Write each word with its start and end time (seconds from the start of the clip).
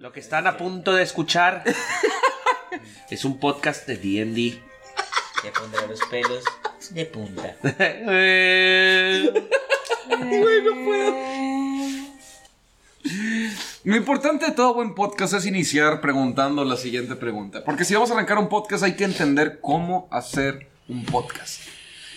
Lo 0.00 0.12
que 0.12 0.20
están 0.20 0.46
a 0.46 0.56
punto 0.56 0.94
de 0.94 1.02
escuchar 1.02 1.62
es 3.10 3.26
un 3.26 3.38
podcast 3.38 3.86
de 3.86 3.98
D&D. 3.98 4.58
Te 5.42 5.52
pondré 5.52 5.86
los 5.86 6.00
pelos 6.08 6.42
de 6.88 7.04
punta. 7.04 7.54
Lo 13.84 13.94
importante 13.94 14.46
de 14.46 14.52
todo 14.52 14.72
buen 14.72 14.94
podcast 14.94 15.34
es 15.34 15.44
iniciar 15.44 16.00
preguntando 16.00 16.64
la 16.64 16.78
siguiente 16.78 17.14
pregunta. 17.14 17.62
Porque 17.62 17.84
si 17.84 17.92
vamos 17.92 18.10
a 18.10 18.14
arrancar 18.14 18.38
un 18.38 18.48
podcast 18.48 18.84
hay 18.84 18.96
que 18.96 19.04
entender 19.04 19.60
cómo 19.60 20.08
hacer 20.10 20.66
un 20.88 21.04
podcast. 21.04 21.60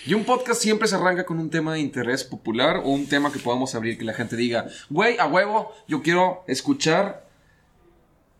Y 0.06 0.14
un 0.14 0.24
podcast 0.24 0.62
siempre 0.62 0.88
se 0.88 0.96
arranca 0.96 1.26
con 1.26 1.38
un 1.38 1.50
tema 1.50 1.74
de 1.74 1.80
interés 1.80 2.24
popular 2.24 2.78
o 2.78 2.88
un 2.88 3.06
tema 3.06 3.30
que 3.30 3.40
podamos 3.40 3.74
abrir 3.74 3.98
que 3.98 4.04
la 4.04 4.14
gente 4.14 4.36
diga, 4.36 4.68
güey, 4.88 5.18
a 5.18 5.26
huevo, 5.26 5.74
yo 5.86 6.02
quiero 6.02 6.44
escuchar. 6.46 7.23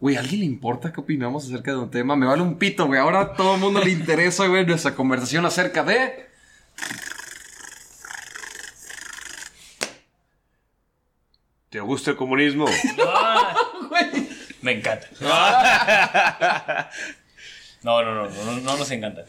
Güey, 0.05 0.17
¿a 0.17 0.21
alguien 0.21 0.41
le 0.41 0.47
importa 0.47 0.93
qué 0.93 1.01
opinamos 1.01 1.47
acerca 1.47 1.71
de 1.71 1.79
un 1.79 1.91
tema? 1.91 2.15
Me 2.15 2.27
vale 2.27 2.43
un 2.43 2.59
pito, 2.59 2.85
güey. 2.87 3.01
Ahora 3.01 3.21
a 3.21 3.33
todo 3.33 3.55
el 3.55 3.61
mundo 3.63 3.81
le 3.83 3.89
interesa, 3.89 4.47
güey, 4.47 4.67
nuestra 4.67 4.95
conversación 4.95 5.47
acerca 5.47 5.83
de... 5.83 6.29
¿Te 11.71 11.81
gusta 11.81 12.11
el 12.11 12.19
comunismo? 12.19 12.67
Me 14.61 14.73
encanta. 14.73 15.09
No, 17.83 18.03
no, 18.03 18.15
no, 18.15 18.29
no, 18.29 18.61
no 18.61 18.77
nos 18.77 18.91
encanta. 18.91 19.25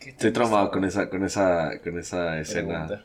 Estoy 0.00 0.32
traumado 0.32 0.72
con 0.72 0.84
esa, 0.84 1.08
con 1.08 1.24
esa, 1.24 1.80
con 1.80 1.96
esa 1.96 2.40
escena. 2.40 3.04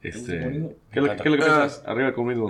Este, 0.00 0.38
comunismo? 0.38 0.72
¿qué, 0.92 1.00
lo 1.00 1.06
que 1.08 1.12
Ah. 1.22 1.26
piensas? 1.26 1.82
Arriba 1.86 2.08
el 2.08 2.14
comunismo. 2.14 2.48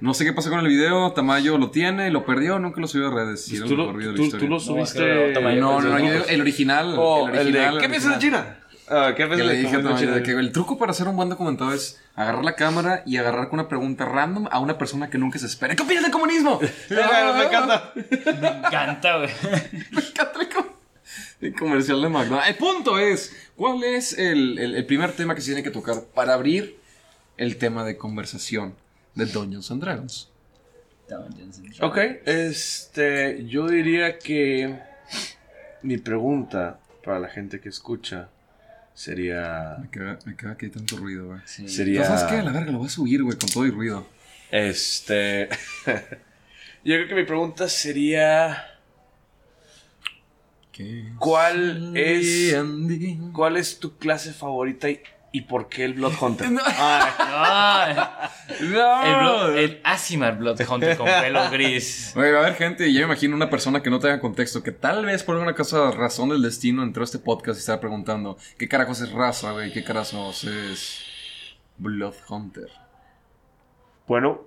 No 0.00 0.12
sé 0.14 0.24
qué 0.24 0.32
pasó 0.34 0.50
con 0.50 0.60
el 0.60 0.68
video. 0.68 1.12
Tamayo 1.12 1.56
lo 1.56 1.70
tiene, 1.70 2.10
lo 2.10 2.24
perdió, 2.26 2.58
nunca 2.58 2.80
lo 2.80 2.86
subió 2.86 3.08
a 3.08 3.10
redes. 3.14 3.48
Era 3.50 3.60
Pues 3.60 3.68
Tú 3.68 3.74
el 3.74 3.78
lo, 3.86 4.14
tú, 4.14 4.22
historia. 4.22 4.46
tú 4.46 4.52
lo 4.52 4.60
subiste. 4.60 5.28
no, 5.28 5.32
Tamayo. 5.32 5.60
No, 5.60 5.80
no, 5.80 5.98
no, 5.98 5.98
el 5.98 6.40
original. 6.40 6.94
Oh, 6.98 7.28
el 7.28 7.34
el 7.38 7.52
de, 7.52 7.58
original. 7.60 7.78
¿Qué 7.78 7.84
el 7.86 7.90
piensas 7.90 8.12
de. 8.14 8.18
China? 8.18 8.58
Ah, 8.90 9.12
¿Qué 9.16 9.26
piensas 9.26 9.46
le 9.46 9.52
de 9.52 9.58
dije 9.60 9.76
a 9.76 9.82
comunismo 9.82 10.06
Tamayo 10.08 10.22
que 10.22 10.30
el 10.32 10.52
truco 10.52 10.78
para 10.78 10.92
hacer 10.92 11.08
un 11.08 11.16
buen 11.16 11.28
documentado 11.30 11.72
es 11.72 12.00
agarrar 12.14 12.44
la 12.44 12.54
cámara 12.54 13.02
y 13.06 13.16
agarrar 13.16 13.48
con 13.48 13.60
una 13.60 13.68
pregunta 13.68 14.04
random 14.04 14.48
a 14.50 14.58
una 14.60 14.76
persona 14.78 15.08
que 15.10 15.16
nunca 15.18 15.38
se 15.38 15.46
espera. 15.46 15.74
¿Qué 15.74 15.82
opinas 15.82 16.02
del 16.02 16.12
comunismo? 16.12 16.58
Ah, 16.90 17.32
Me 17.38 17.44
encanta. 17.44 17.92
Me 17.94 18.48
encanta, 18.48 19.16
güey. 19.18 19.30
Me 19.92 20.00
encanta 20.02 20.40
el, 20.40 20.48
com- 20.48 20.66
el 21.40 21.54
comercial 21.54 22.00
de 22.02 22.08
McDonald's. 22.08 22.48
El 22.48 22.56
punto 22.56 22.98
es, 22.98 23.34
¿cuál 23.56 23.82
es 23.84 24.16
el, 24.18 24.58
el- 24.58 24.74
el 24.74 24.86
primer 24.86 25.12
tema 25.12 25.34
que 25.34 25.40
se 25.40 25.48
tiene 25.48 25.62
que 25.62 25.70
tocar 25.70 26.02
para 26.14 26.34
abrir 26.34 26.76
el 27.36 27.56
tema 27.56 27.84
de 27.84 27.96
conversación 27.96 28.74
de 29.14 29.26
Dungeons 29.26 29.70
and 29.70 29.82
Dragons? 29.82 30.28
Ok, 31.80 31.96
este, 32.26 33.46
yo 33.46 33.66
diría 33.68 34.18
que 34.18 34.78
mi 35.82 35.96
pregunta 35.98 36.80
para 37.04 37.18
la 37.18 37.28
gente 37.28 37.60
que 37.60 37.68
escucha 37.70 38.28
sería, 38.94 39.76
Me 39.80 39.88
caga, 39.90 40.18
me 40.26 40.36
caga 40.36 40.56
que 40.56 40.66
hay 40.66 40.72
tanto 40.72 40.96
ruido, 40.96 41.28
güey. 41.28 41.40
sería, 41.46 42.02
Pero 42.02 42.16
¿Sabes 42.16 42.30
qué? 42.32 42.38
A 42.40 42.42
la 42.42 42.52
verga, 42.52 42.72
lo 42.72 42.78
voy 42.78 42.88
a 42.88 42.90
subir, 42.90 43.22
güey, 43.22 43.38
con 43.38 43.48
todo 43.48 43.64
y 43.66 43.70
ruido. 43.70 44.06
este, 44.50 45.48
yo 45.86 46.94
creo 46.96 47.08
que 47.08 47.14
mi 47.14 47.24
pregunta 47.24 47.68
sería, 47.68 48.66
¿Qué? 48.66 48.77
¿Cuál 51.18 51.96
es, 51.96 52.56
cuál 53.32 53.56
es 53.56 53.78
tu 53.78 53.96
clase 53.98 54.32
favorita 54.32 54.88
y, 54.90 55.00
y 55.32 55.42
por 55.42 55.68
qué 55.68 55.84
el 55.84 55.94
Blood 55.94 56.12
Hunter? 56.20 56.50
No. 56.50 56.60
Ay, 56.64 57.96
No. 58.60 59.02
el, 59.04 59.14
Blood- 59.14 59.56
el 59.58 59.80
Asimar 59.84 60.38
Blood 60.38 60.60
Hunter 60.68 60.96
con 60.96 61.06
pelo 61.06 61.50
gris. 61.52 62.12
Güey, 62.14 62.34
a 62.34 62.40
ver, 62.40 62.54
gente, 62.54 62.92
yo 62.92 63.00
me 63.00 63.06
imagino 63.06 63.36
una 63.36 63.50
persona 63.50 63.82
que 63.82 63.90
no 63.90 63.98
tenga 63.98 64.20
contexto, 64.20 64.62
que 64.62 64.72
tal 64.72 65.04
vez 65.04 65.22
por 65.22 65.34
alguna 65.34 65.54
cosa, 65.54 65.90
razón 65.90 66.30
del 66.30 66.42
destino, 66.42 66.82
entró 66.82 67.02
a 67.02 67.04
este 67.04 67.18
podcast 67.18 67.58
y 67.58 67.60
estaba 67.60 67.80
preguntando, 67.80 68.36
¿qué 68.58 68.68
carajos 68.68 69.00
es 69.00 69.12
raza, 69.12 69.52
güey? 69.52 69.72
¿Qué 69.72 69.84
carajos 69.84 70.44
es 70.44 71.00
Blood 71.76 72.14
Hunter? 72.28 72.68
Bueno, 74.06 74.40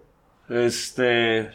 este, 0.50 1.51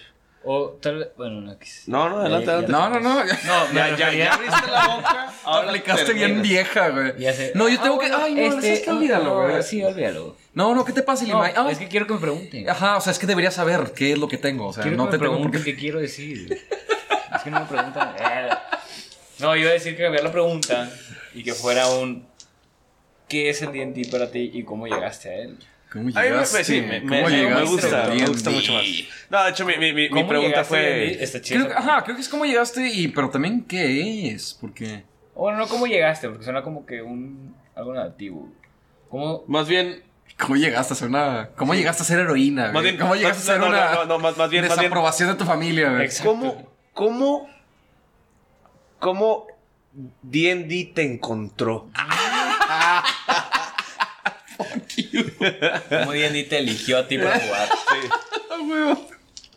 O 0.48 0.78
tal 0.80 0.98
vez. 0.98 1.08
Bueno, 1.16 1.40
no 1.40 1.58
quise. 1.58 1.90
no, 1.90 2.08
no, 2.08 2.20
adelante, 2.20 2.50
adelante. 2.50 2.70
No, 2.72 2.88
no, 2.88 3.00
no. 3.00 3.24
No, 3.24 3.68
me 3.72 3.74
Ya, 3.74 3.96
ya, 3.96 4.12
ya 4.12 4.32
abriste 4.34 4.70
la 4.70 4.86
boca, 4.86 5.32
ahora 5.44 5.68
aplicaste 5.70 6.12
bien 6.12 6.40
vieja, 6.40 6.88
güey. 6.90 7.14
Ya 7.18 7.32
sé. 7.32 7.50
No, 7.56 7.68
yo 7.68 7.80
tengo 7.80 7.96
Ah, 8.00 8.04
que. 8.06 8.12
Ay, 8.14 8.34
no, 8.34 8.40
este, 8.42 8.72
es 8.74 8.80
que 8.82 8.90
olvídalo, 8.90 9.24
no, 9.24 9.48
güey. 9.50 9.62
Sí, 9.64 9.82
olvídalo. 9.82 10.36
No, 10.54 10.74
no, 10.74 10.84
¿qué 10.84 10.92
te 10.92 11.02
pasa, 11.02 11.24
No, 11.24 11.34
Limay? 11.34 11.52
Ah, 11.56 11.68
es 11.70 11.78
que 11.78 11.88
quiero 11.88 12.06
que 12.06 12.14
me 12.14 12.20
pregunten. 12.20 12.70
Ajá, 12.70 12.96
o 12.96 13.00
sea, 13.00 13.10
es 13.12 13.18
que 13.18 13.26
deberías 13.26 13.54
saber 13.54 13.92
qué 13.94 14.12
es 14.12 14.18
lo 14.18 14.28
que 14.28 14.38
tengo. 14.38 14.68
O 14.68 14.72
sea, 14.72 14.82
Quiero 14.84 14.96
no 14.96 15.06
que 15.06 15.10
te 15.12 15.18
me 15.18 15.24
tengo 15.24 15.32
por 15.42 15.50
pregunten 15.50 15.64
qué. 15.64 15.74
qué 15.74 15.80
quiero 15.80 16.00
decir. 16.00 16.62
Es 17.36 17.42
que 17.42 17.50
no 17.50 17.60
me 17.60 17.66
preguntan. 17.66 18.14
eh. 18.18 18.48
No, 19.40 19.54
iba 19.56 19.68
a 19.68 19.72
decir 19.74 19.94
que 19.96 20.02
cambiar 20.04 20.24
la 20.24 20.32
pregunta 20.32 20.88
y 21.34 21.42
que 21.42 21.52
fuera 21.54 21.88
un. 21.88 22.24
¿Qué 23.28 23.50
es 23.50 23.60
el 23.62 23.72
D&D 23.72 24.08
para 24.10 24.30
ti 24.30 24.50
y 24.54 24.62
cómo 24.62 24.86
llegaste 24.86 25.28
a 25.28 25.34
él? 25.34 25.58
¿Cómo 25.92 26.04
A 26.04 26.06
mí 26.06 26.12
me, 26.14 26.22
llegaste? 26.22 26.64
sí, 26.64 26.80
me, 26.80 27.00
me- 27.00 27.08
¿Cómo 27.08 27.22
me 27.28 27.36
llegaste 27.36 27.64
gusta, 27.70 28.08
me 28.08 28.26
gusta 28.26 28.50
mucho 28.50 28.72
más. 28.74 28.84
No, 29.30 29.44
de 29.44 29.50
hecho, 29.50 29.64
mi, 29.66 29.76
mi, 29.78 29.92
mi, 29.92 30.02
mi 30.02 30.08
¿Cómo 30.10 30.28
pregunta 30.28 30.62
llegaste 30.62 31.18
fue... 31.28 31.40
Chido. 31.40 31.66
Creo, 31.66 31.78
ajá, 31.78 32.02
creo 32.04 32.16
que 32.16 32.22
es 32.22 32.28
cómo 32.28 32.44
llegaste 32.44 32.88
y... 32.88 33.08
Pero 33.08 33.30
también, 33.30 33.62
¿qué 33.64 34.28
es? 34.30 34.56
Porque... 34.60 35.04
Bueno, 35.34 35.58
no 35.58 35.68
cómo 35.68 35.86
llegaste, 35.86 36.28
porque 36.28 36.44
suena 36.44 36.62
como 36.62 36.84
que 36.86 37.02
un. 37.02 37.54
algo 37.74 37.92
negativo. 37.94 38.48
¿Cómo.? 39.10 39.44
Más 39.46 39.68
bien... 39.68 40.02
¿Cómo 40.38 40.56
llegaste 40.56 40.92
a 40.92 40.96
ser 40.96 41.08
una... 41.08 41.50
¿Cómo 41.56 41.74
llegaste 41.74 42.02
a 42.02 42.06
ser 42.06 42.18
heroína, 42.20 42.70
Más 42.72 42.82
bien 42.82 42.98
¿Cómo 42.98 43.14
llegaste 43.14 43.42
a 43.42 43.54
ser 43.54 43.60
no, 43.60 43.68
una... 43.68 43.92
no, 43.94 44.04
no, 44.06 44.18
más, 44.18 44.36
más 44.36 44.50
bien, 44.50 44.62
más 44.66 44.76
bien 44.76 44.82
desaprobación 44.90 45.28
de 45.30 45.34
tu 45.36 45.44
familia, 45.44 45.90
güey? 45.90 46.04
Exacto. 46.04 46.30
¿Cómo, 46.30 46.70
cómo, 46.92 47.48
cómo 48.98 49.46
D&D 50.22 50.92
te 50.94 51.02
encontró? 51.02 51.88
¿Cómo 55.88 56.12
D&D 56.12 56.44
te 56.44 56.58
eligió 56.58 56.98
a 56.98 57.08
ti 57.08 57.18
para 57.18 57.38
jugar? 57.40 57.68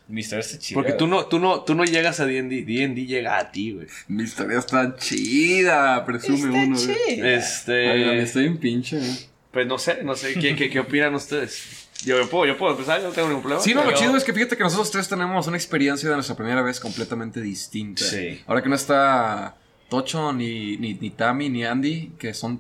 Mi 0.08 0.22
historia 0.22 0.42
está 0.42 0.58
chida. 0.58 0.76
Porque 0.76 0.94
tú 0.94 1.06
no, 1.06 1.26
tú 1.28 1.38
no, 1.40 1.62
tú 1.62 1.76
no 1.76 1.84
llegas 1.86 2.20
a 2.20 2.26
D&D, 2.26 2.64
D&D 2.64 3.06
llega 3.06 3.38
a 3.38 3.52
ti, 3.52 3.74
güey. 3.74 3.88
Mi 4.08 4.24
historia 4.24 4.58
está 4.58 4.96
chida, 4.96 6.04
presume 6.06 6.50
uno, 6.50 6.76
güey. 6.78 6.98
Ay, 7.08 7.18
güey, 7.20 7.34
Este, 7.36 8.22
estoy 8.24 8.46
en 8.46 8.58
pinche, 8.58 8.98
güey. 8.98 9.12
pues 9.52 9.68
no 9.68 9.78
sé, 9.78 10.04
no 10.04 10.16
sé, 10.16 10.34
¿qué, 10.34 10.56
qué, 10.56 10.70
qué 10.70 10.80
opinan 10.80 11.14
ustedes? 11.14 11.88
Yo, 12.04 12.18
yo 12.18 12.28
puedo, 12.30 12.46
yo 12.46 12.58
puedo 12.58 12.72
empezar, 12.72 13.02
yo 13.02 13.10
no 13.10 13.14
tengo 13.14 13.28
ningún 13.28 13.44
problema. 13.44 13.62
Sí, 13.62 13.74
no, 13.76 13.84
lo 13.84 13.92
chido 13.94 14.16
es 14.18 14.24
que 14.24 14.34
fíjate 14.34 14.58
que 14.58 14.64
nosotros 14.64 14.90
tres 14.90 15.08
tenemos 15.10 15.46
una 15.48 15.58
experiencia 15.58 16.10
de 16.10 16.16
nuestra 16.16 16.36
primera 16.36 16.62
vez 16.64 16.80
completamente 16.80 17.40
distinta. 17.42 18.04
Sí. 18.04 18.42
Ahora 18.48 18.64
que 18.64 18.70
no 18.70 18.76
está 18.76 19.58
Tocho, 19.90 20.32
ni, 20.34 20.78
ni, 20.78 20.94
ni 20.96 21.10
Tami, 21.12 21.50
ni 21.50 21.66
Andy, 21.66 22.14
que 22.18 22.34
son, 22.34 22.60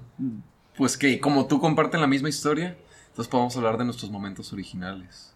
pues 0.77 0.97
que 0.97 1.19
como 1.19 1.47
tú 1.47 1.59
comparten 1.59 2.01
la 2.01 2.07
misma 2.07 2.27
historia, 2.29 2.75
entonces 3.19 3.31
podemos 3.31 3.57
hablar 3.57 3.77
de 3.77 3.83
nuestros 3.83 4.09
momentos 4.11 4.53
originales. 4.53 5.33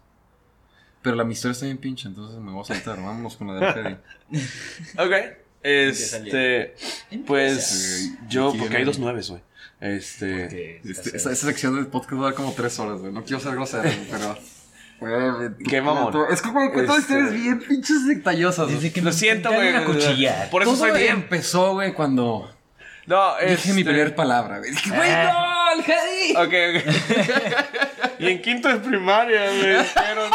Pero 1.02 1.16
la 1.16 1.24
mi 1.24 1.34
historia 1.34 1.52
está 1.52 1.66
bien 1.66 1.76
pinche, 1.76 2.08
entonces 2.08 2.40
me 2.40 2.50
voy 2.50 2.62
a 2.62 2.64
saltar. 2.64 2.96
Vámonos 2.96 3.36
con 3.36 3.48
la 3.48 3.60
de 3.60 3.66
Arcade. 3.66 3.98
Ok. 4.98 5.36
Este, 5.62 6.74
pues 7.26 8.10
yo, 8.28 8.54
porque 8.58 8.78
hay 8.78 8.84
dos 8.84 8.98
nueves, 8.98 9.28
güey. 9.28 9.42
Este, 9.80 10.48
Que 10.48 10.80
Este, 10.82 10.90
está 10.92 11.16
esa, 11.18 11.32
esa 11.32 11.46
sección 11.46 11.74
del 11.74 11.88
podcast 11.88 12.14
va 12.14 12.20
a 12.20 12.24
dar 12.30 12.34
como 12.34 12.52
tres 12.52 12.78
horas, 12.78 13.00
güey. 13.00 13.12
No 13.12 13.22
quiero 13.22 13.40
ser 13.40 13.52
grosero, 13.52 13.90
pero... 14.10 14.38
Güey, 15.00 15.50
Qué 15.68 15.82
mamón. 15.82 16.14
Es 16.30 16.40
que 16.40 16.48
como 16.48 16.72
cuento 16.72 16.96
Este- 16.96 17.12
historias 17.18 17.32
bien 17.34 17.58
pinches 17.58 18.06
detallosas. 18.06 18.68
Desde 18.70 18.90
que 18.90 19.00
lo 19.02 19.06
me 19.06 19.12
siento, 19.12 19.52
güey. 19.52 19.74
Por 20.50 20.62
eso 20.62 20.70
Todo 20.72 20.76
soy 20.88 20.92
bien. 21.02 21.16
empezó, 21.16 21.72
güey, 21.74 21.92
cuando 21.92 22.50
No, 23.06 23.34
dije 23.40 23.52
este- 23.52 23.72
mi 23.74 23.84
primera 23.84 24.14
palabra, 24.16 24.58
güey. 24.60 24.70
Dije, 24.70 24.88
güey, 24.88 25.10
Ah. 25.10 25.32
no, 25.32 25.53
el 25.74 25.82
Jedi. 25.84 26.36
Ok, 26.36 26.54
ok. 26.70 26.82
y 28.20 28.28
en 28.28 28.42
quinto 28.42 28.68
de 28.68 28.76
primaria, 28.76 29.46
güey. 29.46 29.78
dijeron, 29.82 30.30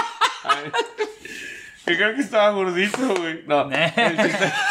Que 1.86 1.96
creo 1.98 2.16
que 2.16 2.22
estaba 2.22 2.50
gordito, 2.52 2.98
güey. 3.16 3.44
No. 3.48 3.70
el 3.72 4.18
chiste- 4.18 4.54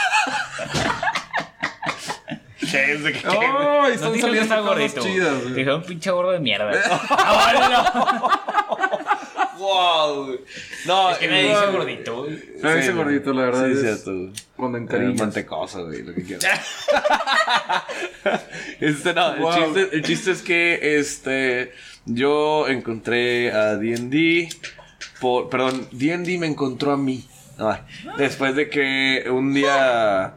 Che, 2.71 2.93
es 2.93 3.03
de 3.03 3.13
que- 3.13 3.27
Ay, 3.27 3.97
No 4.01 4.13
dijeron 4.13 4.35
que 4.35 4.41
cosas 4.41 4.61
gordito. 4.63 5.01
chidas, 5.01 5.55
dijeron 5.55 5.83
pinche 5.85 6.11
gordo 6.11 6.33
de 6.33 6.41
mierda. 6.41 6.71
Ah, 7.11 8.88
Wow. 9.69 10.39
No, 10.87 11.11
es 11.11 11.19
que 11.19 11.29
me 11.29 11.43
dice 11.43 11.67
gordito, 11.73 12.23
güey. 12.25 12.43
Me 12.63 12.75
dice 12.77 12.93
gordito, 12.93 13.33
la 13.33 13.43
verdad. 13.43 13.67
Sí, 13.67 13.73
es 13.73 13.81
cierto, 13.83 14.15
güey. 14.15 14.33
Cuando 14.57 14.79
Eh, 14.79 14.81
encariñas. 14.83 15.19
mantecoso, 15.21 15.87
güey, 15.87 16.03
lo 16.03 16.15
que 16.15 16.23
quieras. 16.23 16.87
este, 18.81 19.15
no, 19.15 19.37
Wow. 19.37 19.53
el, 19.53 19.65
chiste, 19.75 19.97
el 19.97 20.03
chiste 20.03 20.31
es 20.33 20.43
que 20.43 20.99
este 20.99 21.73
yo 22.07 22.69
encontré 22.69 23.53
a 23.53 23.77
D&D 23.77 24.49
por 25.21 25.49
perdón, 25.49 25.87
D&D 25.93 26.39
me 26.39 26.47
encontró 26.47 26.93
a 26.93 26.97
mí. 26.97 27.25
Ay, 27.59 27.81
después 28.19 28.55
de 28.55 28.71
que 28.71 29.25
un 29.31 29.53
día 29.53 30.35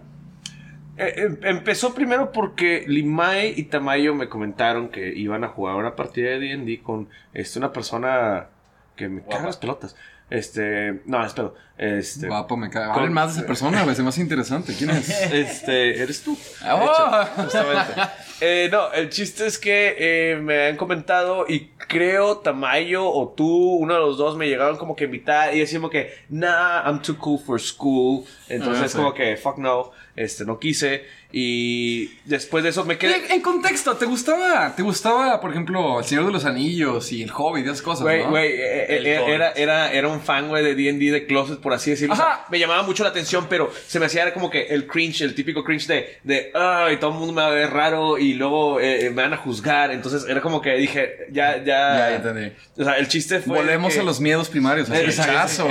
eh, 0.98 1.14
em- 1.18 1.38
empezó 1.44 1.94
primero 1.94 2.32
porque 2.32 2.84
Limay 2.88 3.54
y 3.56 3.64
Tamayo 3.64 4.16
me 4.16 4.28
comentaron 4.28 4.90
que 4.90 5.14
iban 5.16 5.44
a 5.44 5.48
jugar 5.50 5.76
una 5.76 5.96
partida 5.96 6.32
de 6.32 6.40
D&D 6.40 6.82
con 6.82 7.08
este, 7.34 7.60
una 7.60 7.72
persona 7.72 8.48
que 8.96 9.08
me 9.10 9.24
caga 9.24 9.46
las 9.48 9.58
pelotas. 9.58 9.96
Este, 10.30 11.02
no, 11.08 11.26
espero. 11.26 11.56
Este, 11.78 12.28
Guapo, 12.28 12.56
me 12.56 12.70
cae. 12.70 12.86
Con- 12.88 12.96
Hablen 13.00 13.12
más 13.12 13.34
de 13.34 13.40
esa 13.40 13.48
persona, 13.48 13.84
güey. 13.84 13.96
Se 13.98 14.02
me 14.04 14.10
hace 14.10 14.22
interesante. 14.22 14.74
¿Quién 14.78 14.92
es? 14.92 15.10
este, 15.34 16.02
eres 16.02 16.24
tú. 16.24 16.38
¡Oh! 16.64 16.78
De 16.80 16.86
hecho, 16.86 17.26
justamente. 17.44 17.94
Eh, 18.40 18.70
no, 18.72 18.92
el 18.94 19.10
chiste 19.10 19.46
es 19.46 19.58
que 19.60 19.96
eh, 20.00 20.38
me 20.38 20.68
han 20.68 20.78
comentado 20.78 21.46
y 21.50 21.72
creo 21.88 22.38
Tamayo 22.38 23.06
o 23.12 23.28
tú, 23.36 23.46
uno 23.76 23.94
de 23.94 24.00
los 24.00 24.18
dos, 24.18 24.38
me 24.38 24.48
llegaron 24.48 24.78
como 24.78 24.96
que 24.96 25.04
a 25.04 25.08
invitar 25.08 25.54
y 25.56 25.60
decimos 25.60 25.92
que, 25.92 26.14
nah, 26.30 26.82
I'm 26.86 27.02
too 27.02 27.18
cool 27.18 27.38
for 27.38 27.60
school. 27.60 28.24
Entonces, 28.48 28.84
Ah, 28.86 28.88
sí. 28.88 28.98
como 28.98 29.14
que, 29.14 29.36
fuck 29.36 29.58
no, 29.58 29.92
este, 30.16 30.46
no 30.46 30.58
quise. 30.60 31.04
Y 31.34 32.08
después 32.26 32.64
de 32.64 32.70
eso 32.72 32.84
me 32.86 32.98
quedé. 32.98 33.16
En, 33.26 33.32
en 33.32 33.42
contexto, 33.42 33.96
¿te 33.96 34.06
gustaba, 34.06 34.76
¿te 34.76 34.84
gustaba, 34.84 35.40
por 35.40 35.52
ejemplo, 35.52 36.00
El 36.00 36.06
Señor 36.06 36.26
de 36.26 36.32
los 36.32 36.46
Anillos 36.46 37.12
y 37.12 37.24
El 37.24 37.32
Hobbit 37.36 37.66
y 37.66 37.70
esas 37.70 37.82
cosas, 37.82 38.04
Güey, 38.04 38.24
no? 38.24 38.30
güey, 38.32 38.48
eh, 38.52 38.86
eh, 38.90 38.98
El 38.98 39.06
era, 39.08 39.26
era, 39.28 39.52
era, 39.54 39.92
era 39.94 40.08
un 40.08 40.22
fan, 40.22 40.50
güey, 40.50 40.64
de 40.64 40.76
D&D 40.76 41.12
de 41.12 41.26
Closet, 41.26 41.60
por 41.60 41.74
así 41.74 41.92
decirlo. 41.92 42.14
O 42.14 42.18
sea, 42.18 42.26
Ajá. 42.26 42.46
me 42.50 42.60
llamaba 42.60 42.84
mucho 42.84 43.04
la 43.04 43.10
atención, 43.10 43.48
pero 43.50 43.72
se 43.88 44.00
me 44.00 44.06
hacía 44.08 44.34
como 44.34 44.50
que 44.50 44.64
el 44.68 44.88
cringe, 44.88 45.22
el 45.22 45.34
típico 45.36 45.64
cringe 45.64 45.88
de, 45.88 46.20
de, 46.24 46.52
ay, 46.54 46.98
todo 46.98 47.12
el 47.12 47.18
mundo 47.18 47.34
me 47.34 47.42
va 47.42 47.48
a 47.48 47.52
ver 47.52 47.70
raro 47.72 48.18
y 48.18 48.34
luego 48.34 48.80
eh, 48.80 49.10
me 49.14 49.22
van 49.22 49.34
a 49.34 49.38
juzgar. 49.38 49.92
Entonces, 49.92 50.26
era 50.30 50.42
como 50.42 50.62
que 50.62 50.72
dije, 50.76 51.28
ya, 51.32 51.58
ya... 51.58 51.64
Ya, 51.64 51.98
ya 52.10 52.16
entendí. 52.16 52.52
O 52.78 52.84
sea, 52.84 52.98
el 52.98 53.08
chiste 53.08 53.40
fue... 53.40 53.58
Volvemos 53.58 53.94
que- 53.94 54.00
a 54.00 54.04
los 54.04 54.20
miedos 54.20 54.50
primarios. 54.50 54.90
El 54.90 54.94
güey. 54.96 55.06
rechazo. 55.08 55.68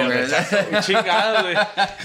Chingado, 0.81 1.43
güey. 1.45 1.57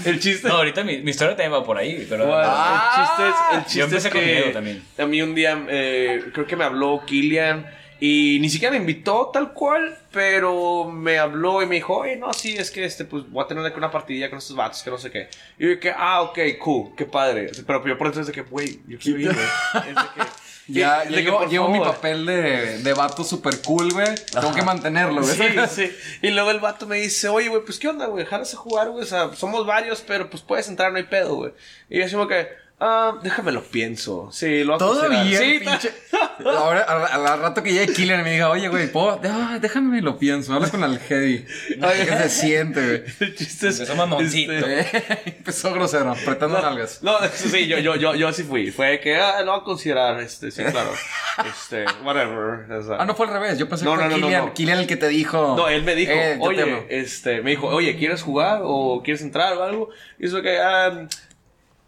El 0.04 0.20
chiste... 0.20 0.48
No, 0.48 0.56
ahorita 0.56 0.82
mi, 0.84 0.98
mi 1.02 1.10
historia 1.10 1.36
también 1.36 1.52
va 1.52 1.64
por 1.64 1.78
ahí, 1.78 2.06
pero... 2.08 2.26
Bueno, 2.26 2.42
Ah. 2.46 2.90
el 2.92 3.06
chiste 3.06 3.28
es, 3.28 3.34
el 3.52 3.64
Yo 3.64 3.88
chiste 3.88 3.96
es 3.96 4.06
que 4.08 4.50
también. 4.52 4.82
a 4.98 5.06
mí 5.06 5.22
un 5.22 5.34
día 5.34 5.64
eh, 5.68 6.24
creo 6.32 6.46
que 6.46 6.56
me 6.56 6.64
habló 6.64 7.02
Killian 7.06 7.66
y 7.98 8.38
ni 8.40 8.50
siquiera 8.50 8.72
me 8.72 8.78
invitó 8.78 9.30
tal 9.32 9.52
cual, 9.54 9.96
pero 10.12 10.84
me 10.84 11.18
habló 11.18 11.62
y 11.62 11.66
me 11.66 11.76
dijo, 11.76 11.96
oye, 11.96 12.16
no, 12.16 12.32
sí, 12.34 12.54
es 12.54 12.70
que 12.70 12.84
este, 12.84 13.06
pues 13.06 13.28
voy 13.30 13.42
a 13.42 13.46
tener 13.46 13.72
una 13.74 13.90
partidilla 13.90 14.28
con 14.28 14.38
estos 14.38 14.54
vatos, 14.54 14.82
que 14.82 14.90
no 14.90 14.98
sé 14.98 15.10
qué. 15.10 15.28
Y 15.58 15.68
yo 15.70 15.80
que, 15.80 15.90
ah, 15.96 16.20
ok, 16.22 16.38
cool, 16.60 16.90
qué 16.94 17.06
padre. 17.06 17.50
Pero 17.66 17.86
yo 17.86 17.96
por 17.96 18.08
entonces 18.08 18.26
de 18.26 18.32
que, 18.32 18.42
güey, 18.42 18.80
yo 18.86 18.98
quiero 18.98 19.18
ir, 19.18 19.32
güey. 19.32 19.46
Es 19.88 19.94
de 19.94 20.02
que, 20.14 20.30
Ya, 20.68 21.04
de 21.04 21.14
que, 21.14 21.22
llevo, 21.22 21.46
llevo 21.46 21.68
mi 21.68 21.78
papel 21.78 22.26
de, 22.26 22.78
de 22.78 22.92
vato 22.92 23.22
super 23.22 23.62
cool, 23.62 23.92
güey. 23.92 24.14
Tengo 24.32 24.52
que 24.52 24.62
mantenerlo, 24.62 25.22
güey. 25.22 25.34
Sí, 25.34 25.44
sí. 25.70 25.96
Y 26.22 26.30
luego 26.32 26.50
el 26.50 26.58
vato 26.60 26.86
me 26.86 26.96
dice, 26.96 27.28
oye, 27.28 27.48
güey, 27.48 27.62
pues 27.64 27.78
qué 27.78 27.88
onda, 27.88 28.06
güey, 28.06 28.26
jalas 28.26 28.52
a 28.52 28.56
jugar, 28.56 28.90
güey. 28.90 29.04
O 29.04 29.06
sea, 29.06 29.32
somos 29.34 29.64
varios, 29.64 30.00
pero 30.00 30.28
pues 30.28 30.42
puedes 30.42 30.68
entrar, 30.68 30.90
no 30.90 30.98
hay 30.98 31.04
pedo, 31.04 31.36
güey. 31.36 31.52
Y 31.88 31.98
yo 31.98 32.04
decimos 32.04 32.26
que, 32.26 32.48
ah, 32.80 33.18
déjame 33.22 33.52
lo 33.52 33.62
pienso. 33.62 34.28
Sí, 34.32 34.64
lo 34.64 34.74
a 34.74 34.78
Todavía, 34.78 35.18
considerar. 35.18 35.42
Sí, 35.42 35.58
pinche. 35.64 35.94
Ahora, 36.44 36.82
al, 36.82 37.26
al 37.26 37.40
rato 37.40 37.62
que 37.62 37.72
llegue 37.72 37.92
Killian 37.92 38.22
me 38.22 38.32
diga, 38.32 38.50
oye, 38.50 38.68
güey, 38.68 38.90
¿puedo? 38.92 39.18
Ah, 39.24 39.58
déjame 39.60 40.02
lo 40.02 40.18
pienso. 40.18 40.52
Habla 40.52 40.68
con 40.70 40.84
el 40.84 40.98
Heavy. 41.08 41.46
¿Qué 41.68 42.06
se 42.06 42.28
siente, 42.28 42.86
güey? 42.86 43.02
El 43.20 43.34
chiste 43.36 43.68
es. 43.68 43.80
Empezó 43.80 43.96
mamoncito. 43.96 44.52
este, 44.52 45.12
Empezó 45.38 45.72
grosero, 45.72 46.10
apretando 46.12 46.60
nalgas. 46.60 47.02
No, 47.02 47.18
eso 47.20 47.48
sí, 47.48 47.66
yo, 47.66 47.78
yo, 47.78 47.96
yo, 47.96 48.14
yo 48.14 48.32
sí 48.32 48.42
fui. 48.42 48.70
Fue 48.70 49.00
que, 49.00 49.16
ah, 49.16 49.42
lo 49.42 49.52
voy 49.52 49.60
a 49.60 49.64
considerar, 49.64 50.20
este, 50.20 50.50
sí, 50.50 50.62
claro. 50.62 50.92
Este, 51.48 51.84
whatever. 52.04 52.70
o 52.70 52.82
sea. 52.82 52.96
Ah, 53.00 53.04
no 53.06 53.14
fue 53.14 53.26
al 53.26 53.32
revés. 53.32 53.58
Yo 53.58 53.68
pensé 53.68 53.84
No, 53.84 53.92
que 53.92 53.96
fue 53.98 54.04
no, 54.08 54.10
no, 54.10 54.16
no, 54.18 54.26
Killian, 54.26 54.44
no. 54.46 54.54
Killian 54.54 54.78
el 54.80 54.86
que 54.86 54.96
te 54.96 55.08
dijo. 55.08 55.54
No, 55.56 55.68
él 55.68 55.82
me 55.82 55.94
dijo, 55.94 56.12
eh, 56.12 56.36
oye, 56.40 56.86
este, 56.90 57.40
me 57.42 57.50
dijo, 57.50 57.68
oye, 57.68 57.96
¿quieres 57.96 58.22
jugar 58.22 58.60
o 58.62 59.02
quieres 59.02 59.22
entrar 59.22 59.54
o 59.56 59.62
algo? 59.62 59.88
Y 60.18 60.26
eso 60.26 60.42
que, 60.42 60.58
ah, 60.58 61.06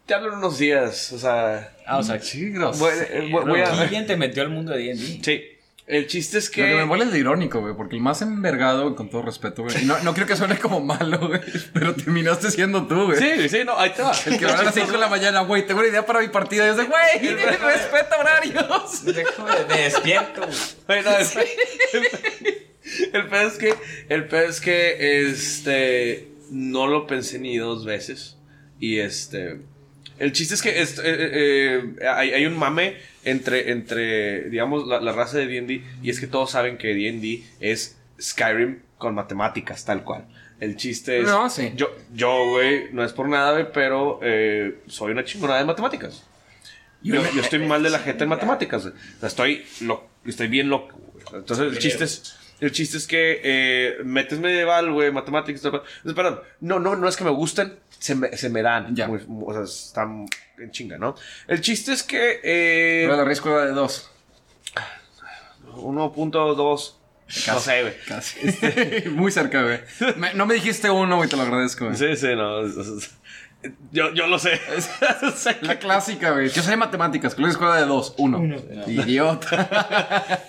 te 0.09 0.15
hablo 0.15 0.29
en 0.33 0.39
unos 0.39 0.57
días, 0.57 1.13
o 1.13 1.19
sea, 1.19 1.71
Ah, 1.85 1.99
o 1.99 2.03
sea, 2.03 2.19
Sí, 2.19 2.49
grosero. 2.51 2.83
voy, 2.85 2.93
eh, 2.99 3.29
voy- 3.31 3.45
voy 3.45 3.61
a... 3.61 3.71
Killian 3.85 4.05
te 4.07 4.17
metió 4.17 4.43
al 4.43 4.49
mundo 4.49 4.71
de 4.73 4.79
D&D. 4.79 5.19
Sí, 5.23 5.43
el 5.87 6.05
chiste 6.07 6.37
es 6.39 6.47
Lo 6.49 6.53
que 6.53 6.61
me 6.63 6.77
que... 6.79 6.85
mola 6.85 7.03
es 7.05 7.11
de 7.11 7.19
irónico, 7.19 7.61
güey, 7.61 7.73
porque 7.75 7.95
el 7.95 8.01
más 8.01 8.21
envergado, 8.21 8.95
con 8.95 9.09
todo 9.09 9.21
respeto, 9.23 9.63
güey. 9.63 9.85
No, 9.85 9.97
no 10.03 10.13
creo 10.13 10.27
que 10.27 10.35
suene 10.35 10.57
como 10.57 10.79
malo, 10.81 11.19
güey, 11.29 11.41
pero 11.73 11.95
terminaste 11.95 12.51
siendo 12.51 12.85
tú, 12.87 13.05
güey. 13.05 13.17
Sí, 13.19 13.49
sí, 13.49 13.59
no, 13.65 13.77
ahí 13.77 13.91
te 13.91 14.01
va. 14.03 14.11
El 14.25 14.37
que 14.37 14.45
va 14.45 14.59
a 14.59 14.63
las 14.63 14.73
5 14.75 14.91
de 14.91 14.97
la 14.97 15.07
mañana, 15.07 15.41
güey, 15.41 15.65
tengo 15.65 15.79
una 15.79 15.89
idea 15.89 16.05
para 16.05 16.19
mi 16.21 16.27
partida. 16.29 16.65
Y 16.65 16.67
yo 16.69 16.75
de, 16.75 16.85
güey, 16.85 17.35
respeta 17.35 18.17
horarios. 18.19 19.05
Déjame, 19.05 19.51
me 19.69 19.81
despierto. 19.81 20.41
Bueno, 20.87 21.09
el, 21.17 21.27
el 23.13 23.27
pedo 23.27 23.47
es 23.47 23.57
que, 23.57 23.73
el 24.09 24.27
pedo 24.27 24.49
es 24.49 24.61
que, 24.61 25.21
este, 25.29 26.27
no 26.51 26.87
lo 26.87 27.07
pensé 27.07 27.39
ni 27.39 27.57
dos 27.57 27.85
veces. 27.85 28.37
Y 28.79 28.99
este, 28.99 29.59
el 30.19 30.33
chiste 30.33 30.53
es 30.53 30.61
que 30.61 30.81
eh, 30.81 30.83
eh, 30.83 31.95
eh, 32.01 32.07
hay, 32.07 32.31
hay 32.33 32.45
un 32.45 32.57
mame 32.57 32.97
entre, 33.23 33.71
entre 33.71 34.49
digamos, 34.49 34.85
la, 34.87 34.99
la 34.99 35.11
raza 35.13 35.37
de 35.37 35.47
D&D. 35.47 35.83
Y 36.03 36.09
es 36.09 36.19
que 36.19 36.27
todos 36.27 36.51
saben 36.51 36.77
que 36.77 36.93
D&D 36.93 37.43
es 37.59 37.97
Skyrim 38.21 38.79
con 38.97 39.15
matemáticas, 39.15 39.85
tal 39.85 40.03
cual. 40.03 40.27
El 40.59 40.75
chiste 40.75 41.19
es... 41.21 41.25
No, 41.25 41.49
sí. 41.49 41.71
Yo, 41.75 41.95
yo, 42.13 42.49
güey, 42.49 42.91
no 42.91 43.03
es 43.03 43.13
por 43.13 43.29
nada, 43.29 43.53
güey, 43.53 43.71
pero 43.71 44.19
eh, 44.21 44.79
soy 44.87 45.13
una 45.13 45.23
chingona 45.23 45.57
de 45.57 45.63
matemáticas. 45.63 46.25
Yo, 47.01 47.21
yo 47.33 47.41
estoy 47.41 47.59
mal 47.59 47.81
de 47.81 47.89
la 47.89 47.99
gente 47.99 48.23
en 48.23 48.29
matemáticas. 48.29 48.83
güey. 48.83 48.93
O 48.93 49.19
sea, 49.21 49.27
estoy, 49.27 49.65
lo, 49.81 50.05
estoy 50.25 50.49
bien 50.49 50.67
loco. 50.67 50.97
güey. 51.13 51.25
Entonces, 51.33 51.71
el 51.71 51.79
chiste 51.79 52.03
es, 52.03 52.35
el 52.59 52.73
chiste 52.73 52.97
es 52.97 53.07
que 53.07 53.95
metes 54.03 54.37
medieval, 54.39 54.91
güey, 54.91 55.13
matemáticas. 55.13 55.61
tal 55.61 55.71
cual. 55.71 55.83
Entonces, 55.95 56.13
perdón, 56.13 56.41
no, 56.59 56.79
no, 56.79 56.97
no 56.97 57.07
es 57.07 57.15
que 57.15 57.23
me 57.23 57.29
gusten, 57.29 57.79
se 57.99 58.15
me, 58.15 58.35
se 58.35 58.49
me 58.49 58.61
dan. 58.63 58.95
Ya. 58.95 59.07
Muy- 59.07 59.23
o 59.45 59.53
sea, 59.53 59.63
están 59.63 60.25
en 60.57 60.71
chinga, 60.71 60.97
¿no? 60.97 61.15
El 61.47 61.61
chiste 61.61 61.93
es 61.93 62.01
que 62.03 62.39
eh, 62.43 63.03
Pero 63.05 63.17
la 63.17 63.25
riesgo 63.25 63.51
era 63.51 63.65
de 63.65 63.71
dos. 63.73 64.09
1.2. 65.75 66.93
No 67.47 67.59
sé, 67.59 67.81
güey. 67.83 67.93
Casi. 68.07 68.39
Muy 69.11 69.31
cerca, 69.31 69.61
güey. 69.63 69.79
Me- 70.17 70.33
no 70.33 70.45
me 70.45 70.55
dijiste 70.55 70.89
uno, 70.89 71.17
güey, 71.17 71.29
te 71.29 71.35
lo 71.37 71.43
agradezco, 71.43 71.85
güey. 71.85 71.97
Sí, 71.97 72.15
sí, 72.15 72.27
no. 72.35 72.65
Yo, 73.91 74.13
yo 74.13 74.27
lo 74.27 74.39
sé. 74.39 74.59
La 75.61 75.77
clásica, 75.77 76.31
güey. 76.31 76.49
Yo 76.49 76.63
de 76.63 76.75
matemáticas, 76.77 77.35
que 77.35 77.41
la 77.41 77.49
escuela 77.49 77.75
de 77.75 77.85
dos. 77.85 78.15
Uno. 78.17 78.39
Uno. 78.39 78.55
Idiota. 78.87 80.39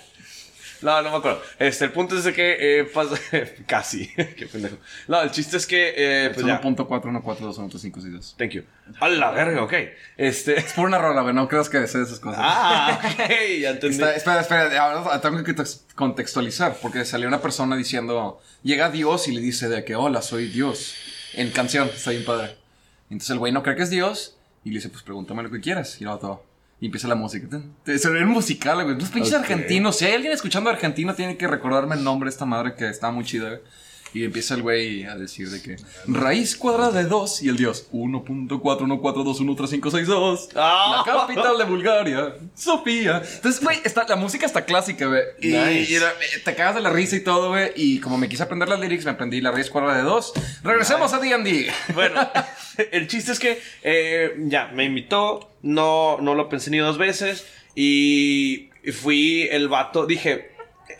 No, 0.81 1.01
no 1.01 1.11
me 1.11 1.17
acuerdo. 1.17 1.41
Este, 1.59 1.85
el 1.85 1.91
punto 1.91 2.17
es 2.17 2.23
de 2.23 2.33
que 2.33 2.79
eh, 2.79 2.83
pasa. 2.85 3.15
Casi. 3.67 4.07
Qué 4.15 4.47
pendejo. 4.51 4.77
No, 5.07 5.21
el 5.21 5.31
chiste 5.31 5.57
es 5.57 5.67
que. 5.67 5.93
Eh, 5.95 6.29
pues 6.33 6.39
Es 6.39 6.45
ya. 6.47 6.61
1.414214562. 6.61 8.35
Thank 8.37 8.51
you. 8.51 8.63
A 8.99 9.07
la 9.09 9.31
verga, 9.31 9.63
ok. 9.63 9.73
Este. 10.17 10.57
Es 10.59 10.73
por 10.73 10.85
una 10.87 10.97
rola, 10.97 11.21
güey. 11.21 11.33
No 11.33 11.47
creas 11.47 11.69
que 11.69 11.85
sé 11.87 12.01
esas 12.01 12.19
cosas. 12.19 12.39
Ah, 12.43 12.99
ok, 13.13 13.19
ya 13.61 13.69
entendí. 13.71 13.95
Está- 13.95 14.15
espera, 14.15 14.41
espera, 14.41 14.81
ahora 14.83 15.21
tengo 15.21 15.43
que 15.43 15.55
tex- 15.55 15.81
contextualizar, 15.95 16.75
porque 16.81 17.05
salió 17.05 17.27
una 17.27 17.41
persona 17.41 17.75
diciendo, 17.75 18.41
llega 18.63 18.89
Dios 18.89 19.27
y 19.27 19.31
le 19.33 19.41
dice 19.41 19.69
de 19.69 19.83
que, 19.85 19.95
hola, 19.95 20.21
soy 20.21 20.47
Dios, 20.49 20.95
en 21.33 21.51
canción, 21.51 21.89
está 21.93 22.11
bien 22.11 22.25
padre. 22.25 22.55
Entonces 23.09 23.29
el 23.31 23.39
güey 23.39 23.51
no 23.53 23.61
cree 23.63 23.75
que 23.75 23.83
es 23.83 23.89
Dios, 23.89 24.35
y 24.63 24.69
le 24.69 24.75
dice, 24.75 24.89
pues 24.89 25.03
pregúntame 25.03 25.43
lo 25.43 25.51
que 25.51 25.59
quieras, 25.61 25.99
y 26.01 26.03
luego 26.05 26.19
todo. 26.19 26.43
Y 26.81 26.87
empieza 26.87 27.07
la 27.07 27.15
música. 27.15 27.47
Se 27.85 28.09
ve 28.09 28.25
musical, 28.25 28.83
güey. 28.83 28.97
Los 28.99 29.09
pinches 29.09 29.33
Ok. 29.33 29.41
argentinos. 29.41 29.95
Si 29.97 30.05
hay 30.05 30.13
alguien 30.15 30.33
escuchando 30.33 30.69
argentino, 30.69 31.13
tiene 31.15 31.37
que 31.37 31.47
recordarme 31.47 31.95
el 31.95 32.03
nombre 32.03 32.27
de 32.27 32.31
esta 32.31 32.45
madre 32.45 32.73
que 32.75 32.89
está 32.89 33.11
muy 33.11 33.23
chida, 33.23 33.47
güey. 33.49 33.61
Y 34.13 34.25
empieza 34.25 34.55
el 34.55 34.61
güey 34.61 35.05
a 35.05 35.15
decir 35.15 35.49
de 35.49 35.61
que 35.61 35.77
raíz 36.05 36.57
cuadrada 36.57 36.91
de 36.91 37.05
2 37.07 37.43
y 37.43 37.49
el 37.49 37.55
dios 37.57 37.87
1.414213562. 37.93 40.49
Ah. 40.55 41.03
La 41.05 41.13
capital 41.13 41.57
de 41.57 41.63
Bulgaria, 41.65 42.35
Sofía. 42.55 43.21
Entonces, 43.35 43.61
güey, 43.63 43.79
está- 43.83 44.05
la 44.07 44.15
música 44.15 44.45
está 44.45 44.65
clásica, 44.65 45.07
güey. 45.07 45.21
Y, 45.41 45.47
Nice. 45.49 45.93
y 45.93 45.99
la- 45.99 46.13
te 46.43 46.55
cagas 46.55 46.75
de 46.75 46.81
la 46.81 46.89
risa 46.89 47.15
y 47.15 47.21
todo, 47.21 47.49
güey. 47.49 47.71
Y 47.75 47.99
como 47.99 48.17
me 48.17 48.27
quise 48.29 48.43
aprender 48.43 48.69
las 48.69 48.79
lyrics, 48.79 49.05
me 49.05 49.11
aprendí 49.11 49.41
la 49.41 49.51
raíz 49.51 49.69
cuadrada 49.69 49.97
de 49.97 50.03
2. 50.03 50.33
Regresemos 50.63 51.13
a 51.13 51.19
D&D. 51.19 51.71
Bueno, 51.93 52.29
el 52.91 53.07
chiste 53.07 53.31
es 53.31 53.39
que 53.39 53.59
eh, 53.83 54.35
ya 54.47 54.67
me 54.73 54.85
invitó, 54.85 55.49
no, 55.61 56.17
no 56.21 56.35
lo 56.35 56.49
pensé 56.49 56.71
ni 56.71 56.77
dos 56.79 56.97
veces 56.97 57.45
y 57.75 58.69
fui 58.91 59.47
el 59.51 59.69
vato, 59.69 60.05
dije, 60.05 60.50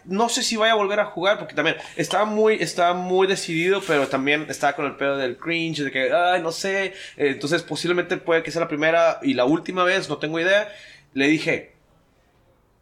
no 0.06 0.30
sé 0.30 0.44
si 0.44 0.58
vaya 0.58 0.74
a 0.74 0.76
volver 0.76 1.00
a 1.00 1.06
jugar 1.06 1.38
porque 1.40 1.54
también 1.54 1.78
estaba 1.96 2.26
muy, 2.26 2.56
estaba 2.56 2.94
muy 2.94 3.28
decidido, 3.28 3.82
pero 3.86 4.08
también 4.08 4.46
estaba 4.50 4.74
con 4.74 4.86
el 4.86 4.96
pedo 4.96 5.18
del 5.18 5.38
cringe, 5.38 5.84
de 5.84 5.92
que, 5.92 6.12
ay, 6.14 6.42
no 6.42 6.52
sé, 6.52 6.86
eh, 6.86 6.94
entonces 7.18 7.64
posiblemente 7.64 8.18
puede 8.18 8.44
que 8.44 8.52
sea 8.52 8.62
la 8.62 8.68
primera 8.68 9.20
y 9.22 9.34
la 9.34 9.46
última 9.46 9.84
vez, 9.84 10.10
no 10.10 10.18
tengo 10.18 10.40
idea. 10.40 10.68
Le 11.14 11.28
dije, 11.28 11.72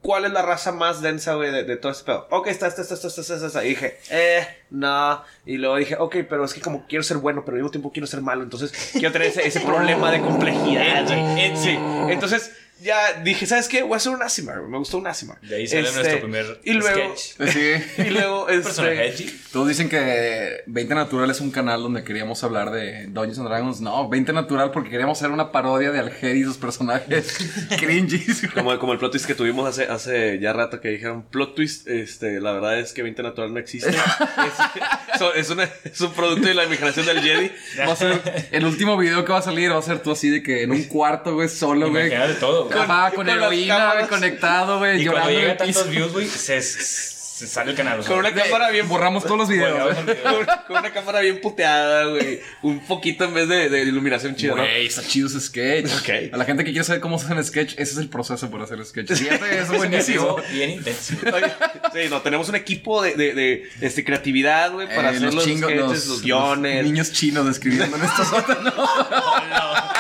¿Cuál 0.01 0.23
es 0.23 0.31
la 0.31 0.41
raza 0.41 0.71
más 0.71 1.01
densa, 1.01 1.33
güey, 1.33 1.51
de, 1.51 1.65
de 1.65 1.75
todo 1.75 1.91
este 1.91 2.05
pedo? 2.05 2.25
Ok, 2.29 2.47
está, 2.47 2.67
está, 2.67 2.83
está, 2.83 2.93
está, 2.95 3.07
está, 3.09 3.21
está, 3.21 3.47
está. 3.47 3.65
Y 3.65 3.69
dije, 3.69 3.99
eh, 4.09 4.47
no. 4.69 5.21
Y 5.45 5.57
luego 5.57 5.75
dije, 5.75 5.97
ok, 5.99 6.17
pero 6.29 6.45
es 6.45 6.53
que 6.53 6.61
como 6.61 6.85
quiero 6.87 7.03
ser 7.03 7.17
bueno, 7.17 7.43
pero 7.43 7.55
al 7.55 7.63
mismo 7.63 7.71
tiempo 7.71 7.91
quiero 7.91 8.07
ser 8.07 8.21
malo. 8.21 8.43
Entonces, 8.43 8.71
quiero 8.93 9.11
tener 9.11 9.27
ese, 9.27 9.45
ese 9.45 9.59
problema 9.59 10.09
de 10.09 10.21
complejidad, 10.21 11.05
güey. 11.05 11.57
Sí. 11.57 11.77
Entonces, 12.07 12.53
ya 12.81 13.13
dije, 13.23 13.45
¿sabes 13.45 13.67
qué? 13.67 13.81
Voy 13.83 13.93
a 13.93 13.97
hacer 13.97 14.11
un 14.11 14.21
Asimar. 14.21 14.61
Me 14.63 14.77
gustó 14.77 14.97
un 14.97 15.07
Asimar. 15.07 15.39
De 15.41 15.55
ahí 15.57 15.67
sale 15.67 15.81
Este, 15.87 15.95
nuestro 15.99 16.19
primer 16.21 16.59
y 16.63 16.73
luego, 16.73 17.15
sketch. 17.17 17.49
Sí. 17.51 17.83
Y 18.03 18.09
luego, 18.11 18.49
este... 18.49 19.13
Todos 19.51 19.67
dicen 19.67 19.89
que 19.89 20.61
20 20.67 20.93
Natural 20.95 21.29
es 21.31 21.41
un 21.41 21.49
canal 21.51 21.81
donde 21.81 22.03
queríamos 22.03 22.43
hablar 22.43 22.69
de 22.71 23.05
Dungeons 23.07 23.39
and 23.39 23.47
Dragons. 23.47 23.81
No, 23.81 24.07
20 24.09 24.31
Natural 24.33 24.71
porque 24.71 24.89
queríamos 24.89 25.17
hacer 25.17 25.31
una 25.31 25.51
parodia 25.51 25.91
de 25.91 25.99
Alger 25.99 26.35
y 26.35 26.43
sus 26.43 26.57
personajes 26.57 27.37
cringies. 27.79 28.41
güey. 28.41 28.53
Como, 28.53 28.79
como 28.79 28.93
el 28.93 28.99
plot 28.99 29.11
twist 29.11 29.25
que 29.25 29.35
tuvimos 29.35 29.67
hace, 29.67 29.85
hace 29.91 30.39
ya 30.39 30.53
rato 30.53 30.79
que 30.81 30.89
dijeron 30.89 31.23
plot 31.29 31.55
twist, 31.55 31.87
este, 31.87 32.39
la 32.39 32.51
verdad 32.53 32.79
es 32.79 32.93
que 32.93 33.01
20 33.03 33.23
natural 33.23 33.53
no 33.53 33.59
existe. 33.59 33.91
So, 35.17 35.33
es, 35.33 35.49
una- 35.49 35.69
es 35.83 35.99
un 35.99 36.13
producto 36.13 36.47
de 36.47 36.53
la 36.53 36.63
imaginación 36.63 37.05
del 37.05 37.19
Jedi. 37.21 37.51
Va 37.79 37.91
a 37.91 37.95
ser 37.95 38.47
el 38.51 38.63
último 38.65 38.95
video 38.97 39.25
que 39.25 39.33
va 39.33 39.39
a 39.39 39.41
salir, 39.41 39.69
va 39.71 39.77
a 39.79 39.81
ser 39.81 39.99
tú 39.99 40.11
así 40.11 40.29
de 40.29 40.41
que 40.41 40.63
en 40.63 40.71
un 40.71 40.83
cuarto, 40.83 41.33
güey, 41.33 41.49
solo, 41.49 41.89
güey. 41.89 42.07
Imagínate 42.07 42.39
todo, 42.39 42.68
güey. 42.69 42.79
Ajá, 42.81 43.09
Con- 43.09 43.15
con, 43.17 43.25
con 43.25 43.29
heroína, 43.29 43.93
güey, 43.93 44.07
conectado, 44.07 44.77
güey, 44.79 45.01
Y 45.01 45.05
cuando 45.05 45.11
llorando 45.29 45.29
en 45.31 45.39
llega 45.41 45.57
tantos 45.57 45.89
views, 45.89 46.11
güey, 46.13 46.27
se, 46.27 46.61
se 46.61 47.47
sale 47.47 47.71
el 47.71 47.77
canal. 47.77 47.99
o 47.99 48.03
sea, 48.03 48.09
Con 48.09 48.19
una 48.19 48.33
cámara 48.33 48.69
bien 48.69 48.89
Borramos 48.89 49.23
todos 49.23 49.37
los 49.37 49.47
videos, 49.47 49.95
video. 50.05 50.15
con, 50.23 50.45
con 50.67 50.77
una 50.77 50.91
cámara 50.91 51.21
bien 51.21 51.39
puteada, 51.39 52.03
güey. 52.07 52.41
Un 52.63 52.81
poquito 52.85 53.23
en 53.23 53.33
vez 53.33 53.47
de, 53.47 53.69
de 53.69 53.81
iluminación 53.83 54.35
chida, 54.35 54.55
¿no? 54.55 54.61
Güey, 54.61 54.87
está 54.87 55.01
chido 55.03 55.27
ese 55.27 55.39
sketch. 55.39 55.89
A 56.33 56.35
la 56.37 56.43
gente 56.43 56.65
que 56.65 56.71
quiere 56.71 56.83
saber 56.83 56.99
cómo 57.01 57.17
se 57.17 57.27
hacen 57.27 57.41
sketch, 57.45 57.71
ese 57.73 57.83
es 57.93 57.97
el 57.97 58.09
proceso 58.09 58.49
por 58.51 58.61
hacer 58.61 58.83
sketch. 58.85 59.13
Fíjate, 59.13 59.57
es 59.59 59.69
buenísimo. 59.69 60.35
Bien 60.51 60.71
intenso. 60.71 61.13
Sí, 61.93 62.01
no, 62.09 62.21
tenemos 62.21 62.47
un 62.49 62.55
equipo 62.55 63.01
de, 63.01 63.15
de, 63.15 63.33
de, 63.33 63.69
este, 63.81 64.03
creatividad, 64.03 64.71
güey, 64.71 64.87
para 64.93 65.11
Eh, 65.11 65.15
hacer 65.17 65.33
los, 65.33 65.43
chingos, 65.43 65.71
sketches, 65.71 66.07
los, 66.07 66.21
guiones. 66.21 66.83
niños 66.83 67.11
chinos 67.13 67.47
escribiendo 67.47 67.95
en 67.97 68.03
estos 68.03 68.27
sótanos. 68.27 68.73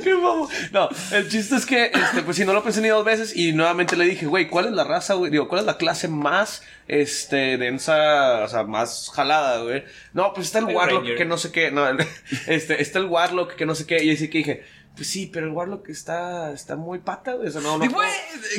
Qué 0.04 0.14
bobo. 0.14 0.48
No, 0.72 0.88
el 1.12 1.28
chiste 1.28 1.56
es 1.56 1.66
que, 1.66 1.86
este, 1.92 2.22
pues 2.22 2.36
si 2.36 2.44
no 2.44 2.52
lo 2.52 2.62
pensé 2.62 2.80
ni 2.80 2.88
dos 2.88 3.04
veces 3.04 3.36
y 3.36 3.52
nuevamente 3.52 3.96
le 3.96 4.04
dije, 4.04 4.26
güey, 4.26 4.48
¿cuál 4.48 4.66
es 4.66 4.72
la 4.72 4.84
raza, 4.84 5.14
güey? 5.14 5.30
Digo, 5.30 5.48
¿cuál 5.48 5.60
es 5.60 5.66
la 5.66 5.76
clase 5.76 6.08
más, 6.08 6.62
este, 6.88 7.56
densa, 7.58 8.44
o 8.44 8.48
sea, 8.48 8.64
más 8.64 9.10
jalada, 9.14 9.62
güey? 9.62 9.84
No, 10.12 10.32
pues 10.34 10.46
está 10.48 10.58
el 10.60 10.68
El 10.70 10.76
Warlock 10.76 11.00
Ranger. 11.02 11.16
que 11.16 11.24
no 11.24 11.38
sé 11.38 11.52
qué, 11.52 11.70
no, 11.70 11.86
el- 11.88 11.98
este, 12.46 12.82
está 12.82 12.98
el 12.98 13.06
Warlock 13.06 13.54
que 13.54 13.66
no 13.66 13.74
sé 13.74 13.86
qué, 13.86 14.02
y 14.02 14.10
así 14.12 14.28
que 14.28 14.38
dije, 14.38 14.64
pues 14.96 15.08
sí, 15.08 15.30
pero 15.32 15.46
el 15.46 15.52
Warlock 15.52 15.88
está, 15.88 16.52
está 16.52 16.74
muy 16.76 16.98
pata, 16.98 17.34
güey, 17.34 17.48
o 17.48 17.50
sea, 17.50 17.60
no, 17.60 17.78
no. 17.78 17.84
Y, 17.84 17.88
güey, 17.88 18.10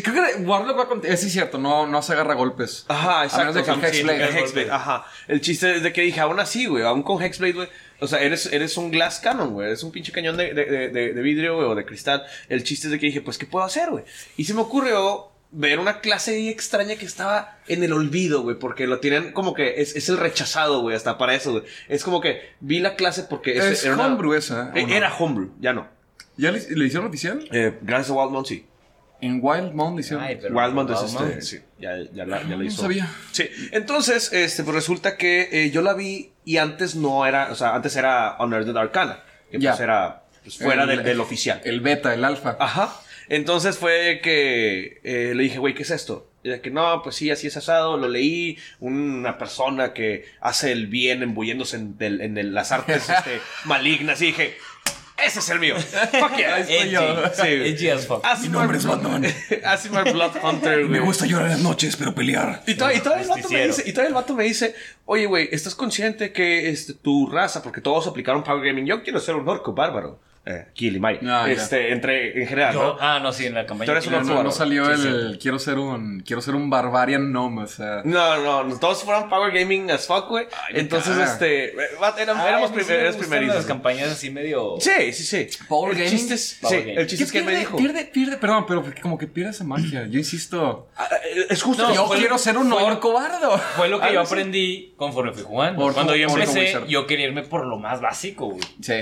creo 0.04 0.26
que 0.26 0.42
Warlock 0.44 0.80
va 0.80 0.88
con... 0.88 1.02
sí, 1.02 1.08
es 1.10 1.32
cierto, 1.32 1.58
no, 1.58 1.86
no 1.88 2.02
se 2.02 2.14
agarra 2.14 2.34
golpes. 2.36 2.86
Ajá, 2.88 3.26
exacto. 3.26 3.36
A 3.36 3.40
menos 3.52 3.56
de 3.56 3.64
que 3.64 3.88
Hexblade. 3.88 4.40
Hexblade, 4.40 4.72
Ajá. 4.72 5.06
El 5.28 5.42
chiste 5.42 5.76
es 5.76 5.84
de 5.84 5.92
que 5.94 6.02
dije, 6.02 6.20
aún 6.22 6.40
así, 6.40 6.66
güey, 6.68 6.84
aún 6.84 7.04
con 7.04 7.22
Hexblade, 7.22 7.54
güey. 7.54 7.70
O 8.01 8.08
sea, 8.08 8.20
eres, 8.20 8.48
eres 8.51 8.75
un 8.77 8.91
glass 8.91 9.20
cannon, 9.20 9.53
güey. 9.53 9.67
Eres 9.67 9.84
un 9.84 9.91
pinche 9.91 10.12
cañón 10.12 10.36
de, 10.36 10.53
de, 10.53 10.89
de, 10.89 11.22
vidrio, 11.22 11.55
güey, 11.55 11.67
o 11.67 11.75
de 11.75 11.86
cristal. 11.86 12.24
El 12.50 12.63
chiste 12.63 12.88
es 12.88 12.91
de 12.91 13.00
que 13.00 13.05
dije, 13.05 13.22
pues, 13.22 13.38
¿qué 13.38 13.46
puedo 13.46 13.63
hacer, 13.63 13.89
güey? 13.91 14.03
Y 14.38 14.46
se 14.46 14.53
me 14.53 14.62
ocurrió 14.62 15.27
ver 15.51 15.79
una 15.79 16.00
clase 16.00 16.50
extraña 16.50 16.96
que 16.96 17.05
estaba 17.05 17.60
en 17.67 17.84
el 17.84 17.93
olvido, 17.93 18.41
güey, 18.41 18.58
porque 18.58 18.88
lo 18.88 19.00
tienen 19.00 19.34
como 19.34 19.53
que 19.53 19.81
es, 19.81 19.96
es 19.96 20.10
el 20.10 20.17
rechazado, 20.17 20.81
güey, 20.81 20.96
hasta 20.96 21.17
para 21.17 21.36
eso, 21.36 21.51
güey. 21.51 21.63
Es 21.89 22.03
como 22.03 22.22
que 22.22 22.41
vi 22.60 22.79
la 22.79 22.96
clase 22.96 23.24
porque 23.29 23.58
Es 23.58 23.84
era 23.86 23.96
una- 23.96 24.08
homebrew 24.08 24.34
esa, 24.34 24.72
¿o 24.74 24.77
Eh, 24.77 24.86
no? 24.88 24.93
Era 24.96 25.13
homebrew, 25.15 25.51
ya 25.60 25.74
no. 25.74 25.88
¿Ya 26.38 26.51
le, 26.51 26.60
le 26.70 26.86
hicieron 26.86 27.08
oficial? 27.10 27.48
Eh, 27.51 27.77
gracias 27.81 28.10
a 28.10 28.13
Wildmount, 28.13 28.48
sí. 28.48 28.65
En 29.22 29.40
Wild 29.42 29.74
le 29.96 30.00
hicieron. 30.01 30.24
Ay, 30.25 30.38
pero- 30.42 30.56
Wildmount 30.56 30.90
es 30.92 31.01
Wildmount. 31.01 31.30
este. 31.38 31.42
Sí, 31.42 31.63
ya, 31.80 31.96
ya 32.13 32.25
la, 32.25 32.42
ya 32.42 32.50
la 32.50 32.56
no 32.58 32.63
hizo. 32.63 32.82
sabía. 32.82 33.08
Sí, 33.32 33.48
entonces, 33.72 34.34
este, 34.34 34.63
pues 34.63 34.75
resulta 34.75 35.16
que 35.18 35.48
eh, 35.51 35.72
yo 35.72 35.82
la 35.82 35.94
vi 35.94 36.32
y 36.44 36.58
antes 36.58 36.96
no 36.96 37.25
era, 37.25 37.51
o 37.51 37.56
sea, 37.56 37.75
antes 37.75 37.96
era 37.96 38.36
Unearthed 38.40 38.75
Arcana, 38.75 39.20
que 39.51 39.60
Ya. 39.60 39.72
pues 39.72 39.82
era 39.82 40.24
pues, 40.44 40.58
fuera 40.58 40.84
El- 40.84 40.90
del, 40.90 41.04
del 41.04 41.20
oficial. 41.20 41.62
El 41.63 41.82
beta, 41.82 42.13
el 42.13 42.25
alfa. 42.25 42.58
Ajá. 42.60 42.94
Entonces 43.30 43.78
fue 43.78 44.20
que 44.24 45.00
eh, 45.04 45.34
le 45.36 45.44
dije, 45.44 45.60
güey, 45.60 45.74
¿qué 45.74 45.84
es 45.84 45.92
esto? 45.92 46.28
Y 46.44 46.50
de 46.50 46.60
que 46.60 46.72
no, 46.72 47.04
pues 47.04 47.16
sí, 47.16 47.30
así 47.30 47.46
es 47.48 47.56
asado. 47.56 47.98
Lo 47.98 48.10
leí. 48.10 48.58
Una 48.80 49.38
persona 49.38 49.94
que 49.94 50.25
hace 50.42 50.72
el 50.72 50.88
bien 50.88 51.22
embulléndose 51.22 51.78
en, 51.78 51.98
del- 52.00 52.20
en 52.22 52.38
el- 52.40 52.54
las 52.56 52.72
artes 52.72 53.08
este, 53.10 53.40
malignas. 53.66 54.20
Y 54.24 54.25
dije, 54.28 54.58
ese 55.32 55.40
es 55.40 55.50
el 55.50 55.60
mío. 55.60 55.76
Fuck 55.78 56.36
yeah. 56.38 56.60
Edgy. 56.60 56.96
Sí, 57.34 57.42
güey. 57.42 57.70
Edgy 57.72 57.90
as 57.90 58.06
fuck. 58.08 58.24
Mi 58.42 58.50
nombre 58.50 58.78
es 58.78 58.86
Batman. 58.86 59.26
Asimar 59.66 60.12
Blood 60.12 60.32
Hunter, 60.44 60.88
güey. 60.88 61.02
llorar 61.28 61.46
en 61.48 61.52
las 61.54 61.62
noches, 61.62 61.96
pero 61.98 62.14
pelear. 62.14 62.62
Y, 62.68 62.76
to- 62.76 62.92
y 62.92 63.00
todavía 63.00 63.24
el 63.24 63.30
vato 63.30 63.36
me 63.38 63.42
Justiciero. 63.44 63.68
dice, 63.68 63.84
y 63.90 63.94
todavía 63.94 64.10
el 64.10 64.16
vato 64.16 64.34
me 64.36 64.44
dice, 64.44 64.76
oye, 65.06 65.26
güey, 65.26 65.50
¿estás 65.52 65.76
consciente 65.76 66.32
que 66.34 66.70
este, 66.70 66.94
tu 66.94 67.28
raza, 67.28 67.64
porque 67.64 67.82
todos 67.82 68.08
aplicaron 68.08 68.44
Power 68.44 68.66
Gaming, 68.66 68.86
yo 68.86 69.04
quiero 69.04 69.20
ser 69.20 69.36
un 69.36 69.48
orco 69.48 69.74
bárbaro? 69.74 70.20
Eh, 70.44 70.66
Limay. 70.76 71.20
Ah, 71.24 71.44
ya. 71.46 71.54
este, 71.54 71.92
entre, 71.92 72.42
en 72.42 72.48
general, 72.48 72.74
Yo- 72.74 72.82
¿no? 72.82 72.98
ah, 73.00 73.20
no, 73.22 73.32
sí, 73.32 73.46
en 73.46 73.54
la 73.54 73.68
campaña. 73.68 73.86
Tú 73.86 73.92
eres 73.92 74.08
un 74.08 74.14
No, 74.28 74.42
no, 74.44 74.50
salió 74.52 74.86
Sí, 74.98 75.08
el 75.08 75.38
quiero 75.40 75.60
ser 75.60 75.78
un 75.78 76.22
quiero 76.26 76.42
ser 76.42 76.56
un 76.56 76.68
barbarian 76.72 77.30
gnome, 77.30 77.62
o 77.64 77.68
sea, 77.68 78.02
No, 78.06 78.38
no, 78.44 78.64
no, 78.64 78.80
todos 78.80 79.04
fueron 79.04 79.30
Power 79.30 79.54
Gaming 79.54 79.92
as 79.92 80.08
fuck, 80.08 80.30
güey. 80.30 80.48
Entonces, 80.74 81.16
este, 81.18 81.74
va- 82.02 82.16
eran- 82.18 82.38
Ah, 82.40 82.50
éramos 82.50 82.72
primeros 82.72 83.18
primerizos. 83.18 83.56
las 83.56 83.66
campañas 83.66 84.10
así 84.10 84.32
medio... 84.32 84.78
Sí, 84.80 85.14
sí, 85.14 85.24
sí. 85.24 85.48
Power 85.68 85.92
el 85.92 85.98
Gaming? 86.00 86.12
chiste 86.12 86.34
es, 86.34 86.58
Power 86.60 86.76
sí, 86.76 86.82
Gaming. 86.86 87.00
el 87.00 87.08
chiste 87.08 87.24
es 87.26 87.32
que 87.32 87.44
me 87.44 87.56
dijo. 87.56 87.78
pierde, 87.78 88.06
pierde, 88.06 88.38
perdón, 88.38 88.66
pero 88.68 88.84
como 89.02 89.20
que 89.20 89.28
pierde 89.28 89.52
esa 89.52 89.64
magia. 89.64 90.08
Yo 90.08 90.18
insisto, 90.18 90.88
Ah, 90.98 91.08
eh, 91.24 91.46
Es 91.50 91.62
justo. 91.62 91.84
No, 91.88 91.94
yo 91.94 92.10
quiero 92.10 92.38
ser 92.40 92.58
un 92.58 92.74
orco 92.74 93.14
bardo. 93.14 93.60
Fue 93.76 93.88
lo 93.90 94.00
que 94.00 94.06
Algo 94.08 94.16
yo 94.16 94.22
aprendí 94.28 94.94
conforme 94.98 95.34
fui 95.34 95.44
jugando. 95.44 95.82
Por- 95.84 95.94
Cuando 95.94 96.16
yo 96.16 96.28
empecé, 96.28 96.80
yo 96.88 97.06
quería 97.06 97.28
irme 97.28 97.44
por 97.44 97.66
lo 97.68 97.78
más 97.78 98.02
básico, 98.02 98.48
güey. 98.48 98.62
Sí. 98.82 98.94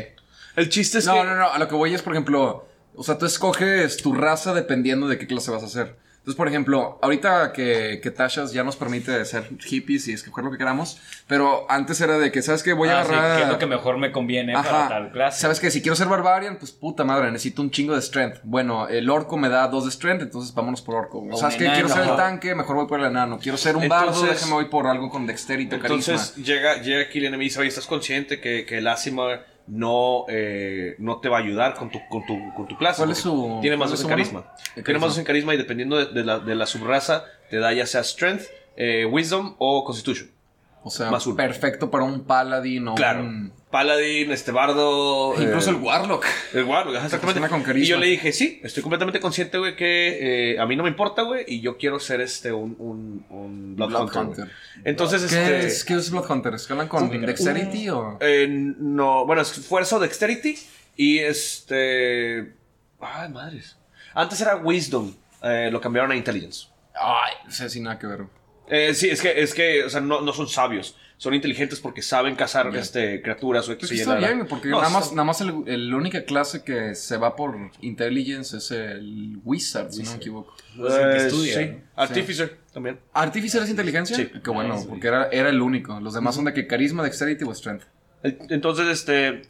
El 0.56 0.70
chiste 0.70 1.00
es 1.00 1.06
No, 1.06 1.14
que. 1.14 1.24
no, 1.24 1.36
no, 1.36 1.50
a 1.52 1.58
lo 1.60 1.68
que 1.68 1.76
voy 1.76 1.94
es, 1.94 2.02
por 2.02 2.14
ejemplo, 2.14 2.68
o 2.96 3.04
sea, 3.04 3.18
tú 3.18 3.26
escoges 3.26 3.98
tu 3.98 4.14
raza 4.14 4.54
dependiendo 4.54 5.08
de 5.08 5.18
qué 5.18 5.28
clase 5.28 5.52
vas 5.52 5.64
a 5.64 5.68
hacer. 5.68 5.96
Entonces, 6.20 6.36
por 6.36 6.50
ejemplo, 6.50 7.00
ahorita 7.02 7.54
que, 7.54 8.02
que 8.04 8.12
Tashas 8.12 8.52
ya 8.52 8.64
nos 8.64 8.76
permite 8.76 9.24
ser 9.24 9.50
hippies 9.62 10.10
y 10.10 10.14
escoger 10.14 10.44
lo 10.44 10.52
que 10.52 10.58
queramos, 10.58 11.00
pero 11.28 11.66
antes 11.72 12.02
era 12.02 12.20
de 12.20 12.30
que, 12.32 12.42
¿sabes 12.42 12.62
qué? 12.62 12.74
Voy 12.74 12.90
a 12.90 13.00
Ah, 13.00 13.06
sí, 13.06 13.14
agarrar... 13.14 13.38
¿Qué 13.38 13.44
es 13.44 13.50
lo 13.50 13.58
que 13.58 13.66
mejor 13.66 13.98
me 13.98 14.12
conviene 14.12 14.52
para 14.54 14.70
Ajá. 14.70 14.90
tal 14.90 15.12
clase? 15.12 15.40
¿Sabes 15.42 15.60
qué? 15.62 15.72
Si 15.72 15.82
quiero 15.82 15.96
ser 15.96 16.08
barbarian, 16.08 16.58
pues 16.58 16.72
puta 16.72 17.06
madre, 17.06 17.32
necesito 17.32 17.62
un 17.62 17.72
chingo 17.72 17.96
de 17.96 18.02
strength. 18.02 18.42
Bueno, 18.44 18.88
el 18.90 19.10
orco 19.10 19.38
me 19.38 19.48
da 19.48 19.68
dos 19.70 19.86
de 19.86 19.92
strength, 19.92 20.22
entonces 20.22 20.54
vámonos 20.54 20.82
por 20.82 20.96
orco. 20.96 21.26
O 21.32 21.38
¿Sabes 21.38 21.56
qué? 21.56 21.72
Quiero 21.72 21.88
ser 21.88 22.04
el 22.04 22.16
tanque, 22.18 22.54
mejor 22.54 22.76
voy 22.76 22.86
por 22.88 23.00
el 23.00 23.06
enano. 23.08 23.40
Quiero 23.40 23.58
ser 23.58 23.78
un 23.78 23.88
bardo, 23.88 24.08
Entonces- 24.12 24.32
déjame 24.36 24.54
voy 24.54 24.66
por 24.66 24.88
algo 24.88 25.10
con 25.10 25.26
dexterity 25.26 25.78
o 25.78 25.80
carisma. 25.80 26.14
Entonces 26.16 26.36
llega, 26.36 26.82
llega 26.82 27.10
Killian 27.10 27.34
y 27.34 27.38
me 27.38 27.44
dice, 27.46 27.60
oye, 27.62 27.70
¿estás 27.70 27.88
consciente 27.88 28.40
que, 28.42 28.66
que 28.66 28.80
el 28.80 28.88
Asimar 28.90 29.48
no, 29.70 30.26
eh, 30.30 30.96
no 31.00 31.20
te 31.20 31.30
va 31.30 31.38
a 31.38 31.42
ayudar 31.42 31.76
con 31.76 31.90
tu, 31.90 32.00
con 32.10 32.26
tu, 32.26 32.38
con 32.56 32.68
tu 32.68 32.78
clase? 32.78 32.98
¿Cuál 32.98 33.12
es 33.12 33.20
su- 33.20 33.60
Tiene 33.62 33.78
más 33.78 33.90
dos 33.92 34.02
en 34.04 34.10
carisma. 34.10 34.54
Tiene 34.74 34.84
carisma. 34.84 35.06
más 35.08 35.10
dos 35.16 35.20
en 35.20 35.26
carisma 35.26 35.54
y 35.54 35.58
dependiendo 35.58 35.98
de, 35.98 36.14
de 36.14 36.24
la, 36.24 36.40
de 36.40 36.56
la 36.56 36.66
subraza, 36.66 37.26
te 37.50 37.58
da 37.58 37.72
ya 37.74 37.86
sea 37.86 38.04
Strength, 38.04 38.44
eh, 38.76 39.06
Wisdom 39.06 39.56
o 39.60 39.84
Constitution. 39.84 40.30
O 40.84 40.90
sea, 40.90 41.12
más 41.12 41.26
perfecto 41.36 41.92
para 41.92 42.04
un 42.04 42.24
paladin 42.24 42.88
o 42.90 42.96
Claro. 42.96 43.22
un... 43.22 43.54
Paladin, 43.70 44.32
este 44.32 44.52
bardo. 44.52 45.36
Incluso 45.40 45.70
eh, 45.70 45.74
el 45.76 45.80
warlock. 45.80 46.26
El 46.56 46.64
Warlock, 46.64 46.96
exactamente. 47.04 47.48
con. 47.48 47.78
Y 47.78 47.86
yo 47.86 47.98
le 47.98 48.08
dije, 48.08 48.32
sí, 48.32 48.60
estoy 48.64 48.82
completamente 48.82 49.20
consciente, 49.20 49.60
güey, 49.60 49.76
que 49.76 50.54
eh, 50.54 50.60
a 50.60 50.66
mí 50.66 50.76
no 50.76 50.82
me 50.82 50.90
importa, 50.90 51.22
güey, 51.22 51.46
y 51.48 51.62
yo 51.62 51.78
quiero 51.78 52.00
ser 52.00 52.20
este, 52.22 52.52
un, 52.52 52.76
un, 52.80 53.26
un 53.30 53.76
Blood, 53.76 53.90
Blood 53.90 54.16
Hunter. 54.16 54.50
Entonces, 54.84 55.24
¿Qué, 55.32 55.40
este. 55.40 55.68
es, 55.68 55.84
¿Qué 55.86 55.94
es 55.94 56.10
Blood 56.10 56.32
Hunter? 56.32 56.56
¿Escalan 56.56 56.88
con 56.88 57.10
dexterity 57.10 57.90
o...? 57.90 58.18
eh, 58.22 58.48
no, 58.50 59.28
bueno, 59.28 59.44
es 59.44 59.52
fuerza 59.52 59.98
o 59.98 60.00
dexterity. 60.00 60.58
Y 60.96 61.20
este. 61.20 62.52
Ay, 63.00 63.30
madres. 63.30 63.78
Antes 64.16 64.42
era 64.42 64.56
Wisdom, 64.56 65.14
lo 65.44 65.80
cambiaron 65.80 66.12
a 66.12 66.16
Intelligence. 66.16 66.68
Ay, 66.96 67.34
sé, 67.50 67.70
sin 67.70 67.84
nada 67.84 68.00
que 68.00 68.08
ver. 68.08 68.39
Eh, 68.70 68.94
sí, 68.94 69.10
es 69.10 69.22
que, 69.22 69.42
es 69.42 69.54
que, 69.54 69.84
o 69.84 69.90
sea, 69.90 70.00
no, 70.02 70.22
no 70.22 70.32
son 70.34 70.48
sabios. 70.48 70.96
Son 71.18 71.34
inteligentes 71.34 71.82
porque 71.82 72.02
saben 72.02 72.36
cazar 72.36 72.74
este, 72.78 73.22
criaturas 73.22 73.66
o 73.68 73.74
Pues 73.78 73.78
X, 73.78 73.90
que 73.90 73.96
está 73.96 74.16
bien, 74.16 74.46
porque 74.48 74.70
No, 74.70 74.78
nada 74.78 74.90
más, 74.90 75.04
está- 75.06 75.16
nada 75.16 75.26
más 75.26 75.42
el, 75.42 75.64
el- 75.66 75.90
la 75.90 75.98
única 75.98 76.24
clase 76.24 76.64
que 76.64 76.96
se 76.96 77.18
va 77.18 77.36
por 77.36 77.58
intelligence 77.82 78.56
es 78.56 78.72
el 78.72 79.38
wizard, 79.44 79.92
si 79.92 80.04
no 80.04 80.12
me 80.12 80.16
equivoco. 80.16 80.56
El 80.78 80.88
que 80.88 80.94
Eh, 81.24 81.28
estudia, 81.28 81.54
sí. 81.60 81.66
¿no? 81.72 81.82
Artificer 81.98 82.58
también. 82.74 83.00
¿Artificer 83.12 83.62
es 83.64 83.70
inteligencia? 83.70 84.16
Sí. 84.16 84.30
Qué 84.42 84.50
bueno, 84.50 84.76
Ah, 84.80 84.86
porque 84.88 85.08
era, 85.08 85.28
era 85.30 85.50
el 85.50 85.62
único. 85.62 86.00
Los 86.00 86.14
demás 86.14 86.36
son 86.36 86.46
de 86.46 86.54
que 86.54 86.66
carisma, 86.68 87.04
dexterity 87.04 87.44
o 87.44 87.54
strength. 87.54 87.84
Entonces, 88.24 88.88
este. 88.88 89.42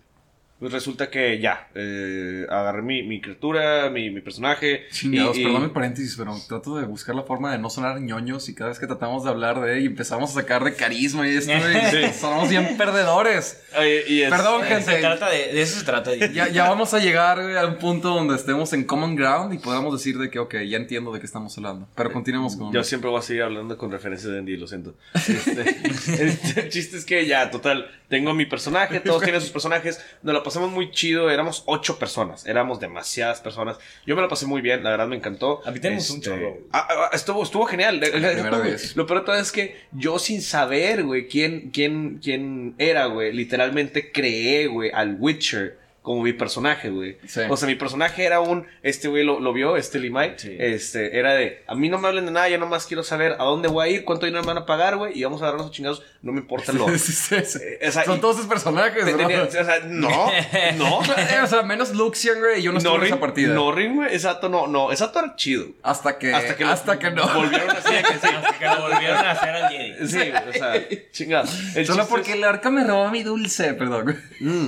Pues 0.59 0.73
resulta 0.73 1.09
que 1.09 1.39
ya. 1.39 1.69
eh, 1.73 2.45
agarré 2.49 2.81
mi, 2.81 3.01
mi 3.03 3.21
criatura, 3.21 3.89
mi, 3.89 4.09
mi 4.09 4.19
personaje. 4.21 4.87
Chingados, 4.91 5.37
y- 5.37 5.41
y- 5.41 5.43
perdón 5.45 5.63
el 5.63 5.71
paréntesis, 5.71 6.15
pero 6.17 6.35
trato 6.47 6.75
de 6.77 6.85
buscar 6.85 7.15
la 7.15 7.23
forma 7.23 7.51
de 7.51 7.57
no 7.59 7.69
sonar 7.69 8.01
ñoños 8.01 8.49
y 8.49 8.55
cada 8.55 8.69
vez 8.69 8.79
que 8.79 8.85
tratamos 8.87 9.23
de 9.23 9.29
hablar 9.29 9.61
de 9.61 9.77
él 9.77 9.83
y 9.83 9.85
empezamos 9.85 10.31
a 10.31 10.33
sacar 10.33 10.63
de 10.65 10.75
carisma 10.75 11.27
y 11.27 11.35
esto, 11.37 11.51
y 11.53 12.13
somos 12.19 12.49
bien 12.49 12.75
perdedores. 12.77 13.63
y 14.09 14.21
es- 14.21 14.29
Perdón, 14.29 14.63
Eh, 14.65 14.67
gente. 14.67 14.83
Se 14.91 14.99
trata 14.99 15.29
de, 15.29 15.37
de 15.53 15.61
eso 15.61 15.79
se 15.79 15.85
trata. 15.85 16.11
de- 16.11 16.33
Ya, 16.33 16.49
ya 16.49 16.67
vamos 16.69 16.93
a 16.93 16.99
llegar 16.99 17.39
a 17.39 17.65
un 17.65 17.77
punto 17.77 18.09
donde 18.09 18.35
estemos 18.35 18.73
en 18.73 18.83
common 18.83 19.15
ground 19.15 19.53
y 19.53 19.59
podamos 19.59 19.93
decir 19.97 20.17
de 20.17 20.29
que, 20.29 20.39
ok, 20.39 20.55
ya 20.67 20.77
entiendo 20.77 21.13
de 21.13 21.19
qué 21.21 21.25
estamos 21.25 21.57
hablando. 21.57 21.87
Pero 21.95 22.11
continuemos 22.11 22.55
con... 22.57 22.73
Yo 22.73 22.83
siempre 22.83 23.09
voy 23.09 23.19
a 23.19 23.21
seguir 23.21 23.43
hablando 23.43 23.77
con 23.77 23.91
referencias 23.91 24.31
de 24.31 24.39
Andy, 24.39 24.57
lo 24.57 24.67
siento. 24.67 24.95
Este, 25.29 25.61
este, 25.87 26.59
el 26.61 26.69
chiste 26.69 26.97
es 26.97 27.05
que 27.05 27.25
ya, 27.27 27.49
total, 27.51 27.89
tengo 28.09 28.33
mi 28.33 28.45
personaje, 28.45 28.99
todos 28.99 29.21
tienen 29.23 29.39
sus 29.41 29.51
personajes, 29.51 30.03
nos 30.23 30.33
la 30.33 30.43
pasamos 30.49 30.71
muy 30.71 30.89
chido, 30.89 31.29
éramos 31.29 31.61
ocho 31.67 31.99
personas, 31.99 32.45
éramos 32.47 32.79
demasiadas 32.79 33.39
personas. 33.39 33.77
Yo 34.03 34.15
me 34.15 34.21
la 34.23 34.27
pasé 34.27 34.47
muy 34.47 34.61
bien, 34.61 34.83
la 34.83 34.89
verdad 34.89 35.07
me 35.07 35.15
encantó. 35.15 35.61
A 35.63 35.69
mí 35.69 35.79
tenemos 35.79 36.09
un 36.09 36.21
chorro. 36.21 36.57
Ah, 36.71 36.87
ah, 36.89 37.09
estuvo, 37.13 37.43
estuvo 37.43 37.65
genial. 37.65 37.99
primera 37.99 38.57
vez. 38.57 38.95
Lo 38.95 39.05
peor 39.05 39.19
de 39.19 39.25
todo 39.27 39.35
es 39.35 39.51
que 39.51 39.75
yo 39.91 40.17
sin 40.17 40.41
saber, 40.41 41.03
güey, 41.03 41.27
quién, 41.27 41.69
quién, 41.71 42.19
quién 42.21 42.73
era, 42.79 43.05
güey, 43.05 43.31
literalmente 43.31 44.11
creé, 44.11 44.65
güey, 44.65 44.89
al 44.91 45.17
Witcher 45.19 45.77
como 46.09 46.23
mi 46.23 46.33
personaje, 46.33 46.89
güey. 46.89 47.19
Sí. 47.27 47.41
O 47.49 47.55
sea, 47.55 47.67
mi 47.67 47.75
personaje 47.75 48.23
era 48.25 48.39
un, 48.39 48.65
este 48.81 49.09
güey 49.09 49.23
lo, 49.23 49.39
lo 49.39 49.53
vio, 49.53 49.77
este 49.77 49.99
Limay, 49.99 50.33
Sí. 50.37 50.55
este, 50.57 51.19
era 51.19 51.35
de, 51.35 51.61
a 51.67 51.75
mí 51.75 51.87
no 51.87 51.99
me 51.99 52.07
hablen 52.07 52.25
de 52.25 52.31
nada, 52.31 52.49
yo 52.49 52.57
nomás 52.57 52.87
quiero 52.87 53.03
saber 53.03 53.33
a 53.33 53.43
dónde 53.43 53.67
voy 53.67 53.87
a 53.87 53.91
ir, 53.91 54.05
cuánto 54.05 54.25
dinero 54.25 54.41
me 54.41 54.47
van 54.47 54.57
a 54.57 54.65
pagar, 54.65 54.97
güey, 54.97 55.15
y 55.15 55.23
vamos 55.23 55.43
a 55.43 55.45
darnos 55.45 55.67
a 55.67 55.69
chingados, 55.69 56.01
no 56.23 56.31
me 56.31 56.39
importa 56.39 56.73
lo... 56.73 56.87
Sí, 56.97 57.11
sí, 57.11 57.35
sí. 57.45 57.59
Eh, 57.61 57.87
o 57.87 57.91
sea, 57.91 58.05
Son 58.05 58.17
y- 58.17 58.21
todos 58.21 58.37
sus 58.37 58.47
personajes, 58.47 59.05
Te- 59.05 59.11
¿no? 59.11 59.17
tenía- 59.19 59.43
o 59.43 59.51
sea, 59.51 59.81
no, 59.85 60.09
no. 60.77 61.01
Eh, 61.15 61.41
o 61.43 61.47
sea, 61.47 61.61
menos 61.61 61.93
Luxian, 61.93 62.39
güey, 62.39 62.59
y 62.59 62.63
yo 62.63 62.71
no 62.71 62.79
estuve 62.79 62.95
en 62.95 63.03
esa 63.03 63.19
partida. 63.19 63.53
no, 63.53 63.71
Ring, 63.71 63.93
güey, 63.97 64.11
exacto, 64.11 64.49
no, 64.49 64.65
no, 64.65 64.91
exacto 64.91 65.19
era 65.19 65.35
chido. 65.35 65.67
Hasta 65.83 66.17
que. 66.17 66.33
Hasta 66.33 66.55
que, 66.55 66.63
hasta 66.63 66.93
lo 66.95 66.99
que 66.99 67.11
no. 67.11 67.27
Volvieron 67.35 67.69
así 67.69 67.93
de 67.93 68.01
que 68.01 68.13
sí. 68.13 68.27
Hasta 68.35 68.57
que 68.57 68.65
lo 68.65 68.81
volvieron 68.81 69.17
a 69.17 69.31
hacer 69.31 69.49
al 69.49 69.71
Jedi. 69.71 70.07
Sí, 70.07 70.31
o 70.49 70.53
sea, 70.53 70.87
chingada. 71.11 71.49
El 71.75 71.85
Solo 71.85 72.07
porque 72.07 72.31
es- 72.31 72.37
el 72.37 72.43
arca 72.45 72.71
me 72.71 72.83
robó 72.83 73.09
mi 73.11 73.21
dulce, 73.21 73.75
perdón. 73.75 74.19
Mm. 74.39 74.67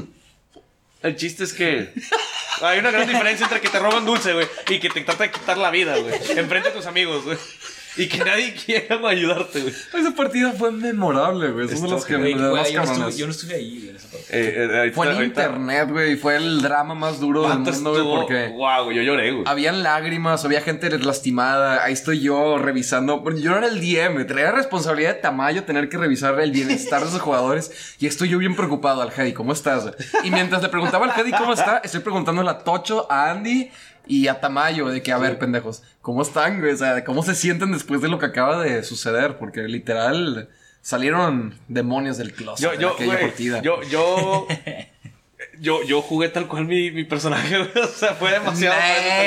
El 1.04 1.16
chiste 1.16 1.44
es 1.44 1.54
que 1.54 1.94
hay 2.62 2.80
una 2.80 2.92
gran 2.92 3.08
diferencia 3.08 3.46
entre 3.46 3.60
que 3.60 3.70
te 3.70 3.80
roban 3.80 4.06
dulce, 4.06 4.34
güey, 4.34 4.48
y 4.70 4.80
que 4.80 4.90
te 4.90 5.02
trata 5.02 5.24
de 5.24 5.32
quitar 5.32 5.58
la 5.58 5.72
vida, 5.72 5.98
güey, 5.98 6.14
enfrente 6.38 6.70
de 6.70 6.76
tus 6.76 6.86
amigos, 6.86 7.24
güey. 7.26 7.38
Y 7.98 8.08
que 8.08 8.20
nadie 8.24 8.54
quiera 8.66 8.96
güey, 8.98 9.18
ayudarte, 9.18 9.62
güey. 9.62 9.74
Esa 9.74 10.12
partida 10.16 10.52
fue 10.54 10.72
memorable, 10.72 11.52
güey. 11.52 11.68
Son 11.68 11.82
de 11.84 11.90
los 11.90 12.06
que 12.06 12.16
Güey, 12.16 12.36
me 12.36 12.50
güey, 12.50 12.72
yo, 12.74 12.84
no 12.86 13.10
yo 13.10 13.26
no 13.26 13.32
estuve 13.32 13.56
ahí 13.56 13.88
en 13.90 13.96
esa 13.96 14.08
parte. 14.08 14.26
Eh, 14.30 14.88
eh, 14.88 14.92
Fue 14.94 15.08
en 15.08 15.14
ahorita- 15.14 15.44
internet, 15.44 15.90
güey. 15.92 16.16
Fue 16.16 16.36
el 16.38 16.62
drama 16.62 16.96
más 16.96 17.20
duro 17.20 17.48
del 17.50 17.60
mundo, 17.60 17.92
güey, 17.92 18.04
porque. 18.04 18.48
Wow, 18.56 18.86
güey, 18.86 18.98
yo 18.98 19.04
lloré, 19.04 19.32
güey. 19.32 19.44
Habían 19.46 19.84
lágrimas, 19.84 20.46
había 20.46 20.62
gente 20.62 20.90
lastimada. 21.00 21.84
Ahí 21.84 21.94
estoy 21.94 22.22
yo 22.22 22.58
revisando. 22.58 23.24
porque 23.24 23.42
Yo 23.42 23.52
no 23.52 23.58
era 23.58 23.68
el 23.68 23.82
DM, 23.82 24.26
traía 24.26 24.52
responsabilidad 24.52 25.16
de 25.16 25.22
tamaño 25.22 25.64
tener 25.64 25.90
que 25.90 25.98
revisar 25.98 26.40
el 26.40 26.52
bienestar 26.52 27.02
de 27.02 27.08
esos 27.10 27.22
jugadores. 27.22 27.96
Y 28.00 28.08
estoy 28.08 28.30
yo 28.30 28.38
bien 28.38 28.56
preocupado 28.56 29.02
al 29.02 29.12
Hedy, 29.16 29.34
¿cómo 29.34 29.54
estás? 29.54 29.92
Y 30.24 30.32
mientras 30.32 30.62
le 30.62 30.70
preguntaba 30.70 31.06
al 31.12 31.20
Hedy 31.20 31.32
cómo 31.32 31.54
está, 31.54 31.82
estoy 31.84 32.00
preguntándole 32.02 32.50
a 32.50 32.60
Tocho, 32.60 33.12
a 33.12 33.32
Andy 33.32 33.70
y 34.08 34.28
a 34.28 34.40
Tamayo 34.40 34.88
de 34.88 35.02
que, 35.02 35.12
a 35.12 35.18
ver, 35.18 35.38
pendejos, 35.40 35.84
¿cómo 36.02 36.22
están, 36.22 36.60
güey? 36.60 36.74
O 36.74 36.78
sea, 36.78 37.04
¿cómo 37.04 37.24
se 37.24 37.36
sienten 37.36 37.72
después 37.72 38.02
de 38.02 38.10
lo 38.10 38.20
que 38.20 38.26
acaba 38.26 38.62
de 38.64 38.84
suceder? 38.84 39.38
Porque 39.38 39.62
literal 39.62 40.50
salieron 40.82 41.56
demonios 41.68 42.18
del 42.18 42.34
closet 42.34 42.64
Yo, 42.66 42.74
en 42.74 42.80
yo, 42.80 42.94
aquella 42.94 43.14
güey, 43.14 43.22
partida. 43.28 43.62
yo, 43.62 43.82
yo, 43.84 44.48
yo, 45.60 45.84
yo 45.84 46.02
jugué 46.02 46.30
tal 46.30 46.48
cual 46.48 46.66
mi, 46.66 46.92
mi 46.92 47.04
personaje, 47.04 47.58
güey. 47.74 47.84
O 47.84 47.88
sea, 47.88 48.16
fue 48.16 48.32
demasiado. 48.32 48.76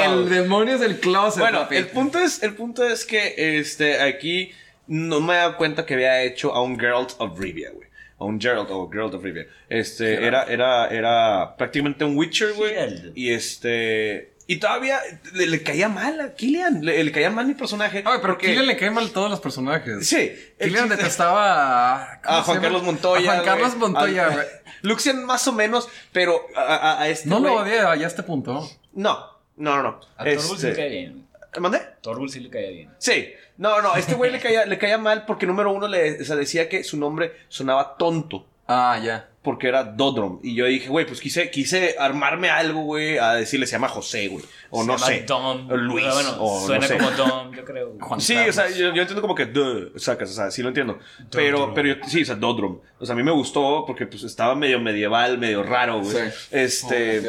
El 0.05 0.23
güey. 0.25 0.35
demonios 0.35 0.81
del 0.81 0.99
closet. 1.01 1.41
Bueno, 1.41 1.61
papi. 1.61 1.77
el 1.77 1.87
punto 1.87 2.19
es, 2.19 2.43
el 2.43 2.55
punto 2.55 2.87
es 2.87 3.05
que 3.05 3.59
este 3.59 4.01
aquí 4.01 4.51
no 4.87 5.21
me 5.21 5.35
he 5.35 5.37
dado 5.39 5.57
cuenta 5.57 5.87
que 5.87 5.95
había 5.95 6.23
hecho 6.23 6.55
a 6.55 6.63
un 6.63 6.79
Geralt 6.79 7.13
of 7.19 7.39
Rivia, 7.39 7.71
güey. 7.71 7.89
A 8.19 8.25
un 8.25 8.41
Geralt 8.41 8.69
o 8.71 8.89
Geralt 8.91 9.15
of 9.15 9.25
Rivia. 9.25 9.47
Este, 9.69 10.25
era, 10.25 10.45
era, 10.45 10.89
era 10.89 11.57
prácticamente 11.57 12.05
un 12.05 12.17
Witcher, 12.17 12.53
güey. 12.53 12.75
Y 13.15 13.31
este. 13.31 14.34
Y 14.47 14.57
todavía 14.59 15.01
le, 15.33 15.47
le 15.47 15.63
caía 15.63 15.89
mal 15.89 16.21
a 16.21 16.35
Killian. 16.35 16.85
Le, 16.85 17.03
le 17.03 17.13
caía 17.13 17.31
mal 17.31 17.47
mi 17.47 17.55
personaje. 17.55 17.99
Ay, 17.99 18.19
pero 18.21 18.35
porque- 18.35 18.49
Killian 18.49 18.67
le 18.67 18.77
cae 18.77 18.91
mal 18.91 19.07
a 19.07 19.09
todos 19.13 19.31
los 19.31 19.41
personajes. 19.41 20.07
Sí. 20.07 20.33
Killian 20.61 20.85
chiste- 20.85 20.97
detestaba 20.97 22.03
a, 22.13 22.21
¿cómo 22.23 22.37
A 22.39 22.43
Juan? 22.43 22.61
Carlos 22.61 22.83
Montoya. 22.83 23.31
A 23.33 23.35
Juan 23.37 23.45
Carlos. 23.47 23.77
Montoya, 23.77 24.29
güey. 24.29 24.47
Luxian 24.83 25.25
más 25.25 25.49
o 25.49 25.53
menos, 25.53 25.89
pero 26.13 26.43
a, 26.55 26.61
a- 26.77 27.03
a 27.03 27.09
este. 27.09 27.29
No 27.29 27.41
lo 27.41 27.55
odia 27.55 27.95
ya 27.97 28.05
a 28.05 28.07
este 28.09 28.23
punto. 28.23 28.69
No, 28.93 29.19
no, 29.57 29.77
no, 29.77 29.83
no. 29.83 30.01
A 30.19 30.25
Torbul 30.25 30.59
sí 30.59 30.67
le 30.67 30.75
caía 30.75 30.85
Este, 30.87 30.89
bien. 30.91 31.27
¿Mandé? 31.61 31.81
Torbul 32.03 32.29
sí 32.31 32.41
le 32.41 32.51
caía 32.51 32.71
bien. 32.71 32.91
Sí. 32.99 33.33
No, 33.57 33.81
no, 33.81 33.95
este 33.97 34.15
güey 34.15 34.31
le 34.33 34.41
caía, 34.41 34.67
le 34.67 34.77
caía 34.79 34.99
mal 34.99 35.25
porque 35.27 35.47
número 35.47 35.73
uno 35.73 35.87
le 35.89 36.21
o 36.21 36.25
sea, 36.25 36.35
decía 36.37 36.69
que 36.69 36.83
su 36.85 36.97
nombre 36.99 37.33
sonaba 37.49 37.97
tonto. 37.97 38.47
Ah, 38.67 38.99
ya. 39.03 39.29
Porque 39.45 39.69
era 39.69 39.85
Dodrom. 39.85 40.41
Y 40.43 40.55
yo 40.57 40.65
dije, 40.65 40.89
güey, 40.89 41.07
pues 41.07 41.21
quise, 41.21 41.51
quise 41.51 41.95
armarme 41.99 42.49
algo, 42.51 42.81
güey, 42.83 43.19
a 43.19 43.35
decirle 43.35 43.67
se 43.67 43.73
llama 43.73 43.89
José, 43.89 44.27
güey. 44.29 44.45
O 44.71 44.81
Se 44.81 44.87
no 44.87 44.95
llama 44.97 45.07
sé. 45.07 45.21
Dom. 45.29 45.71
o 45.71 45.77
Luis. 45.77 46.03
Pero 46.03 46.15
bueno, 46.15 46.37
o 46.41 46.67
suena 46.67 46.81
no 46.81 46.89
sé. 46.89 46.97
como 46.97 47.11
Dom, 47.11 47.53
yo 47.55 47.65
creo. 47.65 47.97
Juan 48.01 48.21
Sí, 48.21 48.35
Carlos. 48.35 48.57
o 48.57 48.61
sea, 48.61 48.71
yo, 48.71 48.95
yo 48.95 49.03
entiendo 49.03 49.21
como 49.21 49.35
que 49.35 49.47
duh, 49.47 49.93
sacas, 49.97 50.31
o 50.31 50.33
sea, 50.35 50.51
sí 50.51 50.63
lo 50.63 50.69
entiendo. 50.69 50.99
Pero, 51.31 51.75
pero 51.75 51.89
yo, 51.89 51.95
sí, 52.09 52.23
o 52.23 52.25
sea, 52.25 52.35
Dodrom. 52.35 52.81
O 52.99 53.05
sea, 53.07 53.13
a 53.13 53.17
mí 53.17 53.23
me 53.23 53.33
gustó 53.33 53.85
porque 53.87 54.07
pues 54.07 54.23
estaba 54.25 54.55
medio 54.55 54.81
medieval, 54.81 55.37
medio 55.39 55.63
raro, 55.63 56.01
güey. 56.01 56.17
Sí. 56.17 56.49
Este. 56.51 57.23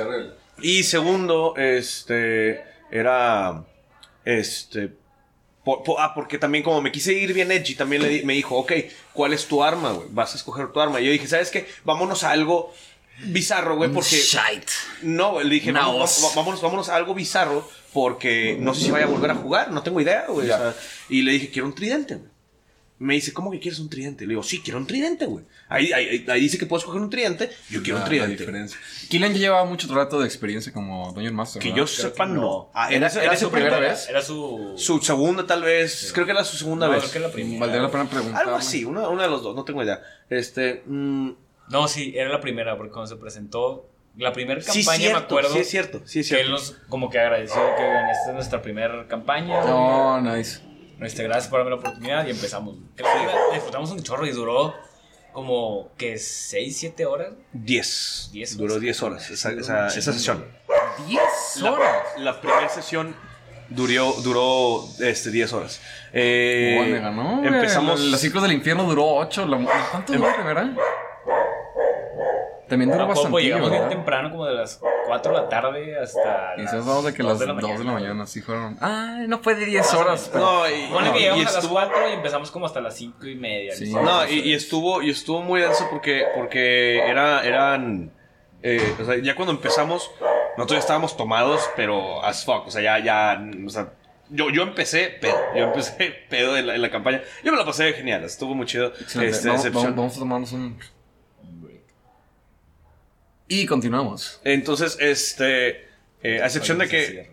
Y 0.61 0.83
segundo, 0.83 1.53
este, 1.57 2.63
era, 2.89 3.65
este, 4.23 4.93
po- 5.65 5.83
po- 5.83 5.99
ah, 5.99 6.13
porque 6.13 6.37
también 6.37 6.63
como 6.63 6.81
me 6.81 6.91
quise 6.93 7.11
ir 7.11 7.33
bien 7.33 7.51
edgy, 7.51 7.75
también 7.75 8.01
le 8.03 8.07
di- 8.09 8.23
me 8.23 8.33
dijo, 8.33 8.55
ok, 8.55 8.71
¿cuál 9.11 9.33
es 9.33 9.45
tu 9.47 9.61
arma, 9.63 9.91
güey? 9.91 10.07
Vas 10.11 10.33
a 10.33 10.37
escoger 10.37 10.71
tu 10.71 10.79
arma. 10.79 11.01
Y 11.01 11.05
yo 11.07 11.11
dije, 11.11 11.27
¿sabes 11.27 11.49
qué? 11.49 11.67
Vámonos 11.83 12.23
a 12.23 12.31
algo 12.31 12.71
bizarro, 13.25 13.75
güey, 13.77 13.89
porque... 13.91 14.15
Shite. 14.17 14.71
No, 15.01 15.41
le 15.41 15.49
dije, 15.55 15.71
va- 16.23 16.35
vámonos, 16.35 16.61
vámonos 16.61 16.89
a 16.89 16.95
algo 16.95 17.13
bizarro, 17.13 17.67
porque 17.93 18.57
no 18.59 18.73
sé 18.73 18.81
si 18.85 18.91
vaya 18.91 19.05
a 19.05 19.09
volver 19.09 19.31
a 19.31 19.35
jugar, 19.35 19.71
no 19.71 19.81
tengo 19.83 19.99
idea, 20.01 20.25
güey. 20.27 20.47
O 20.55 20.57
sea, 20.57 20.75
y 21.09 21.21
le 21.21 21.31
dije, 21.33 21.49
quiero 21.49 21.67
un 21.67 21.75
tridente, 21.75 22.15
güey. 22.15 22.29
Me 22.97 23.13
dice, 23.15 23.33
¿cómo 23.33 23.51
que 23.51 23.59
quieres 23.59 23.79
un 23.79 23.89
tridente? 23.89 24.23
Le 24.25 24.29
digo, 24.29 24.41
sí, 24.43 24.61
quiero 24.61 24.79
un 24.79 24.87
tridente, 24.87 25.25
güey. 25.25 25.43
Ahí, 25.67 25.91
ahí, 25.91 26.25
ahí- 26.29 26.39
dice 26.39 26.57
que 26.57 26.65
puedes 26.65 26.85
coger 26.85 27.01
un 27.01 27.09
tridente, 27.09 27.49
yo 27.69 27.83
quiero 27.83 27.99
un 27.99 28.05
tridente. 28.05 28.37
diferencia. 28.37 28.79
Killian 29.09 29.33
ya 29.33 29.39
llevaba 29.39 29.65
mucho 29.65 29.93
rato 29.93 30.17
de 30.19 30.25
experiencia 30.25 30.71
como 30.71 31.11
Dungeon 31.11 31.35
Master. 31.35 31.61
Que 31.61 31.69
yo 31.69 31.73
Creo 31.75 31.87
sepa, 31.87 32.25
que 32.25 32.31
no. 32.33 32.41
no. 32.41 32.71
Ah, 32.73 32.87
¿Era- 32.93 33.09
su 33.35 33.51
primera 33.51 33.79
vez? 33.79 34.07
Era 34.07 34.21
su. 34.21 34.75
Su 34.77 35.01
segunda, 35.01 35.45
tal 35.45 35.63
vez. 35.63 36.11
Creo 36.13 36.25
que 36.25 36.31
era 36.31 36.45
su 36.45 36.55
segunda 36.55 36.85
No, 36.87 36.93
vez. 36.93 37.01
creo 37.01 37.11
que 37.11 37.17
era 37.17 37.27
la 37.27 37.33
primera. 37.33 37.59
Valdría 37.59 37.81
la 37.81 37.91
pena 37.91 38.09
preguntar. 38.09 38.41
Algo 38.43 38.55
así, 38.55 38.85
una, 38.85 39.09
una 39.09 39.23
de 39.23 39.29
los 39.29 39.43
dos, 39.43 39.55
no 39.55 39.65
tengo 39.65 39.83
idea. 39.83 40.01
Este. 40.29 40.81
mm, 40.85 41.31
No, 41.69 41.87
sí, 41.89 42.13
era 42.15 42.29
la 42.29 42.39
primera, 42.39 42.77
porque 42.77 42.93
cuando 42.93 43.07
se 43.13 43.17
presentó 43.19 43.89
la 44.17 44.31
primera 44.31 44.61
sí, 44.61 44.67
campaña, 44.85 44.97
cierto, 44.99 45.19
me 45.19 45.25
acuerdo 45.25 45.49
sí, 45.53 45.59
es 45.59 45.69
cierto. 45.69 46.01
Sí, 46.05 46.19
es 46.21 46.29
que 46.29 46.35
él 46.39 46.45
cierto. 46.47 46.61
nos 46.61 46.71
como 46.87 47.09
que 47.09 47.19
agradeció 47.19 47.55
que 47.75 47.83
"Oigan, 47.83 48.09
esta 48.09 48.29
es 48.29 48.33
nuestra 48.35 48.61
primera 48.61 49.05
campaña. 49.09 49.59
No, 49.65 50.21
nice. 50.21 50.61
Este, 51.01 51.23
gracias 51.23 51.47
por 51.47 51.59
darme 51.59 51.71
la 51.71 51.77
oportunidad 51.77 52.25
y 52.27 52.31
empezamos. 52.31 52.75
Que 52.95 53.03
la 53.03 53.13
verdad, 53.13 53.33
disfrutamos 53.53 53.91
un 53.91 54.01
chorro 54.01 54.25
y 54.25 54.31
duró 54.31 54.73
como 55.33 55.91
que 55.97 56.17
6, 56.17 56.77
7 56.77 57.05
horas. 57.05 57.33
10. 57.53 58.29
Diez 58.31 58.57
Duró 58.57 58.73
horas. 58.75 58.81
10 58.81 59.03
horas 59.03 59.29
esa, 59.29 59.51
esa, 59.51 59.87
esa 59.87 60.13
sesión. 60.13 60.45
10 61.07 61.21
La, 61.61 61.71
horas. 61.71 62.03
la 62.17 62.39
primera 62.39 62.69
sesión 62.69 63.13
duró, 63.69 64.13
duró 64.23 64.85
este, 64.99 65.31
10 65.31 65.53
horas. 65.53 65.81
Eh, 66.13 66.87
me 66.89 66.99
ganó. 66.99 67.43
empezamos. 67.43 67.99
Los 67.99 68.19
ciclos 68.21 68.43
del 68.43 68.53
infierno 68.53 68.83
duró 68.83 69.05
8. 69.15 69.47
¿Cuánto 69.91 70.13
duró 70.13 70.27
la 70.29 70.35
primera? 70.35 70.73
También 72.67 72.91
duró 72.91 73.07
bastante. 73.07 73.41
llegamos 73.43 73.69
bien 73.71 73.89
temprano, 73.89 74.31
como 74.31 74.45
de 74.45 74.53
las 74.55 74.81
4 75.07 75.31
de 75.33 75.37
la 75.41 75.49
tarde 75.49 75.99
hasta. 75.99 76.53
Y 76.57 76.61
nos 76.63 76.71
damos 76.85 77.05
de 77.05 77.13
que 77.13 77.23
las 77.23 77.39
2 77.39 77.47
2 77.61 77.77
de 77.79 77.83
la 77.85 77.91
mañana, 77.91 78.25
sí 78.25 78.41
fueron. 78.41 78.77
Ah, 78.81 79.19
no 79.27 79.39
fue 79.39 79.55
de 79.55 79.65
10 79.65 79.93
horas. 79.93 80.29
pero- 80.31 80.43
No, 80.45 80.69
y, 80.69 80.87
Pone 80.91 81.07
no, 81.07 81.13
que 81.13 81.19
y 81.19 81.21
llegamos 81.23 81.41
a 81.45 81.51
las 81.51 81.55
estuvo- 81.63 81.73
4 81.75 82.09
y 82.09 82.13
empezamos 82.13 82.51
como 82.51 82.65
hasta 82.65 82.81
las 82.81 82.95
5 82.95 83.27
y 83.27 83.35
media. 83.35 83.75
Sí. 83.75 83.93
No, 83.93 84.27
y, 84.27 84.39
y 84.39 84.53
estuvo, 84.53 85.01
y 85.01 85.09
estuvo 85.11 85.41
muy 85.41 85.61
denso 85.61 85.87
porque, 85.89 86.25
porque 86.35 86.99
era, 87.07 87.43
eran. 87.45 88.11
eh, 88.63 88.95
o 88.99 89.05
sea, 89.05 89.17
ya 89.21 89.35
cuando 89.35 89.51
empezamos, 89.53 90.09
nosotros 90.57 90.77
ya 90.77 90.79
estábamos 90.79 91.15
tomados, 91.15 91.61
pero 91.75 92.23
as 92.23 92.43
fuck. 92.45 92.65
O 92.67 92.71
sea, 92.71 92.81
ya, 92.81 92.97
ya. 93.03 93.39
O 93.65 93.69
sea, 93.69 93.93
yo, 94.29 94.49
yo 94.49 94.63
empecé 94.63 95.09
pedo. 95.21 95.37
Yo 95.55 95.65
empecé 95.65 96.15
pedo 96.29 96.57
en 96.57 96.65
la, 96.65 96.75
en 96.75 96.81
la 96.81 96.89
campaña. 96.89 97.21
Yo 97.43 97.51
me 97.51 97.57
la 97.59 97.65
pasé 97.65 97.93
genial, 97.93 98.23
estuvo 98.23 98.55
muy 98.55 98.65
chido. 98.65 98.87
Excelente. 98.87 99.35
Este, 99.35 99.49
vamos, 99.49 99.63
vamos- 99.71 99.95
vamos 99.95 100.15
a 100.15 100.19
tomarnos 100.19 100.51
un. 100.53 100.79
Y 103.47 103.65
continuamos. 103.65 104.39
Entonces, 104.43 104.97
este. 104.99 105.87
eh, 106.23 106.41
a 106.41 106.45
excepción 106.45 106.77
de 106.79 106.87
que. 106.87 107.19
eh, 107.19 107.31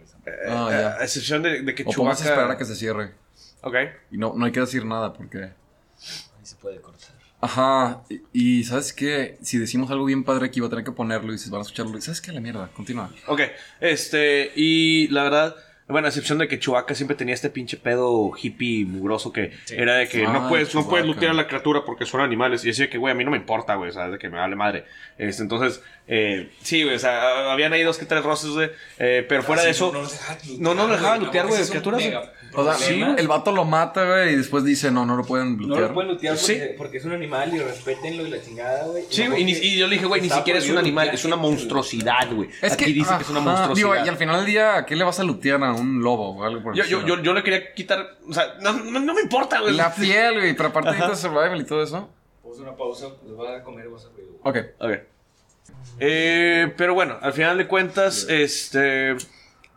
Ah, 0.48 0.68
ya. 0.70 0.88
a 1.01 1.05
excepción 1.05 1.42
de, 1.42 1.62
de 1.62 1.75
que 1.75 1.85
O 1.85 2.11
esperar 2.12 2.51
a 2.51 2.57
que 2.57 2.64
se 2.64 2.77
cierre. 2.77 3.12
Ok. 3.62 3.75
Y 4.11 4.18
no, 4.18 4.35
no 4.37 4.44
hay 4.44 4.53
que 4.53 4.61
decir 4.61 4.85
nada 4.85 5.12
porque. 5.12 5.38
Ahí 5.44 5.51
se 6.44 6.57
puede 6.57 6.81
cortar. 6.81 7.11
Ajá. 7.40 8.03
Y, 8.09 8.61
y 8.61 8.64
¿sabes 8.64 8.92
qué? 8.92 9.37
Si 9.42 9.59
decimos 9.59 9.90
algo 9.90 10.05
bien 10.05 10.22
padre 10.22 10.46
aquí, 10.46 10.61
va 10.61 10.68
a 10.68 10.70
tener 10.70 10.85
que 10.85 10.92
ponerlo 10.92 11.33
y 11.33 11.38
se 11.38 11.51
van 11.51 11.59
a 11.61 11.62
escucharlo. 11.62 12.01
¿Sabes 12.01 12.20
qué? 12.20 12.31
La 12.33 12.40
mierda. 12.40 12.70
Continúa. 12.75 13.11
Ok. 13.27 13.40
Este. 13.81 14.53
Y 14.55 15.09
la 15.09 15.25
verdad. 15.25 15.57
Bueno, 15.88 16.07
a 16.07 16.11
excepción 16.11 16.38
de 16.38 16.49
que 16.49 16.59
Chewbacca 16.59 16.95
siempre 16.95 17.16
tenía 17.16 17.35
este 17.35 17.51
pinche 17.51 17.77
pedo 17.77 18.31
hippie 18.40 18.85
mugroso 18.87 19.33
que 19.33 19.53
Sí. 19.64 19.75
era 19.77 19.97
de 19.97 20.09
que 20.09 20.25
Ah, 20.25 20.33
no 20.33 20.49
puedes, 20.49 20.75
no 20.75 20.88
puedes 20.88 21.05
lutear 21.07 21.33
a 21.33 21.35
la 21.35 21.47
criatura 21.47 21.85
porque 21.85 22.07
son 22.07 22.21
animales. 22.21 22.64
Y 22.64 22.68
decía 22.68 22.88
que, 22.88 22.99
güey, 22.99 23.12
a 23.12 23.14
mí 23.14 23.25
no 23.25 23.31
me 23.31 23.37
importa, 23.37 23.75
güey, 23.75 23.90
o 23.90 23.92
sea, 23.92 24.09
de 24.09 24.18
que 24.18 24.29
me 24.31 24.38
vale 24.38 24.57
madre. 24.57 24.85
Este, 25.18 25.42
entonces, 25.42 25.83
eh, 26.09 26.51
sí, 26.62 26.83
güey, 26.85 26.97
o 26.97 26.99
sea, 26.99 27.53
habían 27.53 27.73
ahí 27.73 27.83
dos 27.83 27.99
que 27.99 28.07
tres 28.07 28.23
roces, 28.23 28.51
güey. 28.51 28.71
eh, 28.99 29.27
pero 29.29 29.42
fuera 29.42 29.62
de 29.64 29.71
eso. 29.71 29.92
No, 30.59 30.73
no 30.75 30.87
lo 30.87 30.95
dejaban 30.95 31.21
lootear, 31.21 31.47
güey, 31.47 31.61
criaturas. 31.68 32.03
O 32.55 32.65
sea, 32.65 32.75
Sí, 32.75 33.03
el 33.17 33.29
vato 33.29 33.51
lo 33.53 33.65
mata, 33.65 34.05
güey, 34.07 34.35
y 34.35 34.37
después 34.37 34.62
dice, 34.65 34.91
no, 34.91 35.07
no 35.07 35.17
lo 35.17 35.25
pueden 35.25 35.57
No 35.57 35.69
lootear. 35.69 35.88
lo 35.88 35.95
pueden 35.95 36.11
lutear 36.11 36.37
Sí. 36.37 36.53
porque, 36.55 36.75
porque 36.77 36.97
es 36.99 37.05
un 37.05 37.12
animal 37.12 37.55
y 37.55 37.59
respétenlo 37.61 38.27
y 38.27 38.31
la 38.31 38.43
chingada, 38.43 38.87
güey. 38.88 39.05
Sí, 39.09 39.27
No, 39.29 39.37
y, 39.38 39.45
ni- 39.45 39.53
porque 39.55 39.67
y 39.67 39.79
yo 39.79 39.87
le 39.87 39.95
dije, 39.97 40.07
güey, 40.07 40.21
ni 40.21 40.29
siquiera 40.31 40.59
es 40.59 40.69
un 40.69 40.79
animal, 40.79 41.05
lutear 41.07 41.15
es 41.15 41.25
una 41.25 41.37
monstruosidad, 41.37 42.31
güey. 42.33 42.51
Es 42.61 42.73
Aquí 42.75 42.85
que, 42.87 42.93
dice 42.93 43.15
que 43.17 43.23
es 43.23 43.31
una 43.31 43.41
monstruosidad. 43.41 43.75
Digo, 43.93 44.05
y 44.05 44.09
al 44.09 44.17
final 44.17 44.37
del 44.37 44.47
día, 44.47 44.77
¿a 44.77 44.87
qué 44.87 44.97
le 44.97 45.05
vas 45.05 45.19
a 45.21 45.25
lutear 45.25 45.62
a 45.65 45.73
un 45.73 46.03
lobo 46.03 46.37
o 46.37 46.45
algo 46.45 46.62
por 46.62 46.77
el 46.77 46.83
yo, 46.85 47.01
yo, 47.01 47.07
yo, 47.07 47.23
yo 47.23 47.33
le 47.33 47.43
quería 47.43 47.73
quitar, 47.75 48.17
o 48.29 48.33
sea, 48.35 48.55
no, 48.61 48.73
no, 48.73 49.01
no 49.01 49.15
me 49.15 49.23
importa, 49.23 49.61
güey. 49.61 49.75
La 49.75 49.95
piel, 49.95 50.35
güey, 50.35 50.55
pero 50.57 50.69
aparte 50.71 50.91
de 51.07 51.17
survival 51.17 51.61
y 51.61 51.65
todo 51.65 51.83
eso. 51.83 52.09
Puse 52.43 52.61
una 52.62 52.77
pausa, 52.77 53.07
les 53.27 53.37
vas 53.37 53.61
a 53.61 53.62
comer 53.62 53.87
y 53.87 53.93
vas 53.93 54.05
a 54.05 54.09
reír. 54.15 54.29
Ok. 54.43 54.57
Ok. 54.79 55.01
Eh, 56.01 56.73
pero 56.77 56.95
bueno, 56.95 57.19
al 57.21 57.33
final 57.33 57.59
de 57.59 57.67
cuentas, 57.67 58.27
este, 58.29 59.17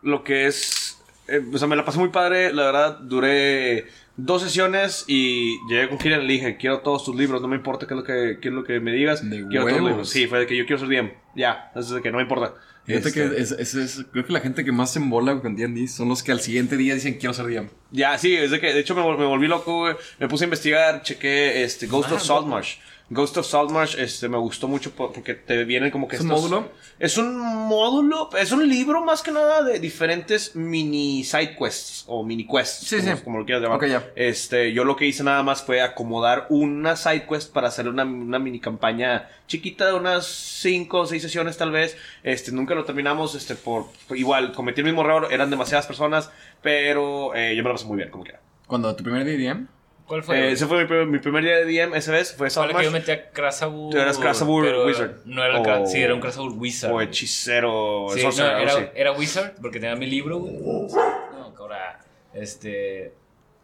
lo 0.02 0.24
que 0.24 0.46
es, 0.46 0.85
eh, 1.28 1.40
o 1.52 1.58
sea, 1.58 1.68
me 1.68 1.76
la 1.76 1.84
pasé 1.84 1.98
muy 1.98 2.08
padre, 2.10 2.52
la 2.52 2.64
verdad, 2.66 2.98
duré 3.00 3.86
dos 4.16 4.42
sesiones 4.42 5.04
y 5.06 5.56
llegué 5.68 5.88
con 5.88 5.98
Kirian 5.98 6.22
y 6.22 6.26
le 6.26 6.32
dije, 6.34 6.56
quiero 6.56 6.80
todos 6.80 7.04
tus 7.04 7.14
libros, 7.16 7.42
no 7.42 7.48
me 7.48 7.56
importa 7.56 7.86
qué 7.86 7.94
es 7.94 7.98
lo 7.98 8.04
que, 8.04 8.38
qué 8.40 8.48
es 8.48 8.54
lo 8.54 8.64
que 8.64 8.80
me 8.80 8.92
digas, 8.92 9.22
De 9.28 9.46
quiero 9.48 9.48
todos 9.48 9.64
los 9.64 9.72
huevos. 9.74 9.88
libros. 9.90 10.10
Sí, 10.10 10.26
fue 10.26 10.38
de 10.40 10.46
que 10.46 10.56
yo 10.56 10.64
quiero 10.66 10.78
ser 10.80 10.88
DM, 10.88 11.12
ya, 11.34 11.70
es 11.74 11.90
de 11.90 12.00
que 12.02 12.10
no 12.10 12.16
me 12.18 12.22
importa. 12.22 12.54
Fíjate 12.86 13.08
Este, 13.08 13.20
que 13.34 13.40
es, 13.42 13.50
es- 13.50 13.74
es- 13.74 14.04
creo 14.12 14.24
que 14.24 14.32
la 14.32 14.38
gente 14.40 14.64
que 14.64 14.70
más 14.70 14.92
se 14.92 15.00
embola 15.00 15.40
con 15.40 15.56
D&D 15.56 15.88
son 15.88 16.08
los 16.08 16.22
que 16.22 16.30
al 16.30 16.40
siguiente 16.40 16.76
día 16.76 16.94
dicen 16.94 17.14
quiero 17.18 17.34
ser 17.34 17.46
DM. 17.46 17.68
Ya, 17.90 18.16
sí, 18.16 18.34
es 18.36 18.52
de 18.52 18.60
que, 18.60 18.72
de 18.72 18.78
hecho 18.78 18.94
me, 18.94 19.02
vol- 19.02 19.18
me 19.18 19.26
volví 19.26 19.48
loco, 19.48 19.78
güey. 19.80 19.96
Me 20.20 20.28
puse 20.28 20.44
a 20.44 20.46
investigar, 20.46 21.02
chequé 21.02 21.64
este, 21.64 21.88
Ghost 21.88 22.12
of 22.12 22.22
Saltmarsh. 22.22 22.76
Ghost 23.08 23.36
of 23.36 23.46
Saltmarsh, 23.46 23.96
este, 24.00 24.28
me 24.28 24.36
gustó 24.36 24.66
mucho 24.66 24.90
por- 24.90 25.12
porque 25.12 25.34
te 25.34 25.62
vienen 25.64 25.92
como 25.92 26.08
que 26.08 26.16
¿Es 26.16 26.22
un 26.22 26.28
estos- 26.32 26.50
módulo? 26.50 26.72
Es 26.98 27.16
un 27.18 27.38
módulo, 27.38 28.30
es 28.36 28.50
un 28.50 28.68
libro 28.68 29.04
más 29.04 29.22
que 29.22 29.30
nada 29.30 29.62
de 29.62 29.78
diferentes 29.78 30.56
mini 30.56 31.22
side 31.22 31.56
quests 31.56 32.02
o 32.08 32.24
mini 32.24 32.44
quests, 32.48 32.86
Sí, 32.88 32.96
como, 32.98 33.16
sí. 33.16 33.22
como 33.22 33.38
lo 33.38 33.44
quieras 33.44 33.62
llamar. 33.62 33.76
Ok, 33.78 33.86
ya. 33.86 34.10
Este, 34.16 34.72
yo 34.72 34.82
lo 34.84 34.96
que 34.96 35.06
hice 35.06 35.22
nada 35.22 35.44
más 35.44 35.62
fue 35.62 35.80
acomodar 35.82 36.46
una 36.50 36.96
side 36.96 37.26
quest 37.28 37.52
para 37.52 37.68
hacer 37.68 37.86
una, 37.88 38.02
una 38.04 38.40
mini 38.40 38.58
campaña 38.58 39.28
chiquita 39.46 39.86
de 39.86 39.92
unas 39.92 40.26
5 40.26 40.98
o 41.00 41.06
6 41.06 41.22
sesiones 41.22 41.56
tal 41.56 41.70
vez. 41.70 41.96
Este, 42.24 42.50
nunca 42.50 42.74
lo 42.74 42.84
terminamos, 42.84 43.36
este, 43.36 43.54
por, 43.54 43.86
por- 44.08 44.16
igual, 44.16 44.52
cometí 44.52 44.80
el 44.80 44.86
mismo 44.86 45.02
error, 45.02 45.28
eran 45.30 45.48
demasiadas 45.50 45.86
personas, 45.86 46.30
pero 46.60 47.34
eh, 47.36 47.54
yo 47.54 47.62
me 47.62 47.68
lo 47.68 47.74
pasé 47.76 47.86
muy 47.86 47.98
bien, 47.98 48.10
como 48.10 48.24
quiera. 48.24 48.40
Cuando 48.66 48.96
tu 48.96 49.04
primer 49.04 49.24
día 49.24 49.34
de 49.36 49.38
DM, 49.44 49.66
¿Cuál 50.06 50.22
fue? 50.22 50.38
Eh, 50.38 50.52
ese 50.52 50.66
fue 50.66 50.78
mi, 50.82 50.84
primer- 50.86 51.06
mi 51.06 51.18
primer 51.18 51.42
día 51.44 51.56
de 51.56 51.64
DM 51.64 51.94
esa 51.96 52.12
vez, 52.12 52.32
fue 52.36 52.48
Fue 52.48 52.66
el 52.70 52.76
que 52.76 52.84
yo 52.84 52.90
metí 52.92 53.10
a 53.10 53.30
Krasabur. 53.30 53.90
Tú 53.92 53.98
eras 53.98 54.18
Krasabur 54.18 54.64
Wizard. 54.86 55.16
No 55.24 55.42
era 55.44 55.54
el 55.56 55.60
O- 55.60 55.64
Kra- 55.64 55.86
Sí, 55.86 56.00
era 56.00 56.14
un 56.14 56.20
Krasabur 56.20 56.52
Wizard. 56.52 56.92
O 56.92 57.00
hechicero, 57.00 58.06
Sí, 58.14 58.22
no, 58.22 58.46
era, 58.58 58.92
era 58.94 59.12
Wizard 59.12 59.54
porque 59.60 59.80
tenía 59.80 59.96
mi 59.96 60.06
libro, 60.06 60.38
güey. 60.38 60.54
No, 60.54 61.52
ahora, 61.58 62.00
este. 62.34 63.12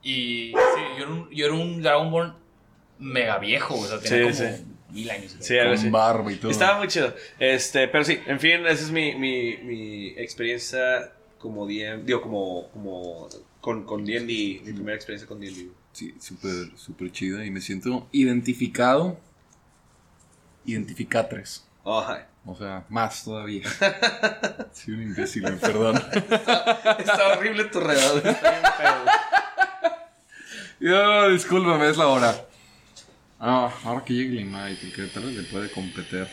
Y 0.03 0.49
sí, 0.51 0.81
yo 0.99 1.05
era 1.05 1.13
un, 1.13 1.31
yo 1.31 1.47
era 1.47 1.55
un 1.55 1.81
Dragonborn 1.83 2.35
mega 2.99 3.39
viejo, 3.39 3.77
o 3.79 3.87
sea, 3.87 4.01
tenía 4.01 4.33
Sí, 4.33 4.43
como 4.43 4.57
sí. 4.57 4.65
mil 4.91 5.11
años. 5.11 5.37
Sí, 5.39 5.57
algo 5.59 5.75
así. 5.75 5.85
con 5.85 5.93
barba 5.93 6.33
y 6.33 6.37
todo. 6.37 6.51
Estaba 6.51 6.79
muy 6.79 6.89
chido. 6.89 7.15
Este, 7.39 7.87
pero 7.87 8.03
sí, 8.05 8.19
en 8.27 8.41
fin, 8.41 8.67
esa 8.67 8.83
es 8.83 8.91
mi, 8.91 9.15
mi, 9.15 9.59
mi 9.59 10.09
experiencia 10.17 11.13
como 11.39 11.67
DM, 11.67 12.05
digo, 12.05 12.21
como, 12.21 12.69
como 12.73 13.29
con, 13.61 13.85
con 13.85 14.05
D&D, 14.05 14.27
mi 14.65 14.73
primera 14.73 14.97
experiencia 14.97 15.29
con 15.29 15.39
D&D. 15.41 15.69
Sí, 15.93 16.15
súper, 16.21 16.77
súper 16.77 17.13
chida 17.13 17.45
y 17.45 17.51
me 17.51 17.61
siento 17.61 18.09
identificado. 18.13 19.19
Identificatres. 20.65 21.67
Ay. 21.85 22.23
O 22.45 22.57
sea, 22.57 22.85
más 22.89 23.23
todavía. 23.25 23.69
Soy 24.73 24.95
un 24.95 25.03
imbécil, 25.03 25.43
perdón. 25.59 25.97
Está 26.99 27.29
horrible 27.37 27.65
tu 27.65 27.79
redado. 27.81 28.21
Yo, 30.81 31.29
discúlpame, 31.31 31.89
es 31.89 31.97
la 31.97 32.09
hora. 32.09 32.35
Ah, 33.39 33.73
ahora 33.85 34.05
que 34.05 34.15
llegue 34.15 34.31
Limay, 34.31 34.77
porque 34.77 35.07
tal 35.07 35.25
vez 35.25 35.37
le 35.37 35.43
puede 35.45 35.71
competir. 35.71 36.27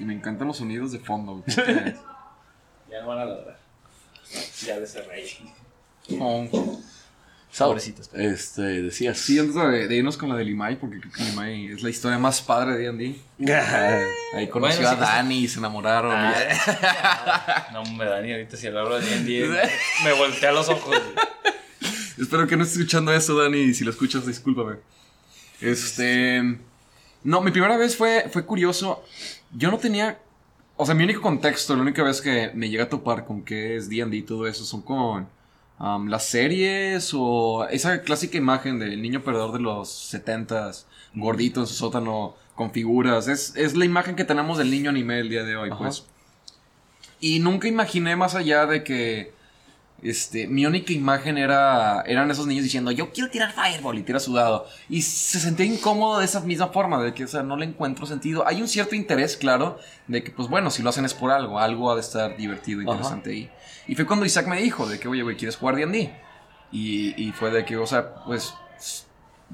Y 0.00 0.04
me 0.04 0.14
encantan 0.14 0.48
los 0.48 0.56
sonidos 0.56 0.92
de 0.92 0.98
fondo. 0.98 1.44
Ya 2.90 3.00
no 3.02 3.08
van 3.08 3.18
a 3.20 3.24
ladrar. 3.24 3.58
Ya 4.66 4.76
les 4.78 4.92
cerré. 4.92 5.24
Oh. 6.18 6.80
Pobrecitos. 7.58 8.08
Este, 8.14 8.62
decía, 8.82 9.12
sí, 9.14 9.38
antes 9.38 9.56
de, 9.56 9.88
de 9.88 9.96
irnos 9.96 10.16
con 10.16 10.28
la 10.28 10.36
de 10.36 10.44
Limay, 10.44 10.76
porque 10.76 11.00
creo 11.00 11.12
que 11.12 11.24
Limay 11.24 11.66
es 11.72 11.82
la 11.82 11.90
historia 11.90 12.16
más 12.16 12.40
padre 12.40 12.76
de 12.76 12.92
D&D. 12.92 13.16
Ahí 14.36 14.48
conoció 14.48 14.82
Bueno, 14.82 14.96
sí, 14.96 15.02
a 15.02 15.06
Dani 15.16 15.38
y 15.40 15.48
se 15.48 15.58
enamoraron. 15.58 16.14
y- 16.30 17.72
No 17.72 17.84
me 17.96 18.04
da 18.04 18.20
ni 18.20 18.32
ahorita 18.32 18.56
si 18.56 18.68
hablo 18.68 19.00
de 19.00 19.04
D&D. 19.04 19.68
me 20.04 20.12
voltea 20.12 20.52
los 20.52 20.68
ojos. 20.68 20.96
Espero 22.20 22.46
que 22.46 22.56
no 22.56 22.62
estés 22.62 22.78
escuchando 22.78 23.12
eso, 23.12 23.36
Dani, 23.36 23.58
y 23.58 23.74
si 23.74 23.82
lo 23.84 23.90
escuchas, 23.90 24.26
discúlpame. 24.26 24.76
Este... 25.60 26.56
No, 27.24 27.40
mi 27.40 27.50
primera 27.50 27.76
vez 27.76 27.96
fue, 27.96 28.28
fue 28.32 28.46
curioso. 28.46 29.04
Yo 29.52 29.70
no 29.72 29.78
tenía... 29.78 30.18
O 30.82 30.86
sea, 30.86 30.94
mi 30.94 31.04
único 31.04 31.20
contexto, 31.20 31.76
la 31.76 31.82
única 31.82 32.02
vez 32.02 32.22
que 32.22 32.52
me 32.54 32.70
llega 32.70 32.84
a 32.84 32.88
topar 32.88 33.26
con 33.26 33.42
qué 33.42 33.76
es 33.76 33.90
D&D 33.90 34.16
y 34.16 34.22
todo 34.22 34.46
eso, 34.46 34.64
son 34.64 34.80
con 34.80 35.28
um, 35.78 36.06
las 36.06 36.24
series 36.24 37.10
o 37.12 37.66
esa 37.68 38.00
clásica 38.00 38.38
imagen 38.38 38.78
del 38.78 39.02
niño 39.02 39.22
perdedor 39.22 39.52
de 39.52 39.60
los 39.60 39.90
70s, 40.14 40.86
gordito 41.12 41.60
en 41.60 41.66
su 41.66 41.74
sótano, 41.74 42.34
con 42.54 42.70
figuras. 42.70 43.28
Es, 43.28 43.54
es 43.56 43.76
la 43.76 43.84
imagen 43.84 44.16
que 44.16 44.24
tenemos 44.24 44.56
del 44.56 44.70
niño 44.70 44.88
anime 44.88 45.20
el 45.20 45.28
día 45.28 45.44
de 45.44 45.54
hoy, 45.54 45.68
Ajá. 45.68 45.80
pues. 45.80 46.06
Y 47.20 47.40
nunca 47.40 47.68
imaginé 47.68 48.16
más 48.16 48.34
allá 48.34 48.64
de 48.64 48.82
que 48.82 49.34
este, 50.02 50.46
mi 50.46 50.66
única 50.66 50.92
imagen 50.92 51.36
era 51.36 52.02
eran 52.06 52.30
esos 52.30 52.46
niños 52.46 52.64
diciendo, 52.64 52.90
"Yo 52.90 53.12
quiero 53.12 53.30
tirar 53.30 53.52
fireball" 53.52 53.98
y 53.98 54.02
tira 54.02 54.20
sudado. 54.20 54.66
Y 54.88 55.02
se 55.02 55.40
sentía 55.40 55.66
incómodo 55.66 56.18
de 56.18 56.24
esa 56.24 56.40
misma 56.40 56.68
forma, 56.68 57.02
de 57.02 57.12
que, 57.14 57.24
o 57.24 57.28
sea, 57.28 57.42
no 57.42 57.56
le 57.56 57.66
encuentro 57.66 58.06
sentido. 58.06 58.46
Hay 58.46 58.62
un 58.62 58.68
cierto 58.68 58.94
interés, 58.94 59.36
claro, 59.36 59.78
de 60.06 60.22
que 60.22 60.30
pues 60.30 60.48
bueno, 60.48 60.70
si 60.70 60.82
lo 60.82 60.90
hacen 60.90 61.04
es 61.04 61.14
por 61.14 61.30
algo, 61.30 61.58
algo 61.58 61.90
ha 61.90 61.94
de 61.94 62.00
estar 62.00 62.36
divertido, 62.36 62.80
interesante 62.80 63.30
ahí. 63.30 63.50
Y 63.86 63.94
fue 63.94 64.06
cuando 64.06 64.24
Isaac 64.24 64.46
me 64.46 64.60
dijo 64.60 64.86
de 64.86 64.98
que, 64.98 65.08
"Oye, 65.08 65.22
güey, 65.22 65.36
¿quieres 65.36 65.56
jugar 65.56 65.76
D&D?" 65.76 66.12
Y, 66.72 67.22
y 67.22 67.32
fue 67.32 67.50
de 67.50 67.64
que, 67.64 67.76
o 67.76 67.86
sea, 67.86 68.14
pues 68.24 68.54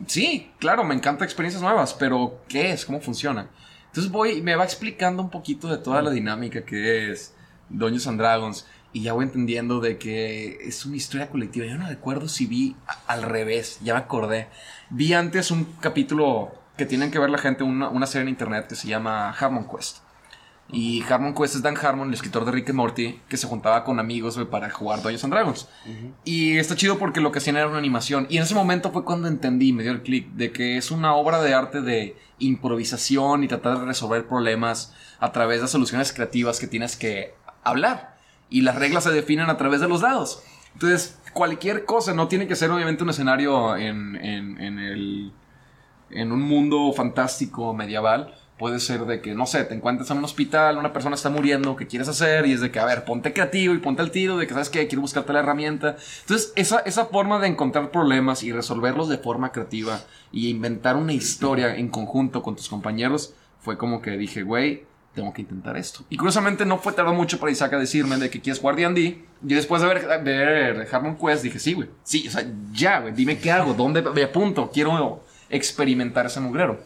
sí, 0.06 0.52
claro, 0.59 0.85
me 0.85 0.94
encanta 0.94 1.24
experiencias 1.24 1.62
nuevas, 1.62 1.94
pero 1.94 2.42
¿qué 2.48 2.72
es? 2.72 2.85
¿Cómo 2.85 3.00
funciona? 3.00 3.48
Entonces 3.87 4.12
voy, 4.12 4.42
me 4.42 4.56
va 4.56 4.64
explicando 4.64 5.22
un 5.22 5.30
poquito 5.30 5.68
de 5.68 5.78
toda 5.78 6.02
la 6.02 6.11
dinámica 6.11 6.62
que 6.64 7.11
es 7.11 7.35
Dungeons 7.70 8.06
and 8.06 8.20
Dragons 8.20 8.66
y 8.96 9.02
ya 9.02 9.12
voy 9.12 9.24
entendiendo 9.24 9.80
de 9.80 9.98
que 9.98 10.59
es 10.62 10.87
una 10.87 10.96
historia 10.96 11.28
colectiva. 11.28 11.66
Yo 11.66 11.76
no 11.76 11.87
recuerdo 11.87 12.28
si 12.28 12.46
vi 12.46 12.76
a- 12.87 13.12
al 13.12 13.22
revés, 13.24 13.78
ya 13.82 13.92
me 13.92 14.00
acordé. 14.00 14.48
Vi 14.88 15.12
antes 15.12 15.50
un 15.50 15.64
capítulo 15.80 16.54
que 16.78 16.87
tienen 16.87 17.11
que 17.11 17.18
ver 17.18 17.28
la 17.28 17.37
gente, 17.38 17.62
una, 17.62 17.88
una 17.90 18.06
serie 18.06 18.22
en 18.22 18.28
internet 18.30 18.66
que 18.68 18.74
se 18.74 18.88
llama 18.88 19.30
Harmon 19.32 19.66
Quest. 19.68 19.98
Y 20.72 21.02
Harmon 21.09 21.35
Quest 21.35 21.56
es 21.56 21.62
Dan 21.62 21.76
Harmon, 21.76 22.09
el 22.09 22.14
escritor 22.14 22.44
de 22.46 22.52
Rick 22.52 22.70
and 22.70 22.76
Morty, 22.78 23.20
que 23.28 23.37
se 23.37 23.46
juntaba 23.46 23.85
con 23.85 24.00
amigos 24.00 24.38
para 24.50 24.68
jugar 24.70 25.00
Dungeons 25.02 25.24
and 25.24 25.32
Dragons. 25.35 25.68
Y 26.24 26.56
está 26.56 26.74
chido 26.74 26.98
porque 26.98 27.20
lo 27.20 27.30
que 27.32 27.38
hacían 27.38 27.56
era 27.56 27.68
una 27.68 27.78
animación. 27.78 28.26
Y 28.30 28.38
en 28.38 28.42
ese 28.44 28.54
momento 28.54 28.90
fue 28.92 29.04
cuando 29.04 29.28
entendí, 29.28 29.72
me 29.74 29.82
dio 29.82 29.92
el 29.92 30.02
clic, 30.02 30.28
de 30.32 30.50
que 30.52 30.76
es 30.78 30.90
una 30.90 31.14
obra 31.14 31.40
de 31.42 31.52
arte 31.54 31.82
de 31.82 32.16
improvisación 32.38 33.44
y 33.44 33.48
tratar 33.48 33.78
de 33.78 33.85
resolver 33.85 34.26
problemas 34.26 34.94
a 35.20 35.32
través 35.32 35.61
de 35.61 35.68
soluciones 35.68 36.12
creativas 36.14 36.59
que 36.59 36.66
tienes 36.66 36.96
que 36.96 37.35
hablar. 37.62 38.15
Y 38.48 38.62
las 38.62 38.76
reglas 38.76 39.04
se 39.04 39.11
definen 39.11 39.50
a 39.50 39.56
través 39.56 39.80
de 39.80 39.88
los 39.88 40.00
dados. 40.00 40.42
Entonces, 40.74 41.18
cualquier 41.32 41.85
cosa, 41.85 42.14
no 42.14 42.28
tiene 42.28 42.46
que 42.46 42.56
ser 42.56 42.70
obviamente 42.70 43.02
un 43.02 43.11
escenario 43.11 43.76
en, 43.76 44.16
en, 44.16 44.78
el 44.78 45.32
en 46.11 46.32
un 46.32 46.42
mundo 46.42 46.92
fantástico 46.92 47.74
medieval, 47.74 48.35
puede 48.59 48.80
ser 48.80 49.06
de 49.06 49.20
que, 49.20 49.35
no 49.35 49.46
sé, 49.46 49.64
te 49.64 49.74
encuentres 49.74 50.11
en 50.11 50.18
un 50.18 50.24
hospital, 50.24 50.78
una 50.78 50.92
persona 50.92 51.14
está 51.14 51.30
muriendo, 51.30 51.76
¿qué 51.76 51.87
quieres 51.87 52.09
hacer? 52.09 52.46
Y 52.46 52.52
es 52.52 52.61
de 52.61 52.70
que, 52.70 52.78
a 52.78 52.85
ver, 52.85 53.04
ponte 53.04 53.32
creativo 53.32 53.74
y 53.74 53.78
ponte 53.78 54.02
al 54.02 54.11
tiro, 54.11 54.37
de 54.37 54.46
que, 54.46 54.54
¿sabes 54.54 54.70
qué? 54.70 54.87
Quiero 54.87 55.02
buscarte 55.02 55.32
la 55.32 55.40
herramienta. 55.40 55.96
Entonces, 56.20 56.52
esa, 56.56 56.80
esa 56.80 57.06
forma 57.06 57.38
de 57.38 57.48
encontrar 57.48 57.90
problemas 57.90 58.42
y 58.42 58.52
resolverlos 58.52 59.09
de 59.09 59.18
forma 59.18 59.52
creativa 59.52 60.00
y 60.32 60.48
inventar 60.48 60.96
una 60.96 61.12
historia 61.12 61.76
en 61.76 61.88
conjunto 61.88 62.42
con 62.42 62.56
tus 62.56 62.68
compañeros, 62.68 63.35
fue 63.61 63.76
como 63.76 64.00
que 64.00 64.12
dije, 64.12 64.42
güey, 64.42 64.85
tengo 65.16 65.33
que 65.33 65.42
intentar 65.42 65.76
esto. 65.76 66.05
Y 66.11 66.16
curiosamente 66.16 66.64
no 66.64 66.79
fue 66.79 66.92
tardó 66.92 67.12
mucho 67.12 67.40
para 67.40 67.50
Isaac 67.50 67.72
a 67.72 67.79
decirme 67.79 68.18
de 68.18 68.31
que 68.31 68.40
quieres 68.40 68.61
jugar 68.61 68.76
D&D. 68.76 69.00
Y 69.00 69.55
después 69.55 69.83
de 69.83 69.88
ver, 69.88 70.22
ver 70.22 70.88
Harmon 70.92 71.16
Quest 71.16 71.42
dije, 71.42 71.59
sí, 71.59 71.72
güey. 71.72 71.88
Sí, 72.05 72.29
o 72.29 72.31
sea, 72.31 72.46
ya, 72.72 73.00
güey. 73.00 73.14
Dime 73.14 73.38
qué 73.38 73.50
hago, 73.50 73.74
dónde 73.74 74.02
me 74.02 74.22
apunto. 74.22 74.70
Quiero 74.70 75.24
experimentar 75.48 76.26
ese 76.26 76.38
mugrero. 76.40 76.79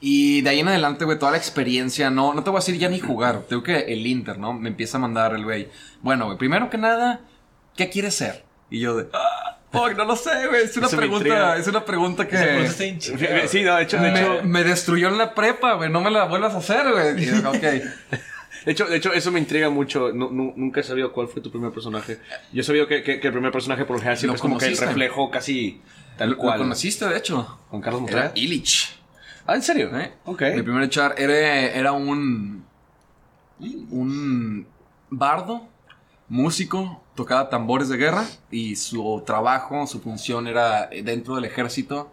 Y 0.00 0.42
de 0.42 0.50
ahí 0.50 0.60
en 0.60 0.68
adelante, 0.68 1.04
güey, 1.04 1.18
toda 1.18 1.32
la 1.32 1.38
experiencia, 1.38 2.08
no, 2.08 2.32
no 2.32 2.44
te 2.44 2.50
voy 2.50 2.58
a 2.58 2.60
decir 2.60 2.78
ya 2.78 2.88
ni 2.88 3.00
jugar. 3.00 3.42
Tengo 3.48 3.64
que 3.64 3.78
el 3.78 4.06
Inter, 4.06 4.38
¿no? 4.38 4.52
Me 4.52 4.68
empieza 4.68 4.96
a 4.96 5.00
mandar 5.00 5.34
el 5.34 5.44
güey. 5.44 5.68
Bueno, 6.00 6.26
güey, 6.26 6.38
primero 6.38 6.70
que 6.70 6.78
nada, 6.78 7.20
¿qué 7.76 7.90
quieres 7.90 8.14
ser? 8.14 8.44
Y 8.70 8.78
yo 8.78 8.96
de, 8.96 9.08
ah, 9.12 9.47
fuck, 9.72 9.96
no 9.96 10.04
lo 10.04 10.16
sé, 10.16 10.46
güey. 10.48 10.64
Es 10.64 10.76
una 10.76 10.86
Eso 10.86 10.96
pregunta, 10.96 11.56
es 11.56 11.66
una 11.68 11.84
pregunta 11.84 12.26
que... 12.28 12.36
Sí, 13.48 13.62
no, 13.62 13.76
de 13.76 13.82
hecho, 13.82 13.98
de 13.98 14.10
me, 14.10 14.20
hecho, 14.20 14.40
me 14.44 14.64
destruyó 14.64 15.08
en 15.08 15.18
la 15.18 15.34
prepa, 15.34 15.74
güey. 15.74 15.90
No 15.90 16.00
me 16.00 16.10
la 16.10 16.24
vuelvas 16.24 16.54
a 16.54 16.58
hacer, 16.58 16.90
güey. 16.90 17.28
Ok. 17.44 17.60
de 18.64 18.72
hecho, 18.72 18.86
de 18.86 18.96
hecho, 18.96 19.12
eso 19.12 19.30
me 19.30 19.38
intriga 19.38 19.70
mucho. 19.70 20.10
Nu- 20.12 20.30
nu- 20.30 20.52
nunca 20.56 20.80
he 20.80 20.82
sabido 20.84 21.12
cuál 21.12 21.28
fue 21.28 21.42
tu 21.42 21.50
primer 21.50 21.70
personaje. 21.72 22.18
Yo 22.52 22.60
he 22.60 22.64
sabido 22.64 22.86
que, 22.86 23.02
que- 23.02 23.20
que 23.20 23.26
el 23.28 23.32
primer 23.32 23.52
personaje 23.52 23.84
por 23.84 23.96
lo 23.96 24.00
general 24.00 24.18
siempre 24.18 24.32
¿Lo 24.32 24.36
es 24.36 24.40
como 24.42 24.58
que 24.58 24.66
el 24.66 24.76
reflejo 24.76 25.30
casi 25.30 25.80
tal 26.16 26.30
Lo 26.30 26.36
cual. 26.38 26.58
conociste, 26.58 27.06
de 27.06 27.16
hecho. 27.18 27.58
Juan 27.70 27.82
Carlos 27.82 28.02
Era 28.08 28.22
Montreal. 28.22 28.32
Illich. 28.34 28.98
Ah, 29.46 29.54
¿en 29.54 29.62
serio? 29.62 29.96
¿eh? 29.98 30.12
Ok. 30.24 30.42
Mi 30.54 30.62
primer 30.62 30.88
char 30.90 31.14
era, 31.16 31.34
era 31.34 31.92
un. 31.92 32.64
Un 33.60 34.66
bardo, 35.10 35.66
músico, 36.28 37.02
tocaba 37.18 37.50
tambores 37.50 37.88
de 37.88 37.96
guerra 37.96 38.24
y 38.48 38.76
su 38.76 39.24
trabajo, 39.26 39.88
su 39.88 39.98
función 40.00 40.46
era 40.46 40.86
dentro 40.86 41.34
del 41.34 41.46
ejército 41.46 42.12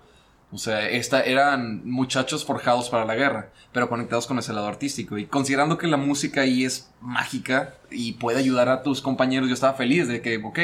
O 0.52 0.58
sea, 0.58 0.90
esta, 0.90 1.22
eran 1.22 1.88
muchachos 1.88 2.44
forjados 2.44 2.90
para 2.90 3.06
la 3.06 3.14
guerra, 3.14 3.50
pero 3.72 3.88
conectados 3.88 4.26
con 4.26 4.40
ese 4.40 4.52
lado 4.52 4.68
artístico. 4.68 5.20
Y 5.20 5.28
considerando 5.28 5.78
que 5.78 5.86
la 5.86 5.98
música 5.98 6.42
ahí 6.42 6.66
es 6.66 6.90
mágica 7.02 7.76
y 7.92 8.14
puede 8.14 8.40
ayudar 8.40 8.68
a 8.68 8.82
tus 8.82 9.00
compañeros, 9.00 9.48
yo 9.48 9.54
estaba 9.54 9.74
feliz 9.74 10.08
de 10.08 10.22
que, 10.22 10.38
ok, 10.44 10.60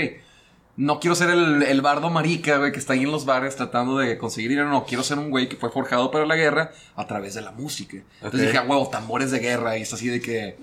no 0.75 0.99
quiero 0.99 1.13
ser 1.13 1.29
el, 1.29 1.61
el 1.61 1.81
bardo 1.81 2.09
marica, 2.09 2.57
güey, 2.57 2.71
que 2.71 2.79
está 2.79 2.93
ahí 2.93 3.03
en 3.03 3.11
los 3.11 3.25
bares 3.25 3.55
tratando 3.55 3.99
de 3.99 4.17
conseguir 4.17 4.49
dinero. 4.49 4.69
No, 4.69 4.85
quiero 4.85 5.03
ser 5.03 5.19
un 5.19 5.29
güey 5.29 5.49
que 5.49 5.55
fue 5.55 5.69
forjado 5.69 6.09
para 6.09 6.25
la 6.25 6.35
guerra 6.35 6.71
a 6.95 7.05
través 7.05 7.35
de 7.35 7.41
la 7.41 7.51
música. 7.51 7.97
Entonces 8.23 8.47
dije, 8.47 8.57
ah, 8.57 8.65
huevo, 8.67 8.89
tambores 8.89 9.29
de 9.29 9.37
guerra. 9.37 9.77
Y 9.77 9.83
es 9.83 9.93
así 9.93 10.07
de 10.07 10.19
que. 10.19 10.57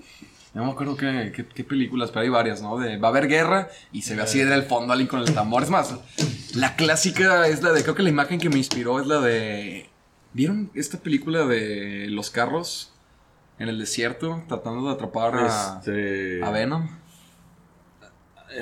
No 0.53 0.65
me 0.65 0.71
acuerdo 0.71 0.97
qué, 0.97 1.31
qué- 1.35 1.45
qué 1.45 1.63
películas, 1.63 2.09
pero 2.09 2.21
hay 2.21 2.29
varias, 2.29 2.61
¿no? 2.61 2.77
De 2.77 2.97
va 2.97 3.09
a 3.09 3.11
haber 3.11 3.27
guerra 3.27 3.69
y 3.91 4.01
se 4.01 4.15
ve 4.15 4.23
así 4.23 4.41
en 4.41 4.51
el 4.51 4.63
fondo 4.63 4.91
alguien 4.93 5.07
con 5.07 5.19
el 5.19 5.31
tambor. 5.33 5.61
Es 5.63 5.69
más, 5.69 5.93
la 6.55 6.75
clásica 6.75 7.47
es 7.47 7.61
la 7.61 7.71
de. 7.71 7.83
Creo 7.83 7.93
que 7.95 8.01
la 8.03 8.09
imagen 8.09 8.39
que 8.39 8.49
me 8.49 8.57
inspiró 8.57 8.99
es 8.99 9.05
la 9.07 9.19
de. 9.19 9.89
¿Vieron 10.33 10.71
esta 10.73 10.97
película 10.99 11.45
de 11.45 12.07
los 12.09 12.29
carros 12.31 12.93
en 13.59 13.67
el 13.69 13.77
desierto 13.77 14.43
tratando 14.47 14.87
de 14.87 14.93
atrapar 14.93 15.35
a, 15.35 15.77
Este... 15.79 16.43
a 16.43 16.49
Venom? 16.49 16.87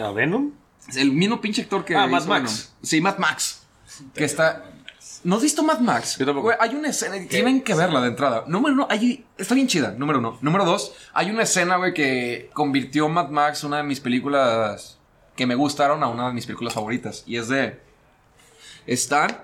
¿A 0.01 0.11
Venom? 0.11 0.51
El 0.95 1.11
mismo 1.11 1.39
pinche 1.41 1.61
actor 1.61 1.85
que. 1.85 1.95
Ah, 1.95 2.07
Mad 2.07 2.19
hizo 2.19 2.29
Max. 2.29 2.43
Venom. 2.43 2.83
Sí, 2.83 3.01
Mad 3.01 3.17
Max. 3.17 3.63
Que 4.13 4.25
está. 4.25 4.63
¿No 5.23 5.35
has 5.35 5.41
visto 5.41 5.63
Mad 5.63 5.79
Max? 5.79 6.17
Yo 6.17 6.25
tampoco. 6.25 6.47
Güey, 6.47 6.57
hay 6.59 6.75
una 6.75 6.89
escena, 6.89 7.15
tienen 7.27 7.61
que 7.61 7.73
verla 7.73 8.01
de 8.01 8.07
entrada. 8.09 8.43
Número 8.47 8.73
uno, 8.73 8.87
hay, 8.89 9.25
está 9.37 9.55
bien 9.55 9.67
chida, 9.67 9.91
número 9.91 10.19
uno. 10.19 10.37
Número 10.41 10.65
dos, 10.65 10.93
hay 11.13 11.29
una 11.29 11.43
escena, 11.43 11.77
güey, 11.77 11.93
que 11.93 12.49
convirtió 12.53 13.09
Mad 13.09 13.29
Max, 13.29 13.63
una 13.63 13.77
de 13.77 13.83
mis 13.83 13.99
películas 13.99 14.97
que 15.35 15.45
me 15.45 15.55
gustaron, 15.55 16.03
a 16.03 16.07
una 16.07 16.27
de 16.27 16.33
mis 16.33 16.45
películas 16.45 16.73
favoritas. 16.73 17.23
Y 17.25 17.37
es 17.37 17.47
de. 17.47 17.79
Están 18.85 19.37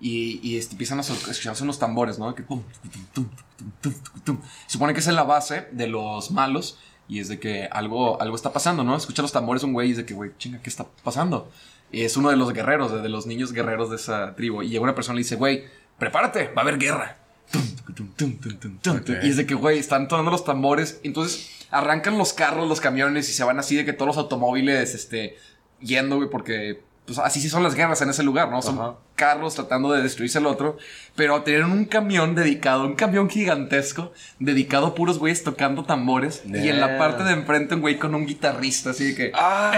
y, 0.00 0.40
y 0.42 0.56
este, 0.56 0.72
empiezan 0.72 0.98
a 0.98 1.02
escucharse 1.02 1.62
unos 1.62 1.78
tambores, 1.78 2.18
¿no? 2.18 2.34
Que 2.34 2.42
pum, 2.42 2.62
tum, 2.82 2.90
tum, 2.90 3.28
tum, 3.58 3.70
tum, 3.80 3.92
tum, 3.92 4.20
tum. 4.24 4.40
Supone 4.66 4.94
que 4.94 5.00
es 5.00 5.06
en 5.08 5.16
la 5.16 5.24
base 5.24 5.68
de 5.72 5.86
los 5.86 6.30
malos. 6.30 6.78
Y 7.08 7.18
es 7.18 7.26
de 7.26 7.40
que 7.40 7.68
algo, 7.72 8.22
algo 8.22 8.36
está 8.36 8.52
pasando, 8.52 8.84
¿no? 8.84 8.96
Escucha 8.96 9.20
los 9.20 9.32
tambores 9.32 9.64
un 9.64 9.72
güey 9.72 9.88
y 9.88 9.90
es 9.90 9.96
de 9.96 10.06
que, 10.06 10.14
güey, 10.14 10.30
chinga, 10.38 10.62
¿qué 10.62 10.70
está 10.70 10.86
pasando? 11.02 11.50
Y 11.92 12.04
es 12.04 12.16
uno 12.16 12.30
de 12.30 12.36
los 12.36 12.52
guerreros, 12.52 13.02
de, 13.02 13.08
los 13.08 13.26
niños 13.26 13.52
guerreros 13.52 13.90
de 13.90 13.96
esa 13.96 14.34
tribu. 14.36 14.62
Y 14.62 14.68
llega 14.68 14.82
una 14.82 14.94
persona 14.94 15.14
y 15.14 15.18
le 15.18 15.24
dice, 15.24 15.36
güey, 15.36 15.64
prepárate, 15.98 16.48
va 16.48 16.58
a 16.58 16.60
haber 16.62 16.78
guerra. 16.78 17.16
Y 19.22 19.28
es 19.28 19.36
de 19.36 19.46
que, 19.46 19.54
güey, 19.54 19.78
están 19.78 20.08
sonando 20.08 20.30
los 20.30 20.44
tambores. 20.44 21.00
Entonces 21.02 21.66
arrancan 21.70 22.18
los 22.18 22.32
carros, 22.32 22.68
los 22.68 22.80
camiones 22.80 23.28
y 23.28 23.32
se 23.32 23.44
van 23.44 23.58
así 23.58 23.76
de 23.76 23.84
que 23.84 23.92
todos 23.92 24.08
los 24.08 24.16
automóviles, 24.16 24.94
este, 24.94 25.36
yendo, 25.80 26.16
güey, 26.16 26.28
porque 26.30 26.82
pues 27.06 27.18
así 27.18 27.40
sí 27.40 27.48
son 27.48 27.62
las 27.62 27.74
guerras 27.74 28.00
en 28.02 28.10
ese 28.10 28.22
lugar, 28.22 28.50
¿no? 28.50 28.62
Son 28.62 28.78
Ajá. 28.78 28.94
carros 29.16 29.54
tratando 29.56 29.90
de 29.92 30.02
destruirse 30.02 30.38
el 30.38 30.46
otro, 30.46 30.78
pero 31.16 31.42
tenían 31.42 31.70
un 31.72 31.84
camión 31.84 32.34
dedicado, 32.36 32.84
un 32.84 32.94
camión 32.94 33.28
gigantesco, 33.28 34.12
dedicado 34.38 34.86
a 34.88 34.94
puros 34.94 35.18
güeyes 35.18 35.42
tocando 35.42 35.84
tambores, 35.84 36.42
y 36.46 36.68
en 36.68 36.80
la 36.80 36.86
Yeah. 36.88 36.98
parte 36.98 37.24
de 37.24 37.32
enfrente 37.32 37.74
un 37.74 37.80
güey 37.80 37.98
con 37.98 38.14
un 38.14 38.26
guitarrista, 38.26 38.90
así 38.90 39.06
de 39.12 39.14
que... 39.16 39.32
Ah, 39.34 39.72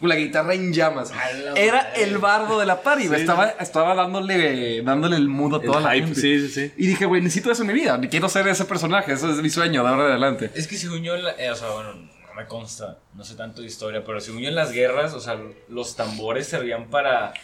Con 0.00 0.08
la 0.08 0.16
guitarra 0.16 0.54
en 0.54 0.72
llamas. 0.72 1.12
Era 1.54 1.92
el 1.94 2.18
bardo 2.18 2.58
de 2.58 2.66
la 2.66 2.82
party. 2.82 3.08
Sí, 3.08 3.14
estaba, 3.14 3.50
estaba 3.60 3.94
dándole, 3.94 4.82
dándole 4.82 5.16
el 5.16 5.28
mood 5.28 5.54
a 5.54 5.60
toda 5.60 5.78
el 5.78 5.84
la 5.84 5.92
hype, 5.94 6.06
gente. 6.06 6.20
sí, 6.20 6.40
sí, 6.40 6.48
sí. 6.48 6.72
Y 6.76 6.86
dije, 6.88 7.06
güey, 7.06 7.22
necesito 7.22 7.52
eso 7.52 7.62
en 7.62 7.68
mi 7.68 7.74
vida. 7.74 8.00
Quiero 8.10 8.28
ser 8.28 8.48
ese 8.48 8.64
personaje. 8.64 9.12
Eso 9.12 9.30
es 9.30 9.36
mi 9.38 9.48
sueño 9.50 9.82
de 9.84 9.88
ahora 9.88 10.04
en 10.06 10.10
adelante. 10.10 10.50
Es 10.54 10.66
que 10.66 10.76
según 10.76 11.02
yo, 11.02 11.16
la- 11.16 11.32
eh, 11.38 11.50
o 11.50 11.54
sea, 11.56 11.68
bueno, 11.70 11.90
no 12.32 12.40
me 12.40 12.46
consta, 12.46 12.98
no 13.14 13.24
sé 13.24 13.34
tanto 13.34 13.60
de 13.60 13.66
historia, 13.66 14.04
pero 14.04 14.20
según 14.20 14.42
yo 14.42 14.48
en 14.48 14.54
las 14.54 14.72
guerras, 14.72 15.12
o 15.12 15.20
sea, 15.20 15.38
los 15.68 15.96
tambores 15.96 16.46
servían 16.46 16.88
para 16.88 17.34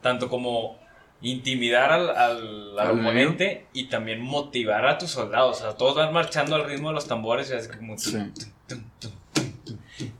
tanto 0.00 0.28
como 0.28 0.78
intimidar 1.20 1.90
al, 1.90 2.10
al, 2.10 2.78
al 2.78 3.00
oponente 3.00 3.66
y 3.72 3.88
también 3.88 4.20
motivar 4.20 4.86
a 4.86 4.98
tus 4.98 5.10
soldados. 5.10 5.58
O 5.58 5.60
sea, 5.60 5.72
todos 5.74 5.96
van 5.96 6.12
marchando 6.12 6.54
al 6.54 6.64
ritmo 6.64 6.88
de 6.88 6.94
los 6.94 7.06
tambores 7.06 7.50
y 7.50 7.54
así 7.54 7.68
como... 7.68 7.98
Sí. 7.98 8.16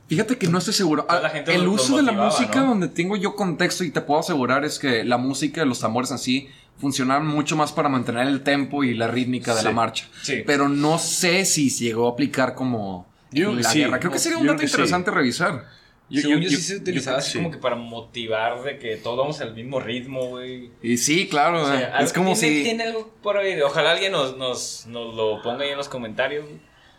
Fíjate 0.07 0.37
que 0.37 0.47
no 0.47 0.57
estoy 0.57 0.73
seguro. 0.73 1.05
Toda 1.05 1.21
la 1.21 1.29
gente 1.29 1.55
el 1.55 1.67
uso 1.67 1.97
de 1.97 2.03
la 2.03 2.11
música, 2.11 2.61
¿no? 2.61 2.69
donde 2.69 2.89
tengo 2.89 3.15
yo 3.15 3.35
contexto 3.35 3.83
y 3.83 3.91
te 3.91 4.01
puedo 4.01 4.19
asegurar, 4.19 4.65
es 4.65 4.77
que 4.77 5.05
la 5.05 5.17
música 5.17 5.61
de 5.61 5.67
los 5.67 5.79
tambores 5.79 6.11
así 6.11 6.49
funcionaban 6.77 7.27
mucho 7.27 7.55
más 7.55 7.71
para 7.71 7.89
mantener 7.89 8.27
el 8.27 8.41
tempo 8.41 8.83
y 8.83 8.93
la 8.93 9.07
rítmica 9.07 9.55
de 9.55 9.63
la 9.63 9.71
marcha. 9.71 10.09
Sí. 10.21 10.43
Pero 10.45 10.67
no 10.67 10.97
sé 10.97 11.45
si 11.45 11.69
se 11.69 11.85
llegó 11.85 12.07
a 12.07 12.11
aplicar 12.11 12.55
como 12.55 13.08
Yo- 13.31 13.49
en 13.51 13.61
la 13.61 13.69
sí. 13.69 13.79
guerra. 13.79 13.99
Creo 13.99 14.11
que 14.11 14.19
sería 14.19 14.37
un 14.37 14.47
dato 14.47 14.59
sí. 14.59 14.65
interesante 14.65 15.11
revisar. 15.11 15.65
Yo- 16.09 16.21
según 16.21 16.37
yo- 16.37 16.43
yo, 16.45 16.49
yo- 16.49 16.57
sí 16.57 16.63
se 16.63 16.73
yo 16.75 16.81
utilizaba 16.81 17.17
así 17.19 17.31
sí. 17.33 17.37
como 17.37 17.51
que 17.51 17.57
para 17.59 17.75
motivar 17.75 18.63
de 18.63 18.79
que 18.79 18.97
todos 18.97 19.17
vamos 19.17 19.39
al 19.41 19.53
mismo 19.53 19.79
ritmo, 19.79 20.25
güey. 20.27 20.71
Y 20.81 20.97
sí, 20.97 21.27
claro. 21.29 21.61
O 21.63 21.67
sea, 21.67 21.79
eh, 21.79 21.85
algo- 21.85 22.05
es 22.05 22.13
como 22.13 22.33
tiene, 22.33 22.57
si. 22.57 22.63
Tiene 22.63 22.83
algo 22.85 23.13
por 23.21 23.37
ahí. 23.37 23.61
Ojalá 23.61 23.91
alguien 23.91 24.11
nos, 24.11 24.35
nos, 24.37 24.87
nos 24.87 25.13
lo 25.15 25.41
ponga 25.43 25.63
ahí 25.65 25.69
en 25.71 25.77
los 25.77 25.87
comentarios. 25.89 26.45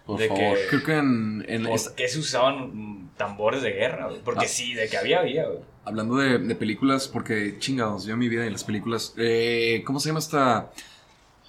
Por 0.07 0.19
de 0.19 0.29
favor. 0.29 0.57
que... 0.57 0.67
Creo 0.69 0.83
que 0.85 0.93
en. 0.97 1.45
en 1.49 1.65
¿Por 1.65 1.73
es- 1.75 1.89
qué 1.91 2.09
se 2.09 2.19
usaban 2.21 3.11
tambores 3.17 3.63
de 3.63 3.73
guerra? 3.73 4.07
güey? 4.07 4.21
Porque 4.23 4.45
Ah. 4.47 4.49
sí, 4.49 4.75
de 4.75 4.89
que 4.89 4.97
había, 4.97 5.21
había, 5.21 5.47
güey. 5.47 5.59
Hablando 5.85 6.17
de, 6.17 6.39
de 6.39 6.55
películas, 6.55 7.09
porque 7.09 7.57
chingados, 7.59 8.05
yo 8.05 8.13
en 8.13 8.19
mi 8.21 8.29
vida 8.29 8.47
y 8.47 8.51
las 8.51 8.63
películas. 8.65 9.13
eh, 9.17 9.83
¿Cómo 9.85 9.99
se 9.99 10.09
llama 10.11 10.21
esta? 10.21 10.71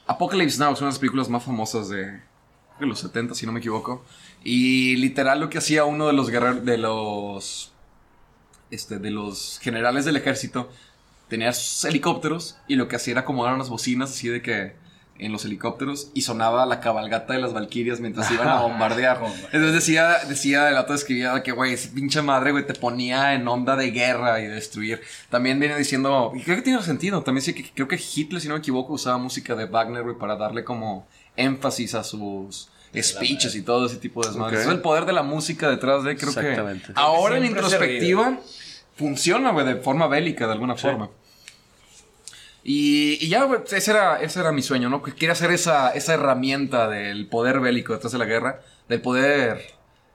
Apocalypse 0.08 0.58
Now 0.60 0.74
es 0.74 0.80
una 0.80 0.88
de 0.88 0.94
las 0.94 1.00
películas 1.00 1.30
más 1.30 1.44
famosas 1.44 1.90
de, 1.90 2.06
de 2.80 2.86
los 2.86 3.00
70, 3.00 3.36
si 3.36 3.46
no 3.46 3.52
me 3.52 3.60
equivoco. 3.60 4.04
Y 4.44 4.96
literal 4.98 5.40
lo 5.40 5.50
que 5.50 5.60
hacía 5.60 5.86
uno 5.86 6.08
de 6.08 6.14
los 6.14 6.30
guerreros, 6.30 6.66
de 6.66 6.78
los. 6.78 7.74
Este, 8.72 9.00
de 9.00 9.12
los 9.12 9.60
generales 9.62 10.06
del 10.06 10.16
ejército, 10.16 10.70
tenía 11.28 11.52
sus 11.52 11.84
helicópteros 11.84 12.58
y 12.68 12.76
lo 12.76 12.88
que 12.88 12.96
hacía 12.96 13.12
era 13.12 13.22
acomodar 13.22 13.54
unas 13.54 13.70
bocinas 13.70 14.12
así 14.12 14.30
de 14.30 14.42
que 14.42 14.76
en 15.22 15.32
los 15.32 15.46
helicópteros 15.46 16.10
y 16.14 16.22
sonaba 16.22 16.66
la 16.66 16.80
cabalgata 16.80 17.34
de 17.34 17.40
las 17.40 17.54
valquirias 17.54 18.00
mientras 18.00 18.30
iban 18.32 18.48
a 18.48 18.56
bombardear. 18.62 19.22
Entonces 19.46 19.74
decía, 19.74 20.18
decía, 20.28 20.70
el 20.70 20.76
auto 20.76 20.94
escribía 20.94 21.42
que, 21.44 21.52
güey, 21.52 21.74
esa 21.74 21.94
pinche 21.94 22.22
madre, 22.22 22.52
güey, 22.52 22.66
te 22.66 22.74
ponía 22.74 23.34
en 23.34 23.48
onda 23.48 23.76
de 23.76 23.92
guerra 23.92 24.40
y 24.40 24.48
de 24.48 24.56
destruir. 24.56 25.02
También 25.30 25.60
viene 25.60 25.78
diciendo, 25.78 26.32
y 26.36 26.42
creo 26.42 26.58
que 26.58 26.64
tiene 26.64 26.82
sentido, 26.82 27.22
también 27.22 27.44
sí 27.44 27.54
que 27.54 27.72
creo 27.72 27.88
que 27.88 27.98
Hitler, 27.98 28.42
si 28.42 28.48
no 28.48 28.56
me 28.56 28.60
equivoco, 28.60 28.94
usaba 28.94 29.18
música 29.18 29.56
de 29.56 29.66
Wagner, 29.66 30.04
güey, 30.04 30.18
para 30.18 30.36
darle 30.36 30.64
como 30.64 31.08
énfasis 31.36 31.94
a 31.94 32.04
sus 32.04 32.70
speeches 33.00 33.56
y 33.56 33.62
todo 33.62 33.86
ese 33.86 33.98
tipo 33.98 34.22
de 34.22 34.30
desmadres. 34.30 34.62
Es 34.62 34.68
el 34.68 34.82
poder 34.82 35.06
de 35.06 35.14
la 35.14 35.24
música 35.24 35.70
detrás 35.70 36.04
de, 36.04 36.16
creo 36.18 36.34
que 36.34 36.92
ahora 36.96 37.38
en 37.38 37.46
introspectiva 37.46 38.40
funciona, 38.98 39.52
güey, 39.52 39.66
de 39.66 39.76
forma 39.76 40.08
bélica, 40.08 40.46
de 40.48 40.54
alguna 40.54 40.76
Sí. 40.76 40.82
forma. 40.84 41.10
Y, 42.64 43.18
y 43.26 43.30
ya, 43.30 43.44
güey, 43.46 43.62
ese 43.72 43.92
era, 43.92 44.22
ese 44.22 44.40
era 44.40 44.52
mi 44.52 44.62
sueño, 44.62 44.90
¿no? 44.90 45.02
Que 45.02 45.14
quería 45.16 45.34
ser 45.34 45.52
esa, 45.52 45.90
esa 45.92 46.14
herramienta 46.14 46.88
del 46.90 47.28
poder 47.28 47.60
bélico 47.60 47.94
detrás 47.94 48.12
de 48.12 48.20
la 48.20 48.26
guerra, 48.26 48.62
del 48.88 49.02
poder 49.02 49.74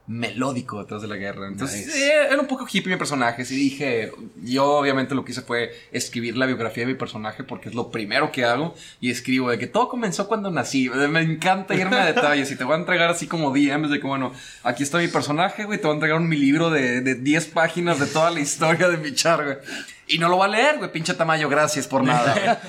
melódico 0.08 0.78
detrás 0.80 1.02
de 1.02 1.08
la 1.08 1.16
guerra. 1.16 1.48
Entonces, 1.48 1.86
Nice. 1.86 2.06
eh, 2.06 2.26
era 2.30 2.40
un 2.40 2.46
poco 2.46 2.66
hippie 2.70 2.92
mi 2.92 2.96
personaje. 2.96 3.44
Sí 3.44 3.56
dije, 3.56 4.12
yo 4.42 4.64
obviamente 4.78 5.14
lo 5.14 5.24
que 5.24 5.32
hice 5.32 5.42
fue 5.42 5.72
escribir 5.92 6.36
la 6.36 6.46
biografía 6.46 6.84
de 6.86 6.92
mi 6.92 6.98
personaje 6.98 7.42
porque 7.44 7.68
es 7.68 7.74
lo 7.74 7.90
primero 7.90 8.30
que 8.30 8.44
hago. 8.44 8.74
Y 9.00 9.10
escribo 9.10 9.50
de 9.50 9.58
que 9.58 9.66
todo 9.66 9.88
comenzó 9.88 10.28
cuando 10.28 10.50
nací. 10.50 10.88
Me 10.90 11.20
encanta 11.22 11.74
irme 11.74 11.96
a 11.96 12.06
detalles 12.06 12.50
y 12.50 12.56
te 12.56 12.64
voy 12.64 12.74
a 12.74 12.78
entregar 12.78 13.10
así 13.10 13.26
como 13.26 13.50
DMs 13.50 13.90
de 13.90 14.00
que, 14.00 14.06
bueno, 14.06 14.32
aquí 14.62 14.82
está 14.82 14.98
mi 14.98 15.08
personaje, 15.08 15.64
güey. 15.64 15.78
Te 15.78 15.84
voy 15.86 15.92
a 15.92 15.94
entregar 15.94 16.18
un 16.18 16.28
mi 16.28 16.36
libro 16.36 16.70
de, 16.70 17.00
de 17.00 17.14
10 17.16 17.46
páginas 17.48 17.98
de 17.98 18.06
toda 18.06 18.30
la 18.30 18.40
historia 18.40 18.88
de 18.88 18.96
mi 18.98 19.12
char, 19.14 19.44
güey. 19.44 19.56
Y 20.08 20.18
no 20.18 20.28
lo 20.28 20.38
va 20.38 20.44
a 20.44 20.48
leer, 20.48 20.78
güey, 20.78 20.92
pinche 20.92 21.14
Tamayo, 21.14 21.48
gracias 21.48 21.88
por 21.88 22.04
nada. 22.04 22.60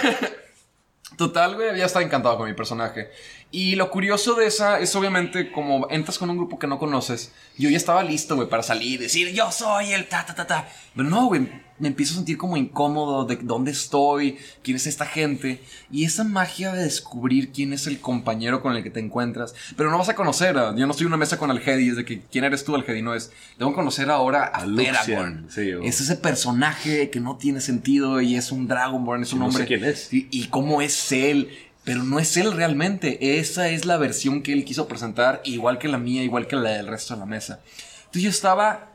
Total, 1.16 1.54
güey, 1.54 1.76
ya 1.76 1.84
estaba 1.84 2.04
encantado 2.04 2.38
con 2.38 2.48
mi 2.48 2.54
personaje. 2.54 3.10
Y 3.52 3.74
lo 3.74 3.90
curioso 3.90 4.34
de 4.34 4.46
esa 4.46 4.78
es 4.78 4.94
obviamente 4.94 5.50
como 5.50 5.88
entras 5.90 6.18
con 6.18 6.30
un 6.30 6.36
grupo 6.36 6.58
que 6.58 6.68
no 6.68 6.78
conoces. 6.78 7.32
Yo 7.58 7.68
ya 7.68 7.76
estaba 7.76 8.04
listo, 8.04 8.36
güey, 8.36 8.48
para 8.48 8.62
salir 8.62 8.92
y 8.92 8.96
decir, 8.98 9.32
yo 9.32 9.50
soy 9.50 9.92
el 9.92 10.06
ta, 10.06 10.24
ta, 10.24 10.34
ta, 10.36 10.46
ta. 10.46 10.68
Pero 10.94 11.08
no, 11.10 11.26
güey, 11.26 11.48
me 11.80 11.88
empiezo 11.88 12.12
a 12.12 12.16
sentir 12.18 12.36
como 12.38 12.56
incómodo 12.56 13.24
de 13.24 13.36
dónde 13.42 13.72
estoy, 13.72 14.38
quién 14.62 14.76
es 14.76 14.86
esta 14.86 15.04
gente. 15.04 15.60
Y 15.90 16.04
esa 16.04 16.22
magia 16.22 16.72
de 16.72 16.84
descubrir 16.84 17.50
quién 17.50 17.72
es 17.72 17.88
el 17.88 17.98
compañero 18.00 18.62
con 18.62 18.76
el 18.76 18.84
que 18.84 18.90
te 18.90 19.00
encuentras. 19.00 19.52
Pero 19.76 19.90
no 19.90 19.98
vas 19.98 20.08
a 20.10 20.14
conocer, 20.14 20.56
a- 20.56 20.76
yo 20.76 20.86
no 20.86 20.92
estoy 20.92 21.06
en 21.06 21.08
una 21.08 21.16
mesa 21.16 21.36
con 21.36 21.50
Algedi, 21.50 21.88
es 21.88 21.96
de 21.96 22.04
que 22.04 22.22
quién 22.30 22.44
eres 22.44 22.64
tú, 22.64 22.76
Algedi, 22.76 23.02
no 23.02 23.14
es. 23.16 23.32
Tengo 23.58 23.72
que 23.72 23.76
conocer 23.76 24.10
ahora 24.10 24.44
a, 24.44 24.62
A 24.62 24.66
Feragorn. 24.76 25.48
sí, 25.50 25.70
Es 25.82 26.00
ese 26.00 26.14
personaje 26.14 27.10
que 27.10 27.18
no 27.18 27.36
tiene 27.36 27.60
sentido 27.60 28.20
y 28.20 28.36
es 28.36 28.52
un 28.52 28.68
Dragonborn, 28.68 29.22
es 29.22 29.32
un 29.32 29.40
no 29.40 29.46
sé 29.50 29.62
hombre. 29.62 29.66
quién 29.66 29.84
es. 29.84 30.12
Y, 30.12 30.28
y 30.30 30.46
cómo 30.46 30.80
es 30.82 31.10
él. 31.10 31.50
Pero 31.84 32.02
no 32.02 32.18
es 32.18 32.36
él 32.36 32.52
realmente. 32.52 33.38
Esa 33.38 33.68
es 33.68 33.86
la 33.86 33.96
versión 33.96 34.42
que 34.42 34.52
él 34.52 34.64
quiso 34.64 34.86
presentar, 34.88 35.40
igual 35.44 35.78
que 35.78 35.88
la 35.88 35.98
mía, 35.98 36.22
igual 36.22 36.46
que 36.46 36.56
la 36.56 36.70
del 36.70 36.86
resto 36.86 37.14
de 37.14 37.20
la 37.20 37.26
mesa. 37.26 37.60
Entonces 37.98 38.22
yo 38.22 38.30
estaba 38.30 38.90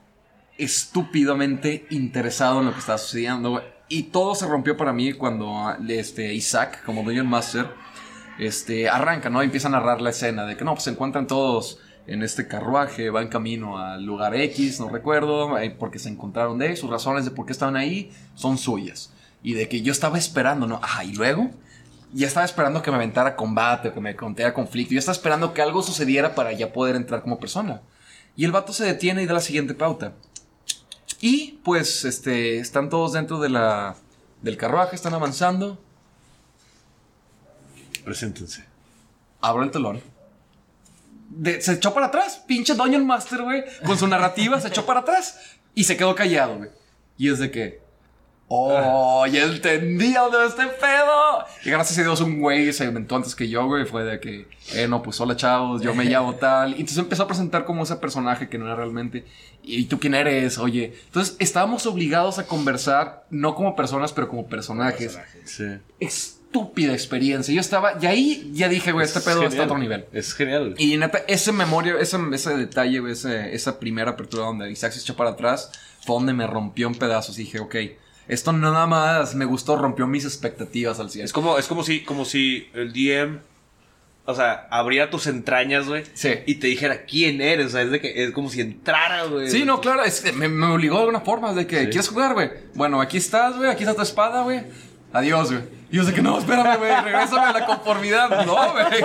estúpidamente 0.58 1.86
interesado 1.90 2.60
en 2.60 2.68
lo 2.68 2.74
que 2.74 2.80
estaba 2.80 2.98
sucediendo. 2.98 3.64
Y 3.88 4.04
todo 4.04 4.36
se 4.36 4.48
rompió 4.48 4.78
para 4.78 4.94
mí 4.94 5.14
cuando 5.14 5.76
este, 5.88 6.34
Isaac, 6.34 6.84
como 6.86 7.04
Dungeon 7.04 7.28
Master, 7.28 7.70
este, 8.40 8.90
arranca, 8.90 9.30
¿no? 9.30 9.42
Y 9.42 9.46
empieza 9.46 9.68
a 9.68 9.72
narrar 9.72 10.02
la 10.02 10.10
escena 10.10 10.46
de 10.46 10.58
que 10.58 10.66
no, 10.66 10.74
pues 10.74 10.84
se 10.84 10.90
encuentran 10.92 11.28
todos 11.28 11.80
en 12.08 12.22
este 12.22 12.48
carruaje, 12.48 13.10
van 13.10 13.30
camino 13.30 13.80
al 13.80 14.04
lugar 14.04 14.36
X, 14.36 14.80
no 14.80 14.90
recuerdo, 14.90 15.58
eh, 15.58 15.72
porque 15.72 16.00
se 16.00 16.10
encontraron 16.10 16.58
de 16.60 16.68
ahí, 16.68 16.78
sus 16.78 16.90
razones 16.90 17.26
de 17.26 17.32
por 17.32 17.46
qué 17.46 17.52
estaban 17.52 17.76
ahí 17.76 18.12
son 18.36 18.58
suyas. 18.58 19.12
Y 19.44 19.54
de 19.54 19.68
que 19.70 19.82
yo 19.82 19.92
estaba 19.92 20.18
esperando, 20.18 20.68
¿no? 20.68 20.80
Ajá, 20.82 21.04
y 21.04 21.14
luego 21.14 21.52
ya 22.18 22.28
estaba 22.28 22.46
esperando 22.46 22.82
que 22.82 22.90
me 22.92 22.98
aventara 22.98 23.36
combate 23.36 23.90
o 23.90 23.94
que 23.94 24.00
me 24.00 24.16
contara 24.16 24.54
conflicto. 24.54 24.94
Yo 24.94 25.00
estaba 25.00 25.16
esperando 25.16 25.54
que 25.54 25.62
algo 25.62 25.84
sucediera 25.84 26.34
para 26.34 26.52
ya 26.54 26.72
poder 26.72 26.96
entrar 26.96 27.22
como 27.22 27.40
persona. 27.40 27.82
Y 28.38 28.46
el 28.46 28.52
vato 28.52 28.72
se 28.74 28.86
detiene 28.86 29.22
y 29.22 29.26
da 29.26 29.34
la 29.34 29.40
siguiente 29.42 29.74
pauta. 29.74 30.14
Y 31.22 31.60
pues, 31.64 32.06
este, 32.06 32.60
están 32.60 32.90
todos 32.90 33.14
dentro 33.14 33.40
de 33.40 33.50
la, 33.50 33.96
del 34.42 34.56
carruaje, 34.58 34.96
están 34.96 35.14
avanzando. 35.14 35.78
Preséntense. 38.04 38.64
Abro 39.42 39.64
el 39.64 39.72
telón. 39.72 40.02
De- 41.30 41.60
se 41.62 41.74
echó 41.74 41.94
para 41.94 42.08
atrás, 42.08 42.44
pinche 42.48 42.76
Dungeon 42.76 43.06
Master, 43.06 43.42
güey. 43.42 43.64
Con 43.86 43.98
su 43.98 44.08
narrativa 44.08 44.60
se 44.62 44.68
echó 44.70 44.86
para 44.86 45.02
atrás 45.02 45.38
y 45.74 45.84
se 45.84 45.98
quedó 45.98 46.16
callado, 46.16 46.58
güey. 46.58 46.70
Y 47.18 47.30
es 47.30 47.40
de 47.40 47.52
que. 47.52 47.82
Oh, 48.48 49.26
ya 49.26 49.44
entendí 49.44 50.14
dónde 50.14 50.38
va 50.38 50.46
este 50.46 50.68
pedo. 50.68 51.46
Y 51.66 51.70
gracias 51.72 51.98
a 51.98 52.04
Dios, 52.04 52.22
un 52.22 52.40
güey 52.40 52.72
se 52.74 52.86
inventó 52.86 53.16
antes 53.16 53.34
que 53.34 53.50
yo, 53.50 53.66
güey. 53.66 53.86
Fue 53.86 54.04
de 54.04 54.20
que, 54.20 54.48
eh, 54.76 54.88
no, 54.88 55.02
pues 55.02 55.20
hola 55.20 55.36
chavos, 55.36 55.82
yo 55.82 55.96
me 55.96 56.06
llamo 56.06 56.36
tal. 56.36 56.72
Y 56.72 56.82
entonces 56.82 57.00
empezó 57.00 57.24
a 57.24 57.28
presentar 57.28 57.66
como 57.66 57.84
ese 57.84 57.96
personaje 57.96 58.48
que 58.48 58.58
no 58.60 58.66
era 58.68 58.76
realmente. 58.76 59.26
¿Y 59.64 59.86
tú 59.86 60.00
quién 60.00 60.14
eres? 60.14 60.60
Oye. 60.60 60.94
Entonces 61.06 61.36
estábamos 61.40 61.88
obligados 61.88 62.38
a 62.38 62.46
conversar, 62.46 63.26
no 63.32 63.56
como 63.56 63.76
personas, 63.76 64.14
pero 64.14 64.28
como 64.30 64.46
personajes. 64.46 65.18
Sí. 65.46 65.66
Estúpida 66.00 66.94
experiencia. 66.94 67.52
Yo 67.54 67.62
estaba, 67.62 67.94
y 68.00 68.06
ahí 68.06 68.52
ya 68.54 68.70
dije, 68.70 68.92
güey, 68.92 69.06
este 69.06 69.20
Es 69.20 69.26
pedo 69.26 69.44
está 69.44 69.64
a 69.64 69.66
otro 69.66 69.78
nivel. 69.80 70.06
Es 70.14 70.34
genial. 70.36 70.76
Y 70.78 70.96
neta, 70.98 71.24
ese 71.28 71.52
memoria, 71.52 71.96
ese, 72.00 72.18
ese 72.32 72.56
detalle, 72.56 73.02
ese- 73.12 73.56
esa 73.56 73.80
primera 73.80 74.12
apertura 74.12 74.46
donde 74.46 74.70
Isaac 74.72 74.92
se 74.94 75.00
echó 75.00 75.16
para 75.16 75.32
atrás, 75.32 75.72
fue 76.06 76.16
donde 76.16 76.34
me 76.34 76.46
rompió 76.46 76.86
en 76.88 76.94
pedazos. 76.96 77.38
Y 77.40 77.44
dije, 77.44 77.60
ok, 77.60 77.76
esto 78.28 78.52
nada 78.54 78.88
más 78.88 79.36
me 79.36 79.46
gustó, 79.46 79.76
rompió 79.78 80.08
mis 80.08 80.26
expectativas 80.26 81.00
al 81.00 81.10
100. 81.10 81.26
Es 81.26 81.34
como, 81.34 81.58
es 81.58 81.68
como 81.68 81.84
si, 81.84 82.04
como 82.04 82.26
si 82.26 82.70
el 82.74 82.92
DM, 82.94 83.40
o 84.26 84.34
sea, 84.34 84.68
abriera 84.72 85.10
tus 85.10 85.28
entrañas, 85.28 85.88
güey. 85.88 86.04
Sí. 86.14 86.32
Y 86.48 86.56
te 86.56 86.68
dijera 86.68 87.06
quién 87.06 87.42
eres. 87.42 87.68
O 87.68 87.70
sea, 87.70 87.82
es 87.84 87.92
de 87.92 88.02
que 88.02 88.24
es 88.24 88.32
como 88.32 88.50
si 88.50 88.62
entrara, 88.62 89.26
güey. 89.26 89.50
Sí, 89.50 89.64
no, 89.66 89.80
claro, 89.82 90.04
es 90.04 90.34
me, 90.36 90.48
me 90.48 90.66
obligó 90.66 90.96
de 90.96 91.02
alguna 91.02 91.22
forma, 91.22 91.54
de 91.54 91.68
que, 91.68 91.82
Sí. 91.82 91.86
¿quieres 91.86 92.08
jugar, 92.10 92.34
güey? 92.34 92.50
Bueno, 92.74 93.00
aquí 93.02 93.18
estás, 93.18 93.56
güey, 93.58 93.70
aquí 93.70 93.84
está 93.84 93.96
tu 93.96 94.02
espada, 94.02 94.42
güey. 94.42 94.64
Adiós, 95.14 95.52
güey. 95.52 95.64
Y 95.92 95.98
yo 95.98 96.04
sé 96.04 96.14
que 96.14 96.22
no, 96.24 96.40
espérame, 96.40 96.78
güey, 96.80 96.92
regrésame 97.04 97.46
a 97.46 97.54
la 97.54 97.66
conformidad. 97.68 98.46
No, 98.46 98.72
güey. 98.74 99.04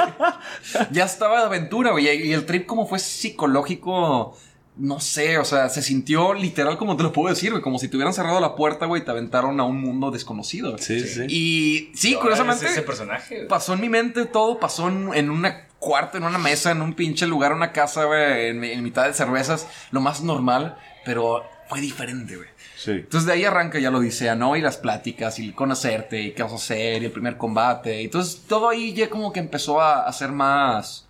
Ya 0.90 1.04
estaba 1.04 1.40
de 1.40 1.44
aventura, 1.46 1.90
güey. 1.90 2.06
Y 2.26 2.33
el 2.33 2.46
trip 2.46 2.64
como 2.66 2.87
fue 2.87 2.98
psicológico, 2.98 4.37
no 4.81 4.99
sé, 4.99 5.38
o 5.38 5.45
sea, 5.45 5.69
se 5.69 5.83
sintió 5.83 6.33
literal 6.33 6.79
como 6.79 6.97
te 6.97 7.03
lo 7.03 7.12
puedo 7.12 7.29
decir, 7.29 7.51
güey. 7.51 7.62
Como 7.62 7.79
si 7.79 7.88
te 7.88 7.97
hubieran 7.97 8.14
cerrado 8.14 8.40
la 8.40 8.57
puerta, 8.57 8.87
güey, 8.87 9.03
y 9.03 9.05
te 9.05 9.11
aventaron 9.11 9.61
a 9.61 9.64
un 9.64 9.81
mundo 9.81 10.11
desconocido. 10.11 10.79
Sí, 10.79 11.01
sí. 11.01 11.25
Y 11.29 11.93
sí, 11.95 12.14
curiosamente 12.14 12.66
ese 12.66 12.83
personaje. 12.83 13.37
güey. 13.37 13.49
pasó 13.49 13.75
en 13.75 13.81
mi 13.81 13.88
mente 13.88 14.25
todo, 14.25 14.59
pasó 14.59 14.88
en, 14.88 15.11
en 15.14 15.31
una 15.31 15.66
cuarto, 15.79 16.19
en 16.19 16.25
una 16.25 16.38
mesa, 16.38 16.71
en 16.71 16.83
un 16.83 16.95
pinche 16.95 17.27
lugar, 17.27 17.53
una 17.53 17.73
casa, 17.73 18.05
güey, 18.05 18.49
en, 18.49 18.64
en 18.64 18.83
mitad 18.83 19.07
de 19.07 19.14
cervezas, 19.14 19.66
lo 19.90 20.01
más 20.01 20.23
normal, 20.23 20.77
pero 21.05 21.45
fue 21.69 21.81
diferente, 21.81 22.37
güey. 22.37 22.49
Sí. 22.77 22.93
Entonces 22.93 23.27
de 23.27 23.35
ahí 23.35 23.45
arranca 23.45 23.79
ya 23.79 23.90
lo 23.90 23.99
odisea, 23.99 24.35
¿no? 24.35 24.57
Y 24.57 24.62
las 24.62 24.79
pláticas, 24.79 25.38
y 25.38 25.49
el 25.49 25.55
conocerte, 25.55 26.23
y 26.23 26.33
qué 26.33 26.43
vas 26.43 26.53
a 26.53 26.57
hacer, 26.57 27.03
y 27.03 27.07
el 27.07 27.12
primer 27.12 27.37
combate. 27.37 28.03
Entonces 28.03 28.43
todo 28.49 28.71
ahí 28.71 28.95
ya 28.95 29.11
como 29.11 29.33
que 29.33 29.40
empezó 29.40 29.81
a, 29.81 30.07
a 30.07 30.12
ser 30.12 30.33
más... 30.33 31.07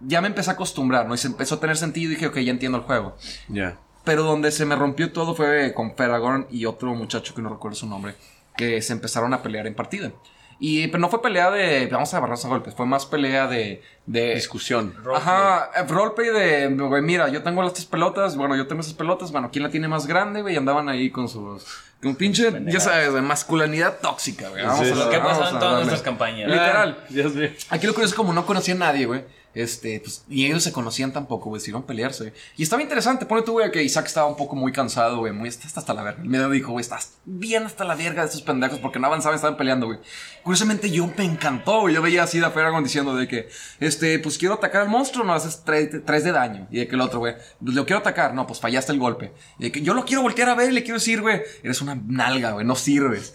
Ya 0.00 0.20
me 0.20 0.28
empecé 0.28 0.50
a 0.50 0.52
acostumbrar, 0.54 1.06
¿no? 1.06 1.14
Y 1.14 1.18
se 1.18 1.26
empezó 1.28 1.56
a 1.56 1.60
tener 1.60 1.76
sentido 1.76 2.12
y 2.12 2.14
dije, 2.14 2.26
ok, 2.28 2.38
ya 2.38 2.50
entiendo 2.50 2.78
el 2.78 2.84
juego. 2.84 3.16
Ya. 3.48 3.76
Pero 4.04 4.22
donde 4.22 4.50
se 4.52 4.64
me 4.64 4.76
rompió 4.76 5.12
todo 5.12 5.34
fue 5.34 5.72
con 5.74 5.94
Feragorn 5.96 6.46
y 6.50 6.64
otro 6.66 6.94
muchacho 6.94 7.34
que 7.34 7.42
no 7.42 7.48
recuerdo 7.50 7.76
su 7.76 7.86
nombre, 7.86 8.14
que 8.56 8.80
se 8.80 8.92
empezaron 8.92 9.34
a 9.34 9.42
pelear 9.42 9.66
en 9.66 9.74
partida. 9.74 10.12
Y 10.60 10.88
pero 10.88 10.98
no 10.98 11.08
fue 11.08 11.22
pelea 11.22 11.52
de 11.52 11.86
vamos 11.86 12.12
a 12.12 12.16
agarrarnos 12.16 12.44
a 12.44 12.48
golpes, 12.48 12.74
fue 12.74 12.84
más 12.84 13.06
pelea 13.06 13.46
de. 13.46 13.80
de 14.06 14.34
Discusión. 14.34 14.92
Ajá, 15.14 15.70
eh, 15.76 15.84
roleplay 15.86 16.30
de, 16.30 16.74
güey, 16.74 17.00
mira, 17.00 17.28
yo 17.28 17.44
tengo 17.44 17.62
las 17.62 17.74
tres 17.74 17.86
pelotas, 17.86 18.34
bueno, 18.36 18.56
yo 18.56 18.66
tengo 18.66 18.80
esas 18.80 18.94
pelotas, 18.94 19.30
bueno, 19.30 19.50
¿quién 19.52 19.62
la 19.62 19.70
tiene 19.70 19.86
más 19.86 20.06
grande, 20.08 20.42
güey? 20.42 20.54
Y 20.54 20.56
andaban 20.56 20.88
ahí 20.88 21.10
con 21.10 21.28
sus, 21.28 21.64
con 22.02 22.16
pinche, 22.16 22.50
ya 22.66 22.80
sabes, 22.80 23.14
de 23.14 23.20
masculinidad 23.20 23.98
tóxica, 24.00 24.48
güey. 24.48 24.64
Vamos 24.64 24.84
Sí, 24.84 24.92
a 25.00 25.10
¿Qué 25.10 25.18
vamos 25.18 25.38
pasó 25.38 25.54
en 25.54 25.60
todas 25.60 25.74
nuestras 25.76 26.02
campañas? 26.02 26.48
Literal. 26.50 26.98
Ah, 27.02 27.06
Dios 27.08 27.34
mío. 27.36 27.50
Aquí 27.70 27.86
lo 27.86 27.94
curioso 27.94 28.14
es 28.14 28.16
como 28.16 28.32
no 28.32 28.44
conocía 28.44 28.74
a 28.74 28.78
nadie, 28.78 29.06
güey. 29.06 29.22
Este, 29.58 29.98
pues, 29.98 30.24
y 30.28 30.46
ellos 30.46 30.62
se 30.62 30.70
conocían 30.70 31.12
tampoco, 31.12 31.48
güey, 31.50 31.60
pelearse. 31.84 32.32
Y 32.56 32.62
estaba 32.62 32.80
interesante, 32.80 33.26
pone 33.26 33.42
tú, 33.42 33.54
güey, 33.54 33.72
que 33.72 33.82
Isaac 33.82 34.06
estaba 34.06 34.28
un 34.28 34.36
poco 34.36 34.54
muy 34.54 34.70
cansado, 34.70 35.18
güey, 35.18 35.32
muy, 35.32 35.48
está 35.48 35.66
hasta 35.66 35.92
la 35.94 36.04
verga. 36.04 36.22
Me 36.22 36.38
dijo, 36.50 36.70
güey, 36.70 36.80
estás 36.80 37.14
bien 37.24 37.64
hasta 37.64 37.82
la 37.82 37.96
verga 37.96 38.22
de 38.22 38.28
estos 38.28 38.42
pendejos 38.42 38.78
porque 38.78 39.00
no 39.00 39.08
avanzaban, 39.08 39.34
estaban 39.34 39.56
peleando, 39.56 39.86
güey. 39.86 39.98
Curiosamente, 40.44 40.92
yo 40.92 41.12
me 41.18 41.24
encantó, 41.24 41.80
güey. 41.80 41.92
Yo 41.92 42.02
veía 42.02 42.22
así 42.22 42.38
a 42.38 42.52
Ferragon 42.52 42.84
diciendo 42.84 43.16
de 43.16 43.26
que, 43.26 43.48
este, 43.80 44.20
pues 44.20 44.38
quiero 44.38 44.54
atacar 44.54 44.82
al 44.82 44.88
monstruo, 44.90 45.24
no 45.24 45.34
haces 45.34 45.62
tres, 45.64 45.90
tres 46.06 46.22
de 46.22 46.30
daño. 46.30 46.68
Y 46.70 46.78
de 46.78 46.86
que 46.86 46.94
el 46.94 47.00
otro, 47.00 47.18
güey, 47.18 47.34
pues 47.60 47.74
lo 47.74 47.84
quiero 47.84 47.98
atacar, 47.98 48.34
no, 48.34 48.46
pues 48.46 48.60
fallaste 48.60 48.92
el 48.92 49.00
golpe. 49.00 49.32
Y 49.58 49.64
de 49.64 49.72
que 49.72 49.82
yo 49.82 49.92
lo 49.92 50.04
quiero 50.04 50.22
voltear 50.22 50.50
a 50.50 50.54
ver 50.54 50.70
y 50.70 50.74
le 50.74 50.84
quiero 50.84 51.00
decir, 51.00 51.20
güey, 51.20 51.42
eres 51.64 51.82
una 51.82 52.00
nalga, 52.06 52.52
güey, 52.52 52.64
no 52.64 52.76
sirves. 52.76 53.34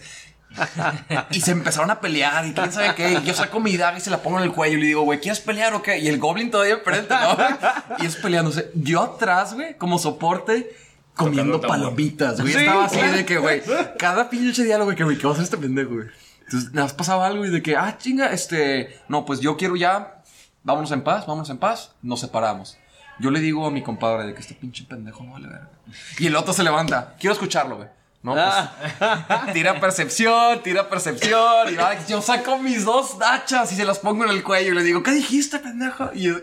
Y 1.30 1.40
se 1.40 1.52
empezaron 1.52 1.90
a 1.90 2.00
pelear 2.00 2.46
y 2.46 2.52
quién 2.52 2.72
sabe 2.72 2.94
qué. 2.94 3.12
Y 3.12 3.24
yo 3.24 3.34
saco 3.34 3.60
mi 3.60 3.76
daga 3.76 3.98
y 3.98 4.00
se 4.00 4.10
la 4.10 4.22
pongo 4.22 4.38
en 4.38 4.44
el 4.44 4.52
cuello 4.52 4.78
y 4.78 4.80
le 4.80 4.86
digo, 4.86 5.02
güey, 5.02 5.20
¿quieres 5.20 5.40
pelear 5.40 5.74
o 5.74 5.82
qué? 5.82 5.98
Y 5.98 6.08
el 6.08 6.18
goblin 6.18 6.50
todavía 6.50 6.74
enfrente, 6.74 7.14
¿no? 7.14 7.36
Y 7.98 8.06
es 8.06 8.16
peleándose. 8.16 8.70
Yo 8.74 9.02
atrás, 9.02 9.54
güey, 9.54 9.76
como 9.76 9.98
soporte, 9.98 10.76
comiendo 11.14 11.60
palomitas, 11.60 12.40
güey. 12.40 12.52
Sí. 12.52 12.60
Estaba 12.60 12.84
así 12.84 13.00
de 13.00 13.24
que, 13.24 13.38
güey, 13.38 13.62
cada 13.98 14.28
pinche 14.30 14.64
diálogo, 14.64 14.86
güey, 14.86 14.96
que, 14.96 15.04
güey, 15.04 15.18
¿qué 15.18 15.24
va 15.24 15.30
a 15.30 15.32
hacer 15.32 15.44
este 15.44 15.56
pendejo, 15.56 15.94
güey? 15.94 16.08
Entonces, 16.44 16.72
nada 16.72 16.86
más 16.86 16.92
pasaba 16.92 17.26
algo 17.26 17.44
y 17.44 17.50
de 17.50 17.62
que, 17.62 17.76
ah, 17.76 17.96
chinga, 17.98 18.32
este, 18.32 19.00
no, 19.08 19.24
pues 19.24 19.40
yo 19.40 19.56
quiero 19.56 19.76
ya, 19.76 20.22
vámonos 20.62 20.92
en 20.92 21.02
paz, 21.02 21.26
vámonos 21.26 21.50
en 21.50 21.58
paz, 21.58 21.92
nos 22.02 22.20
separamos. 22.20 22.76
Yo 23.18 23.30
le 23.30 23.40
digo 23.40 23.66
a 23.66 23.70
mi 23.70 23.82
compadre 23.82 24.26
de 24.26 24.34
que 24.34 24.40
este 24.40 24.54
pinche 24.54 24.84
pendejo 24.84 25.22
no 25.24 25.32
vale 25.32 25.48
verga. 25.48 25.70
Y 26.18 26.26
el 26.26 26.36
otro 26.36 26.52
se 26.52 26.64
levanta, 26.64 27.14
quiero 27.18 27.32
escucharlo, 27.32 27.76
güey. 27.76 27.88
No, 28.24 28.32
pues, 28.34 29.52
tira 29.52 29.78
percepción, 29.78 30.62
tira 30.62 30.88
percepción. 30.88 31.72
Y 31.72 31.76
va, 31.76 32.04
yo 32.06 32.20
saco 32.22 32.58
mis 32.58 32.84
dos 32.84 33.16
hachas 33.20 33.70
y 33.70 33.76
se 33.76 33.84
las 33.84 33.98
pongo 34.00 34.24
en 34.24 34.30
el 34.30 34.42
cuello 34.42 34.72
y 34.72 34.74
le 34.74 34.82
digo, 34.82 35.02
¿qué 35.02 35.12
dijiste, 35.12 35.58
pendejo? 35.58 36.10
Y 36.14 36.22
yo, 36.22 36.36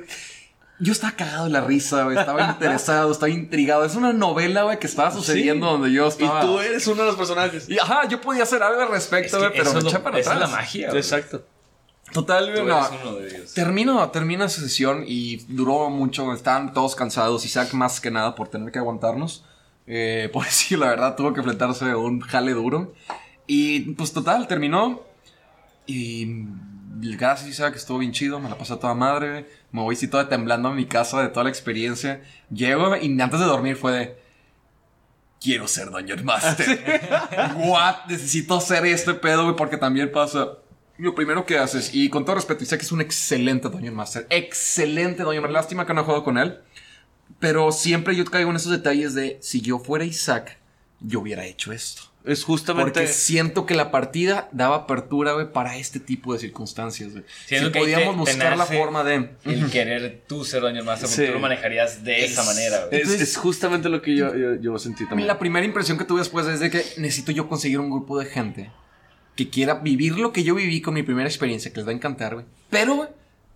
yo 0.80 0.92
estaba 0.94 1.14
cagado 1.16 1.46
de 1.46 1.50
la 1.50 1.62
risa, 1.62 2.04
güey. 2.04 2.18
Estaba 2.18 2.44
interesado, 2.52 3.12
estaba 3.12 3.30
intrigado. 3.30 3.84
Es 3.84 3.96
una 3.96 4.14
novela, 4.14 4.64
güey, 4.64 4.78
que 4.80 4.86
estaba 4.88 5.12
sucediendo 5.12 5.66
Sí. 5.68 5.72
donde 5.74 5.92
yo 5.92 6.06
Y 6.06 6.10
estaba. 6.10 6.42
tú 6.42 6.60
eres 6.60 6.86
uno 6.88 7.02
de 7.02 7.08
los 7.08 7.16
personajes. 7.16 7.68
Y, 7.68 7.80
ajá, 7.80 8.08
yo 8.08 8.22
podía 8.22 8.44
hacer 8.44 8.62
algo 8.64 8.80
al 8.80 8.88
Es 8.88 8.94
respecto, 8.94 9.40
que 9.42 9.50
pero 9.50 9.72
me 9.74 9.78
es 9.80 9.84
lo- 9.84 9.90
eché 9.90 10.00
para 10.00 10.20
esa 10.20 10.34
atrás. 10.34 10.46
es 10.50 10.52
la 10.52 10.58
magia. 10.62 10.88
güey. 10.90 11.00
Exacto. 11.00 11.46
Total, 12.14 12.52
güey, 12.52 12.66
no. 12.66 12.90
Termino, 13.56 14.10
termina 14.12 14.46
esa 14.46 14.62
sesión 14.62 15.04
y 15.08 15.38
duró 15.48 15.90
mucho. 15.90 16.32
Estaban 16.34 16.74
todos 16.74 16.96
cansados. 16.96 17.46
Isaac 17.46 17.74
más 17.74 18.00
que 18.02 18.12
nada 18.12 18.36
por 18.36 18.50
tener 18.50 18.72
que 18.72 18.80
aguantarnos. 18.80 19.46
Eh, 19.88 20.30
por 20.34 20.46
decir 20.46 20.80
la 20.80 20.88
verdad, 20.88 21.16
tuvo 21.16 21.34
que 21.34 21.40
enfrentarse 21.40 21.90
a 21.90 21.98
un 21.98 22.20
jale 22.22 22.54
duro. 22.54 22.94
Y 23.48 23.82
pues 23.94 24.14
total, 24.14 24.48
terminó. 24.48 25.04
Y 25.86 26.46
gracias 27.02 27.50
Isaac, 27.50 27.76
estuvo 27.76 27.98
bien 27.98 28.12
chido. 28.12 28.40
Me 28.40 28.50
la 28.50 28.58
pasé 28.58 28.74
a 28.74 28.80
toda 28.80 28.94
madre. 28.94 29.48
Me 29.72 29.82
voy 29.82 29.96
así 29.96 30.08
toda 30.08 30.30
temblando 30.30 30.70
a 30.70 30.74
mi 30.74 30.86
casa 30.86 31.22
de 31.22 31.30
toda 31.30 31.46
la 31.46 31.50
experiencia. 31.50 32.22
Llego 32.50 32.96
y 32.96 33.20
antes 33.20 33.40
de 33.40 33.46
dormir 33.46 33.76
fue 33.76 33.92
de... 33.92 34.22
Quiero 35.42 35.68
ser 35.68 35.90
Dungeon 35.90 36.24
Master. 36.24 37.12
What? 37.58 38.06
Necesito 38.08 38.58
hacer 38.58 38.86
este 38.86 39.16
pedo, 39.16 39.44
güey, 39.44 39.56
porque 39.56 39.76
también 39.76 40.12
pasa. 40.12 40.60
Lo 40.98 41.16
primero 41.16 41.48
que 41.48 41.58
haces, 41.58 41.96
y 41.96 42.10
con 42.10 42.26
todo 42.26 42.36
respeto, 42.36 42.64
Isaac 42.64 42.82
es 42.82 42.92
un 42.92 43.02
excelente 43.02 43.68
Dungeon 43.68 43.96
Master. 43.96 44.28
Excelente 44.30 45.24
Dungeon 45.24 45.42
Master. 45.42 45.54
Lástima 45.54 45.88
que 45.88 45.96
no 45.96 46.02
he 46.02 46.04
jugado 46.04 46.24
con 46.24 46.38
él. 46.38 46.60
Pero 47.40 47.72
siempre 47.72 48.16
yo 48.16 48.26
caigo 48.26 48.50
en 48.50 48.56
esos 48.56 48.72
detalles 48.72 49.14
de 49.14 49.38
si 49.42 49.62
yo 49.62 49.80
fuera 49.80 50.06
Isaac, 50.06 50.58
yo 51.00 51.20
hubiera 51.22 51.46
hecho 51.46 51.72
esto. 51.72 52.04
Es 52.24 52.44
justamente. 52.44 52.92
Porque 52.92 53.08
siento 53.12 53.66
que 53.66 53.74
la 53.74 53.90
partida 53.90 54.48
daba 54.52 54.76
apertura, 54.76 55.34
güey, 55.34 55.52
para 55.52 55.78
este 55.78 56.00
tipo 56.00 56.34
de 56.34 56.40
circunstancias, 56.40 57.14
güey. 57.14 57.24
Si 57.48 57.56
que 57.56 57.80
podíamos 57.80 58.16
buscar 58.16 58.56
la 58.56 58.68
forma 58.68 59.04
de. 59.04 59.32
El 59.44 59.72
querer 59.72 60.22
tú 60.28 60.46
ser 60.46 60.62
Doña 60.62 60.84
Master, 60.84 61.10
porque 61.10 61.22
Sí. 61.24 61.28
tú 61.28 61.34
lo 61.34 61.40
manejarías 61.40 62.04
de 62.04 62.24
esa 62.26 62.42
Es- 62.42 62.48
manera, 62.48 62.86
güey. 62.86 63.02
es, 63.02 63.10
es 63.10 63.38
justamente 63.38 63.90
lo 63.90 64.04
que 64.04 64.16
yo, 64.16 64.36
yo, 64.36 64.54
yo 64.54 64.78
sentí 64.78 65.02
A 65.02 65.06
mí 65.06 65.10
también. 65.10 65.28
la 65.28 65.40
primera 65.40 65.66
impresión 65.66 65.98
que 65.98 66.06
tuve 66.06 66.20
después 66.20 66.46
es 66.46 66.60
de 66.60 66.70
que 66.70 66.86
necesito 66.98 67.32
yo 67.32 67.50
conseguir 67.50 67.80
un 67.80 67.90
grupo 67.90 68.20
de 68.20 68.28
gente 68.28 68.70
que 69.36 69.50
quiera 69.50 69.76
vivir 69.76 70.20
lo 70.20 70.32
que 70.32 70.44
yo 70.44 70.54
viví 70.54 70.80
con 70.82 70.94
mi 70.94 71.02
primera 71.02 71.28
experiencia, 71.28 71.72
que 71.72 71.78
les 71.78 71.88
va 71.88 71.92
a 71.92 71.96
encantar, 71.96 72.36
güey. 72.36 72.46
Pero, 72.70 72.96
güey, 72.98 73.10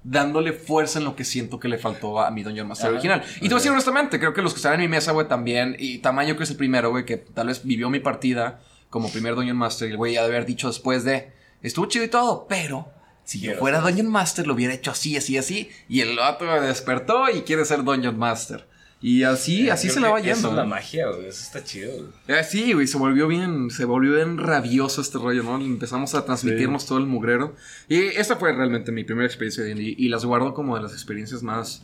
dándole 0.05 0.53
fuerza 0.53 0.99
en 0.99 1.05
lo 1.05 1.15
que 1.15 1.25
siento 1.25 1.59
que 1.59 1.67
le 1.67 1.79
faltó 1.79 2.19
a 2.19 2.29
mi 2.29 2.43
Dungeon 2.43 2.67
Master 2.67 2.87
Ajá. 2.87 2.93
original. 2.93 3.23
Y 3.37 3.41
te 3.41 3.47
voy 3.47 3.53
a 3.53 3.55
decir 3.55 3.71
honestamente, 3.71 4.19
creo 4.19 4.33
que 4.33 4.43
los 4.43 4.53
que 4.53 4.57
están 4.57 4.75
en 4.75 4.81
mi 4.81 4.87
mesa, 4.87 5.11
güey, 5.11 5.27
también, 5.27 5.75
y 5.79 5.97
Tamayo, 5.97 6.37
que 6.37 6.43
es 6.43 6.51
el 6.51 6.57
primero, 6.57 6.91
güey, 6.91 7.05
que 7.05 7.17
tal 7.17 7.47
vez 7.47 7.63
vivió 7.63 7.89
mi 7.89 7.99
partida 7.99 8.61
como 8.91 9.11
primer 9.11 9.33
Dungeon 9.33 9.57
Master, 9.57 9.89
y 9.89 9.91
el 9.91 9.97
güey 9.97 10.13
ya 10.13 10.21
de 10.21 10.27
haber 10.27 10.45
dicho 10.45 10.67
después 10.67 11.03
de, 11.03 11.33
estuvo 11.61 11.87
chido 11.87 12.05
y 12.05 12.09
todo, 12.09 12.45
pero... 12.47 12.91
Si 13.23 13.39
yo 13.39 13.55
fuera. 13.55 13.81
Dungeon 13.81 14.07
Master, 14.07 14.45
lo 14.45 14.53
hubiera 14.53 14.75
hecho 14.75 14.91
así, 14.91 15.17
así, 15.17 15.35
así. 15.35 15.71
Y 15.89 16.01
el 16.01 16.15
vato 16.15 16.45
me 16.45 16.61
despertó 16.61 17.27
y 17.31 17.41
quiere 17.41 17.65
ser 17.65 17.83
Dungeon 17.83 18.19
Master. 18.19 18.67
Y 19.07 19.21
así, 19.21 19.69
así 19.69 19.87
Creo 19.87 19.93
se 19.93 20.01
la 20.01 20.09
va 20.09 20.19
que 20.19 20.31
Eso 20.31 20.39
yendo. 20.41 20.49
es 20.49 20.55
la 20.55 20.63
¿eh? 20.63 20.67
magia, 20.67 21.07
güey. 21.09 21.27
Eso 21.27 21.43
está 21.43 21.63
chido, 21.63 21.91
güey. 21.91 22.09
Eh, 22.27 22.43
sí, 22.43 22.73
güey, 22.73 22.87
se 22.87 22.97
volvió 22.97 23.27
bien, 23.27 23.69
se 23.69 23.85
volvió 23.85 24.15
bien 24.15 24.39
rabioso 24.39 24.99
este 24.99 25.19
rollo, 25.19 25.43
¿no? 25.43 25.57
Empezamos 25.57 26.15
a 26.15 26.25
transmitirnos 26.25 26.87
todo 26.87 26.97
el 26.97 27.05
mugrero. 27.05 27.53
Y 27.87 27.97
esta 27.99 28.35
fue 28.37 28.51
realmente 28.51 28.91
mi 28.91 29.03
primera 29.03 29.27
experiencia 29.27 29.63
de 29.63 29.75
D&D 29.75 29.93
y 29.95 30.09
las 30.09 30.25
guardo 30.25 30.55
como 30.55 30.75
de 30.75 30.81
las 30.81 30.91
experiencias 30.93 31.43
más, 31.43 31.83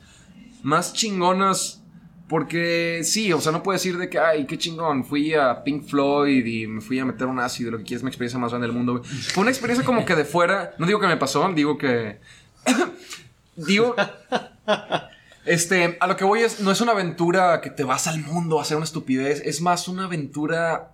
más 0.63 0.93
chingonas. 0.93 1.83
Porque 2.27 3.01
sí, 3.03 3.31
o 3.31 3.39
sea, 3.39 3.51
no 3.51 3.61
puedo 3.61 3.77
decir 3.77 3.99
de 3.99 4.09
que, 4.09 4.17
ay, 4.17 4.47
qué 4.47 4.57
chingón, 4.57 5.05
fui 5.05 5.35
a 5.35 5.63
Pink 5.63 5.83
Floyd 5.83 6.43
y 6.43 6.65
me 6.65 6.81
fui 6.81 6.97
a 6.97 7.05
meter 7.05 7.27
un 7.27 7.39
ácido, 7.39 7.69
lo 7.69 7.77
que 7.77 7.83
quieras, 7.83 8.01
mi 8.01 8.09
experiencia 8.09 8.39
más 8.39 8.49
grande 8.49 8.65
del 8.65 8.75
mundo, 8.75 8.97
güey. 8.97 9.03
Fue 9.03 9.41
una 9.41 9.51
experiencia 9.51 9.85
como 9.85 10.05
que 10.05 10.15
de 10.15 10.25
fuera, 10.25 10.73
no 10.79 10.87
digo 10.87 10.99
que 10.99 11.05
me 11.05 11.17
pasó, 11.17 11.47
digo 11.53 11.77
que... 11.77 12.17
digo... 13.57 13.95
Este, 15.45 15.97
a 15.99 16.07
lo 16.07 16.15
que 16.15 16.23
voy 16.23 16.41
es, 16.41 16.59
no 16.59 16.71
es 16.71 16.81
una 16.81 16.91
aventura 16.91 17.61
que 17.61 17.69
te 17.69 17.83
vas 17.83 18.07
al 18.07 18.19
mundo 18.19 18.59
a 18.59 18.61
hacer 18.61 18.77
una 18.77 18.85
estupidez, 18.85 19.41
es 19.45 19.61
más 19.61 19.87
una 19.87 20.05
aventura 20.05 20.91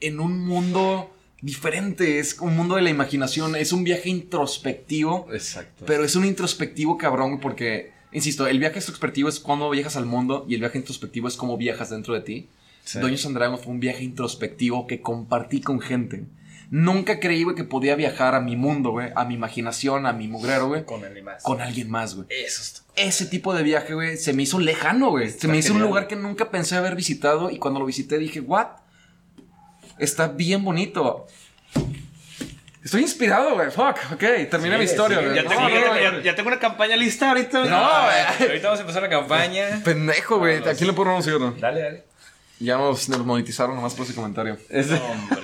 en 0.00 0.20
un 0.20 0.44
mundo 0.44 1.10
diferente, 1.40 2.18
es 2.18 2.38
un 2.40 2.56
mundo 2.56 2.74
de 2.74 2.82
la 2.82 2.90
imaginación, 2.90 3.54
es 3.54 3.72
un 3.72 3.84
viaje 3.84 4.08
introspectivo, 4.08 5.28
Exacto. 5.32 5.84
pero 5.86 6.04
es 6.04 6.16
un 6.16 6.24
introspectivo 6.24 6.98
cabrón 6.98 7.38
porque, 7.38 7.92
insisto, 8.12 8.46
el 8.46 8.58
viaje 8.58 8.78
introspectivo 8.78 9.28
es 9.28 9.38
cuando 9.38 9.70
viajas 9.70 9.96
al 9.96 10.06
mundo 10.06 10.44
y 10.48 10.54
el 10.54 10.60
viaje 10.60 10.78
introspectivo 10.78 11.28
es 11.28 11.36
cómo 11.36 11.56
viajas 11.56 11.90
dentro 11.90 12.14
de 12.14 12.20
ti. 12.22 12.48
Sí. 12.84 12.98
Dungeons 12.98 13.26
and 13.26 13.36
Dragons 13.36 13.62
fue 13.62 13.72
un 13.72 13.80
viaje 13.80 14.02
introspectivo 14.02 14.86
que 14.86 15.00
compartí 15.00 15.60
con 15.60 15.80
gente. 15.80 16.24
Nunca 16.70 17.18
creí, 17.18 17.44
güey, 17.44 17.56
que 17.56 17.64
podía 17.64 17.94
viajar 17.96 18.34
a 18.34 18.40
mi 18.40 18.54
mundo, 18.56 18.90
güey, 18.90 19.10
a 19.16 19.24
mi 19.24 19.34
imaginación, 19.34 20.04
a 20.06 20.12
mi 20.12 20.28
mugrero, 20.28 20.68
güey, 20.68 20.84
Con 20.84 21.02
animales. 21.04 21.42
con 21.42 21.62
alguien 21.62 21.90
más, 21.90 22.14
güey 22.14 22.26
Eso 22.30 22.60
está. 22.62 22.80
ese 22.94 23.24
tipo 23.24 23.54
de 23.54 23.62
viaje, 23.62 23.94
güey, 23.94 24.18
se 24.18 24.34
me 24.34 24.42
hizo 24.42 24.58
lejano, 24.58 25.08
güey. 25.10 25.28
Se 25.28 25.34
Está 25.36 25.48
me 25.48 25.56
hizo 25.58 25.72
un 25.72 25.80
lugar 25.80 26.06
que 26.08 26.16
nunca 26.16 26.50
pensé 26.50 26.76
haber 26.76 26.94
visitado 26.94 27.50
y 27.50 27.58
cuando 27.58 27.80
lo 27.80 27.86
visité 27.86 28.18
dije, 28.18 28.40
¿what? 28.40 28.66
Está 29.98 30.28
bien 30.28 30.62
bonito. 30.64 31.26
Estoy 32.84 33.02
inspirado, 33.02 33.54
güey. 33.54 33.70
Fuck, 33.70 33.96
ok, 34.12 34.20
termina 34.50 34.74
Sí, 34.74 34.78
mi 34.78 34.84
historia, 34.84 35.18
sí, 35.18 35.24
güey. 35.24 35.36
Ya 35.36 35.42
No, 35.42 35.48
tengo, 35.50 35.62
no, 35.62 35.68
ya- 35.68 35.80
no, 35.88 36.00
ya- 36.00 36.10
güey. 36.10 36.22
ya 36.22 36.34
tengo 36.34 36.48
una 36.48 36.58
campaña 36.58 36.96
lista 36.96 37.28
ahorita. 37.30 37.64
No, 37.64 37.66
güey. 38.04 38.48
Ahorita 38.50 38.66
vamos 38.68 38.78
a 38.78 38.82
empezar 38.82 39.02
la 39.02 39.08
campaña. 39.10 39.80
Pendejo, 39.84 40.38
güey. 40.38 40.58
¿A 40.58 40.74
quién 40.74 40.86
le 40.86 40.92
puedo 40.92 41.10
anunciar? 41.10 41.38
Dale, 41.58 41.80
dale. 41.82 42.04
Ya 42.60 42.76
nos, 42.76 43.08
nos 43.08 43.24
monetizaron 43.24 43.74
nomás 43.76 43.94
por 43.94 44.04
ese 44.04 44.14
comentario. 44.14 44.56
No, 44.70 45.04
hombre. 45.04 45.42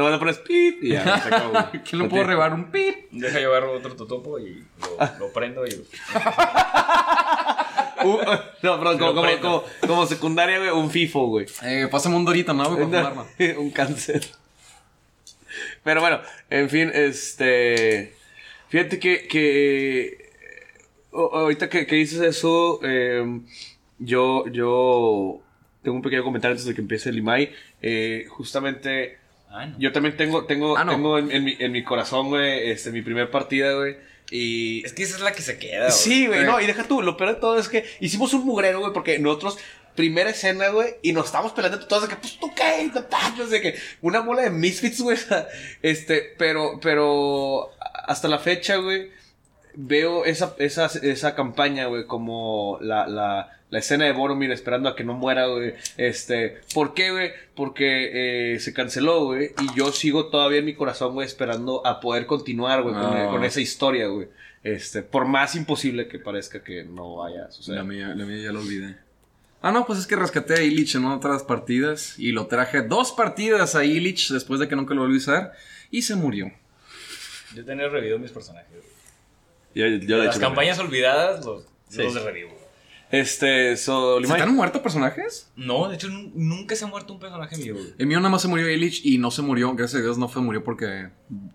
No, 0.00 0.10
le 0.10 0.18
pones 0.18 0.38
pip 0.38 0.82
y 0.82 0.92
ya, 0.92 1.20
se 1.20 1.28
acabó. 1.28 1.50
güey. 1.50 1.82
¿Quién 1.82 2.02
le 2.02 2.08
puedo 2.08 2.24
rebar 2.24 2.54
un 2.54 2.70
pip? 2.70 3.10
Deja 3.10 3.38
llevar 3.38 3.64
otro 3.64 3.94
totopo 3.94 4.38
y 4.38 4.64
lo, 4.80 5.18
lo 5.26 5.32
prendo 5.32 5.66
y. 5.66 5.70
Uh, 8.02 8.18
no, 8.62 8.78
perdón, 8.78 8.98
como, 8.98 9.12
Lo 9.12 9.14
como, 9.14 9.38
como, 9.40 9.64
como 9.86 10.06
secundaria, 10.06 10.58
güey, 10.58 10.70
un 10.70 10.90
FIFO, 10.90 11.26
güey. 11.26 11.46
Eh, 11.62 11.86
pásame 11.90 12.16
un 12.16 12.24
dorito, 12.24 12.54
¿no, 12.54 12.64
güey? 12.74 12.90
Para 12.90 13.10
fumarme. 13.10 13.56
un 13.58 13.70
cáncer. 13.70 14.22
Pero 15.84 16.00
bueno, 16.00 16.20
en 16.48 16.70
fin, 16.70 16.90
este. 16.94 18.14
Fíjate 18.68 18.98
que. 18.98 19.28
que 19.28 20.30
ahorita 21.12 21.68
que, 21.68 21.86
que 21.86 21.96
dices 21.96 22.20
eso, 22.20 22.80
eh, 22.84 23.40
yo, 23.98 24.46
yo 24.46 25.42
tengo 25.82 25.96
un 25.96 26.02
pequeño 26.02 26.24
comentario 26.24 26.52
antes 26.52 26.66
de 26.66 26.74
que 26.74 26.80
empiece 26.80 27.10
el 27.10 27.18
IMAI. 27.18 27.52
Eh, 27.82 28.26
justamente, 28.28 29.18
Ah, 29.50 29.66
no. 29.66 29.78
yo 29.78 29.92
también 29.92 30.16
tengo, 30.16 30.44
tengo, 30.46 30.76
Ah, 30.76 30.84
no. 30.84 30.92
tengo 30.92 31.18
en, 31.18 31.30
en 31.32 31.44
mi, 31.44 31.56
en 31.58 31.72
mi 31.72 31.82
corazón, 31.82 32.28
güey, 32.28 32.70
este, 32.70 32.92
mi 32.92 33.02
primer 33.02 33.30
partida, 33.30 33.74
güey. 33.74 33.96
Y 34.30 34.84
Es 34.86 34.92
que 34.92 35.02
esa 35.02 35.16
es 35.16 35.22
la 35.22 35.32
que 35.32 35.42
se 35.42 35.58
queda, 35.58 35.86
güey. 35.86 35.90
Sí, 35.92 36.26
güey, 36.28 36.44
no, 36.44 36.60
y 36.60 36.66
deja 36.66 36.84
tú, 36.84 37.02
lo 37.02 37.16
peor 37.16 37.34
de 37.34 37.40
todo 37.40 37.58
es 37.58 37.68
que 37.68 37.84
hicimos 37.98 38.32
un 38.32 38.46
mugrero, 38.46 38.78
güey, 38.78 38.92
porque 38.92 39.18
nosotros, 39.18 39.58
primera 39.96 40.30
escena, 40.30 40.68
güey, 40.68 40.94
y 41.02 41.12
nos 41.12 41.26
estábamos 41.26 41.52
peleando 41.52 41.84
todos 41.86 42.04
de 42.04 42.08
que, 42.10 42.16
pues 42.16 42.38
tú 42.38 42.52
qué, 42.54 42.90
no, 43.36 43.46
sé 43.48 43.60
qué, 43.60 43.74
una 44.02 44.20
bola 44.20 44.42
de 44.42 44.50
misfits, 44.50 45.00
güey, 45.00 45.18
este, 45.82 46.34
pero, 46.38 46.78
pero, 46.80 47.70
hasta 48.06 48.28
la 48.28 48.38
fecha, 48.38 48.76
güey, 48.76 49.10
veo 49.74 50.24
esa, 50.24 50.54
esa, 50.58 50.86
esa 50.86 51.34
campaña, 51.34 51.86
güey, 51.86 52.06
como 52.06 52.78
la, 52.80 53.06
la, 53.06 53.58
la 53.70 53.78
escena 53.78 54.04
de 54.06 54.12
Boromir 54.12 54.50
esperando 54.50 54.88
a 54.88 54.96
que 54.96 55.04
no 55.04 55.14
muera, 55.14 55.46
güey, 55.46 55.74
este, 55.96 56.60
¿por 56.74 56.94
qué, 56.94 57.10
güey? 57.12 57.30
Porque 57.54 58.54
eh, 58.54 58.60
se 58.60 58.72
canceló, 58.72 59.24
güey, 59.26 59.52
y 59.60 59.74
yo 59.76 59.92
sigo 59.92 60.26
todavía 60.26 60.58
en 60.58 60.64
mi 60.64 60.74
corazón, 60.74 61.14
güey, 61.14 61.26
esperando 61.26 61.86
a 61.86 62.00
poder 62.00 62.26
continuar, 62.26 62.82
güey, 62.82 62.94
con, 62.94 63.02
No. 63.16 63.30
con 63.30 63.44
esa 63.44 63.60
historia, 63.60 64.06
güey. 64.08 64.28
Este, 64.62 65.02
por 65.02 65.24
más 65.26 65.54
imposible 65.54 66.06
que 66.06 66.18
parezca 66.18 66.62
que 66.62 66.84
no 66.84 67.16
vaya 67.16 67.46
a 67.46 67.50
suceder. 67.50 67.78
La 67.78 67.84
mía, 67.84 68.08
la 68.14 68.24
mía 68.26 68.42
ya 68.44 68.52
lo 68.52 68.60
olvidé. 68.60 68.96
Ah, 69.62 69.72
no, 69.72 69.86
pues 69.86 69.98
es 69.98 70.06
que 70.06 70.16
rescaté 70.16 70.54
a 70.54 70.62
Illich 70.62 70.94
en 70.96 71.04
otras 71.06 71.42
partidas 71.42 72.18
y 72.18 72.32
lo 72.32 72.46
traje 72.46 72.82
dos 72.82 73.12
partidas 73.12 73.74
a 73.74 73.84
Illich 73.84 74.30
después 74.30 74.58
de 74.60 74.68
que 74.68 74.76
nunca 74.76 74.94
lo 74.94 75.02
volví 75.02 75.14
a 75.14 75.18
usar 75.18 75.52
y 75.90 76.02
se 76.02 76.14
murió. 76.14 76.50
Yo 77.54 77.64
tenía 77.64 77.88
revivido 77.88 78.18
mis 78.18 78.30
personajes. 78.30 78.68
Ya- 79.74 79.86
ya 79.88 80.16
lo 80.16 80.22
he 80.22 80.26
Las 80.26 80.36
hecho, 80.36 80.44
campañas 80.46 80.78
olvidadas 80.78 81.44
los, 81.44 81.64
Sí. 81.88 82.02
los 82.02 82.22
revivo. 82.22 82.50
Este, 83.10 83.76
so, 83.76 84.22
¿Se 84.22 84.32
han 84.34 84.54
muerto 84.54 84.82
personajes? 84.82 85.50
No, 85.56 85.88
de 85.88 85.96
hecho, 85.96 86.06
nu- 86.08 86.30
nunca 86.34 86.76
se 86.76 86.84
ha 86.84 86.88
muerto 86.88 87.12
un 87.12 87.18
personaje 87.18 87.56
mío. 87.56 87.74
El 87.98 88.06
mío 88.06 88.18
nada 88.18 88.28
más 88.30 88.42
se 88.42 88.46
murió 88.46 88.70
Illich 88.70 89.04
y 89.04 89.18
no 89.18 89.32
se 89.32 89.42
murió, 89.42 89.74
gracias 89.74 90.00
a 90.00 90.04
Dios 90.04 90.16
no 90.16 90.28
fue 90.28 90.42
murió 90.42 90.62
porque 90.62 91.08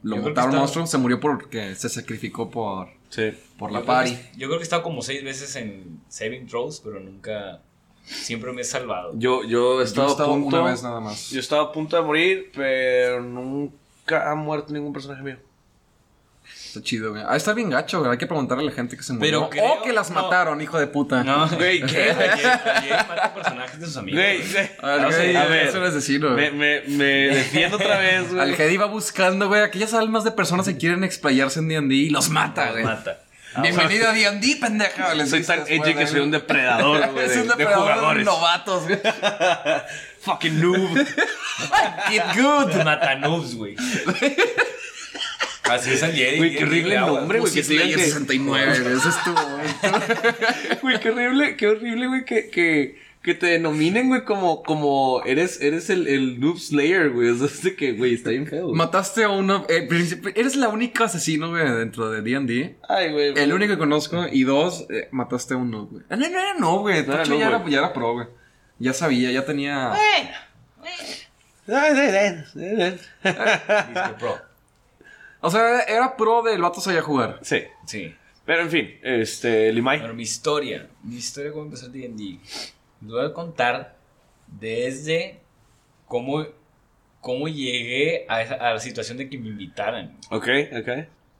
lo 0.03 0.17
Yo 0.17 0.21
mataron 0.21 0.49
está- 0.49 0.59
monstruo, 0.59 0.85
se 0.85 0.97
murió 0.97 1.21
porque 1.21 1.73
se 1.75 1.87
sacrificó 1.87 2.51
por, 2.51 2.89
Sí. 3.09 3.31
por 3.57 3.69
Yo 3.69 3.73
la 3.77 3.79
creo 3.83 3.85
party. 3.85 4.11
que- 4.11 4.31
Yo 4.37 4.47
creo 4.47 4.57
que 4.59 4.63
he 4.63 4.63
estado 4.63 4.83
como 4.83 5.01
seis 5.01 5.23
veces 5.23 5.55
en 5.55 6.01
saving 6.09 6.45
throws, 6.47 6.81
pero 6.83 6.99
nunca. 6.99 7.61
Siempre 8.03 8.51
me 8.51 8.61
he 8.61 8.65
salvado. 8.65 9.13
Yo, 9.17 9.43
yo 9.43 9.47
he 9.47 9.47
Yo 9.47 9.81
he 9.81 9.83
estado, 9.85 10.09
estado 10.09 10.31
a 10.31 10.35
punto. 10.35 10.57
una 10.61 10.69
vez 10.71 10.83
nada 10.83 10.99
más. 10.99 11.29
Yo 11.31 11.39
estaba 11.39 11.63
a 11.63 11.71
punto 11.71 11.95
de 11.95 12.03
morir, 12.03 12.51
pero 12.53 13.21
nunca 13.23 14.29
ha 14.29 14.35
muerto 14.35 14.73
ningún 14.73 14.91
personaje 14.93 15.23
mío. 15.23 15.37
Está 16.75 16.85
chido, 16.85 17.11
güey. 17.11 17.23
Ah, 17.25 17.37
está 17.37 17.53
bien 17.53 17.69
gacho, 17.69 17.99
güey. 17.99 18.11
Hay 18.11 18.17
que 18.17 18.27
preguntarle 18.27 18.63
a 18.63 18.67
la 18.67 18.71
gente 18.73 18.97
que 18.97 19.03
se 19.03 19.13
Pero 19.13 19.43
murió. 19.43 19.49
creo- 19.49 19.79
o 19.79 19.81
que 19.83 19.93
las 19.93 20.09
no. 20.11 20.21
mataron, 20.21 20.59
hijo 20.61 20.77
de 20.77 20.87
puta. 20.87 21.23
No, 21.23 21.47
Güey, 21.55 21.81
¿qué? 21.85 22.11
Ayer, 22.11 23.05
mata 23.07 23.33
personajes 23.33 23.79
de 23.79 23.85
sus 23.85 23.95
amigos. 23.95 24.19
Güey, 24.21 24.51
güey. 24.51 24.69
A 24.81 24.87
ver, 24.87 25.01
No 25.01 25.11
sé, 25.11 25.17
güey, 25.17 25.35
a 25.37 25.45
ver. 25.45 25.67
eso 25.67 25.79
no 25.79 25.85
es 25.87 25.93
decirlo, 25.93 26.31
Me, 26.31 26.49
güey. 26.49 26.81
me, 26.87 26.97
me 26.97 27.05
defiendo 27.35 27.77
otra 27.77 27.97
vez, 27.99 28.27
güey. 28.29 28.41
Al 28.41 28.55
Jedi 28.57 28.75
va 28.75 28.87
buscando, 28.87 29.47
güey, 29.47 29.61
aquellas 29.61 29.93
almas 29.93 30.25
de 30.25 30.31
personas 30.31 30.65
que 30.67 30.75
quieren 30.75 31.03
explayarse 31.05 31.59
en 31.59 31.69
D&D 31.69 31.95
y 31.95 32.09
los 32.09 32.29
mata, 32.29 32.65
Los 32.65 32.71
güey. 32.73 32.83
mata. 32.83 33.19
Ah, 33.57 33.61
Bienvenido 33.61 34.09
a 34.09 34.11
D&D, 34.11 34.57
pendeja. 34.59 35.13
Les 35.13 35.29
Soy 35.29 35.41
tan 35.43 35.59
después, 35.63 35.79
edgy 35.89 35.97
que 35.97 36.07
soy 36.07 36.19
un 36.19 36.31
depredador, 36.31 37.07
güey. 37.13 37.25
Es 37.25 37.35
de- 37.35 37.41
un 37.43 37.47
de 37.47 37.53
depredador 37.55 37.87
de 37.87 37.93
jugadores. 37.93 38.25
novatos, 38.25 38.83
güey. 38.83 38.99
Fucking 40.23 40.59
noob. 40.59 40.97
Get 42.09 42.23
good. 42.35 42.83
Mata 42.83 43.15
noobs, 43.15 43.55
güey. 43.55 43.77
Así 45.69 45.91
es 45.91 46.03
el 46.03 46.11
Jedi. 46.13 46.37
Güey, 46.37 46.55
qué 46.55 46.63
horrible 46.63 46.95
nombre, 46.97 47.39
güey. 47.39 47.53
Que 47.53 47.63
te 47.63 47.69
digan 47.69 47.87
Slayer 47.87 47.99
que- 47.99 48.05
69, 48.11 48.79
güey. 48.81 48.93
Eso 48.97 49.09
estuvo, 49.09 49.35
güey. 49.35 49.65
Güey, 50.81 50.99
qué 50.99 51.09
horrible, 51.09 51.55
qué 51.57 51.67
horrible, 51.67 52.07
güey, 52.07 52.25
que, 52.25 52.49
que, 52.49 52.99
que 53.23 53.33
te 53.33 53.47
denominen, 53.47 54.09
güey, 54.09 54.23
como, 54.23 54.61
como 54.61 55.23
eres, 55.25 55.59
eres 55.61 55.89
el, 55.89 56.07
el 56.07 56.39
noob 56.39 56.59
slayer, 56.59 57.09
güey. 57.09 57.29
O 57.29 57.35
sea, 57.37 57.47
es 57.47 57.63
de 57.63 57.75
que, 57.75 57.93
güey, 57.93 58.13
está 58.13 58.29
bien 58.29 58.45
feo. 58.45 58.65
güey. 58.67 58.75
Mataste 58.75 59.23
a 59.23 59.29
uno. 59.29 59.65
eh, 59.67 59.87
eres 60.35 60.55
la 60.55 60.67
única 60.69 61.05
asesino, 61.05 61.49
güey, 61.49 61.67
dentro 61.71 62.11
de 62.11 62.21
D&D. 62.21 62.75
Ay, 62.87 63.11
güey. 63.11 63.33
El 63.35 63.51
único 63.51 63.73
que 63.73 63.79
conozco. 63.79 64.27
Y 64.31 64.43
dos, 64.43 64.85
eh, 64.91 65.07
mataste 65.11 65.55
a 65.55 65.57
uno, 65.57 65.87
güey. 65.87 66.03
Ah, 66.09 66.15
No, 66.15 66.29
no 66.29 66.39
era 66.39 66.53
no, 66.59 66.79
güey. 66.79 67.03
No 67.05 67.17
no, 67.25 67.39
ya, 67.39 67.47
era, 67.47 67.65
ya 67.67 67.79
era 67.79 67.93
pro, 67.93 68.13
güey. 68.13 68.27
Ya 68.77 68.93
sabía, 68.93 69.31
ya 69.31 69.45
tenía. 69.45 69.93
Ay. 69.93 70.29
Disque 72.53 74.13
pro. 74.19 74.37
O 75.45 75.51
sea, 75.51 75.81
era 75.81 76.15
pro 76.17 76.41
del 76.43 76.61
vato 76.61 76.81
sabía 76.81 77.01
jugar. 77.01 77.39
Sí. 77.43 77.61
Sí. 77.85 78.13
Pero 78.45 78.61
en 78.61 78.69
fin, 78.69 78.89
este, 79.01 79.71
Limay. 79.73 79.99
Bueno, 79.99 80.13
mi 80.13 80.23
historia. 80.23 80.87
Mi 81.03 81.15
historia 81.17 81.51
cómo 81.51 81.65
empezó 81.65 81.87
el 81.87 81.91
D&D. 81.93 82.39
Les 83.01 83.11
voy 83.11 83.25
a 83.25 83.33
contar 83.33 83.95
desde 84.59 85.39
cómo, 86.07 86.45
cómo 87.21 87.47
llegué 87.47 88.25
a, 88.29 88.41
esa- 88.41 88.55
a 88.55 88.73
la 88.73 88.79
situación 88.79 89.17
de 89.17 89.29
que 89.29 89.37
me 89.37 89.49
invitaran. 89.49 90.17
Ok, 90.29 90.47
ok. 90.77 90.89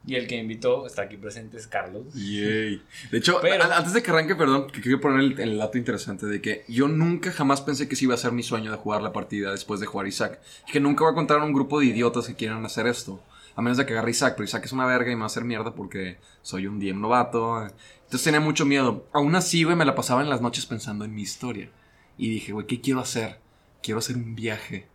Y 0.08 0.14
el 0.14 0.28
que 0.28 0.36
me 0.36 0.42
invitó, 0.42 0.86
está 0.86 1.02
aquí 1.02 1.16
presente, 1.16 1.56
es 1.56 1.66
Carlos. 1.66 2.04
Yay. 2.14 2.80
De 3.10 3.18
hecho, 3.18 3.38
Pero- 3.42 3.64
a- 3.64 3.76
antes 3.76 3.92
de 3.92 4.02
que 4.02 4.10
arranque, 4.12 4.36
perdón, 4.36 4.68
que 4.70 4.80
quiero 4.80 5.00
poner 5.00 5.20
el, 5.20 5.40
el 5.40 5.58
dato 5.58 5.78
interesante 5.78 6.26
de 6.26 6.40
que 6.40 6.64
yo 6.68 6.86
nunca 6.86 7.32
jamás 7.32 7.60
pensé 7.60 7.88
que 7.88 7.94
ese 7.94 8.04
iba 8.04 8.14
a 8.14 8.18
ser 8.18 8.30
mi 8.32 8.44
sueño 8.44 8.70
de 8.70 8.76
jugar 8.76 9.02
la 9.02 9.12
partida 9.12 9.50
después 9.50 9.80
de 9.80 9.86
jugar 9.86 10.06
Isaac. 10.06 10.40
Y 10.68 10.72
que 10.72 10.80
nunca 10.80 11.02
voy 11.04 11.12
a 11.12 11.14
contar 11.14 11.40
a 11.40 11.44
un 11.44 11.52
grupo 11.52 11.80
de 11.80 11.86
idiotas 11.86 12.26
que 12.28 12.34
quieran 12.36 12.64
hacer 12.64 12.86
esto. 12.86 13.20
A 13.56 13.62
menos 13.62 13.78
de 13.78 13.86
que 13.86 13.94
agarre 13.94 14.10
Isaac, 14.10 14.34
pero 14.36 14.44
Isaac 14.44 14.66
es 14.66 14.72
una 14.72 14.84
verga 14.84 15.10
y 15.10 15.14
me 15.14 15.20
va 15.20 15.24
a 15.24 15.26
hacer 15.26 15.44
mierda 15.44 15.74
porque 15.74 16.18
soy 16.42 16.66
un 16.66 16.78
DM 16.78 17.00
novato. 17.00 17.62
Entonces 17.62 18.22
tenía 18.22 18.38
mucho 18.38 18.66
miedo. 18.66 19.06
Aún 19.14 19.34
así, 19.34 19.64
güey, 19.64 19.74
me 19.74 19.86
la 19.86 19.94
pasaba 19.94 20.20
en 20.20 20.28
las 20.28 20.42
noches 20.42 20.66
pensando 20.66 21.06
en 21.06 21.14
mi 21.14 21.22
historia. 21.22 21.70
Y 22.18 22.28
dije, 22.28 22.52
güey, 22.52 22.66
¿qué 22.66 22.82
quiero 22.82 23.00
hacer? 23.00 23.40
Quiero 23.82 23.98
hacer 23.98 24.16
un 24.16 24.34
viaje. 24.34 24.86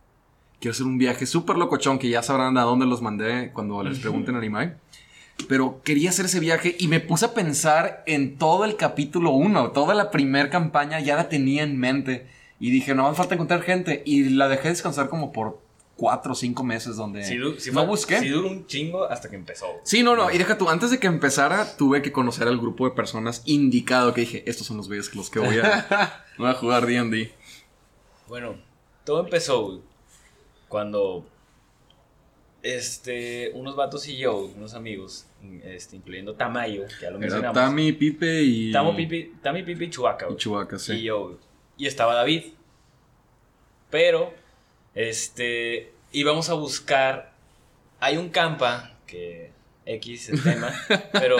Quiero 0.60 0.72
hacer 0.72 0.86
un 0.86 0.96
viaje 0.96 1.26
súper 1.26 1.56
locochón 1.56 1.98
que 1.98 2.08
ya 2.08 2.22
sabrán 2.22 2.56
a 2.56 2.62
dónde 2.62 2.86
los 2.86 3.02
mandé 3.02 3.50
cuando 3.52 3.82
les 3.82 3.98
pregunten 3.98 4.36
a 4.36 4.38
Animai. 4.38 4.76
Pero 5.48 5.80
quería 5.82 6.10
hacer 6.10 6.26
ese 6.26 6.38
viaje 6.38 6.76
y 6.78 6.86
me 6.86 7.00
puse 7.00 7.24
a 7.24 7.34
pensar 7.34 8.04
en 8.06 8.38
todo 8.38 8.64
el 8.64 8.76
capítulo 8.76 9.32
1, 9.32 9.72
toda 9.72 9.94
la 9.94 10.12
primer 10.12 10.50
campaña 10.50 11.00
ya 11.00 11.16
la 11.16 11.28
tenía 11.28 11.64
en 11.64 11.78
mente. 11.78 12.28
Y 12.60 12.70
dije, 12.70 12.94
no 12.94 13.08
me 13.08 13.16
falta 13.16 13.34
encontrar 13.34 13.62
gente. 13.62 14.04
Y 14.06 14.28
la 14.28 14.46
dejé 14.46 14.68
descansar 14.68 15.08
como 15.08 15.32
por 15.32 15.61
cuatro 16.02 16.32
o 16.32 16.34
cinco 16.34 16.64
meses 16.64 16.96
donde 16.96 17.22
Sí, 17.22 17.38
sí 17.58 17.70
no 17.70 17.86
busqué. 17.86 18.18
Sí 18.18 18.24
Sí, 18.24 18.30
duró 18.30 18.48
un 18.48 18.66
chingo 18.66 19.04
hasta 19.04 19.30
que 19.30 19.36
empezó. 19.36 19.68
no, 20.02 20.16
no. 20.16 20.32
Y 20.32 20.38
deja 20.38 20.58
tú, 20.58 20.68
antes 20.68 20.90
de 20.90 20.98
que 20.98 21.06
empezara, 21.06 21.76
tuve 21.76 22.02
que 22.02 22.10
conocer 22.10 22.48
al 22.48 22.58
grupo 22.58 22.88
de 22.88 22.90
personas 22.96 23.42
indicado 23.44 24.12
que 24.12 24.22
dije, 24.22 24.42
estos 24.50 24.66
son 24.66 24.78
los 24.78 24.88
güeyes 24.88 25.14
los 25.14 25.30
que 25.30 25.38
voy 25.38 25.60
a, 25.60 26.24
voy 26.38 26.50
a 26.50 26.54
jugar 26.54 26.86
D&D. 26.86 27.32
Bueno, 28.26 28.56
todo 29.04 29.20
empezó 29.20 29.80
cuando 30.66 31.24
este, 32.64 33.52
unos 33.54 33.76
vatos 33.76 34.08
y 34.08 34.16
yo, 34.16 34.50
unos 34.56 34.74
amigos, 34.74 35.28
este, 35.62 35.94
incluyendo 35.94 36.34
Tamayo, 36.34 36.84
que 36.88 36.94
ya 37.02 37.10
lo 37.10 37.18
Era 37.18 37.18
mencionamos. 37.18 37.54
Tami, 37.54 37.92
Pipe 37.92 38.42
y... 38.42 38.72
Tamo, 38.72 38.96
Pipi, 38.96 39.34
Tami, 39.40 39.62
Pipi 39.62 39.84
y 39.84 39.90
Chubaca, 39.90 40.26
Y. 40.28 40.36
Chewbacca, 40.36 40.80
sí. 40.80 40.94
Y 40.94 41.02
yo. 41.02 41.38
Y 41.76 41.86
estaba 41.86 42.14
David. 42.14 42.54
Pero, 43.88 44.34
este, 44.94 45.91
íbamos 46.12 46.48
a 46.50 46.54
buscar. 46.54 47.32
Hay 48.00 48.16
un 48.16 48.28
campa 48.30 48.96
que. 49.06 49.50
X 49.84 50.28
el 50.30 50.42
tema. 50.42 50.72
pero 51.12 51.36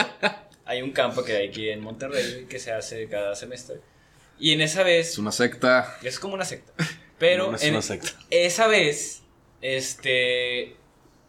hay 0.65 0.83
un 0.83 0.91
campa 0.93 1.25
que 1.25 1.37
hay 1.37 1.49
aquí 1.49 1.69
en 1.69 1.81
Monterrey 1.81 2.47
que 2.49 2.59
se 2.59 2.73
hace 2.73 3.09
cada 3.09 3.35
semestre. 3.37 3.77
Y 4.39 4.53
en 4.53 4.61
esa 4.61 4.81
Es 4.81 4.87
vez. 4.87 5.19
una 5.19 5.31
secta. 5.33 5.97
Es 6.03 6.19
como 6.19 6.35
una 6.35 6.45
secta. 6.45 6.73
Pero 7.19 7.51
No 7.51 7.57
es 7.57 7.63
en 7.63 7.75
una 7.75 7.83
secta. 7.83 8.09
esa 8.31 8.67
vez. 8.67 9.23
Este. 9.61 10.77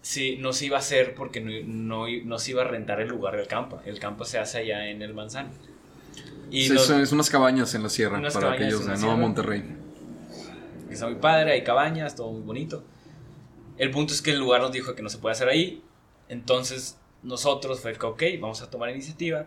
Sí, 0.02 0.38
no 0.40 0.52
se 0.52 0.66
iba 0.66 0.76
a 0.78 0.80
hacer 0.80 1.16
porque 1.16 1.40
no, 1.40 1.52
no, 1.66 2.08
no 2.26 2.40
se 2.40 2.52
iba 2.52 2.64
a 2.64 2.66
rentar 2.66 3.00
el 3.00 3.08
lugar 3.08 3.38
del 3.38 3.48
campa. 3.48 3.82
El 3.86 4.00
campa 4.00 4.26
se 4.26 4.38
hace 4.40 4.58
allá 4.58 4.90
en 4.90 5.02
el 5.02 5.14
Manzano. 5.14 5.50
Y 6.52 6.68
Sí, 6.68 6.78
son- 6.78 7.02
es 7.02 7.12
unas 7.12 7.30
cabañas 7.30 7.74
en 7.74 7.84
la 7.84 7.90
sierra 7.90 8.22
para 8.34 8.52
aquellos 8.54 8.86
de 8.86 8.98
Nuevo. 8.98 9.18
Monterrey. 9.18 9.64
está 10.92 11.06
muy 11.08 11.16
padre, 11.16 11.54
hay 11.54 11.64
cabañas, 11.64 12.16
todo 12.16 12.32
muy 12.32 12.42
bonito. 12.42 12.84
El 13.78 13.92
punto 13.92 14.14
es 14.14 14.22
que 14.22 14.32
el 14.32 14.40
lugar 14.40 14.62
nos 14.62 14.72
dijo 14.72 14.96
que 14.96 15.02
no 15.02 15.10
se 15.10 15.18
puede 15.18 15.34
hacer 15.34 15.50
ahí. 15.50 15.84
Entonces 16.30 16.98
nosotros 17.22 17.80
fue 17.80 17.94
que, 17.94 18.06
ok, 18.06 18.24
vamos 18.40 18.62
a 18.62 18.70
tomar 18.70 18.90
iniciativa. 18.90 19.46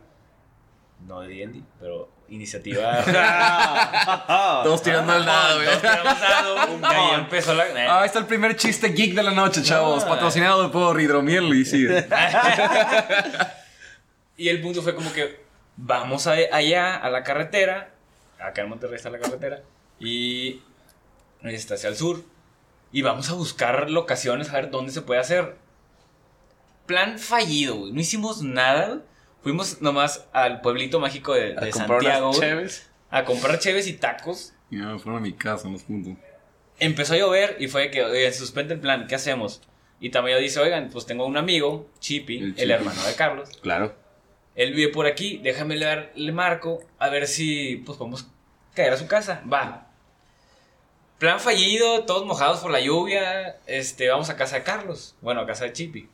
No 1.06 1.20
de 1.20 1.28
D&D, 1.28 1.62
pero 1.78 2.08
iniciativa... 2.28 3.02
Todos 4.64 4.82
tirando 4.82 5.12
al 5.12 5.24
dado, 5.26 5.56
güey. 5.56 5.66
Todos 5.66 5.80
tiramos 5.82 6.20
dado, 6.20 6.56
y 6.80 6.84
ahí 6.84 7.14
empezó 7.20 7.54
la... 7.54 7.64
Ah, 7.88 8.00
ahí 8.00 8.06
está 8.06 8.18
el 8.18 8.26
primer 8.26 8.56
chiste 8.56 8.88
geek 8.88 9.14
de 9.14 9.22
la 9.22 9.30
noche, 9.32 9.62
chavos. 9.62 10.02
No. 10.04 10.08
Patrocinado 10.08 10.72
por 10.72 11.00
Hidromiel 11.00 11.54
y 11.54 11.64
sigue. 11.64 12.06
Y 14.38 14.48
el 14.50 14.60
punto 14.60 14.82
fue 14.82 14.94
como 14.94 15.10
que 15.12 15.40
vamos 15.76 16.26
a- 16.26 16.34
allá 16.52 16.96
a 16.96 17.08
la 17.10 17.22
carretera. 17.22 17.90
Acá 18.38 18.62
en 18.62 18.68
Monterrey 18.68 18.96
está 18.96 19.08
la 19.08 19.18
carretera. 19.18 19.62
Y 19.98 20.60
está 21.42 21.74
hacia 21.74 21.88
el 21.88 21.96
sur. 21.96 22.22
Y 22.92 23.02
vamos 23.02 23.28
a 23.30 23.34
buscar 23.34 23.90
locaciones 23.90 24.50
a 24.50 24.54
ver 24.54 24.70
dónde 24.70 24.92
se 24.92 25.02
puede 25.02 25.20
hacer. 25.20 25.56
Plan 26.86 27.18
fallido, 27.18 27.76
güey. 27.76 27.92
No 27.92 28.00
hicimos 28.00 28.42
nada. 28.42 29.02
Fuimos 29.42 29.80
nomás 29.82 30.26
al 30.32 30.60
pueblito 30.60 30.98
mágico 31.00 31.34
de, 31.34 31.54
de 31.54 31.68
A 31.68 31.70
comprar 31.70 32.02
Santiago. 32.02 32.32
cheves. 32.38 32.90
A 33.10 33.24
comprar 33.24 33.58
cheves 33.58 33.86
y 33.86 33.94
tacos. 33.94 34.52
Y 34.70 34.76
me 34.76 34.98
fueron 34.98 35.18
a 35.20 35.22
mi 35.22 35.32
casa, 35.32 35.68
los 35.68 35.82
puntos. 35.84 36.14
Empezó 36.78 37.14
a 37.14 37.18
llover 37.18 37.56
y 37.60 37.68
fue 37.68 37.90
que, 37.90 38.02
oigan, 38.04 38.32
se 38.32 38.38
suspende 38.38 38.74
el 38.74 38.80
plan, 38.80 39.06
¿qué 39.06 39.14
hacemos? 39.14 39.62
Y 40.00 40.10
Tamayo 40.10 40.38
dice, 40.38 40.60
oigan, 40.60 40.90
pues 40.90 41.06
tengo 41.06 41.24
un 41.24 41.36
amigo, 41.36 41.88
Chippy, 42.00 42.54
El 42.56 42.70
hermano 42.70 43.02
de 43.04 43.14
Carlos. 43.14 43.48
Claro. 43.62 43.94
Él 44.54 44.74
vive 44.74 44.92
por 44.92 45.06
aquí, 45.06 45.38
déjame 45.38 45.76
le, 45.76 46.10
le 46.14 46.32
marco 46.32 46.80
a 46.98 47.08
ver 47.08 47.26
si 47.28 47.76
pues 47.86 47.96
podemos 47.98 48.26
caer 48.74 48.92
a 48.92 48.96
su 48.96 49.06
casa. 49.06 49.42
Va. 49.50 49.85
Plan 51.18 51.40
fallido, 51.40 52.04
todos 52.04 52.26
mojados 52.26 52.60
por 52.60 52.70
la 52.70 52.80
lluvia. 52.80 53.56
Este, 53.66 54.08
vamos 54.08 54.28
a 54.30 54.36
casa 54.36 54.56
de 54.56 54.62
Carlos. 54.64 55.14
Bueno, 55.22 55.40
a 55.40 55.46
casa 55.46 55.64
de 55.64 55.72
Chippy. 55.72 56.08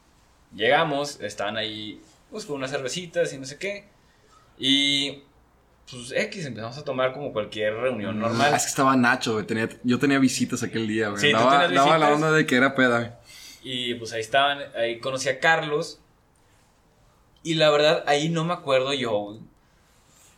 Llegamos, 0.54 1.20
estaban 1.20 1.56
ahí 1.56 2.00
pues 2.30 2.46
con 2.46 2.56
unas 2.56 2.70
cervecitas 2.70 3.32
y 3.32 3.38
no 3.38 3.44
sé 3.44 3.58
qué. 3.58 3.88
Y 4.58 5.22
pues 5.90 6.12
X, 6.12 6.46
empezamos 6.46 6.78
a 6.78 6.84
tomar 6.84 7.12
como 7.12 7.32
cualquier 7.32 7.74
reunión 7.74 8.16
Ah, 8.18 8.28
normal. 8.28 8.54
es 8.54 8.62
que 8.62 8.68
estaba 8.68 8.94
Nacho, 8.96 9.32
güey. 9.34 9.46
Tenía, 9.46 9.68
yo 9.82 9.98
tenía 9.98 10.18
visitas 10.18 10.62
aquel 10.62 10.86
día, 10.86 11.08
güey. 11.08 11.20
Sí, 11.20 11.32
daba, 11.32 11.68
daba 11.68 11.98
la 11.98 12.12
onda 12.14 12.30
de 12.30 12.46
que 12.46 12.56
era 12.56 12.74
peda, 12.74 12.98
güey. 13.00 13.10
Y 13.64 13.94
pues 13.94 14.12
ahí 14.12 14.20
estaban, 14.20 14.60
ahí 14.76 14.98
conocí 15.00 15.28
a 15.28 15.40
Carlos. 15.40 16.00
Y 17.42 17.54
la 17.54 17.70
verdad, 17.70 18.04
ahí 18.06 18.28
no 18.28 18.44
me 18.44 18.52
acuerdo 18.54 18.92
yo, 18.92 19.10
güey, 19.18 19.40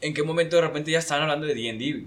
en 0.01 0.15
qué 0.15 0.23
momento 0.23 0.57
de 0.57 0.63
repente 0.63 0.91
ya 0.91 0.99
estaban 1.01 1.25
hablando 1.25 1.47
de 1.47 1.55
D&D. 1.55 2.07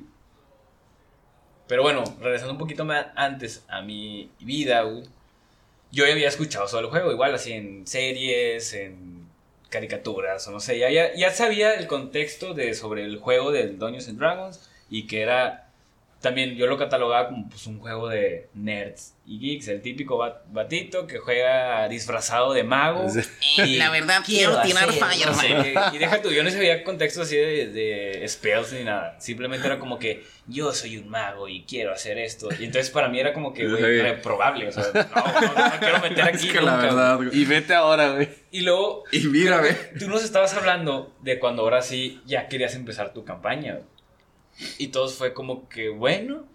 Pero 1.67 1.81
bueno, 1.81 2.03
regresando 2.21 2.53
un 2.53 2.59
poquito 2.59 2.85
más 2.85 3.07
antes 3.15 3.63
a 3.67 3.81
mi 3.81 4.29
vida, 4.39 4.81
güey, 4.81 5.03
yo 5.91 6.05
había 6.05 6.27
escuchado 6.27 6.67
sobre 6.67 6.85
el 6.85 6.91
juego, 6.91 7.11
igual 7.11 7.33
así 7.33 7.53
en 7.53 7.85
series, 7.87 8.73
en 8.73 9.27
caricaturas 9.69 10.47
o 10.47 10.51
no 10.51 10.59
sé, 10.59 10.79
ya, 10.79 10.89
ya, 10.89 11.13
ya 11.15 11.31
sabía 11.31 11.73
el 11.73 11.87
contexto 11.87 12.53
de, 12.53 12.73
sobre 12.73 13.03
el 13.03 13.17
juego 13.17 13.51
del 13.51 13.77
Dungeons 13.77 14.07
and 14.07 14.19
Dragons 14.19 14.69
y 14.89 15.07
que 15.07 15.21
era 15.21 15.66
también 16.21 16.55
yo 16.55 16.65
lo 16.67 16.77
catalogaba 16.77 17.29
como 17.29 17.47
pues, 17.49 17.67
un 17.67 17.79
juego 17.79 18.09
de 18.09 18.49
nerds 18.55 19.13
y 19.25 19.39
geeks, 19.39 19.67
el 19.67 19.81
típico 19.81 20.17
bat- 20.17 20.41
batito 20.51 21.05
que 21.05 21.19
juega 21.19 21.87
disfrazado 21.89 22.53
de 22.53 22.63
mago. 22.63 23.05
y 23.57 23.75
La 23.75 23.89
verdad, 23.91 24.23
quiero 24.25 24.59
tirar 24.61 24.91
Fireman. 24.91 25.19
no 25.27 25.33
sé 25.35 25.73
y 25.93 25.97
deja 25.97 26.21
tú, 26.21 26.31
yo 26.31 26.43
no 26.43 26.49
sabía 26.49 26.83
contexto 26.83 27.21
así 27.23 27.35
de, 27.35 27.67
de 27.67 28.27
spells 28.27 28.71
ni 28.73 28.83
nada. 28.83 29.19
Simplemente 29.19 29.67
era 29.67 29.77
como 29.79 29.99
que 29.99 30.23
yo 30.47 30.71
soy 30.73 30.97
un 30.97 31.09
mago 31.09 31.47
y 31.49 31.65
quiero 31.65 31.91
hacer 31.91 32.17
esto. 32.17 32.47
Y 32.57 32.63
entonces 32.65 32.89
para 32.89 33.09
mí 33.09 33.19
era 33.19 33.33
como 33.33 33.53
que, 33.53 33.67
güey, 33.67 33.77
Sí. 33.83 34.01
reprobable. 34.01 34.69
O 34.69 34.71
sea, 34.71 34.85
no, 34.93 35.41
no, 35.41 35.53
no 35.53 35.69
me 35.71 35.79
quiero 35.79 35.99
meter 35.99 36.21
aquí. 36.33 36.47
Es 36.47 36.53
que 36.53 36.61
la 36.61 36.77
verdad, 36.77 37.17
güey. 37.17 37.29
Y 37.33 37.45
vete 37.45 37.73
ahora, 37.75 38.11
güey. 38.13 38.29
Y 38.51 38.61
luego 38.61 39.03
Y 39.11 39.19
mira, 39.27 39.59
güey. 39.59 39.75
tú 39.99 40.07
nos 40.07 40.23
estabas 40.23 40.53
hablando 40.55 41.13
de 41.21 41.37
cuando 41.37 41.63
ahora 41.63 41.81
sí 41.81 42.21
ya 42.25 42.47
querías 42.47 42.75
empezar 42.75 43.13
tu 43.13 43.23
campaña. 43.25 43.73
güey. 43.73 43.85
Y 44.77 44.87
todos 44.87 45.15
fue 45.15 45.33
como 45.33 45.67
que, 45.69 45.89
bueno, 45.89 46.45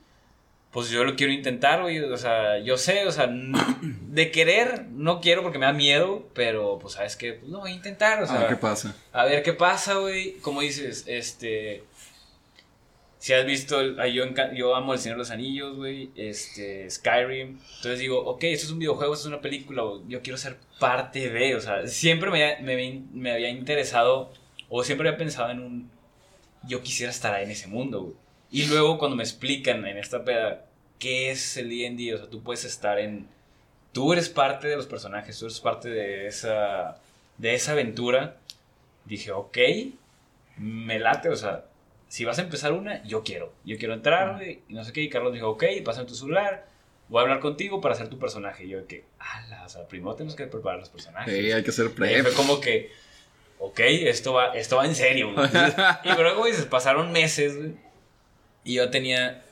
pues 0.72 0.88
yo 0.90 1.04
lo 1.04 1.14
quiero 1.16 1.32
intentar, 1.32 1.82
güey. 1.82 1.98
O 2.00 2.16
sea, 2.16 2.58
yo 2.58 2.76
sé, 2.78 3.06
o 3.06 3.12
sea, 3.12 3.28
de 3.82 4.30
querer 4.30 4.86
no 4.90 5.20
quiero 5.20 5.42
porque 5.42 5.58
me 5.58 5.66
da 5.66 5.72
miedo, 5.72 6.26
pero 6.34 6.78
pues 6.80 6.94
sabes 6.94 7.16
que, 7.16 7.34
pues 7.34 7.50
lo 7.50 7.60
voy 7.60 7.72
a 7.72 7.74
intentar, 7.74 8.22
o 8.22 8.26
sea, 8.26 8.36
A 8.36 8.40
ver 8.40 8.48
qué 8.48 8.56
pasa. 8.56 8.96
a 9.12 9.24
ver 9.26 9.42
qué 9.42 9.52
pasa, 9.52 9.94
güey. 9.94 10.32
Como 10.38 10.60
dices, 10.62 11.04
este. 11.06 11.84
Si 13.18 13.32
has 13.32 13.46
visto, 13.46 13.80
el- 13.80 13.96
yo, 14.12 14.24
yo 14.52 14.74
amo 14.74 14.94
El 14.94 14.98
Señor 14.98 15.16
de 15.16 15.20
los 15.20 15.30
Anillos, 15.30 15.76
güey. 15.76 16.10
Este, 16.16 16.90
Skyrim. 16.90 17.50
Entonces 17.76 18.00
digo, 18.00 18.18
ok, 18.18 18.42
esto 18.44 18.66
es 18.66 18.72
un 18.72 18.80
videojuego, 18.80 19.14
esto 19.14 19.28
es 19.28 19.32
una 19.32 19.40
película, 19.40 19.82
yo 20.08 20.22
quiero 20.22 20.36
ser 20.36 20.56
parte 20.80 21.30
de. 21.30 21.54
O 21.54 21.60
sea, 21.60 21.86
siempre 21.86 22.30
me, 22.30 22.56
me, 22.62 23.02
me 23.12 23.30
había 23.32 23.48
interesado, 23.50 24.32
o 24.68 24.82
siempre 24.82 25.08
había 25.08 25.18
pensado 25.18 25.50
en 25.52 25.60
un. 25.60 25.90
Yo 26.66 26.82
quisiera 26.82 27.10
estar 27.10 27.40
en 27.40 27.50
ese 27.50 27.66
mundo, 27.66 28.02
güey. 28.02 28.14
Y 28.50 28.66
luego 28.66 28.98
cuando 28.98 29.16
me 29.16 29.22
explican 29.22 29.86
en 29.86 29.96
esta 29.96 30.24
peda 30.24 30.66
qué 30.98 31.30
es 31.30 31.56
el 31.56 31.70
D&D, 31.70 32.14
o 32.14 32.18
sea, 32.18 32.26
tú 32.28 32.42
puedes 32.42 32.64
estar 32.64 32.98
en... 32.98 33.26
Tú 33.92 34.12
eres 34.12 34.28
parte 34.28 34.68
de 34.68 34.76
los 34.76 34.86
personajes, 34.86 35.38
tú 35.38 35.46
eres 35.46 35.60
parte 35.60 35.88
de 35.90 36.26
esa, 36.26 36.98
de 37.38 37.54
esa 37.54 37.72
aventura. 37.72 38.36
Dije, 39.04 39.32
ok, 39.32 39.58
me 40.56 40.98
late, 40.98 41.28
o 41.28 41.36
sea, 41.36 41.64
si 42.08 42.24
vas 42.24 42.38
a 42.38 42.42
empezar 42.42 42.72
una, 42.72 43.02
yo 43.04 43.22
quiero. 43.22 43.52
Yo 43.64 43.78
quiero 43.78 43.94
entrar, 43.94 44.36
güey, 44.36 44.60
y 44.68 44.74
no 44.74 44.84
sé 44.84 44.92
qué. 44.92 45.00
Y 45.02 45.08
Carlos 45.08 45.32
dijo, 45.32 45.48
ok, 45.50 45.64
pásame 45.84 46.06
tu 46.06 46.14
celular, 46.14 46.66
voy 47.08 47.18
a 47.18 47.22
hablar 47.22 47.40
contigo 47.40 47.80
para 47.80 47.94
hacer 47.94 48.08
tu 48.08 48.18
personaje. 48.18 48.64
Y 48.64 48.68
yo 48.68 48.78
de 48.78 48.84
que, 48.84 49.04
ala, 49.18 49.64
o 49.64 49.68
sea, 49.68 49.86
primero 49.88 50.14
tenemos 50.14 50.36
que 50.36 50.46
preparar 50.46 50.78
los 50.80 50.88
personajes. 50.90 51.32
Sí, 51.34 51.52
hay 51.52 51.62
que 51.62 51.70
hacer 51.70 51.86
Y 51.86 51.88
prep. 51.90 52.22
fue 52.26 52.34
como 52.34 52.60
que, 52.60 52.90
ok, 53.62 53.78
esto 53.80 54.32
va, 54.34 54.54
esto 54.54 54.76
va 54.76 54.86
en 54.86 54.94
serio. 54.94 55.32
güey. 55.32 55.48
y 56.04 56.20
luego, 56.20 56.46
se 56.52 56.64
pasaron 56.64 57.12
meses, 57.12 57.56
güey. 57.56 57.74
Y 58.64 58.74
yo 58.74 58.90
tenía, 58.90 59.42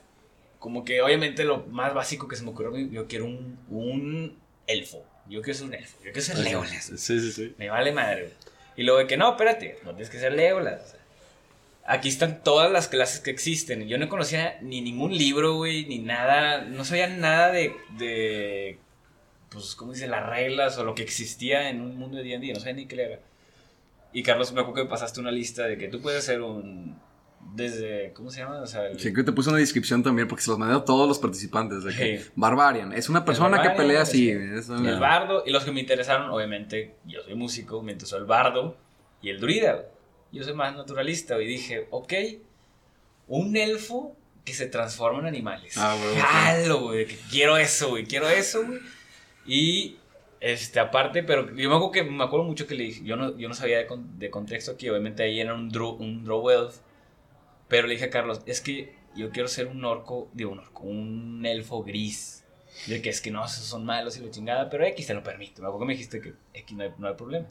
como 0.59 0.85
que, 0.85 1.01
obviamente, 1.01 1.45
lo 1.45 1.59
más 1.67 1.95
básico 1.95 2.27
que 2.27 2.35
se 2.35 2.43
me 2.43 2.51
ocurrió, 2.51 2.77
yo 2.77 3.07
quiero 3.07 3.27
un, 3.27 3.59
un 3.71 4.37
elfo. 4.67 5.05
Yo 5.29 5.43
quiero 5.43 5.59
ser 5.59 5.69
un 5.69 5.75
elfo. 5.75 5.97
Yo 5.99 6.13
quiero 6.13 6.23
ser 6.23 6.39
Legolas. 6.39 6.93
Sí, 6.97 7.21
sí, 7.21 7.31
sí. 7.33 7.55
Me 7.57 7.71
vale 7.71 7.93
madre, 7.93 8.23
güey. 8.23 8.35
Y 8.77 8.83
luego 8.83 8.99
de 8.99 9.07
que, 9.07 9.17
no, 9.17 9.31
espérate, 9.31 9.79
no 9.85 9.91
tienes 9.91 10.11
que 10.11 10.19
ser 10.19 10.33
Legolas. 10.33 10.83
o 10.83 10.89
sea, 10.89 11.01
Aquí 11.87 12.09
están 12.09 12.43
todas 12.43 12.71
las 12.71 12.89
clases 12.89 13.21
que 13.21 13.31
existen. 13.31 13.87
Yo 13.87 13.97
no 13.97 14.09
conocía 14.09 14.59
ni 14.61 14.81
ningún 14.81 15.17
libro, 15.17 15.55
güey, 15.55 15.87
ni 15.87 15.99
nada. 15.99 16.63
No 16.63 16.85
sabía 16.85 17.07
nada 17.07 17.53
de, 17.53 17.75
de 17.97 18.79
pues, 19.51 19.77
¿cómo 19.77 19.93
dice? 19.93 20.09
Las 20.09 20.29
reglas 20.29 20.79
o 20.79 20.85
lo 20.85 20.95
que 20.95 21.03
existía 21.03 21.71
en 21.71 21.81
un 21.81 21.97
mundo 21.97 22.17
de 22.17 22.25
D&D. 22.25 22.53
No 22.53 22.61
sabía 22.61 22.75
ni 22.75 22.87
qué 22.87 22.97
le 22.97 23.05
era. 23.05 23.21
Y 24.13 24.23
Carlos, 24.23 24.53
me 24.53 24.61
acuerdo 24.61 24.75
que 24.77 24.85
me 24.85 24.91
pasaste 24.91 25.21
una 25.21 25.31
lista 25.31 25.65
de 25.67 25.79
que 25.79 25.89
tú 25.89 26.01
puedes 26.01 26.25
ser 26.25 26.41
un, 26.43 26.99
desde, 27.55 28.13
¿cómo 28.13 28.31
se 28.31 28.41
llama? 28.41 28.61
O 28.61 28.67
sea, 28.67 28.87
el- 28.89 28.99
Sí, 28.99 29.13
que 29.13 29.23
te 29.23 29.33
puse 29.33 29.51
una 29.51 29.59
descripción 29.59 30.03
también 30.03 30.27
porque 30.29 30.43
se 30.43 30.51
los 30.51 30.59
mandé 30.59 30.75
a 30.77 30.85
todos 30.85 31.07
los 31.09 31.19
participantes. 31.19 31.85
De 31.85 31.95
que 31.95 32.19
Sí. 32.19 32.31
Barbarian 32.35 32.93
es 32.93 33.09
una 33.09 33.25
persona 33.25 33.63
que 33.63 33.71
pelea 33.71 34.03
así. 34.03 34.31
es 34.31 34.69
una- 34.69 34.91
el 34.91 34.99
bardo, 35.01 35.45
y 35.47 35.51
los 35.51 35.65
que 35.65 35.73
me 35.73 35.81
interesaron, 35.81 36.31
obviamente, 36.31 36.97
yo 37.07 37.23
soy 37.23 37.35
músico, 37.35 37.83
me 37.83 37.93
interesó 37.93 38.17
el 38.17 38.25
bardo 38.25 38.77
y 39.23 39.31
el 39.31 39.41
druida. 39.41 39.87
Yo 40.33 40.45
soy 40.45 40.55
más 40.55 40.75
naturalista 40.77 41.41
y 41.41 41.47
dije, 41.47 41.87
ok, 41.91 42.13
un 43.29 43.57
elfo 43.57 44.17
que 44.45 44.53
se 44.55 44.67
transforma 44.67 45.21
en 45.21 45.27
animales. 45.27 45.75
Ah, 45.77 45.97
güey. 46.01 46.17
Jalo, 46.17 46.91
quiero 47.31 47.57
eso, 47.57 47.91
güey, 47.91 48.05
quiero 48.07 48.29
eso, 48.29 48.65
güey. 48.67 48.81
Y, 49.47 49.97
este, 50.41 50.81
aparte, 50.81 51.23
pero 51.23 51.47
yo 51.55 51.69
me 51.69 51.75
acuerdo, 51.77 51.91
que, 51.93 52.03
me 52.05 52.25
acuerdo 52.25 52.45
mucho 52.45 52.67
que 52.67 52.75
le 52.75 52.85
dije, 52.85 53.05
yo 53.05 53.17
no, 53.17 53.37
yo 53.37 53.49
no 53.49 53.55
sabía 53.55 53.79
de, 53.79 53.87
con- 53.87 54.19
de 54.19 54.31
contexto 54.31 54.73
aquí, 54.73 54.89
obviamente 54.89 55.23
ahí 55.23 55.39
era 55.41 55.55
un 55.55 55.69
draw, 55.69 55.91
un 55.97 56.25
draw 56.25 56.49
elf, 56.51 56.77
pero 57.69 57.87
le 57.87 57.95
dije 57.95 58.07
a 58.07 58.11
Carlos, 58.11 58.41
es 58.47 58.61
que 58.61 58.95
yo 59.17 59.31
quiero 59.31 59.49
ser 59.49 59.67
un 59.67 59.85
orco, 59.85 60.29
digo 60.33 60.51
un 60.53 60.61
orco, 60.61 60.83
un 60.85 61.45
elfo 61.47 61.83
gris. 61.83 62.37
De 62.87 63.03
que 63.03 63.11
es 63.11 63.21
que 63.21 63.31
no, 63.31 63.45
esos 63.45 63.65
son 63.65 63.85
malos 63.85 64.17
y 64.17 64.21
la 64.25 64.31
chingada, 64.31 64.71
pero 64.71 64.85
X 64.87 65.07
te 65.09 65.13
lo 65.13 65.23
permite. 65.23 65.61
Me 65.61 65.67
acuerdo 65.67 65.81
que 65.81 65.87
me 65.87 65.93
dijiste 65.93 66.21
que 66.23 66.33
X 66.55 66.77
no 66.77 66.85
hay, 66.85 66.91
no 66.97 67.09
hay 67.09 67.15
problema. 67.15 67.47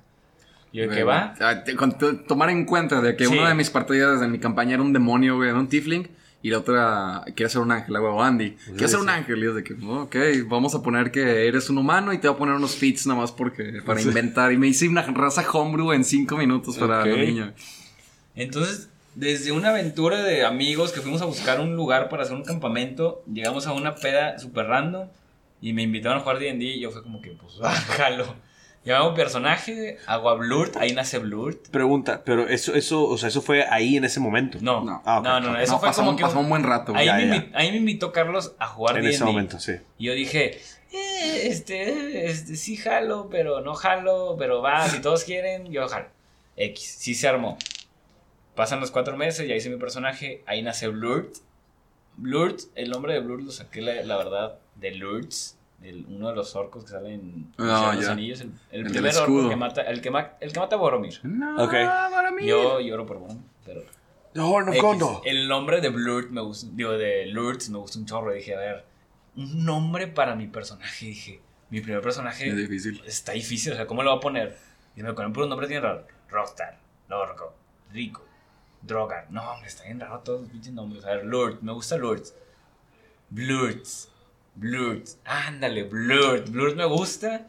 Y 0.71 0.79
yo, 0.79 0.89
que 0.89 1.03
va? 1.03 1.35
Ah, 1.39 1.63
con- 1.77 1.97
tomar 2.25 2.49
en 2.49 2.65
cuenta 2.65 2.99
de 3.01 3.15
que 3.15 3.25
Sí. 3.25 3.37
una 3.37 3.49
de 3.49 3.53
mis 3.53 3.69
partidas 3.69 4.19
de 4.21 4.27
mi 4.27 4.39
campaña 4.39 4.73
era 4.75 4.81
un 4.81 4.91
demonio, 4.93 5.35
güey, 5.35 5.49
era 5.49 5.59
un 5.59 5.67
tiefling. 5.67 6.07
Y 6.41 6.51
la 6.51 6.59
otra 6.59 7.25
quiere 7.35 7.49
ser 7.49 7.61
un 7.61 7.71
ángel, 7.71 7.99
güey, 7.99 8.13
o 8.13 8.23
Andy. 8.23 8.51
Quiere 8.67 8.87
ser 8.87 8.99
un 8.99 9.09
ángel. 9.09 9.43
Y 9.43 9.47
es 9.47 9.55
de 9.55 9.63
que, 9.63 9.73
ok, 9.73 10.15
vamos 10.47 10.73
a 10.73 10.81
poner 10.81 11.11
que 11.11 11.47
eres 11.47 11.69
un 11.69 11.77
humano 11.77 12.13
y 12.13 12.17
te 12.17 12.27
voy 12.29 12.35
a 12.35 12.39
poner 12.39 12.55
unos 12.55 12.75
feats 12.77 13.05
nada 13.07 13.19
más 13.19 13.31
porque, 13.33 13.81
para 13.85 14.01
inventar. 14.01 14.53
Y 14.53 14.57
me 14.57 14.67
hice 14.67 14.87
una 14.87 15.01
raza 15.01 15.45
homebrew 15.51 15.91
en 15.91 16.05
cinco 16.05 16.37
minutos 16.37 16.77
para 16.77 17.01
Ok. 17.01 17.07
la 17.07 17.15
niña. 17.17 17.53
Entonces, 18.35 18.89
desde 19.15 19.51
una 19.51 19.69
aventura 19.71 20.23
de 20.23 20.45
amigos 20.45 20.93
que 20.93 21.01
fuimos 21.01 21.21
a 21.21 21.25
buscar 21.25 21.59
un 21.59 21.75
lugar 21.75 22.07
para 22.07 22.23
hacer 22.23 22.35
un 22.37 22.43
campamento, 22.45 23.21
llegamos 23.31 23.67
a 23.67 23.73
una 23.73 23.95
peda 23.95 24.39
super 24.39 24.65
random 24.67 25.09
y 25.61 25.73
me 25.73 25.81
invitaron 25.83 26.19
a 26.19 26.21
jugar 26.21 26.39
D&D 26.39 26.63
y 26.63 26.79
yo 26.79 26.91
fue 26.91 27.03
como 27.03 27.21
que, 27.21 27.31
pues, 27.31 27.57
bájalo. 27.59 28.33
Llamamos 28.85 29.13
personaje, 29.15 29.97
hago 30.07 30.29
a 30.29 30.35
Blurt, 30.35 30.77
ahí 30.77 30.93
nace 30.93 31.19
Blurt. 31.19 31.67
Pregunta, 31.69 32.23
pero 32.23 32.47
eso, 32.47 32.73
eso, 32.75 33.03
o 33.03 33.17
sea, 33.17 33.27
eso 33.29 33.41
fue 33.41 33.65
ahí 33.69 33.97
en 33.97 34.05
ese 34.05 34.19
momento. 34.21 34.57
No, 34.61 34.79
No. 34.83 34.85
no, 34.85 35.01
Ah, 35.05 35.39
no, 35.41 35.59
eso 35.59 35.73
No, 35.73 35.79
fue 35.79 35.89
pasó, 35.89 36.01
como 36.01 36.11
un- 36.11 36.15
que... 36.17 36.23
pasó 36.23 36.39
un 36.39 36.49
buen 36.49 36.63
rato. 36.63 36.93
ahí, 36.95 37.05
ya, 37.05 37.15
me 37.15 37.27
ya. 37.27 37.35
invi- 37.35 37.51
ahí 37.53 37.71
me 37.71 37.77
invitó 37.77 38.11
Carlos 38.13 38.53
a 38.57 38.67
jugar 38.67 38.95
En 38.97 39.03
D&D. 39.03 39.15
ese 39.15 39.25
momento, 39.25 39.59
sí. 39.59 39.73
Y 39.97 40.05
yo 40.05 40.13
dije, 40.13 40.59
eh, 40.93 41.41
este, 41.47 42.25
este, 42.31 42.55
sí 42.55 42.77
jalo, 42.77 43.27
pero 43.29 43.61
no 43.61 43.75
jalo, 43.75 44.35
pero 44.39 44.61
va, 44.61 44.87
si 44.87 44.99
todos 45.01 45.23
quieren, 45.25 45.71
yo 45.71 45.87
jalo. 45.87 46.07
X, 46.55 46.95
sí 46.99 47.13
se 47.15 47.27
armó. 47.27 47.57
Pasan 48.55 48.79
los 48.79 48.91
cuatro 48.91 49.15
meses, 49.17 49.47
ya 49.47 49.55
hice 49.55 49.69
mi 49.69 49.77
personaje, 49.77 50.41
ahí 50.45 50.61
nace 50.61 50.87
Blurt. 50.87 51.35
Blurt, 52.17 52.59
el 52.75 52.89
nombre 52.89 53.13
de 53.13 53.19
Blurt 53.19 53.43
lo 53.43 53.51
saqué, 53.51 53.81
la, 53.81 54.01
la 54.03 54.17
verdad, 54.17 54.55
de 54.75 54.91
Lurtz, 54.91 55.55
el- 55.83 56.05
uno 56.07 56.29
de 56.29 56.35
los 56.35 56.55
orcos 56.55 56.83
que 56.83 56.91
salen 56.91 57.13
en 57.13 57.53
los. 57.57 58.07
Anillos, 58.07 58.41
el, 58.41 58.47
el 58.47 58.53
El 58.71 58.83
del 58.83 58.91
primer 58.93 59.15
orco 59.17 59.49
que 59.49 59.55
mata, 59.55 59.81
el 59.83 60.01
que, 60.01 60.11
ma- 60.11 60.33
el 60.39 60.51
que 60.53 60.59
mata 60.59 60.75
a 60.75 60.79
Boromir. 60.79 61.19
No, 61.23 61.63
Ok. 61.63 61.71
para 61.71 62.31
mí. 62.31 62.45
Yo 62.45 62.79
lloro 62.79 63.05
por 63.05 63.17
Boromir, 63.19 63.43
pero... 63.65 63.81
No, 64.35 64.61
no, 64.61 64.71
X. 64.71 64.81
Condo. 64.81 65.21
El 65.25 65.47
nombre 65.47 65.81
de 65.81 65.89
Blurt 65.89 66.29
me 66.29 66.41
gusta, 66.41 66.67
digo, 66.73 66.91
de 66.91 67.25
Lurtz 67.27 67.69
me 67.69 67.79
gusta 67.79 67.97
un 67.97 68.05
chorro. 68.05 68.31
Dije, 68.31 68.53
a 68.55 68.59
ver, 68.59 68.85
un 69.35 69.65
nombre 69.65 70.07
para 70.07 70.35
mi 70.35 70.47
personaje. 70.47 71.07
Dije, 71.07 71.41
mi 71.71 71.81
primer 71.81 72.01
personaje 72.01 72.47
Es 72.47 72.55
difícil. 72.55 73.01
está 73.05 73.31
difícil, 73.31 73.73
o 73.73 73.75
sea, 73.75 73.87
¿cómo 73.87 74.03
lo 74.03 74.11
voy 74.11 74.17
a 74.17 74.21
poner? 74.21 74.57
Y 74.95 75.01
me 75.01 75.13
ponen 75.13 75.33
por 75.33 75.43
un 75.43 75.49
nombre 75.49 75.65
bien 75.67 75.81
raro. 75.81 76.05
Rockstar, 76.29 76.77
Lorco, 77.07 77.55
Rico, 77.91 78.23
Drogar. 78.83 79.27
No, 79.31 79.51
hombre, 79.51 79.67
está 79.67 79.85
bien 79.85 79.99
raro 79.99 80.19
todos 80.19 80.41
los 80.41 80.49
pinches 80.51 80.73
nombres. 80.73 81.03
A 81.05 81.09
ver, 81.15 81.25
Lurt, 81.25 81.61
me 81.61 81.71
gusta 81.71 81.97
Lurt. 81.97 82.25
Blurt, 83.31 83.85
Blurt, 84.59 85.05
ándale, 85.25 85.83
Blurt. 85.83 86.49
Blurt 86.49 86.75
me 86.75 86.85
gusta. 86.85 87.47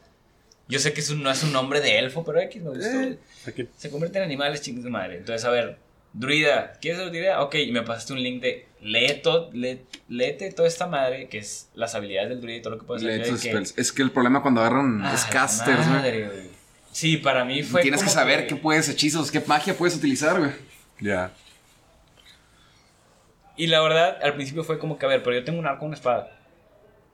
Yo 0.68 0.78
sé 0.78 0.92
que 0.92 1.00
es 1.00 1.10
un- 1.10 1.22
no 1.24 1.30
es 1.30 1.42
un 1.42 1.52
nombre 1.52 1.80
de 1.80 1.98
elfo, 1.98 2.24
pero 2.24 2.38
X 2.40 2.62
me 2.62 2.70
gustó. 2.70 3.00
Eh, 3.00 3.18
aquí. 3.46 3.68
Se 3.76 3.90
convierten 3.90 4.22
en 4.22 4.26
animales, 4.26 4.62
chingos 4.62 4.84
de 4.84 4.90
madre. 4.90 5.16
Entonces, 5.16 5.44
a 5.44 5.50
ver, 5.50 5.78
druida, 6.12 6.74
¿quieres 6.80 7.00
ser 7.00 7.10
druida? 7.10 7.42
Ok, 7.42 7.56
y 7.56 7.72
me 7.72 7.82
pasaste 7.82 8.12
un 8.12 8.22
link 8.22 8.40
de 8.40 8.66
lee 8.80 9.20
todo, 9.22 9.50
lee- 9.52 9.80
léete 10.08 10.52
toda 10.52 10.68
esta 10.68 10.86
madre, 10.86 11.28
que 11.28 11.38
es 11.38 11.68
las 11.74 11.96
habilidades 11.96 12.28
del 12.30 12.40
druida 12.40 12.58
y 12.58 12.62
todo 12.62 12.74
lo 12.74 12.78
que 12.80 12.86
puedes 12.86 13.02
hacer. 13.32 13.62
Es 13.76 13.92
que 13.92 14.02
el 14.02 14.12
problema 14.12 14.40
cuando 14.42 14.60
agarran 14.60 15.00
Ah, 15.04 15.12
es 15.12 15.24
casters, 15.24 15.78
güey. 15.78 15.88
madre, 15.88 16.26
güey. 16.28 16.50
Sí, 16.92 17.16
para 17.16 17.44
mí 17.44 17.62
fue. 17.64 17.82
Tienes 17.82 18.02
que 18.04 18.08
saber 18.08 18.46
qué 18.46 18.54
puedes 18.56 18.88
hechizos, 18.88 19.30
qué 19.32 19.40
magia 19.40 19.74
puedes 19.76 19.96
utilizar, 19.96 20.38
güey. 20.38 20.52
Ya. 21.00 21.32
Y 23.56 23.66
la 23.66 23.80
verdad, 23.82 24.18
al 24.22 24.34
principio 24.34 24.64
fue 24.64 24.78
como 24.78 24.98
que, 24.98 25.06
a 25.06 25.08
ver, 25.08 25.22
pero 25.22 25.36
yo 25.36 25.44
tengo 25.44 25.58
un 25.58 25.66
arco, 25.66 25.84
una 25.84 25.94
espada. 25.96 26.36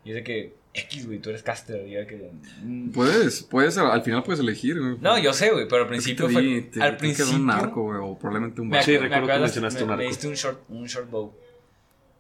Y 0.07 0.11
es 0.11 0.15
de 0.15 0.23
que, 0.25 0.55
X, 0.73 1.07
güey, 1.07 1.19
tú 1.19 1.31
eres 1.31 1.43
caster. 1.43 1.85
Y 1.87 1.91
yo 1.93 1.99
de 2.01 2.07
que. 2.07 2.31
mm. 2.63 2.93
Puedes, 2.93 3.43
puedes, 3.43 3.77
al 3.77 4.03
final 4.03 4.23
puedes 4.23 4.39
elegir, 4.41 4.79
güey. 4.81 4.97
No, 5.01 5.19
yo 5.19 5.33
sé, 5.33 5.51
güey, 5.51 5.67
pero 5.69 5.83
al 5.83 5.89
principio 5.89 6.29
fue. 6.31 6.43
di- 6.43 6.63
te- 6.63 6.81
al 6.83 6.97
principio. 6.97 7.35
un 7.35 7.51
arco, 7.51 7.83
güey, 7.83 7.99
o 8.01 8.17
probablemente 8.17 8.61
un 8.61 8.69
Me. 8.69 8.83
Sí, 8.85 8.93
ac- 8.93 9.01
me 9.01 9.09
recuerdo 9.09 9.27
que 9.35 9.39
mencionaste 9.41 9.79
me- 9.81 9.83
un 9.85 9.89
me 9.89 9.95
arco. 9.95 10.09
diste 10.09 10.29
un 10.29 10.35
short, 10.35 10.61
un 10.69 10.87
short 10.87 11.11
bow. 11.11 11.35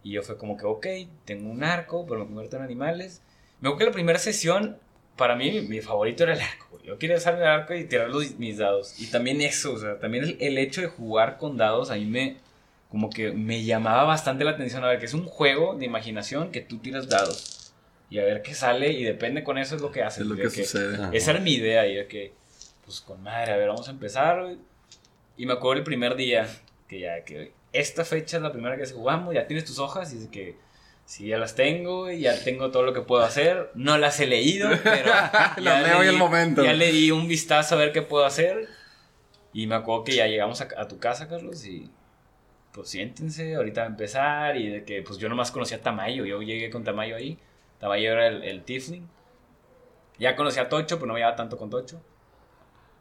Y 0.02 0.12
yo 0.12 0.22
fue 0.22 0.36
como 0.36 0.56
que, 0.56 0.66
ok, 0.66 0.86
tengo 1.24 1.48
un 1.48 1.62
arco, 1.64 2.04
pero 2.06 2.20
me 2.20 2.26
convierto 2.26 2.56
en 2.56 2.62
animales. 2.62 3.22
Me 3.60 3.68
acuerdo 3.68 3.78
que 3.78 3.84
la 3.86 3.92
primera 3.92 4.18
sesión, 4.18 4.76
para 5.16 5.36
mí, 5.36 5.50
mi, 5.50 5.60
mi 5.62 5.80
favorito 5.80 6.24
era 6.24 6.34
el 6.34 6.40
arco. 6.40 6.66
güey. 6.72 6.84
Yo 6.86 6.98
quería 6.98 7.16
usar 7.16 7.34
el 7.36 7.44
arco 7.44 7.74
y 7.74 7.84
tirar 7.84 8.08
los, 8.10 8.36
mis 8.38 8.58
dados. 8.58 9.00
Y 9.00 9.06
también 9.10 9.40
eso, 9.42 9.74
o 9.74 9.78
sea, 9.78 9.98
también 10.00 10.24
el, 10.24 10.36
el 10.40 10.58
hecho 10.58 10.80
de 10.80 10.88
jugar 10.88 11.38
con 11.38 11.56
dados, 11.56 11.90
a 11.90 11.94
mí 11.96 12.04
me, 12.06 12.36
como 12.88 13.10
que 13.10 13.32
me 13.32 13.64
llamaba 13.64 14.04
bastante 14.04 14.44
la 14.44 14.52
atención. 14.52 14.84
A 14.84 14.88
ver, 14.88 14.98
que 15.00 15.06
es 15.06 15.14
un 15.14 15.24
juego 15.24 15.74
de 15.76 15.86
imaginación 15.86 16.50
que 16.52 16.60
tú 16.60 16.78
tiras 16.78 17.08
dados. 17.08 17.55
Y 18.08 18.18
a 18.18 18.24
ver 18.24 18.42
qué 18.42 18.54
sale, 18.54 18.92
y 18.92 19.02
depende 19.02 19.42
con 19.42 19.58
eso 19.58 19.74
es 19.76 19.82
lo 19.82 19.90
que 19.90 20.02
haces. 20.02 20.20
Es 20.22 20.26
lo 20.26 20.34
de 20.36 20.42
que 20.44 20.50
sucede. 20.64 20.96
Ah. 21.00 21.10
esa 21.12 21.32
era 21.32 21.40
mi 21.40 21.54
idea, 21.54 21.86
y 21.86 21.96
de 21.96 22.06
que, 22.06 22.32
pues 22.84 23.00
con 23.00 23.22
madre, 23.22 23.52
a 23.52 23.56
ver, 23.56 23.68
vamos 23.68 23.88
a 23.88 23.90
empezar. 23.90 24.54
Y 25.36 25.46
me 25.46 25.54
acuerdo 25.54 25.78
el 25.80 25.84
primer 25.84 26.14
día, 26.14 26.46
que 26.88 27.00
ya, 27.00 27.24
que 27.24 27.52
esta 27.72 28.04
fecha 28.04 28.36
es 28.36 28.42
la 28.42 28.52
primera 28.52 28.76
que 28.76 28.86
jugamos, 28.86 29.34
ya 29.34 29.46
tienes 29.46 29.64
tus 29.64 29.78
hojas, 29.80 30.12
y 30.14 30.18
es 30.18 30.28
que, 30.28 30.54
sí, 31.04 31.26
ya 31.26 31.38
las 31.38 31.56
tengo, 31.56 32.10
y 32.10 32.20
ya 32.20 32.38
tengo 32.44 32.70
todo 32.70 32.84
lo 32.84 32.92
que 32.92 33.00
puedo 33.00 33.24
hacer. 33.24 33.70
No 33.74 33.98
las 33.98 34.20
he 34.20 34.26
leído, 34.26 34.70
pero 34.84 35.06
ya, 35.06 35.56
Las 35.58 35.82
leo 35.82 35.98
le 35.98 36.08
en 36.08 36.14
el 36.14 36.16
momento. 36.18 36.62
ya 36.64 36.72
le 36.74 36.92
di 36.92 37.10
un 37.10 37.26
vistazo 37.26 37.74
a 37.74 37.78
ver 37.78 37.92
qué 37.92 38.02
puedo 38.02 38.24
hacer. 38.24 38.68
Y 39.52 39.66
me 39.66 39.74
acuerdo 39.74 40.04
que 40.04 40.14
ya 40.14 40.26
llegamos 40.28 40.60
a, 40.60 40.68
a 40.76 40.86
tu 40.86 40.98
casa, 40.98 41.28
Carlos, 41.28 41.66
y 41.66 41.90
pues 42.72 42.88
siéntense, 42.90 43.56
ahorita 43.56 43.80
va 43.80 43.86
a 43.86 43.90
empezar, 43.90 44.56
y 44.56 44.68
de 44.68 44.84
que, 44.84 45.02
pues 45.02 45.18
yo 45.18 45.28
nomás 45.28 45.50
conocía 45.50 45.78
a 45.78 45.80
Tamayo, 45.80 46.24
yo 46.24 46.40
llegué 46.42 46.70
con 46.70 46.84
Tamayo 46.84 47.16
ahí. 47.16 47.36
Tamayo 47.78 48.12
era 48.12 48.26
el, 48.28 48.42
el. 48.44 48.62
Ya 50.18 50.34
conocía 50.36 50.62
a 50.62 50.68
Tocho, 50.68 50.96
pero 50.96 51.06
no 51.08 51.12
me 51.14 51.20
llevaba 51.20 51.36
tanto 51.36 51.56
con 51.58 51.68
Tocho. 51.70 52.00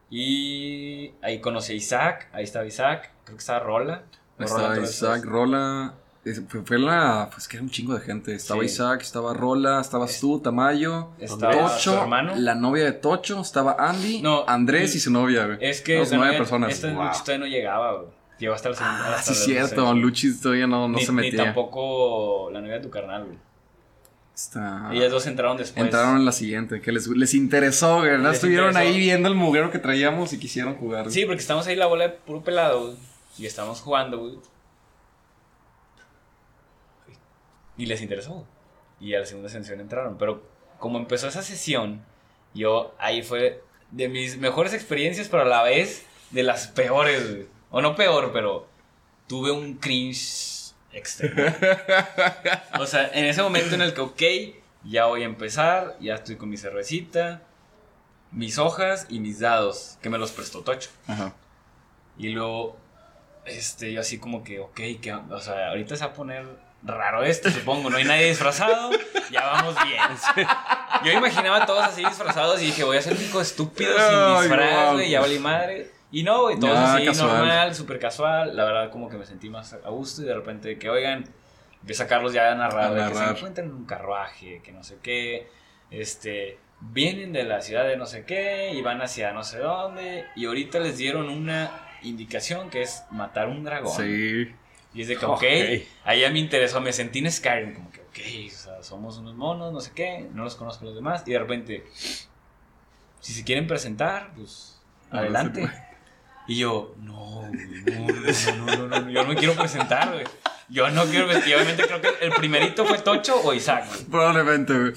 Y 0.09 1.13
ahí 1.21 1.39
conocí 1.41 1.73
a 1.73 1.75
Isaac, 1.75 2.29
ahí 2.33 2.43
estaba 2.43 2.65
Isaac, 2.65 3.11
creo 3.23 3.37
que 3.37 3.41
estaba 3.41 3.59
Rola. 3.59 4.03
Estaba 4.37 4.77
Isaac, 4.79 5.13
después. 5.15 5.25
Rola. 5.25 5.93
Fue, 6.49 6.61
fue 6.63 6.79
la. 6.79 7.29
Pues 7.31 7.47
que 7.47 7.57
era 7.57 7.63
un 7.63 7.69
chingo 7.69 7.93
de 7.93 8.01
gente. 8.01 8.33
Estaba 8.33 8.59
Sí. 8.61 8.65
Isaac, 8.65 9.01
estaba 9.01 9.33
Rola, 9.33 9.79
estabas 9.79 10.19
tú, 10.19 10.39
Tamayo, 10.39 11.09
Estaba 11.19 11.53
Tocho, 11.53 12.01
hermano. 12.01 12.33
la 12.35 12.55
novia 12.55 12.83
de 12.85 12.93
Tocho, 12.93 13.41
estaba 13.41 13.75
Andy, 13.79 14.21
No, 14.21 14.43
Andrés 14.47 14.95
y- 14.95 14.97
y 14.97 15.01
su 15.01 15.11
novia, 15.11 15.45
güey. 15.45 15.57
Es 15.61 15.81
que 15.81 15.99
Los 15.99 16.09
nueve 16.11 16.25
novia- 16.27 16.37
personas. 16.39 16.71
Esta 16.73 16.91
Wow. 16.93 17.03
Luchi 17.05 17.19
todavía 17.23 17.37
no 17.37 17.45
llegaba, 17.51 17.93
güey. 17.93 18.07
Llegó 18.39 18.53
hasta 18.55 18.69
la 18.69 18.75
segunda. 18.75 19.05
Ah, 19.07 19.15
hasta 19.15 19.33
sí, 19.33 19.45
cierto. 19.45 19.93
Luchis 19.93 20.41
todavía 20.41 20.67
no, 20.67 20.87
no 20.87 20.97
ni, 20.97 21.05
se 21.05 21.11
Ni 21.11 21.15
metía. 21.21 21.43
tampoco 21.45 22.49
la 22.51 22.59
novia 22.59 22.73
de 22.75 22.79
tu 22.81 22.89
carnal, 22.89 23.23
güey. 23.25 23.37
Está- 24.35 24.89
Ellas 24.91 25.11
dos 25.11 25.25
entraron 25.27 25.55
después. 25.55 25.83
Entraron 25.85 26.17
en 26.17 26.25
la 26.25 26.33
siguiente, 26.33 26.81
que 26.81 26.91
les, 26.91 27.07
les 27.07 27.33
interesó. 27.33 28.01
¿verdad? 28.01 28.25
Les 28.27 28.33
Estuvieron 28.35 28.69
interesó. 28.71 28.89
ahí 28.93 28.99
viendo 28.99 29.29
el 29.29 29.35
mugrero 29.35 29.71
que 29.71 29.79
traíamos 29.79 30.33
y 30.33 30.39
quisieron 30.39 30.75
jugar. 30.75 31.03
güey. 31.03 31.13
Sí, 31.13 31.25
porque 31.25 31.39
estamos 31.41 31.65
ahí 31.67 31.75
la 31.77 31.85
bola 31.87 32.09
de 32.09 32.09
puro 32.15 32.43
pelado, 32.43 32.81
güey. 32.87 32.97
Y 33.37 33.45
estamos 33.45 33.79
jugando, 33.81 34.19
güey. 34.19 34.37
Y 37.77 37.85
les 37.85 38.01
interesó. 38.01 38.45
Y 38.99 39.13
a 39.13 39.19
la 39.19 39.25
segunda 39.25 39.49
sesión 39.49 39.79
entraron. 39.79 40.17
Pero 40.17 40.43
como 40.79 40.97
empezó 40.97 41.27
esa 41.27 41.41
sesión, 41.41 42.01
yo 42.53 42.93
ahí 42.99 43.21
fue 43.21 43.61
de 43.91 44.09
mis 44.09 44.37
mejores 44.37 44.73
experiencias, 44.73 45.27
pero 45.29 45.43
a 45.43 45.45
la 45.45 45.63
vez 45.63 46.05
de 46.31 46.43
las 46.43 46.67
peores, 46.67 47.29
güey. 47.31 47.47
O 47.71 47.81
no 47.81 47.95
peor, 47.95 48.31
pero 48.33 48.67
tuve 49.27 49.51
un 49.51 49.75
cringe 49.75 50.64
extremo. 50.95 51.35
o 52.79 52.85
sea, 52.85 53.09
en 53.13 53.25
ese 53.25 53.41
momento 53.41 53.75
en 53.75 53.81
el 53.81 53.93
que, 53.93 54.01
ok, 54.01 54.21
ya 54.83 55.05
voy 55.05 55.23
a 55.23 55.25
empezar, 55.25 55.95
ya 55.99 56.15
estoy 56.15 56.35
con 56.35 56.49
mi 56.49 56.57
cervecita, 56.57 57.41
mis 58.31 58.57
hojas 58.57 59.07
y 59.09 59.19
mis 59.19 59.39
dados, 59.39 59.97
que 60.01 60.09
me 60.09 60.17
los 60.17 60.31
prestó 60.31 60.61
Tocho. 60.61 60.89
Ajá. 61.07 61.33
Y 62.17 62.29
luego, 62.29 62.77
este, 63.45 63.91
yo 63.91 64.01
así 64.01 64.19
como 64.19 64.43
que, 64.43 64.59
ok, 64.59 64.79
que, 65.01 65.13
o 65.13 65.39
sea, 65.39 65.69
ahorita 65.69 65.95
se 65.95 66.05
va 66.05 66.11
a 66.11 66.13
poner 66.13 66.45
raro 66.83 67.23
esto, 67.23 67.49
supongo, 67.49 67.89
no 67.89 67.97
hay 67.97 68.03
nadie 68.03 68.29
disfrazado, 68.29 68.91
ya 69.31 69.45
vamos 69.45 69.75
bien. 69.83 70.47
Yo 71.03 71.11
imaginaba 71.11 71.63
a 71.63 71.65
todos 71.65 71.83
así 71.83 72.05
disfrazados 72.05 72.61
y 72.61 72.67
dije, 72.67 72.83
voy 72.83 72.97
a 72.97 73.01
ser 73.01 73.13
un 73.13 73.23
hijo 73.23 73.41
estúpido 73.41 73.91
sin 73.91 74.41
disfraz, 74.41 74.93
güey, 74.93 75.09
ya 75.09 75.21
valí 75.21 75.39
madre. 75.39 75.94
Y 76.15 76.23
no, 76.23 76.43
güey, 76.43 76.57
todo 76.57 76.71
Ah, 76.73 76.95
así, 76.95 77.05
casual. 77.05 77.37
normal, 77.39 77.75
súper 77.75 77.99
casual. 77.99 78.55
La 78.55 78.63
verdad, 78.63 78.89
como 78.89 79.09
que 79.09 79.17
me 79.17 79.25
sentí 79.25 79.49
más 79.49 79.73
a 79.73 79.89
gusto 79.89 80.21
y 80.21 80.25
de 80.25 80.33
repente 80.33 80.79
que, 80.79 80.89
oigan, 80.89 81.25
empieza 81.81 82.05
a 82.05 82.07
Carlos 82.07 82.31
ya 82.31 82.53
a 82.53 82.55
narrar, 82.55 82.97
A 82.97 83.09
que 83.09 83.15
se 83.15 83.23
encuentran 83.25 83.67
en 83.67 83.73
un 83.73 83.85
carruaje, 83.85 84.61
que 84.63 84.71
no 84.71 84.81
sé 84.81 84.97
qué, 85.03 85.49
este, 85.91 86.57
vienen 86.79 87.33
de 87.33 87.43
la 87.43 87.61
ciudad 87.61 87.85
de 87.85 87.97
no 87.97 88.05
sé 88.05 88.23
qué 88.23 88.71
y 88.73 88.81
van 88.81 89.01
hacia 89.01 89.33
no 89.33 89.43
sé 89.43 89.57
dónde. 89.59 90.23
Y 90.37 90.45
ahorita 90.45 90.79
les 90.79 90.97
dieron 90.97 91.27
una 91.27 91.69
indicación 92.01 92.69
que 92.69 92.83
es 92.83 93.03
matar 93.11 93.49
un 93.49 93.65
dragón. 93.65 93.91
Sí. 93.97 94.55
Y 94.93 95.01
es 95.01 95.09
de 95.09 95.17
que, 95.17 95.25
ok, 95.25 95.33
Ok. 95.33 95.43
ahí 96.05 96.21
ya 96.21 96.29
me 96.29 96.39
interesó, 96.39 96.79
me 96.79 96.93
sentí 96.93 97.19
en 97.19 97.29
Skyrim, 97.29 97.73
como 97.73 97.91
que, 97.91 97.99
ok, 97.99 98.53
o 98.53 98.55
sea, 98.55 98.81
somos 98.83 99.17
unos 99.17 99.35
monos, 99.35 99.73
no 99.73 99.81
sé 99.81 99.91
qué, 99.93 100.29
no 100.33 100.45
los 100.45 100.55
conozco 100.55 100.85
los 100.85 100.95
demás, 100.95 101.23
y 101.25 101.33
de 101.33 101.39
repente, 101.39 101.83
si 103.19 103.33
se 103.33 103.43
quieren 103.43 103.67
presentar, 103.67 104.31
pues, 104.37 104.81
adelante. 105.11 105.69
Y 106.47 106.57
yo, 106.57 106.95
no, 106.99 107.49
no, 107.49 108.65
no, 108.77 108.87
no, 108.87 109.09
yo 109.09 109.23
no 109.23 109.29
me 109.29 109.35
quiero 109.35 109.53
presentar, 109.55 110.11
güey. 110.13 110.25
Yo 110.69 110.89
no 110.89 111.05
quiero, 111.05 111.27
y 111.31 111.53
obviamente 111.53 111.83
creo 111.85 112.01
que 112.01 112.09
el 112.21 112.31
primerito 112.31 112.85
fue 112.85 112.97
Tocho 112.99 113.39
o 113.43 113.53
Isaac, 113.53 113.85
güey. 113.87 114.03
Probablemente, 114.05 114.73
güey. 114.77 114.93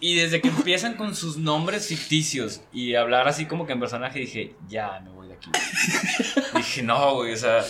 Y 0.00 0.16
desde 0.16 0.40
que 0.42 0.48
empiezan 0.48 0.94
con 0.94 1.14
sus 1.16 1.38
nombres 1.38 1.86
ficticios 1.88 2.60
y 2.72 2.94
hablar 2.94 3.26
así 3.26 3.46
como 3.46 3.66
que 3.66 3.72
en 3.72 3.80
personaje, 3.80 4.18
dije, 4.18 4.54
ya 4.68 5.00
me 5.02 5.10
voy 5.10 5.28
de 5.28 5.34
aquí. 5.34 5.50
dije, 6.56 6.82
no, 6.82 7.14
güey, 7.14 7.32
o 7.32 7.36
sea, 7.36 7.64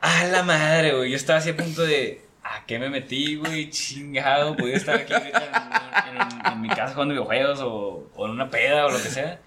a 0.00 0.24
la 0.24 0.42
madre, 0.44 0.94
güey. 0.96 1.10
Yo 1.10 1.16
estaba 1.16 1.40
así 1.40 1.50
a 1.50 1.56
punto 1.56 1.82
de, 1.82 2.22
¿a 2.44 2.64
qué 2.66 2.78
me 2.78 2.88
metí, 2.90 3.34
güey? 3.36 3.70
Chingado, 3.70 4.56
podía 4.56 4.76
estar 4.76 4.94
aquí 4.96 5.12
en- 5.14 6.52
en 6.52 6.60
mi 6.60 6.68
casa 6.68 6.92
jugando 6.92 7.14
videojuegos 7.14 7.58
o, 7.60 8.08
o 8.14 8.26
en 8.26 8.32
una 8.32 8.48
peda 8.50 8.86
o 8.86 8.90
lo 8.90 9.02
que 9.02 9.08
sea. 9.08 9.40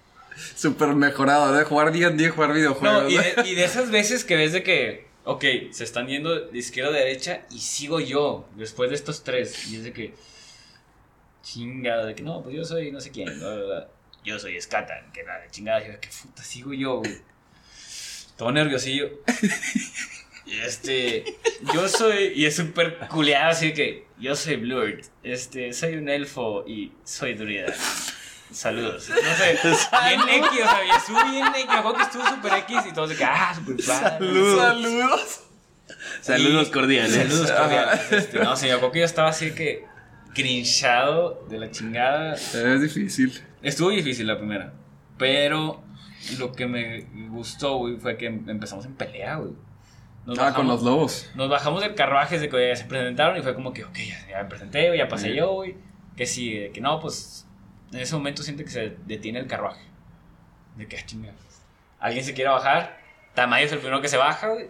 Súper 0.56 0.90
mejorado, 0.90 1.60
¿eh? 1.60 1.64
Jugar 1.64 1.92
día 1.92 2.08
en 2.08 2.18
día, 2.18 2.32
jugar 2.32 2.54
videojuegos. 2.54 3.04
No, 3.04 3.10
y 3.10 3.18
de, 3.18 3.34
y 3.46 3.56
de 3.56 3.64
esas 3.64 3.92
veces 3.92 4.24
que 4.24 4.36
ves 4.36 4.54
de 4.54 4.64
que, 4.64 5.08
ok, 5.26 5.44
se 5.72 5.84
están 5.84 6.08
yendo 6.08 6.48
de 6.48 6.58
izquierda 6.58 6.92
a 6.92 6.94
derecha 6.94 7.46
y 7.52 7.60
sigo 7.60 8.00
yo 8.00 8.48
después 8.56 8.90
de 8.90 8.96
estos 8.96 9.24
tres. 9.24 9.68
Y 9.72 9.78
es 9.78 9.84
de 9.84 9.94
que, 9.94 10.14
chingada, 11.44 12.06
de 12.06 12.16
que 12.16 12.24
no, 12.24 12.42
pues 12.42 12.56
yo 12.56 12.66
soy 12.66 12.92
no 12.92 13.00
sé 13.02 13.12
quién, 13.12 13.40
bla, 13.40 13.56
bla, 13.56 13.66
bla. 13.66 13.88
yo 14.24 14.40
soy 14.40 14.60
Skatan, 14.60 15.12
que 15.12 15.24
nada, 15.24 15.44
chingada, 15.50 15.86
yo 15.86 15.92
de 15.92 16.00
que 16.00 16.10
puta, 16.10 16.44
sigo 16.44 16.74
yo, 16.74 16.98
güey. 16.98 17.18
Todo 18.38 18.52
nerviosillo. 18.52 19.10
Y 20.46 20.58
este, 20.60 21.24
yo 21.74 21.88
soy, 21.88 22.34
y 22.36 22.46
es 22.46 22.56
súper 22.56 22.98
culeado, 23.10 23.52
así 23.52 23.74
que 23.74 24.06
yo 24.20 24.36
soy 24.36 24.58
Blurred, 24.58 25.06
este, 25.24 25.72
soy 25.72 25.96
un 25.96 26.10
elfo 26.10 26.66
y 26.68 26.92
soy 27.04 27.36
druida. 27.36 27.74
Saludos. 28.52 29.10
No 29.10 29.36
sé, 29.36 29.58
bien 30.08 30.44
X, 30.44 30.50
o 30.52 30.70
sea, 30.70 30.82
bien, 30.82 30.96
estuvo 30.96 31.24
bien 31.32 31.48
X, 31.48 31.66
me 31.68 31.74
acuerdo 31.74 31.98
que 31.98 32.04
estuvo 32.04 32.28
súper 32.28 32.54
X 32.54 32.78
y 32.90 32.94
todos 32.94 33.10
de 33.10 33.16
que, 33.16 33.24
ah, 33.24 33.54
súper 33.56 33.86
padre. 33.86 34.18
Saludos. 34.18 34.60
Saludos. 34.62 35.44
Saludos 36.22 36.70
cordiales. 36.70 37.14
Saludos 37.16 37.52
cordiales. 37.52 38.12
Este, 38.12 38.40
no, 38.40 38.56
me 38.56 38.72
acuerdo 38.72 38.92
que 38.92 39.00
yo 39.00 39.06
estaba 39.06 39.30
así 39.30 39.52
que 39.54 39.86
crinchado 40.34 41.46
de 41.50 41.60
la 41.60 41.72
chingada. 41.72 42.34
Es 42.36 42.82
difícil. 42.82 43.42
Estuvo 43.62 43.90
difícil 43.90 44.28
la 44.28 44.38
primera. 44.38 44.74
Pero 45.18 45.84
lo 46.40 46.52
que 46.54 46.66
me 46.68 47.02
gustó, 47.30 47.78
güey, 47.78 47.98
fue 47.98 48.18
que 48.18 48.28
empezamos 48.28 48.86
en 48.86 48.96
pelea, 48.96 49.36
güey. 49.36 49.54
Nos 50.26 50.38
Ah, 50.40 50.54
con 50.54 50.68
los 50.68 50.84
lobos. 50.84 51.30
Nos 51.36 51.50
bajamos 51.50 51.82
del 51.82 51.96
carruaje 51.96 52.38
de 52.40 52.48
que 52.50 52.76
se 52.76 52.86
presentaron 52.86 53.38
y 53.38 53.42
fue 53.42 53.56
como 53.56 53.74
que, 53.74 53.84
ok, 53.84 53.96
ya, 53.98 54.28
ya 54.30 54.44
me 54.44 54.50
presenté, 54.50 54.96
ya 54.96 55.08
pasé 55.08 55.30
Sí. 55.30 55.36
yo, 55.36 55.52
güey. 55.54 55.76
Que 56.16 56.26
sí, 56.26 56.70
que 56.74 56.82
no, 56.82 57.00
pues 57.00 57.48
en 57.92 58.00
ese 58.00 58.16
momento 58.16 58.44
siente 58.44 58.64
que 58.64 58.70
se 58.72 58.96
detiene 59.06 59.40
el 59.40 59.48
carruaje. 59.48 59.82
De 60.78 60.88
que, 60.88 60.98
ah, 60.98 61.06
chinga. 61.06 61.32
Alguien 62.00 62.24
se 62.26 62.34
quiere 62.34 62.50
bajar. 62.50 63.00
Tamayo 63.36 63.66
es 63.66 63.72
el 63.72 63.80
primero 63.80 64.02
que 64.02 64.08
se 64.10 64.18
baja, 64.18 64.48
güey. 64.48 64.70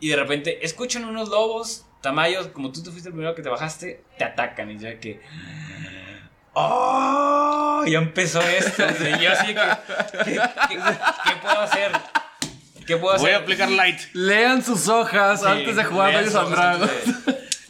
Y 0.00 0.08
de 0.08 0.16
repente 0.16 0.64
escuchan 0.64 1.04
unos 1.04 1.28
lobos. 1.28 1.86
Tamayo, 2.00 2.52
como 2.52 2.72
tú 2.72 2.82
te 2.82 2.90
fuiste 2.90 3.08
el 3.08 3.14
primero 3.14 3.34
que 3.34 3.42
te 3.42 3.48
bajaste, 3.48 4.02
te 4.18 4.24
atacan. 4.24 4.70
Y 4.70 4.76
de 4.78 4.98
que. 4.98 5.20
¡Oh! 6.54 7.84
Ya 7.86 7.98
empezó 7.98 8.40
esto. 8.42 8.84
Y 8.84 9.22
yo 9.22 9.32
así 9.32 9.54
que. 9.54 10.24
¿Qué, 10.24 10.32
qué- 10.70 10.78
qué 10.78 11.36
puedo 11.40 11.60
hacer? 11.60 11.92
¿Qué 12.86 12.96
puedo 12.96 13.14
hacer? 13.14 13.26
Voy 13.28 13.34
a 13.34 13.38
aplicar 13.38 13.70
light. 13.70 14.00
Lean 14.12 14.62
sus 14.62 14.88
hojas 14.88 15.40
Sí, 15.40 15.46
antes 15.46 15.76
de 15.76 15.84
jugar 15.84 16.12
Dungeons 16.24 16.50
Dragons. 16.50 16.90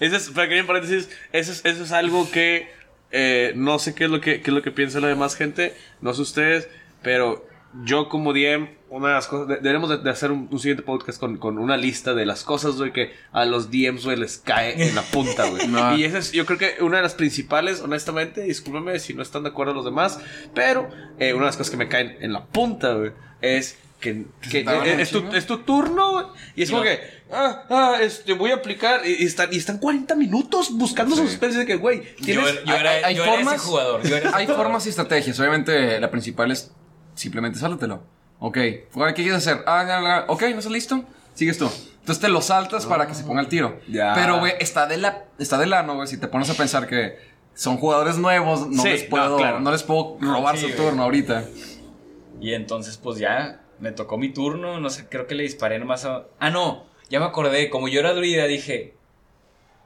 Ese 0.00 0.16
es, 0.16 0.30
para 0.30 0.48
que 0.48 0.58
en 0.58 0.66
paréntesis, 0.66 1.08
eso 1.32 1.52
es, 1.52 1.64
eso 1.64 1.84
es 1.84 1.92
algo 1.92 2.28
que 2.30 2.72
eh, 3.12 3.52
no 3.54 3.78
sé 3.78 3.94
qué 3.94 4.04
es 4.04 4.10
lo 4.10 4.20
que 4.20 4.40
qué 4.40 4.50
es 4.50 4.54
lo 4.54 4.62
que 4.62 4.70
piensa 4.72 5.00
la 5.00 5.08
demás 5.08 5.36
gente, 5.36 5.74
no 6.00 6.12
sé 6.14 6.22
ustedes, 6.22 6.68
pero 7.02 7.46
yo 7.84 8.10
como 8.10 8.34
DM, 8.34 8.68
una 8.90 9.08
de 9.08 9.14
las 9.14 9.26
cosas, 9.28 9.48
de- 9.48 9.56
deberemos 9.56 9.88
de, 9.88 9.96
de 9.98 10.10
hacer 10.10 10.30
un, 10.30 10.46
un 10.50 10.58
siguiente 10.58 10.82
podcast 10.82 11.18
con, 11.18 11.38
con 11.38 11.56
una 11.56 11.78
lista 11.78 12.12
de 12.12 12.26
las 12.26 12.44
cosas, 12.44 12.76
güey, 12.76 12.92
que 12.92 13.12
a 13.32 13.46
los 13.46 13.70
DMs, 13.70 14.04
güey, 14.04 14.18
les 14.18 14.36
cae 14.36 14.88
en 14.88 14.94
la 14.94 15.00
punta, 15.00 15.46
güey. 15.48 15.66
No. 15.68 15.96
Y 15.96 16.04
esa 16.04 16.18
es, 16.18 16.32
yo 16.32 16.44
creo 16.44 16.58
que 16.58 16.74
una 16.82 16.98
de 16.98 17.02
las 17.04 17.14
principales, 17.14 17.80
honestamente, 17.80 18.42
discúlpeme 18.42 18.98
si 18.98 19.14
no 19.14 19.22
están 19.22 19.44
de 19.44 19.48
acuerdo 19.48 19.72
los 19.72 19.86
demás, 19.86 20.20
pero 20.54 20.90
eh, 21.18 21.32
una 21.32 21.44
de 21.44 21.46
las 21.46 21.56
cosas 21.56 21.70
que 21.70 21.78
me 21.78 21.88
caen 21.88 22.18
en 22.20 22.34
la 22.34 22.44
punta, 22.44 22.92
güey, 22.92 23.12
es 23.40 23.78
que, 24.02 24.26
que- 24.50 24.60
eh, 24.60 24.96
es, 25.00 25.10
tu, 25.10 25.24
es 25.32 25.46
tu 25.46 25.58
turno, 25.58 26.34
y 26.54 26.62
es 26.64 26.68
Y 26.68 26.72
como 26.72 26.84
no- 26.84 26.90
que, 26.90 27.00
ah, 27.32 27.64
ah, 27.70 27.96
este, 28.02 28.34
voy 28.34 28.50
a 28.50 28.56
aplicar. 28.56 29.00
Y, 29.06 29.22
y 29.22 29.24
están, 29.26 29.48
y 29.50 29.56
están 29.56 29.78
40 29.78 30.14
minutos 30.16 30.70
buscando 30.76 31.16
Sí. 31.16 31.22
sus 31.22 31.30
especies 31.32 31.56
de 31.60 31.66
que, 31.66 31.76
güey, 31.76 32.02
Yo, 32.18 32.24
tienes. 32.24 32.46
era- 32.50 32.64
yo 32.64 32.74
era, 32.74 32.90
hay- 32.90 33.02
hay 33.04 33.14
yo 33.14 33.22
era 33.22 33.34
ese 33.34 33.44
formas- 33.44 33.60
jugador. 33.62 34.02
Yo 34.02 34.16
era 34.16 34.28
ese 34.28 34.36
Hay 34.36 34.44
jugador. 34.44 34.64
formas 34.66 34.86
y 34.86 34.88
estrategias. 34.90 35.40
Obviamente, 35.40 35.98
la 36.00 36.10
principal 36.10 36.50
es 36.50 36.70
simplemente 37.14 37.58
sáltatelo. 37.58 38.02
Ok. 38.40 38.58
Ahora, 38.94 39.14
¿qué 39.14 39.22
quieres 39.22 39.38
hacer? 39.46 39.62
Ah, 39.66 39.84
ya, 39.86 40.02
ya, 40.02 40.24
ok, 40.28 40.42
¿no 40.50 40.58
estás 40.58 40.72
listo? 40.72 41.04
Sigues 41.34 41.56
tú. 41.56 41.70
Entonces 42.00 42.20
te 42.20 42.28
lo 42.28 42.42
saltas 42.42 42.84
para 42.86 43.06
que 43.06 43.14
se 43.14 43.22
ponga 43.22 43.40
el 43.40 43.46
tiro. 43.48 43.80
Ya. 43.88 44.12
Pero, 44.14 44.40
güey, 44.40 44.52
está 44.58 44.86
de 44.86 44.96
la, 44.96 45.24
está 45.38 45.56
de 45.58 45.66
lano, 45.66 45.94
güey. 45.94 46.08
Si 46.08 46.16
te 46.18 46.26
pones 46.26 46.50
a 46.50 46.54
pensar 46.54 46.88
que 46.88 47.16
son 47.54 47.76
jugadores 47.78 48.16
nuevos, 48.18 48.66
no 48.68 48.82
Sí, 48.82 48.88
les 48.88 49.04
puedo, 49.04 49.28
no, 49.28 49.36
claro. 49.36 49.70
les 49.70 49.82
puedo 49.84 50.18
robar 50.20 50.58
Sí, 50.58 50.68
su 50.68 50.76
turno 50.76 51.04
ahorita. 51.04 51.44
Y 52.40 52.54
entonces, 52.54 52.96
pues 52.96 53.18
ya, 53.20 53.60
me 53.82 53.92
tocó 53.92 54.16
mi 54.16 54.30
turno. 54.30 54.80
No 54.80 54.88
sé, 54.88 55.08
creo 55.08 55.26
que 55.26 55.34
le 55.34 55.42
disparé 55.42 55.78
nomás 55.78 56.04
a. 56.06 56.24
Ah, 56.38 56.48
no, 56.50 56.86
ya 57.10 57.20
me 57.20 57.26
acordé. 57.26 57.68
Como 57.68 57.88
yo 57.88 58.00
era 58.00 58.14
druida, 58.14 58.46
dije. 58.46 58.94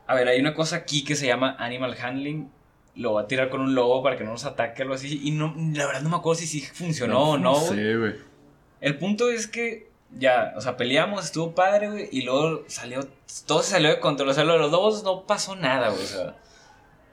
A 0.06 0.14
ver, 0.14 0.28
hay 0.28 0.38
una 0.38 0.54
cosa 0.54 0.76
aquí 0.76 1.02
que 1.02 1.16
se 1.16 1.26
llama 1.26 1.56
Animal 1.58 1.96
Handling. 2.00 2.48
Lo 2.94 3.10
voy 3.12 3.24
a 3.24 3.26
tirar 3.26 3.48
con 3.50 3.60
un 3.60 3.74
lobo 3.74 4.02
para 4.02 4.16
que 4.16 4.22
no 4.24 4.30
nos 4.30 4.44
ataque 4.44 4.82
algo 4.82 4.94
así. 4.94 5.20
Y 5.24 5.32
no, 5.32 5.52
la 5.74 5.86
verdad 5.86 6.02
no 6.02 6.10
me 6.10 6.16
acuerdo 6.16 6.38
si 6.40 6.46
sí 6.46 6.60
funcionó 6.60 7.30
o 7.32 7.38
no. 7.38 7.56
Sí, 7.56 7.74
güey. 7.94 8.14
El 8.80 8.96
punto 8.98 9.28
es 9.30 9.46
que 9.48 9.88
ya, 10.16 10.52
o 10.56 10.60
sea, 10.60 10.76
peleamos, 10.76 11.24
estuvo 11.24 11.54
padre, 11.54 11.90
güey, 11.90 12.08
y 12.12 12.22
luego 12.22 12.62
salió, 12.68 13.08
todo 13.46 13.62
se 13.62 13.72
salió 13.72 13.88
de 13.90 13.98
control, 13.98 14.28
o 14.28 14.34
sea, 14.34 14.44
lo 14.44 14.52
de 14.52 14.58
los 14.60 14.70
lobos 14.70 15.02
no 15.02 15.22
pasó 15.26 15.56
nada, 15.56 15.88
güey, 15.88 16.02
o 16.04 16.06
sea, 16.06 16.36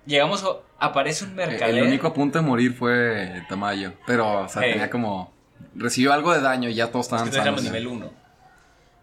llegamos, 0.05 0.43
a- 0.43 0.57
aparece 0.85 1.23
un 1.25 1.33
mercader. 1.33 1.75
El 1.79 1.87
único 1.87 2.05
a 2.07 2.13
punto 2.13 2.37
de 2.37 2.45
morir 2.45 2.73
fue 2.73 3.43
Tamayo. 3.49 3.93
Pero, 4.05 4.41
o 4.43 4.47
sea, 4.49 4.61
Hey. 4.61 4.73
tenía 4.73 4.89
como. 4.91 5.32
Recibió 5.75 6.13
algo 6.13 6.33
de 6.33 6.41
daño 6.41 6.69
y 6.69 6.73
ya 6.75 6.91
todos 6.91 7.05
estaban 7.07 7.25
Nosotros 7.25 7.43
éramos 7.45 7.61
sanos, 7.61 7.73
nivel 7.73 7.87
1. 7.87 8.13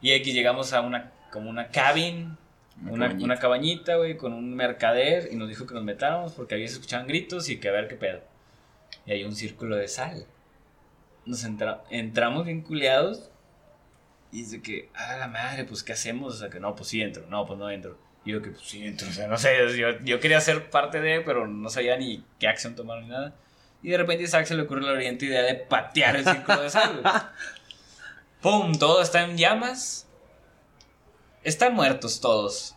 Y 0.02 0.12
aquí 0.12 0.32
llegamos 0.32 0.72
a 0.72 0.80
una, 0.80 1.12
como 1.32 1.50
una 1.50 1.68
cabin, 1.68 2.36
Una 2.88 3.11
una, 3.12 3.36
cabañita. 3.38 3.96
güey, 3.96 4.16
con 4.16 4.32
un 4.32 4.54
mercader, 4.54 5.28
y 5.30 5.36
nos 5.36 5.48
dijo 5.48 5.66
que 5.66 5.74
nos 5.74 5.84
metáramos 5.84 6.32
porque 6.32 6.56
se 6.68 6.74
escuchaban 6.74 7.06
gritos 7.06 7.48
y 7.50 7.58
que 7.61 7.68
a 7.68 7.72
ver 7.72 7.88
qué 7.88 7.96
pedo. 7.96 8.20
Y 9.06 9.12
hay 9.12 9.24
un 9.24 9.34
círculo 9.36 9.76
de 9.76 9.88
sal. 9.88 10.24
Nos 11.26 11.44
entra- 11.44 11.82
entramos 11.90 12.46
bien 12.46 12.62
culeados 12.62 13.30
y 14.32 14.38
dice 14.42 14.62
que, 14.62 14.88
a 14.94 15.16
la 15.16 15.28
madre, 15.28 15.64
pues 15.64 15.82
¿qué 15.82 15.92
hacemos? 15.92 16.34
O 16.34 16.38
sea, 16.38 16.48
que 16.50 16.61
no, 16.61 16.74
pues 16.74 16.88
sí 16.88 17.02
entro, 17.02 17.26
no, 17.28 17.44
pues 17.46 17.58
no 17.58 17.70
entro. 17.70 17.98
Y 18.24 18.32
yo 18.32 18.40
que, 18.42 18.50
pues 18.50 18.62
sí 18.62 18.86
entro, 18.86 19.08
o 19.08 19.12
sea, 19.12 19.26
no 19.28 19.36
sé, 19.36 19.76
yo, 19.78 19.98
yo 20.02 20.20
quería 20.20 20.40
ser 20.40 20.70
parte 20.70 21.00
de, 21.00 21.20
pero 21.20 21.46
no 21.46 21.68
sabía 21.68 21.96
ni 21.96 22.24
qué 22.38 22.48
acción 22.48 22.74
tomar 22.74 23.02
ni 23.02 23.08
nada. 23.08 23.34
Y 23.83 23.91
de 23.91 23.97
repente 23.97 24.24
a 24.24 24.26
Isaac 24.26 24.47
se 24.47 24.55
le 24.55 24.62
ocurre 24.62 24.83
la 24.83 24.93
brillante 24.93 25.26
idea 25.26 25.43
de 25.43 25.55
patear 25.55 26.16
el 26.16 26.24
círculo 26.24 26.61
de 26.61 26.70
sal. 26.70 27.03
¡Pum! 28.43 28.74
Todo 28.78 29.03
está 29.03 29.22
en 29.22 29.37
llamas. 29.37 30.07
Están 31.43 31.74
muertos 31.74 32.20
todos. 32.20 32.74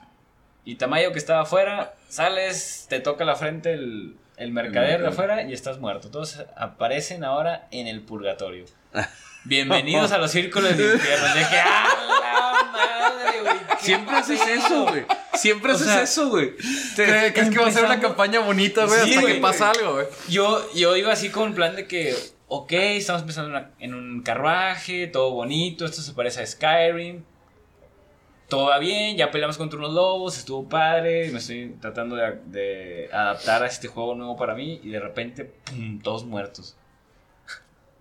Y 0.66 0.76
Tamayo 0.76 1.12
que 1.12 1.20
estaba 1.20 1.42
afuera, 1.42 1.96
sales, 2.08 2.86
te 2.90 3.02
toca 3.02 3.26
la 3.26 3.36
frente 3.36 3.74
el, 3.74 4.16
el 4.38 4.52
mercader 4.52 5.02
de 5.02 5.08
afuera 5.10 5.44
y 5.44 5.52
estás 5.52 5.80
muerto. 5.80 6.10
Todos 6.10 6.46
aparecen 6.56 7.26
ahora 7.26 7.68
en 7.72 7.88
el 7.88 8.02
purgatorio. 8.02 8.66
Bienvenidos 9.44 10.14
a 10.14 10.18
los 10.18 10.32
círculos 10.32 10.78
de 10.78 10.94
infierno. 10.94 11.28
De 11.36 11.42
que, 11.42 11.60
¡ah, 11.60 11.88
la 12.08 12.72
madre, 12.72 13.42
güey! 13.42 13.63
¿Qué 13.84 13.88
Siempre 13.88 14.16
haces 14.16 14.42
eso, 14.48 14.86
güey. 14.88 15.06
Siempre 15.34 15.74
O 15.74 15.78
sea, 15.78 16.04
eso, 16.04 16.30
güey. 16.30 16.56
¿Crees 16.96 17.50
que 17.50 17.60
va 17.60 17.68
a 17.68 17.72
ser 17.72 17.86
una 17.86 18.00
campaña 18.00 18.40
bonita, 18.40 18.86
güey? 18.86 19.00
Sí, 19.06 19.14
hasta 19.16 19.28
que 19.28 19.36
pasa 19.36 19.72
algo, 19.72 19.94
güey. 19.94 20.08
Yo, 20.30 20.74
yo 20.74 20.96
iba 20.96 21.12
así 21.12 21.30
con 21.30 21.50
el 21.50 21.56
plan 21.56 21.76
de 21.76 21.88
que, 21.88 22.16
ok, 22.48 22.72
estamos 22.72 23.22
empezando 23.22 23.60
en, 23.80 23.94
un 23.94 24.22
carruaje, 24.22 25.08
todo 25.08 25.32
bonito, 25.32 25.86
esto 25.86 26.02
se 26.02 26.14
parece 26.14 26.42
a 26.42 26.48
Skyrim. 26.48 27.24
Todo 28.48 28.68
va 28.68 28.78
bien, 28.78 29.18
ya 29.18 29.32
peleamos 29.32 29.58
contra 29.58 29.80
unos 29.80 29.94
lobos, 29.94 30.38
estuvo 30.38 30.70
padre, 30.70 31.32
me 31.32 31.40
estoy 31.40 31.76
tratando 31.82 32.16
de, 32.16 32.40
de 32.46 33.10
adaptar 33.12 33.64
a 33.64 33.68
este 33.68 33.88
juego 33.88 34.14
nuevo 34.16 34.38
para 34.38 34.54
mí 34.54 34.80
y 34.84 34.90
de 34.90 35.00
repente, 35.00 35.46
¡pum!, 35.46 36.00
todos 36.00 36.24
muertos. 36.26 36.78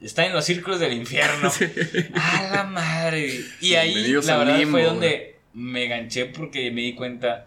está 0.01 0.27
en 0.27 0.35
los 0.35 0.45
círculos 0.45 0.79
del 0.81 0.93
infierno. 0.93 1.51
A 2.15 2.51
la 2.55 2.65
madre. 2.65 3.41
Y 3.61 3.75
ahí, 3.75 4.13
la 4.13 4.37
verdad, 4.37 4.59
limbo, 4.59 4.73
fue 4.73 4.85
donde 4.85 5.32
me 5.55 5.87
ganché 5.87 6.27
porque 6.27 6.71
me 6.71 6.83
di 6.83 6.95
cuenta, 6.95 7.47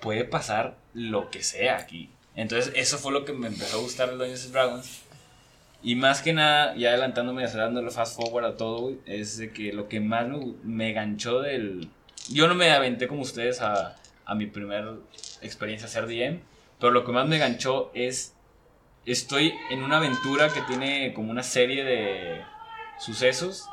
puede 0.00 0.24
pasar 0.24 0.76
lo 0.94 1.30
que 1.30 1.42
sea 1.42 1.76
aquí. 1.76 2.10
Entonces, 2.34 2.72
eso 2.76 2.98
fue 2.98 3.12
lo 3.12 3.24
que 3.24 3.32
me 3.32 3.48
empezó 3.48 3.78
a 3.78 3.82
gustar 3.82 4.10
de 4.10 4.16
Dungeons 4.16 4.44
and 4.44 4.52
Dragons. 4.52 5.02
Y 5.82 5.96
más 5.96 6.22
que 6.22 6.32
nada, 6.32 6.74
ya 6.76 6.90
adelantándome 6.90 7.42
y 7.42 7.44
acelerando 7.44 7.88
fast 7.90 8.16
forward 8.16 8.44
a 8.44 8.56
todo, 8.56 8.94
es 9.04 9.36
de 9.38 9.52
que 9.52 9.72
lo 9.72 9.88
que 9.88 10.00
más 10.00 10.28
me, 10.28 10.54
me 10.62 10.92
ganchó 10.92 11.40
del... 11.40 11.88
Yo 12.30 12.46
no 12.46 12.54
me 12.54 12.70
aventé 12.70 13.08
como 13.08 13.22
ustedes 13.22 13.60
a, 13.60 13.96
a 14.24 14.34
mi 14.34 14.46
primera 14.46 14.94
experiencia 15.40 15.88
hacer 15.88 16.06
DM, 16.06 16.40
pero 16.78 16.92
lo 16.92 17.04
que 17.04 17.12
más 17.12 17.26
me 17.26 17.38
ganchó 17.38 17.90
es... 17.94 18.34
Estoy 19.04 19.52
en 19.70 19.82
una 19.82 19.96
aventura 19.96 20.48
que 20.50 20.60
tiene 20.62 21.12
como 21.12 21.32
una 21.32 21.42
serie 21.42 21.82
de 21.82 22.42
sucesos 23.00 23.68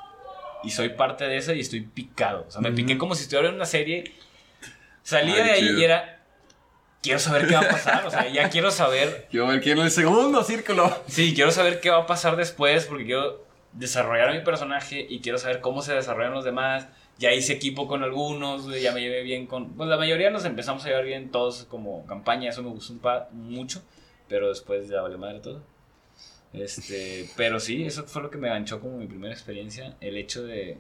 y 0.64 0.72
soy 0.72 0.90
parte 0.90 1.26
de 1.26 1.38
esa 1.38 1.54
y 1.54 1.60
estoy 1.62 1.82
picado. 1.82 2.46
O 2.48 2.52
sea, 2.52 2.62
me 2.62 2.72
piqué 2.72 2.98
como 2.98 3.16
si 3.16 3.24
estuviera 3.24 3.50
en 3.50 3.56
una 3.56 3.66
serie. 3.66 4.14
Salía 5.04 5.36
Ay, 5.36 5.44
de 5.44 5.52
ahí 5.52 5.60
chido. 5.62 5.80
y 5.80 5.84
era... 5.84 6.16
Quiero 7.02 7.20
saber 7.20 7.48
qué 7.48 7.54
va 7.56 7.62
a 7.62 7.70
pasar, 7.70 8.06
o 8.06 8.12
sea, 8.12 8.28
ya 8.28 8.50
quiero 8.50 8.72
saber 8.72 9.30
a 9.34 9.46
ver 9.48 9.62
quién 9.62 9.78
es 9.78 9.86
el 9.86 9.92
segundo 9.92 10.44
círculo. 10.44 10.94
Sí, 11.08 11.34
quiero 11.34 11.50
saber 11.50 11.80
qué 11.80 11.90
va 11.90 12.00
a 12.00 12.06
pasar 12.06 12.36
después 12.36 12.86
porque 12.88 13.06
quiero 13.06 13.46
desarrollar 13.72 14.28
a 14.30 14.34
mi 14.34 14.42
personaje 14.42 15.06
y 15.10 15.22
quiero 15.22 15.38
saber 15.38 15.62
cómo 15.62 15.82
se 15.82 15.94
desarrollan 15.94 16.34
los 16.34 16.44
demás. 16.44 16.88
Ya 17.18 17.32
hice 17.32 17.54
equipo 17.54 17.88
con 17.88 18.04
algunos, 18.04 18.68
ya 18.82 18.92
me 18.92 19.00
llevé 19.00 19.24
bien 19.24 19.48
con... 19.48 19.70
Pues 19.76 19.90
la 19.90 19.96
mayoría 19.96 20.30
nos 20.30 20.44
empezamos 20.44 20.84
a 20.84 20.90
llevar 20.90 21.06
bien 21.06 21.32
todos 21.32 21.64
como 21.70 22.06
campaña, 22.06 22.50
eso 22.50 22.64
me 22.64 22.70
gustó 22.70 22.92
un 22.92 23.00
pa- 23.00 23.30
mucho, 23.32 23.82
pero 24.28 24.50
después 24.50 24.90
ya 24.90 25.02
vale 25.02 25.16
madre 25.16 25.40
todo. 25.40 25.64
Este, 26.54 27.30
pero 27.38 27.60
sí, 27.60 27.84
eso 27.86 28.06
fue 28.06 28.22
lo 28.24 28.32
que 28.32 28.38
me 28.38 28.50
ganchó 28.50 28.80
como 28.80 28.98
mi 28.98 29.06
primera 29.08 29.34
experiencia, 29.34 29.96
el 30.02 30.18
hecho 30.18 30.44
de 30.44 30.78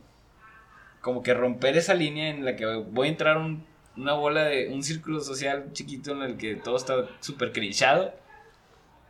como 1.02 1.22
que 1.24 1.34
romper 1.34 1.78
esa 1.78 1.94
línea 1.94 2.30
en 2.30 2.44
la 2.44 2.56
que 2.56 2.66
voy 2.66 3.08
a 3.08 3.12
entrar 3.12 3.38
un- 3.38 3.66
una 3.96 4.14
bola 4.14 4.46
de 4.46 4.70
un 4.70 4.84
círculo 4.84 5.20
social 5.22 5.68
chiquito 5.74 6.12
en 6.12 6.22
el 6.24 6.38
que 6.38 6.56
todo 6.56 6.76
está 6.78 7.08
súper 7.20 7.52
crinchado 7.52 8.14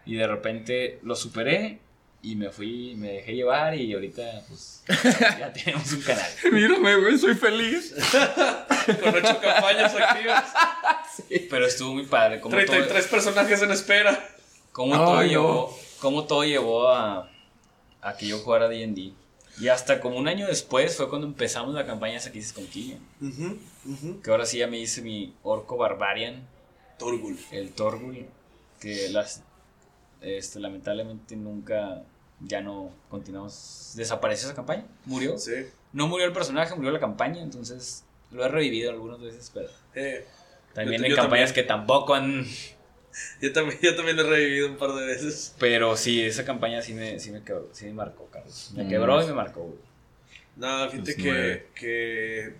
y 0.06 0.16
de 0.16 0.28
repente 0.28 1.00
lo 1.04 1.16
superé 1.16 1.80
y 2.22 2.36
me 2.36 2.50
fui, 2.50 2.96
me 2.98 3.14
dejé 3.14 3.34
llevar 3.36 3.76
y 3.76 3.94
ahorita 3.94 4.44
pues 4.50 4.84
ya 5.40 5.54
tenemos 5.54 5.92
un 5.94 6.02
canal. 6.02 6.26
Mírame, 6.52 6.96
güey, 6.98 7.18
soy 7.18 7.36
feliz. 7.36 7.96
Con 9.02 9.16
ocho 9.16 9.40
campañas 9.40 9.96
activas. 9.96 10.54
Pero 11.50 11.66
estuvo 11.66 11.94
muy 11.94 12.06
padre. 12.06 12.40
Como 12.42 12.56
todo, 12.58 12.66
33 12.66 13.08
personajes 13.08 13.62
en 13.62 13.72
espera. 13.72 14.28
cómo 14.74 14.96
todo 14.96 15.24
llevó, 15.24 15.78
cómo 16.02 16.26
todo 16.26 16.44
llevó 16.44 16.90
a, 16.90 17.30
a 18.02 18.18
que 18.18 18.28
yo 18.28 18.40
jugara 18.40 18.68
D&D. 18.68 19.14
Y 19.60 19.68
hasta 19.68 20.00
como 20.00 20.18
un 20.18 20.28
año 20.28 20.48
después 20.48 20.96
fue 20.96 21.10
cuando 21.10 21.28
empezamos 21.28 21.74
la 21.76 21.86
campaña 21.86 22.18
esa 22.18 22.32
que 22.32 22.40
hice 22.40 22.54
con 22.54 22.66
Killian. 22.68 23.00
Que 24.24 24.32
ahora 24.32 24.46
sí 24.46 24.58
ya 24.60 24.68
me 24.68 24.78
hice 24.80 25.02
mi 25.02 25.34
Orco 25.44 25.76
Barbarian, 25.78 26.48
Torgul. 26.98 27.38
el 27.52 27.72
Torgul, 27.74 28.26
que 28.80 29.10
las, 29.10 29.44
este, 30.22 30.60
lamentablemente 30.60 31.36
nunca, 31.36 32.04
ya 32.40 32.62
no 32.62 32.92
continuamos, 33.10 33.94
desapareció 33.96 34.48
esa 34.48 34.56
campaña, 34.56 34.86
murió. 35.06 35.38
Sí. 35.38 35.52
No 35.92 36.08
murió 36.08 36.26
el 36.26 36.34
personaje, 36.34 36.74
murió 36.76 36.92
la 36.92 37.00
campaña, 37.00 37.42
entonces 37.42 38.06
lo 38.32 38.46
he 38.46 38.48
revivido 38.48 38.92
algunas 38.92 39.20
veces, 39.20 39.52
pero 39.54 39.68
Eh, 39.96 40.26
también 40.74 41.02
Yo- 41.02 41.06
en 41.08 41.12
yo 41.12 41.16
campañas 41.18 41.50
también. 41.50 41.66
que 41.66 41.68
tampoco 41.68 42.14
han... 42.14 42.46
yo, 43.42 43.52
también, 43.54 43.80
yo 43.82 43.96
también 43.96 44.18
lo 44.18 44.24
he 44.24 44.30
revivido 44.30 44.68
un 44.68 44.78
par 44.78 44.94
de 44.94 45.06
veces. 45.06 45.56
Pero 45.60 45.96
sí, 45.98 46.22
esa 46.24 46.46
campaña 46.46 46.82
sí 46.82 46.94
me, 46.94 47.20
sí 47.20 47.32
me 47.32 47.44
quebró, 47.44 47.70
sí 47.74 47.86
me 47.86 47.94
marcó, 47.94 48.28
Carlos. 48.32 48.72
Me 48.76 48.84
Mm. 48.84 48.90
quebró 48.90 49.24
y 49.24 49.28
me 49.28 49.34
marcó, 49.34 49.62
güey. 49.62 49.80
No, 50.56 50.90
fíjate 50.90 51.12
Los 51.14 51.24
que, 51.24 51.30
nueve. 51.32 51.68
que 51.76 52.54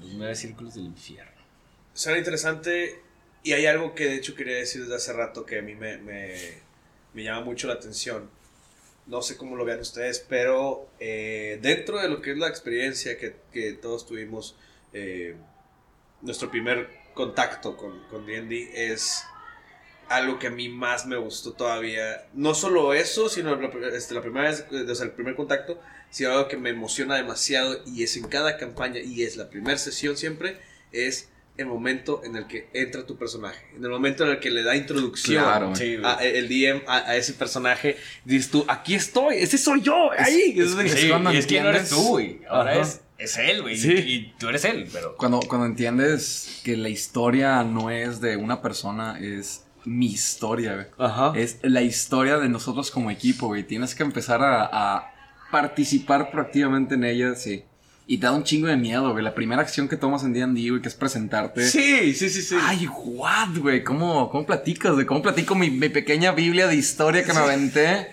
Los 0.00 0.12
nueve 0.14 0.34
círculos 0.34 0.74
del 0.74 0.84
infierno. 0.84 1.32
suena 1.94 2.18
interesante 2.18 3.00
y 3.42 3.52
hay 3.52 3.66
algo 3.66 3.94
que 3.94 4.04
de 4.06 4.14
hecho 4.16 4.34
quería 4.34 4.56
decir 4.56 4.82
desde 4.82 4.96
hace 4.96 5.12
rato 5.12 5.44
que 5.44 5.58
a 5.58 5.62
mí 5.62 5.74
me, 5.74 5.98
me, 5.98 6.34
me 7.12 7.22
llama 7.24 7.42
mucho 7.44 7.66
la 7.68 7.74
atención. 7.74 8.30
No 9.06 9.20
sé 9.20 9.36
cómo 9.36 9.54
lo 9.56 9.64
vean 9.66 9.80
ustedes, 9.80 10.24
pero 10.26 10.88
eh, 10.98 11.58
dentro 11.60 12.00
de 12.00 12.08
lo 12.08 12.22
que 12.22 12.32
es 12.32 12.38
la 12.38 12.48
experiencia 12.48 13.18
que, 13.18 13.36
que 13.52 13.74
todos 13.74 14.06
tuvimos, 14.06 14.56
eh, 14.94 15.34
nuestro 16.22 16.50
primer 16.50 16.88
contacto 17.12 17.76
con 17.76 18.00
con 18.08 18.24
D&D 18.26 18.70
es 18.92 19.22
algo 20.08 20.38
que 20.38 20.46
a 20.48 20.50
mí 20.50 20.68
más 20.68 21.06
me 21.06 21.16
gustó 21.16 21.52
todavía. 21.52 22.26
No 22.34 22.54
solo 22.54 22.94
eso, 22.94 23.28
sino 23.28 23.54
la, 23.56 23.70
este, 23.96 24.14
la 24.14 24.20
primera 24.22 24.48
vez, 24.50 24.64
eh, 24.70 24.86
o 24.90 24.94
sea, 24.94 25.06
el 25.06 25.12
primer 25.12 25.34
contacto, 25.36 25.80
sino 26.10 26.30
algo 26.32 26.48
que 26.48 26.56
me 26.56 26.70
emociona 26.70 27.16
demasiado 27.16 27.80
y 27.86 28.02
es 28.02 28.16
en 28.16 28.24
cada 28.28 28.56
campaña 28.56 29.00
y 29.00 29.22
es 29.22 29.36
la 29.36 29.48
primera 29.50 29.76
sesión 29.78 30.16
siempre, 30.16 30.58
es 30.92 31.28
el 31.56 31.66
momento 31.66 32.20
en 32.24 32.34
el 32.34 32.46
que 32.48 32.68
entra 32.72 33.06
tu 33.06 33.16
personaje, 33.16 33.64
en 33.76 33.84
el 33.84 33.90
momento 33.90 34.24
en 34.24 34.30
el 34.30 34.40
que 34.40 34.50
le 34.50 34.62
da 34.64 34.74
introducción 34.74 35.44
Claro. 35.44 35.74
Sí, 35.76 35.96
a- 36.02 36.14
el 36.24 36.48
DM 36.48 36.82
a, 36.88 36.96
a 37.10 37.16
ese 37.16 37.32
personaje, 37.34 37.96
dices 38.24 38.50
tú, 38.50 38.64
aquí 38.66 38.94
estoy, 38.94 39.36
ese 39.36 39.56
soy 39.58 39.80
yo, 39.80 40.10
ahí. 40.18 40.54
Es- 40.58 40.72
es 40.76 40.92
Sí, 41.00 41.08
cuando 41.08 41.32
y 41.32 41.36
es 41.36 41.46
que 41.46 41.60
no 41.60 41.68
eres 41.68 41.82
entiendes- 41.82 41.90
tú, 42.06 42.08
güey. 42.10 42.40
Ahora 42.48 42.72
Ajá. 42.72 42.80
es, 42.80 43.00
es 43.18 43.36
él, 43.38 43.62
güey. 43.62 43.76
Sí. 43.76 43.92
Y 43.92 44.34
tú 44.38 44.48
eres 44.48 44.64
él, 44.64 44.88
pero... 44.92 45.16
Cuando, 45.16 45.38
cuando 45.40 45.66
entiendes 45.66 46.60
que 46.64 46.76
la 46.76 46.88
historia 46.88 47.62
no 47.62 47.88
es 47.90 48.20
de 48.20 48.36
una 48.36 48.60
persona, 48.60 49.18
es 49.20 49.63
mi 49.84 50.06
historia, 50.06 50.74
güey. 50.74 50.86
Ajá. 50.98 51.32
Es 51.36 51.58
la 51.62 51.82
historia 51.82 52.38
de 52.38 52.48
nosotros 52.48 52.90
como 52.90 53.10
equipo, 53.10 53.48
güey. 53.48 53.64
Tienes 53.64 53.94
que 53.94 54.02
empezar 54.02 54.42
a, 54.42 54.68
a 54.72 55.12
participar 55.50 56.30
proactivamente 56.30 56.94
en 56.94 57.04
ella, 57.04 57.34
sí. 57.34 57.64
Y 58.06 58.18
te 58.18 58.26
da 58.26 58.32
un 58.32 58.44
chingo 58.44 58.66
de 58.66 58.76
miedo, 58.76 59.12
güey. 59.12 59.24
La 59.24 59.34
primera 59.34 59.62
acción 59.62 59.88
que 59.88 59.96
tomas 59.96 60.24
en 60.24 60.34
D&D, 60.34 60.68
güey, 60.68 60.82
que 60.82 60.88
es 60.88 60.94
presentarte. 60.94 61.66
Sí, 61.66 62.12
sí, 62.12 62.28
sí, 62.28 62.42
sí. 62.42 62.56
Ay, 62.60 62.86
what, 62.86 63.56
güey. 63.58 63.82
¿Cómo, 63.82 64.28
¿Cómo 64.30 64.44
platicas, 64.44 64.92
güey? 64.92 65.06
¿Cómo 65.06 65.22
platico 65.22 65.54
mi, 65.54 65.70
mi 65.70 65.88
pequeña 65.88 66.32
biblia 66.32 66.66
de 66.66 66.76
historia 66.76 67.24
que 67.24 67.32
me 67.32 67.38
aventé? 67.38 68.08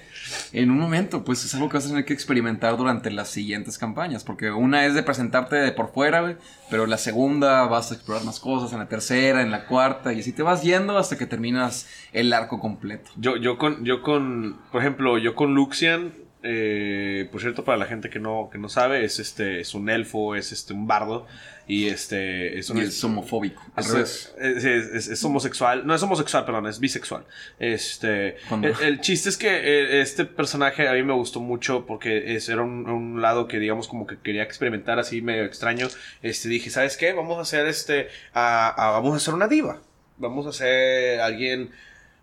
En 0.53 0.69
un 0.69 0.79
momento, 0.79 1.23
pues 1.23 1.45
es 1.45 1.53
algo 1.55 1.69
que 1.69 1.77
vas 1.77 1.85
a 1.85 1.89
tener 1.89 2.05
que 2.05 2.13
experimentar 2.13 2.75
durante 2.77 3.09
las 3.09 3.29
siguientes 3.29 3.77
campañas. 3.77 4.23
Porque 4.23 4.51
una 4.51 4.85
es 4.85 4.93
de 4.93 5.03
presentarte 5.03 5.55
de 5.55 5.71
por 5.71 5.91
fuera, 5.91 6.21
güey. 6.21 6.35
Pero 6.69 6.85
la 6.85 6.97
segunda 6.97 7.65
vas 7.67 7.91
a 7.91 7.95
explorar 7.95 8.25
más 8.25 8.39
cosas. 8.39 8.73
En 8.73 8.79
la 8.79 8.87
tercera, 8.87 9.41
en 9.41 9.51
la 9.51 9.65
cuarta. 9.65 10.13
Y 10.13 10.19
así 10.19 10.33
te 10.33 10.43
vas 10.43 10.63
yendo 10.63 10.97
hasta 10.97 11.17
que 11.17 11.25
terminas 11.25 11.87
el 12.13 12.33
arco 12.33 12.59
completo. 12.59 13.11
Yo, 13.15 13.37
yo 13.37 13.57
con, 13.57 13.85
yo 13.85 14.01
con, 14.01 14.59
por 14.71 14.81
ejemplo, 14.81 15.17
yo 15.17 15.35
con 15.35 15.53
Luxian, 15.53 16.13
eh, 16.43 17.29
por 17.31 17.41
cierto, 17.41 17.63
para 17.63 17.77
la 17.77 17.85
gente 17.85 18.09
que 18.09 18.19
no, 18.19 18.49
que 18.51 18.57
no 18.57 18.67
sabe, 18.67 19.05
es 19.05 19.19
este, 19.19 19.59
es 19.59 19.75
un 19.75 19.89
elfo, 19.89 20.35
es 20.35 20.51
este, 20.51 20.73
un 20.73 20.87
bardo, 20.87 21.27
y 21.73 21.87
este, 21.87 22.59
es 22.59 22.69
un... 22.69 22.79
Y 22.79 22.81
es 22.81 23.01
homofóbico. 23.03 23.61
Al 23.75 23.83
Es, 23.85 23.91
revés. 23.93 24.33
es- 24.39 24.63
es- 24.65 24.85
es- 24.93 25.07
es 25.07 25.23
homosexual. 25.23 25.87
No 25.87 25.95
es 25.95 26.03
homosexual, 26.03 26.43
perdón, 26.43 26.67
es 26.67 26.79
bisexual. 26.81 27.23
Este. 27.59 28.35
El, 28.51 28.75
el 28.83 28.99
chiste 28.99 29.29
es 29.29 29.37
que 29.37 29.47
eh, 29.49 30.01
este 30.01 30.25
personaje 30.25 30.89
a 30.89 30.93
mí 30.93 31.03
me 31.03 31.13
gustó 31.13 31.39
mucho 31.39 31.85
porque 31.85 32.35
es, 32.35 32.49
era 32.49 32.61
un, 32.61 32.89
un 32.89 33.21
lado 33.21 33.47
que, 33.47 33.57
digamos, 33.59 33.87
como 33.87 34.05
que 34.05 34.17
quería 34.17 34.43
experimentar 34.43 34.99
así 34.99 35.21
medio 35.21 35.45
extraño. 35.45 35.87
Este, 36.21 36.49
dije, 36.49 36.69
¿sabes 36.69 36.97
qué? 36.97 37.13
Vamos 37.13 37.37
a 37.37 37.41
hacer 37.41 37.65
este. 37.67 38.09
a- 38.33 38.67
a- 38.69 38.91
vamos 38.91 39.13
a 39.13 39.17
hacer 39.17 39.33
una 39.33 39.47
diva. 39.47 39.81
Vamos 40.17 40.45
a 40.47 40.49
hacer 40.49 41.21
alguien. 41.21 41.71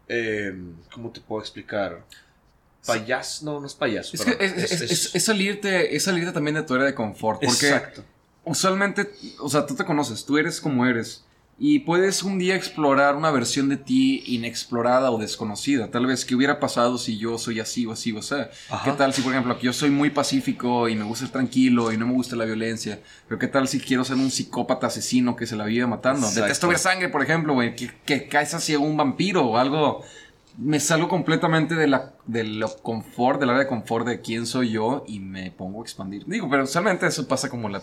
eh, 0.09 0.53
¿Cómo 0.93 1.11
te 1.11 1.21
puedo 1.21 1.41
explicar? 1.41 2.03
Payaso. 2.87 3.45
No, 3.45 3.61
no 3.61 3.67
es 3.67 3.75
payaso. 3.75 4.15
Es, 4.15 4.25
que 4.25 4.45
es, 4.45 4.73
es- 4.73 4.81
es- 4.83 5.15
es 5.15 5.25
salirte, 5.25 5.97
es 5.97 6.05
salirte 6.05 6.33
también 6.33 6.55
de 6.57 6.63
tu 6.63 6.75
área 6.75 6.87
de 6.87 6.95
confort. 6.95 7.41
Porque 7.43 7.67
Exacto. 7.69 8.05
Usualmente, 8.49 9.11
o 9.41 9.49
sea, 9.49 9.67
tú 9.67 9.75
te 9.75 9.85
conoces, 9.85 10.25
tú 10.25 10.39
eres 10.39 10.61
como 10.61 10.87
eres. 10.87 11.25
Y 11.61 11.81
puedes 11.81 12.23
un 12.23 12.39
día 12.39 12.55
explorar 12.55 13.17
una 13.17 13.33
versión 13.33 13.69
de 13.69 13.77
ti 13.77 14.23
inexplorada 14.27 15.11
o 15.11 15.19
desconocida. 15.19 15.91
Tal 15.91 16.07
vez, 16.07 16.25
¿qué 16.25 16.37
hubiera 16.37 16.61
pasado 16.61 16.99
si 16.99 17.19
yo 17.19 17.37
soy 17.37 17.59
así 17.59 17.85
o 17.85 17.91
así 17.91 18.13
o 18.13 18.23
sea? 18.23 18.51
Ajá. 18.71 18.85
¿Qué 18.85 18.97
tal 18.97 19.13
si, 19.13 19.23
por 19.23 19.33
ejemplo, 19.33 19.59
yo 19.59 19.73
soy 19.73 19.91
muy 19.91 20.11
pacífico 20.11 20.89
y 20.89 20.95
me 20.95 21.03
gusta 21.03 21.25
ser 21.25 21.33
tranquilo 21.33 21.91
y 21.91 21.97
no 21.97 22.07
me 22.07 22.13
gusta 22.13 22.37
la 22.37 22.45
violencia? 22.45 23.01
Pero 23.27 23.41
¿qué 23.41 23.49
tal 23.49 23.67
si 23.67 23.81
quiero 23.81 24.05
ser 24.05 24.17
un 24.17 24.31
psicópata 24.31 24.87
asesino 24.87 25.35
que 25.35 25.49
se 25.49 25.57
la 25.57 25.65
vive 25.65 25.85
matando? 25.89 26.29
Exacto. 26.29 26.43
Detesto 26.43 26.69
ver 26.69 26.79
sangre, 26.79 27.09
por 27.09 27.25
ejemplo, 27.25 27.55
güey. 27.55 27.75
Que, 27.75 27.91
que 28.07 28.29
caes 28.29 28.55
hacia 28.55 28.79
un 28.79 28.97
vampiro 28.97 29.45
o 29.45 29.59
algo. 29.59 30.05
Me 30.59 30.79
salgo 30.79 31.09
completamente 31.09 31.75
de 31.75 31.89
la, 31.89 32.13
de 32.27 32.45
lo 32.45 32.69
confort, 32.83 33.41
del 33.41 33.51
área 33.51 33.63
de 33.63 33.69
confort 33.69 34.07
de 34.07 34.21
quién 34.21 34.47
soy 34.47 34.71
yo 34.71 35.05
y 35.09 35.19
me 35.19 35.51
pongo 35.51 35.81
a 35.81 35.83
expandir. 35.83 36.25
Digo, 36.25 36.49
pero 36.49 36.63
usualmente 36.65 37.05
eso 37.07 37.27
pasa 37.27 37.49
como 37.49 37.69
la 37.69 37.81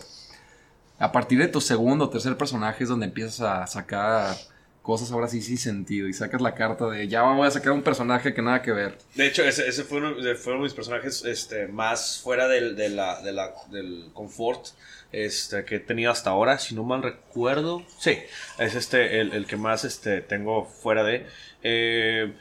a 0.98 1.12
partir 1.12 1.38
de 1.38 1.48
tu 1.48 1.60
segundo 1.60 2.06
o 2.06 2.10
tercer 2.10 2.36
personaje 2.36 2.84
es 2.84 2.88
donde 2.88 3.06
empiezas 3.06 3.40
a 3.40 3.66
sacar 3.66 4.36
cosas 4.82 5.10
ahora 5.10 5.26
sí 5.26 5.42
sin 5.42 5.58
sentido 5.58 6.06
y 6.06 6.12
sacas 6.12 6.40
la 6.40 6.54
carta 6.54 6.86
de 6.88 7.08
ya 7.08 7.22
voy 7.22 7.44
a 7.46 7.50
sacar 7.50 7.72
un 7.72 7.82
personaje 7.82 8.32
que 8.32 8.40
nada 8.40 8.62
que 8.62 8.70
ver. 8.70 8.96
De 9.16 9.26
hecho, 9.26 9.42
ese, 9.42 9.66
ese 9.66 9.82
fue 9.82 9.98
uno, 9.98 10.14
de- 10.14 10.36
mis 10.60 10.74
personajes 10.74 11.24
este, 11.24 11.66
más 11.66 12.20
fuera 12.22 12.46
del, 12.46 12.76
de 12.76 12.90
la, 12.90 13.20
de 13.20 13.32
la- 13.32 13.52
del 13.72 14.10
confort 14.14 14.64
este, 15.10 15.64
que 15.64 15.76
he 15.76 15.80
tenido 15.80 16.12
hasta 16.12 16.30
ahora. 16.30 16.58
Si 16.60 16.74
no 16.76 16.84
mal 16.84 17.02
recuerdo, 17.02 17.82
sí, 17.98 18.16
es 18.60 18.74
este, 18.76 19.20
el, 19.20 19.32
el 19.32 19.46
que 19.46 19.56
más 19.56 19.84
este, 19.84 20.20
tengo 20.20 20.64
fuera 20.66 21.02
de. 21.02 21.26
Eh, 21.64 22.32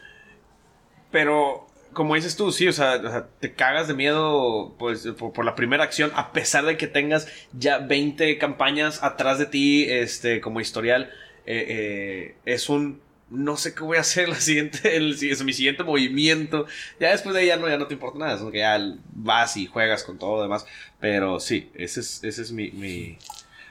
pero 1.12 1.68
como 1.96 2.14
dices 2.14 2.36
tú, 2.36 2.52
sí, 2.52 2.68
o 2.68 2.74
sea, 2.74 2.98
o 2.98 3.10
sea, 3.10 3.28
te 3.39 3.54
cagas 3.54 3.88
de 3.88 3.96
miedo 3.96 4.76
pues, 4.78 5.08
por, 5.08 5.43
la 5.43 5.56
primera 5.56 5.84
acción, 5.84 6.12
a 6.14 6.32
pesar 6.32 6.66
de 6.66 6.78
que 6.78 6.86
tengas 6.86 7.28
ya 7.54 7.80
20 7.80 8.38
campañas 8.38 9.02
atrás 9.04 9.39
de 9.39 9.48
ti, 9.48 9.86
este, 9.89 10.41
como 10.41 10.62
historial, 10.62 11.10
eh, 11.48 11.66
eh, 11.68 12.36
es 12.46 12.70
un 12.70 13.02
no 13.30 13.58
sé 13.58 13.74
qué 13.74 13.84
voy 13.84 13.98
a 13.98 14.02
hacer 14.02 14.30
la 14.30 14.39
siguiente, 14.39 14.80
es 15.32 15.43
mi 15.43 15.54
siguiente 15.54 15.84
movimiento. 15.84 16.68
Ya 17.00 17.12
después 17.12 17.34
de 17.34 17.41
ahí 17.41 17.48
ya 17.48 17.58
no, 17.58 17.68
ya 17.68 17.78
no 17.78 17.88
te 17.88 17.96
importa 17.96 18.20
nada, 18.20 18.36
es 18.36 18.52
que 18.52 18.60
ya 18.60 18.80
vas 19.14 19.58
y 19.58 19.66
juegas 19.66 20.04
con 20.04 20.20
todo 20.20 20.38
lo 20.38 20.43
demás. 20.43 20.66
Pero 21.00 21.39
sí, 21.39 21.72
ese 21.74 22.02
es, 22.02 22.24
ese 22.24 22.41
es 22.43 22.52
mi, 22.52 22.70
mi, 22.72 23.18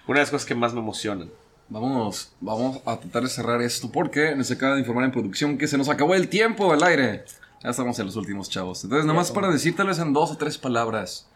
una 0.09 0.19
de 0.19 0.23
las 0.23 0.31
cosas 0.31 0.47
que 0.47 0.57
más 0.57 0.73
me 0.73 0.81
emocionan. 0.81 1.31
Vamos, 1.69 2.33
vamos 2.41 2.81
a 2.85 2.99
tratar 2.99 3.23
de 3.23 3.29
cerrar 3.29 3.63
esto 3.63 3.91
porque 3.91 4.35
nos 4.35 4.51
acaba 4.51 4.75
de 4.75 4.81
informar 4.81 5.05
en 5.05 5.13
producción 5.13 5.57
que 5.57 5.67
se 5.67 5.79
nos 5.79 5.89
acabó 5.89 6.15
el 6.15 6.29
tiempo 6.29 6.71
del 6.73 6.83
aire. 6.83 7.25
Ya 7.65 7.71
estamos 7.71 7.99
en 7.99 8.07
los 8.07 8.17
últimos, 8.17 8.51
chavos. 8.51 8.85
Entonces, 8.85 9.07
nada 9.07 9.19
más 9.19 9.31
para 9.31 9.49
decir 9.51 9.75
tal 9.75 9.87
vez 9.87 9.99
en 9.99 10.13
dos 10.13 10.31
o 10.31 10.37
tres 10.37 10.59
palabras. 10.59 11.27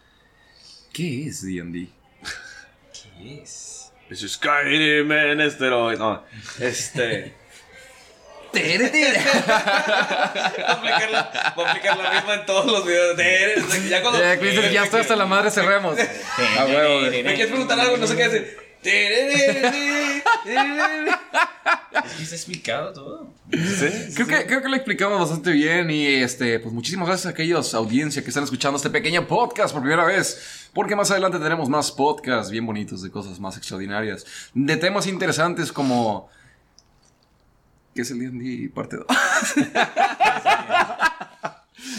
¿Qué 0.92 1.26
es 1.26 1.42
D&D? 1.42 1.88
¿Qué 2.92 3.40
es? 3.42 3.90
Es 4.10 4.20
Skyrim 4.20 5.10
en 5.10 5.40
esteroides. 5.40 5.98
No, 5.98 6.22
este. 6.60 7.34
Voy 8.52 8.62
a 8.62 10.72
aplicar 10.72 11.10
la, 11.10 11.20
a 11.20 11.48
aplicar 11.48 11.96
la 11.98 12.10
misma 12.12 12.34
en 12.34 12.46
todos 12.46 12.66
los 12.66 12.86
videos. 12.86 13.16
De- 13.16 13.88
Ya 13.88 14.02
cuando. 14.02 14.18
Ya, 14.72 14.84
está 14.84 15.00
hasta 15.00 15.16
la 15.16 15.26
madre, 15.26 15.50
cerremos. 15.50 15.98
A 15.98 16.64
huevo. 16.66 17.10
¿Me 17.10 17.22
quieres 17.34 17.48
preguntar 17.48 17.78
algo? 17.80 17.96
No 17.98 18.06
sé 18.06 18.16
qué 18.16 18.28
decir. 18.28 18.67
Es 22.04 22.12
que 22.14 22.22
está 22.22 22.34
explicado 22.34 22.92
todo. 22.92 23.34
Creo 23.50 24.26
que, 24.26 24.46
creo 24.46 24.62
que 24.62 24.68
lo 24.68 24.76
explicamos 24.76 25.18
bastante 25.20 25.52
bien 25.52 25.90
y 25.90 26.06
este, 26.06 26.60
pues 26.60 26.72
muchísimas 26.72 27.08
gracias 27.08 27.26
a 27.26 27.30
aquellos 27.30 27.74
audiencia 27.74 28.22
que 28.22 28.28
están 28.28 28.44
escuchando 28.44 28.76
este 28.76 28.90
pequeño 28.90 29.26
podcast 29.26 29.72
por 29.72 29.82
primera 29.82 30.04
vez, 30.04 30.68
porque 30.72 30.94
más 30.94 31.10
adelante 31.10 31.38
tenemos 31.38 31.68
más 31.68 31.90
podcasts 31.90 32.50
bien 32.50 32.66
bonitos 32.66 33.02
de 33.02 33.10
cosas 33.10 33.40
más 33.40 33.56
extraordinarias, 33.56 34.26
de 34.54 34.76
temas 34.76 35.06
interesantes 35.06 35.72
como 35.72 36.28
¿qué 37.94 38.02
es 38.02 38.10
el 38.10 38.20
D&D 38.20 38.70
parte 38.74 38.96
2? 38.96 39.06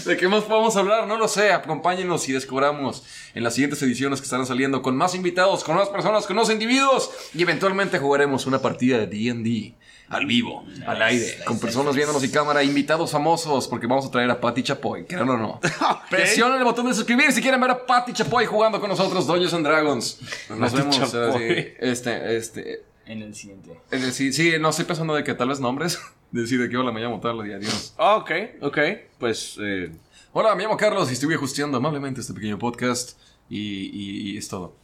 ¿De 0.05 0.17
qué 0.17 0.27
más 0.27 0.43
podemos 0.43 0.75
hablar? 0.75 1.07
No 1.07 1.17
lo 1.17 1.27
sé. 1.27 1.51
Acompáñenos 1.51 2.27
y 2.29 2.33
descubramos 2.33 3.03
en 3.33 3.43
las 3.43 3.53
siguientes 3.55 3.81
ediciones 3.81 4.19
que 4.19 4.25
estarán 4.25 4.45
saliendo 4.45 4.81
con 4.81 4.95
más 4.95 5.15
invitados, 5.15 5.63
con 5.63 5.75
más 5.75 5.89
personas, 5.89 6.25
con 6.25 6.35
más 6.35 6.49
individuos. 6.49 7.09
Y 7.33 7.41
eventualmente 7.41 7.99
jugaremos 7.99 8.45
una 8.45 8.61
partida 8.61 8.97
de 8.99 9.07
D&D 9.07 9.75
al 10.09 10.25
vivo, 10.25 10.65
al 10.87 11.01
aire, 11.03 11.37
con 11.45 11.59
personas 11.59 11.95
viéndonos 11.95 12.23
y 12.23 12.31
cámara, 12.31 12.63
invitados 12.63 13.11
famosos, 13.11 13.67
porque 13.67 13.85
vamos 13.85 14.07
a 14.07 14.11
traer 14.11 14.31
a 14.31 14.41
Patty 14.41 14.63
Chapoy, 14.63 15.05
créanlo 15.05 15.33
o 15.35 15.37
no. 15.37 15.59
Presionen 16.09 16.57
el 16.57 16.63
botón 16.63 16.87
de 16.87 16.95
suscribir 16.95 17.31
si 17.31 17.41
quieren 17.43 17.61
ver 17.61 17.69
a 17.69 17.85
Patty 17.85 18.13
Chapoy 18.13 18.47
jugando 18.47 18.79
con 18.79 18.89
nosotros, 18.89 19.27
Dungeons 19.27 19.53
and 19.53 19.67
Dragons. 19.67 20.19
Nos 20.49 20.71
Patty 20.71 20.75
vemos. 20.77 20.97
Chapoy. 20.97 21.43
eh, 21.43 21.75
sí, 21.79 21.85
este, 21.91 22.37
este, 22.37 22.83
En 23.05 23.21
el 23.21 23.35
siguiente. 23.35 23.79
eh, 23.91 24.11
sí, 24.11 24.33
sí, 24.33 24.53
no 24.59 24.69
estoy 24.69 24.85
pensando 24.85 25.13
de 25.13 25.23
que 25.23 25.35
tal 25.35 25.49
vez 25.49 25.59
nombres. 25.59 25.99
Decir 26.31 26.61
de 26.61 26.69
qué 26.69 26.77
hola 26.77 26.91
me 26.91 27.01
llamo 27.01 27.19
tal 27.19 27.45
y 27.47 27.53
adiós. 27.53 27.93
Ah, 27.97 28.17
Ok, 28.17 28.31
ok. 28.61 28.77
Pues. 29.17 29.57
Eh, 29.59 29.91
Hola, 30.31 30.53
me 30.55 30.61
llamo 30.63 30.77
Carlos 30.77 31.09
y 31.09 31.13
estoy 31.13 31.33
hosteando 31.33 31.77
amablemente 31.77 32.21
este 32.21 32.33
pequeño 32.35 32.59
podcast 32.59 33.19
y, 33.49 33.57
y- 33.57 34.31
y 34.33 34.37
es 34.37 34.47
todo. 34.47 34.75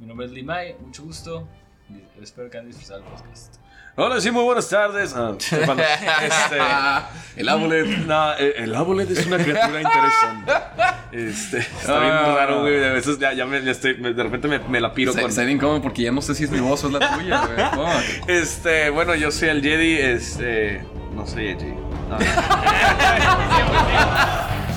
Mi 0.00 0.06
nombre 0.06 0.26
es 0.26 0.32
Limay, 0.32 0.74
mucho 0.80 1.04
gusto. 1.04 1.46
y 1.88 2.22
Espero 2.22 2.50
que 2.50 2.58
hayan 2.58 2.68
disfrutado 2.70 3.00
el 3.00 3.06
podcast. 3.06 3.56
Hola, 4.00 4.20
sí, 4.20 4.30
muy 4.30 4.44
buenas 4.44 4.68
tardes. 4.68 5.12
Ah, 5.16 5.32
este, 5.40 6.58
El 7.34 7.48
Amulet. 7.48 7.84
no, 8.06 8.32
eh, 8.34 8.54
el 8.58 8.72
Abulet 8.72 9.10
es 9.10 9.26
una 9.26 9.38
criatura 9.38 9.82
interesante. 9.82 10.52
Este, 11.10 11.58
está 11.58 11.98
bien 11.98 12.12
Ah. 12.12 12.32
raro, 12.36 12.60
güey. 12.60 12.84
A 12.84 12.92
veces 12.92 13.18
ya, 13.18 13.32
ya 13.32 13.44
me, 13.44 13.60
ya 13.64 13.72
estoy, 13.72 13.94
de 13.94 14.22
repente 14.22 14.46
me, 14.46 14.60
me 14.60 14.80
la 14.80 14.94
piro 14.94 15.12
Se, 15.12 15.20
con. 15.20 15.32
se 15.32 15.44
bien 15.44 15.56
incómodo 15.56 15.82
porque 15.82 16.02
ya 16.02 16.12
no 16.12 16.22
sé 16.22 16.36
si 16.36 16.44
es 16.44 16.50
mi 16.52 16.60
voz 16.60 16.84
o 16.84 16.86
es 16.86 16.92
la 16.92 17.12
tuya, 17.16 17.42
güey. 17.74 17.88
Este, 18.38 18.88
bueno, 18.90 19.16
yo 19.16 19.32
soy 19.32 19.48
el 19.48 19.62
Jedi. 19.62 19.98
Este, 19.98 20.80
no 21.14 21.26
soy 21.26 21.48
el 21.48 21.58
Jedi. 21.58 21.72
No. 22.08 22.18